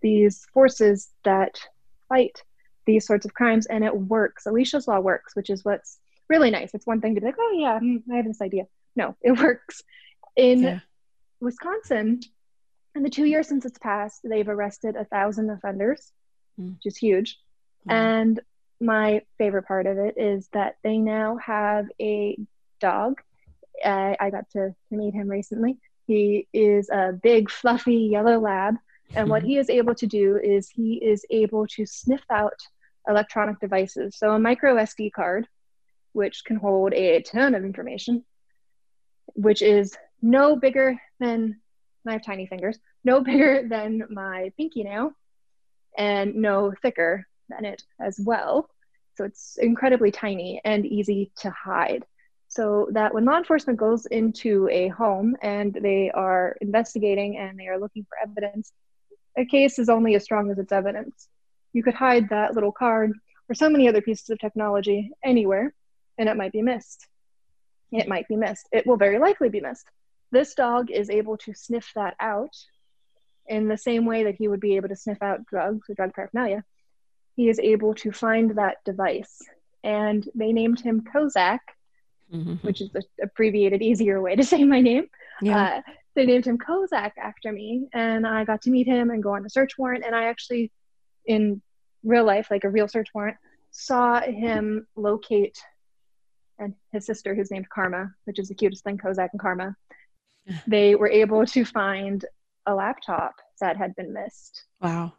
these 0.00 0.46
forces 0.52 1.10
that 1.24 1.58
fight 2.08 2.42
these 2.86 3.06
sorts 3.06 3.24
of 3.24 3.34
crimes, 3.34 3.66
and 3.66 3.82
it 3.82 3.96
works. 3.96 4.46
Alicia's 4.46 4.86
law 4.86 5.00
works, 5.00 5.34
which 5.34 5.50
is 5.50 5.64
what's 5.64 5.98
really 6.28 6.50
nice. 6.50 6.74
It's 6.74 6.86
one 6.86 7.00
thing 7.00 7.14
to 7.14 7.20
be 7.20 7.26
like, 7.26 7.36
oh 7.38 7.52
yeah, 7.58 7.78
hmm, 7.78 7.96
I 8.12 8.16
have 8.16 8.26
this 8.26 8.42
idea. 8.42 8.64
No, 8.94 9.16
it 9.22 9.32
works. 9.40 9.82
In 10.36 10.62
yeah. 10.62 10.80
Wisconsin, 11.40 12.20
in 12.94 13.02
the 13.02 13.10
two 13.10 13.24
years 13.24 13.48
since 13.48 13.64
it's 13.64 13.78
passed, 13.78 14.20
they've 14.24 14.48
arrested 14.48 14.96
a 14.96 15.04
thousand 15.04 15.50
offenders, 15.50 16.12
mm. 16.60 16.74
which 16.74 16.86
is 16.86 16.96
huge. 16.96 17.38
Mm. 17.88 17.92
And 17.92 18.40
my 18.80 19.22
favorite 19.38 19.66
part 19.66 19.86
of 19.86 19.98
it 19.98 20.14
is 20.16 20.48
that 20.52 20.76
they 20.82 20.98
now 20.98 21.38
have 21.38 21.86
a 22.00 22.38
dog. 22.80 23.20
Uh, 23.84 24.14
I 24.18 24.30
got 24.30 24.48
to, 24.50 24.74
to 24.88 24.96
meet 24.96 25.14
him 25.14 25.28
recently. 25.28 25.78
He 26.06 26.46
is 26.52 26.90
a 26.90 27.12
big, 27.12 27.50
fluffy 27.50 28.08
yellow 28.12 28.38
lab. 28.38 28.76
And 29.14 29.28
what 29.28 29.42
he 29.42 29.58
is 29.58 29.70
able 29.70 29.94
to 29.96 30.06
do 30.06 30.38
is 30.42 30.68
he 30.68 30.94
is 30.94 31.24
able 31.30 31.66
to 31.68 31.86
sniff 31.86 32.24
out 32.30 32.58
electronic 33.08 33.60
devices. 33.60 34.16
So 34.16 34.32
a 34.32 34.38
micro 34.38 34.76
SD 34.76 35.12
card, 35.12 35.46
which 36.12 36.44
can 36.44 36.56
hold 36.56 36.94
a 36.94 37.22
ton 37.22 37.54
of 37.54 37.64
information, 37.64 38.24
which 39.34 39.62
is 39.62 39.96
no 40.24 40.56
bigger 40.56 40.98
than 41.20 41.60
I 42.08 42.12
have 42.12 42.24
tiny 42.24 42.46
fingers, 42.46 42.78
no 43.04 43.20
bigger 43.20 43.68
than 43.68 44.04
my 44.10 44.50
pinky 44.56 44.82
nail, 44.82 45.12
and 45.96 46.36
no 46.36 46.72
thicker 46.82 47.26
than 47.50 47.66
it 47.66 47.82
as 48.00 48.18
well. 48.18 48.68
So 49.16 49.24
it's 49.24 49.58
incredibly 49.60 50.10
tiny 50.10 50.60
and 50.64 50.86
easy 50.86 51.30
to 51.40 51.50
hide. 51.50 52.04
So 52.48 52.88
that 52.92 53.12
when 53.12 53.24
law 53.24 53.36
enforcement 53.36 53.78
goes 53.78 54.06
into 54.06 54.68
a 54.70 54.88
home 54.88 55.36
and 55.42 55.74
they 55.74 56.10
are 56.12 56.56
investigating 56.60 57.36
and 57.36 57.58
they 57.58 57.68
are 57.68 57.78
looking 57.78 58.06
for 58.08 58.16
evidence, 58.22 58.72
a 59.36 59.44
case 59.44 59.78
is 59.78 59.88
only 59.88 60.14
as 60.14 60.24
strong 60.24 60.50
as 60.50 60.58
its 60.58 60.72
evidence. 60.72 61.28
You 61.72 61.82
could 61.82 61.94
hide 61.94 62.30
that 62.30 62.54
little 62.54 62.72
card 62.72 63.12
or 63.48 63.54
so 63.54 63.68
many 63.68 63.88
other 63.88 64.00
pieces 64.00 64.30
of 64.30 64.38
technology 64.38 65.10
anywhere 65.22 65.74
and 66.16 66.28
it 66.28 66.36
might 66.36 66.52
be 66.52 66.62
missed. 66.62 67.06
It 67.92 68.08
might 68.08 68.26
be 68.26 68.36
missed. 68.36 68.68
It 68.72 68.86
will 68.86 68.96
very 68.96 69.18
likely 69.18 69.48
be 69.48 69.60
missed. 69.60 69.86
This 70.34 70.54
dog 70.54 70.90
is 70.90 71.10
able 71.10 71.36
to 71.38 71.54
sniff 71.54 71.92
that 71.94 72.16
out 72.18 72.56
in 73.46 73.68
the 73.68 73.78
same 73.78 74.04
way 74.04 74.24
that 74.24 74.34
he 74.34 74.48
would 74.48 74.58
be 74.58 74.74
able 74.74 74.88
to 74.88 74.96
sniff 74.96 75.22
out 75.22 75.46
drugs 75.46 75.88
or 75.88 75.94
drug 75.94 76.12
paraphernalia. 76.12 76.64
He 77.36 77.48
is 77.48 77.60
able 77.60 77.94
to 77.94 78.10
find 78.10 78.50
that 78.56 78.78
device. 78.84 79.38
And 79.84 80.28
they 80.34 80.52
named 80.52 80.80
him 80.80 81.02
Kozak, 81.02 81.60
mm-hmm. 82.32 82.54
which 82.66 82.80
is 82.80 82.90
the 82.90 83.04
abbreviated, 83.22 83.80
easier 83.80 84.20
way 84.20 84.34
to 84.34 84.42
say 84.52 84.64
my 84.64 84.80
name. 84.80 85.06
Yeah. 85.40 85.66
Uh, 85.66 85.92
they 86.16 86.26
named 86.26 86.46
him 86.46 86.58
Kozak 86.58 87.12
after 87.16 87.52
me. 87.52 87.86
And 87.92 88.26
I 88.26 88.44
got 88.44 88.62
to 88.62 88.70
meet 88.70 88.88
him 88.88 89.10
and 89.10 89.22
go 89.22 89.34
on 89.34 89.46
a 89.46 89.50
search 89.50 89.78
warrant. 89.78 90.02
And 90.04 90.16
I 90.16 90.24
actually, 90.24 90.72
in 91.26 91.62
real 92.02 92.24
life, 92.24 92.48
like 92.50 92.64
a 92.64 92.70
real 92.70 92.88
search 92.88 93.10
warrant, 93.14 93.36
saw 93.70 94.20
him 94.20 94.88
locate 94.96 95.58
and 96.58 96.74
his 96.92 97.06
sister, 97.06 97.36
who's 97.36 97.50
named 97.52 97.68
Karma, 97.68 98.12
which 98.24 98.40
is 98.40 98.48
the 98.48 98.54
cutest 98.54 98.82
thing, 98.82 98.98
Kozak 98.98 99.30
and 99.32 99.40
Karma, 99.40 99.76
they 100.66 100.94
were 100.94 101.08
able 101.08 101.46
to 101.46 101.64
find 101.64 102.24
a 102.66 102.74
laptop 102.74 103.34
that 103.60 103.76
had 103.76 103.94
been 103.96 104.12
missed. 104.12 104.64
Wow. 104.80 105.12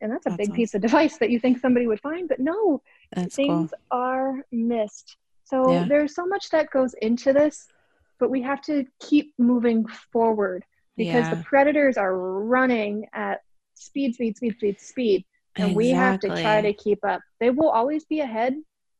And 0.00 0.12
that's 0.12 0.26
a 0.26 0.30
that's 0.30 0.36
big 0.36 0.48
awesome. 0.48 0.56
piece 0.56 0.74
of 0.74 0.82
device 0.82 1.16
that 1.18 1.30
you 1.30 1.40
think 1.40 1.58
somebody 1.58 1.86
would 1.86 2.00
find, 2.00 2.28
but 2.28 2.38
no, 2.38 2.82
that's 3.12 3.34
things 3.34 3.70
cool. 3.70 3.98
are 3.98 4.44
missed. 4.52 5.16
So 5.44 5.72
yeah. 5.72 5.84
there's 5.88 6.14
so 6.14 6.26
much 6.26 6.50
that 6.50 6.70
goes 6.70 6.94
into 7.00 7.32
this, 7.32 7.68
but 8.18 8.30
we 8.30 8.42
have 8.42 8.60
to 8.62 8.84
keep 9.00 9.32
moving 9.38 9.86
forward 10.12 10.64
because 10.96 11.26
yeah. 11.26 11.34
the 11.34 11.42
predators 11.44 11.96
are 11.96 12.16
running 12.16 13.06
at 13.12 13.40
speed, 13.74 14.14
speed, 14.14 14.36
speed, 14.36 14.54
speed, 14.56 14.80
speed. 14.80 15.24
And 15.56 15.70
exactly. 15.70 15.84
we 15.84 15.90
have 15.90 16.20
to 16.20 16.28
try 16.28 16.60
to 16.60 16.72
keep 16.74 17.02
up. 17.04 17.20
They 17.40 17.50
will 17.50 17.70
always 17.70 18.04
be 18.04 18.20
ahead. 18.20 18.54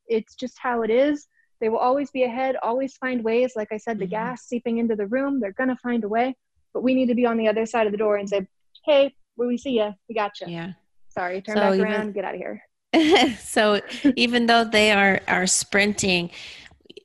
It's 0.06 0.34
just 0.34 0.56
how 0.58 0.82
it 0.82 0.90
is. 0.90 1.26
They 1.60 1.68
will 1.68 1.78
always 1.78 2.10
be 2.10 2.24
ahead, 2.24 2.56
always 2.62 2.96
find 2.96 3.24
ways. 3.24 3.52
Like 3.56 3.72
I 3.72 3.78
said, 3.78 3.98
the 3.98 4.04
mm-hmm. 4.04 4.10
gas 4.10 4.42
seeping 4.46 4.78
into 4.78 4.96
the 4.96 5.06
room, 5.06 5.40
they're 5.40 5.52
going 5.52 5.70
to 5.70 5.76
find 5.76 6.04
a 6.04 6.08
way. 6.08 6.36
But 6.74 6.82
we 6.82 6.94
need 6.94 7.06
to 7.06 7.14
be 7.14 7.26
on 7.26 7.38
the 7.38 7.48
other 7.48 7.64
side 7.64 7.86
of 7.86 7.92
the 7.92 7.98
door 7.98 8.16
and 8.16 8.28
say, 8.28 8.46
hey, 8.84 9.14
we 9.36 9.56
see 9.56 9.78
you. 9.78 9.94
We 10.08 10.14
got 10.14 10.40
you. 10.40 10.48
Yeah. 10.48 10.72
Sorry, 11.08 11.40
turn 11.40 11.56
so 11.56 11.60
back 11.60 11.74
even, 11.74 11.86
around, 11.86 12.14
get 12.14 12.24
out 12.24 12.34
of 12.34 12.40
here. 12.40 12.62
so 13.38 13.80
even 14.16 14.46
though 14.46 14.64
they 14.64 14.92
are 14.92 15.20
are 15.28 15.46
sprinting 15.46 16.30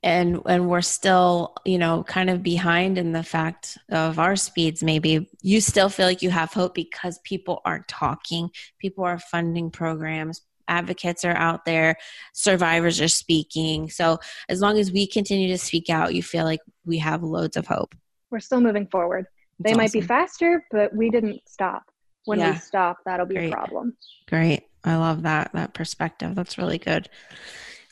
and 0.04 0.42
and 0.46 0.70
we're 0.70 0.82
still 0.82 1.54
you 1.66 1.78
know 1.78 2.04
kind 2.04 2.30
of 2.30 2.44
behind 2.44 2.98
in 2.98 3.12
the 3.12 3.24
fact 3.24 3.78
of 3.92 4.20
our 4.20 4.36
speeds 4.36 4.84
maybe 4.84 5.30
you 5.42 5.62
still 5.62 5.90
feel 5.90 6.06
like 6.06 6.22
you 6.22 6.30
have 6.30 6.54
hope 6.54 6.74
because 6.74 7.20
people 7.24 7.62
aren't 7.66 7.88
talking 7.88 8.50
people 8.80 9.04
are 9.04 9.20
funding 9.20 9.70
programs 9.70 10.42
advocates 10.68 11.26
are 11.26 11.36
out 11.36 11.66
there, 11.66 11.96
survivors 12.34 13.02
are 13.02 13.08
speaking. 13.08 13.90
So 13.90 14.20
as 14.50 14.62
long 14.62 14.78
as 14.78 14.92
we 14.92 15.08
continue 15.08 15.48
to 15.50 15.58
speak 15.58 15.90
out, 15.90 16.14
you 16.14 16.24
feel 16.24 16.46
like 16.46 16.62
we 16.86 16.98
have 17.00 17.24
loads 17.24 17.58
of 17.58 17.68
hope. 17.68 17.96
We're 18.30 18.40
still 18.40 18.62
moving 18.62 18.88
forward. 18.88 19.26
That's 19.60 19.64
they 19.64 19.72
awesome. 19.72 19.78
might 19.78 19.92
be 19.92 20.02
faster, 20.02 20.66
but 20.72 20.96
we 20.96 21.10
didn't 21.10 21.42
stop. 21.48 21.84
When 22.26 22.40
yeah. 22.40 22.52
we 22.52 22.58
stop, 22.58 22.98
that'll 23.06 23.26
be 23.26 23.36
Great. 23.36 23.52
a 23.52 23.56
problem. 23.56 23.98
Great. 24.28 24.64
I 24.84 24.96
love 24.96 25.24
that 25.24 25.52
that 25.54 25.74
perspective. 25.74 26.36
That's 26.36 26.58
really 26.58 26.78
good. 26.78 27.10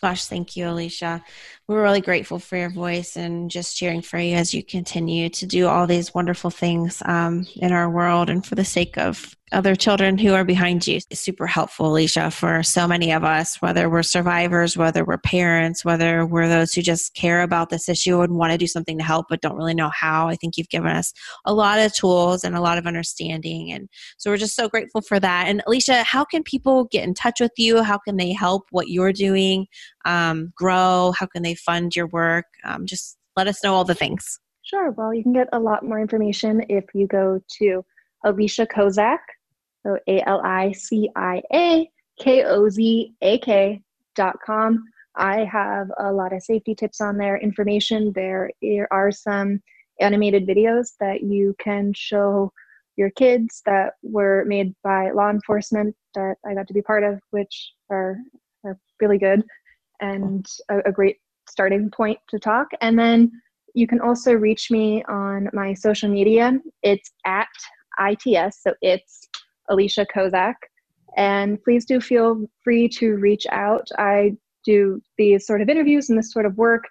Gosh, 0.02 0.26
thank 0.26 0.56
you, 0.56 0.70
Alicia. 0.70 1.24
We're 1.70 1.84
really 1.84 2.02
grateful 2.02 2.40
for 2.40 2.58
your 2.58 2.72
voice 2.72 3.16
and 3.16 3.52
just 3.52 3.78
cheering 3.78 4.02
for 4.02 4.18
you 4.18 4.34
as 4.34 4.56
you 4.56 4.64
continue 4.64 5.30
to 5.30 5.46
do 5.46 5.68
all 5.68 5.86
these 5.86 6.16
wonderful 6.16 6.50
things 6.50 7.00
um, 7.06 7.46
in 7.58 7.72
our 7.72 7.88
world 7.88 8.32
and 8.32 8.44
for 8.44 8.56
the 8.56 8.66
sake 8.66 8.98
of 8.98 9.36
other 9.52 9.76
children 9.76 10.18
who 10.18 10.34
are 10.34 10.44
behind 10.44 10.86
you. 10.86 11.00
It's 11.10 11.20
super 11.20 11.48
helpful, 11.48 11.88
Alicia, 11.88 12.32
for 12.32 12.62
so 12.64 12.88
many 12.88 13.12
of 13.12 13.24
us, 13.24 13.62
whether 13.62 13.90
we're 13.90 14.04
survivors, 14.04 14.78
whether 14.78 15.04
we're 15.04 15.18
parents, 15.18 15.84
whether 15.84 16.26
we're 16.26 16.48
those 16.48 16.74
who 16.74 16.82
just 16.82 17.16
care 17.16 17.42
about 17.42 17.70
this 17.70 17.90
issue 17.90 18.22
and 18.22 18.36
want 18.36 18.52
to 18.52 18.58
do 18.58 18.68
something 18.68 18.98
to 18.98 19.04
help 19.04 19.28
but 19.30 19.42
don't 19.42 19.56
really 19.56 19.74
know 19.74 19.90
how. 19.90 20.28
I 20.28 20.36
think 20.36 20.58
you've 20.58 20.70
given 20.70 20.92
us 20.92 21.14
a 21.46 21.54
lot 21.54 21.80
of 21.80 21.94
tools 21.94 22.44
and 22.44 22.56
a 22.56 22.62
lot 22.62 22.78
of 22.78 22.86
understanding. 22.86 23.72
And 23.72 23.90
so 24.18 24.30
we're 24.30 24.38
just 24.38 24.56
so 24.56 24.70
grateful 24.70 25.02
for 25.02 25.20
that. 25.20 25.48
And 25.48 25.64
Alicia, 25.66 26.04
how 26.04 26.26
can 26.26 26.44
people 26.44 26.86
get 26.86 27.04
in 27.04 27.14
touch 27.14 27.40
with 27.40 27.54
you? 27.58 27.82
How 27.82 27.98
can 27.98 28.18
they 28.18 28.32
help 28.32 28.68
what 28.72 28.90
you're 28.90 29.14
doing 29.14 29.68
um, 30.06 30.54
grow? 30.56 31.14
How 31.18 31.26
can 31.26 31.44
they 31.44 31.56
fund 31.60 31.96
your 31.96 32.08
work? 32.08 32.46
Um, 32.64 32.86
just 32.86 33.18
let 33.36 33.48
us 33.48 33.64
know 33.64 33.74
all 33.74 33.86
the 33.86 33.96
things. 33.96 34.40
Sure. 34.64 34.92
Well, 34.92 35.14
you 35.14 35.24
can 35.24 35.34
get 35.34 35.50
a 35.54 35.60
lot 35.60 35.84
more 35.84 36.00
information 36.00 36.64
if 36.70 36.86
you 36.94 37.08
go 37.08 37.42
to 37.60 37.84
Alicia 38.26 38.66
Kozak, 38.68 39.20
so 39.84 39.98
A 40.08 40.22
L 40.28 40.42
I 40.44 40.72
C 40.74 41.10
I 41.16 41.42
A 41.54 41.90
K 42.20 42.44
O 42.44 42.70
Z 42.70 43.14
A 43.22 43.38
K 43.40 43.82
dot 44.16 44.36
com. 44.46 44.84
I 45.16 45.44
have 45.46 45.88
a 46.00 46.12
lot 46.12 46.34
of 46.34 46.44
safety 46.44 46.76
tips 46.76 47.02
on 47.02 47.18
there, 47.18 47.38
information. 47.38 48.12
There 48.14 48.52
are 48.92 49.12
some 49.12 49.62
animated 50.00 50.48
videos 50.48 50.92
that 51.00 51.24
you 51.24 51.56
can 51.60 51.94
show 51.94 52.52
your 52.96 53.10
kids 53.12 53.62
that 53.66 53.94
were 54.04 54.44
made 54.46 54.76
by 54.84 55.12
law 55.12 55.30
enforcement 55.30 55.96
that 56.16 56.36
I 56.46 56.54
got 56.54 56.68
to 56.68 56.74
be 56.74 56.82
part 56.82 57.04
of, 57.04 57.20
which 57.32 57.72
are, 57.90 58.18
are 58.64 58.78
really 59.02 59.18
good 59.18 59.44
and 60.02 60.46
a, 60.70 60.80
a 60.86 60.92
great 60.92 61.18
starting 61.50 61.90
point 61.90 62.20
to 62.30 62.40
talk. 62.40 62.68
And 62.82 62.98
then 62.98 63.32
you 63.74 63.88
can 63.88 64.00
also 64.02 64.34
reach 64.34 64.72
me 64.72 65.04
on 65.08 65.50
my 65.54 65.74
social 65.74 66.10
media. 66.10 66.60
It's 66.84 67.12
at 67.26 67.48
ITS, 68.00 68.64
so 68.64 68.74
it's 68.82 69.28
Alicia 69.70 70.06
Kozak. 70.14 70.56
And 71.18 71.62
please 71.64 71.86
do 71.86 72.00
feel 72.00 72.48
free 72.64 72.88
to 72.90 73.16
reach 73.16 73.46
out. 73.52 73.88
I 73.98 74.38
do 74.66 75.02
these 75.18 75.46
sort 75.46 75.62
of 75.62 75.70
interviews 75.70 76.10
and 76.10 76.18
this 76.18 76.32
sort 76.32 76.46
of 76.46 76.58
work 76.58 76.86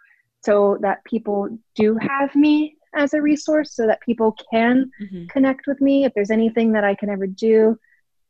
so 0.45 0.79
that 0.81 1.05
people 1.05 1.49
do 1.75 1.97
have 2.01 2.35
me 2.35 2.77
as 2.95 3.15
a 3.15 3.21
resource 3.21 3.75
so 3.75 3.87
that 3.87 4.01
people 4.01 4.35
can 4.51 4.91
mm-hmm. 5.01 5.27
connect 5.27 5.67
with 5.67 5.81
me 5.81 6.05
if 6.05 6.15
there's 6.15 6.31
anything 6.31 6.73
that 6.73 6.85
I 6.85 6.95
can 6.95 7.11
ever 7.11 7.27
do 7.27 7.79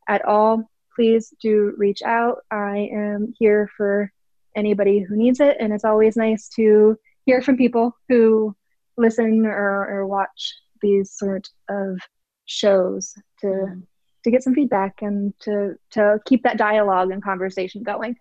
at 0.09 0.25
all, 0.25 0.69
please 0.95 1.33
do 1.41 1.75
reach 1.77 2.03
out. 2.03 2.39
I 2.51 2.89
am 2.93 3.35
here 3.39 3.71
for 3.77 4.11
anybody 4.57 5.01
who 5.01 5.17
needs 5.17 5.41
it. 5.41 5.57
And 5.61 5.73
it's 5.73 5.85
always 5.85 6.17
nice 6.17 6.49
to 6.57 6.99
hear 7.27 7.43
from 7.43 7.57
people 7.57 7.97
who 8.09 8.55
listen 8.97 9.47
or, 9.47 9.89
or 9.89 10.07
watch 10.07 10.55
these 10.81 11.13
sort 11.13 11.49
of 11.69 11.99
shows 12.47 13.15
to 13.41 13.47
mm. 13.47 13.83
to 14.25 14.31
get 14.31 14.43
some 14.43 14.55
feedback 14.55 15.03
and 15.03 15.33
to 15.41 15.75
to 15.91 16.19
keep 16.25 16.43
that 16.43 16.57
dialogue 16.57 17.11
and 17.11 17.23
conversation 17.23 17.83
going. 17.83 18.17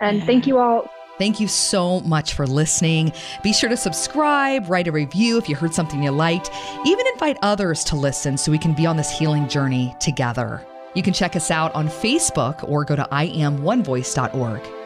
And 0.00 0.18
yeah. 0.18 0.26
thank 0.26 0.46
you 0.46 0.58
all 0.58 0.90
Thank 1.18 1.38
you 1.38 1.46
so 1.46 2.00
much 2.00 2.34
for 2.34 2.44
listening. 2.46 3.12
Be 3.42 3.52
sure 3.52 3.68
to 3.68 3.76
subscribe, 3.76 4.68
write 4.68 4.88
a 4.88 4.92
review 4.92 5.38
if 5.38 5.48
you 5.48 5.54
heard 5.54 5.72
something 5.72 6.02
you 6.02 6.10
liked, 6.10 6.50
even 6.84 7.06
invite 7.06 7.38
others 7.40 7.84
to 7.84 7.96
listen 7.96 8.36
so 8.36 8.50
we 8.50 8.58
can 8.58 8.74
be 8.74 8.84
on 8.84 8.96
this 8.96 9.16
healing 9.16 9.48
journey 9.48 9.94
together. 10.00 10.66
You 10.94 11.04
can 11.04 11.12
check 11.12 11.36
us 11.36 11.52
out 11.52 11.72
on 11.74 11.88
Facebook 11.88 12.68
or 12.68 12.84
go 12.84 12.96
to 12.96 13.06
iamonevoice.org. 13.12 14.83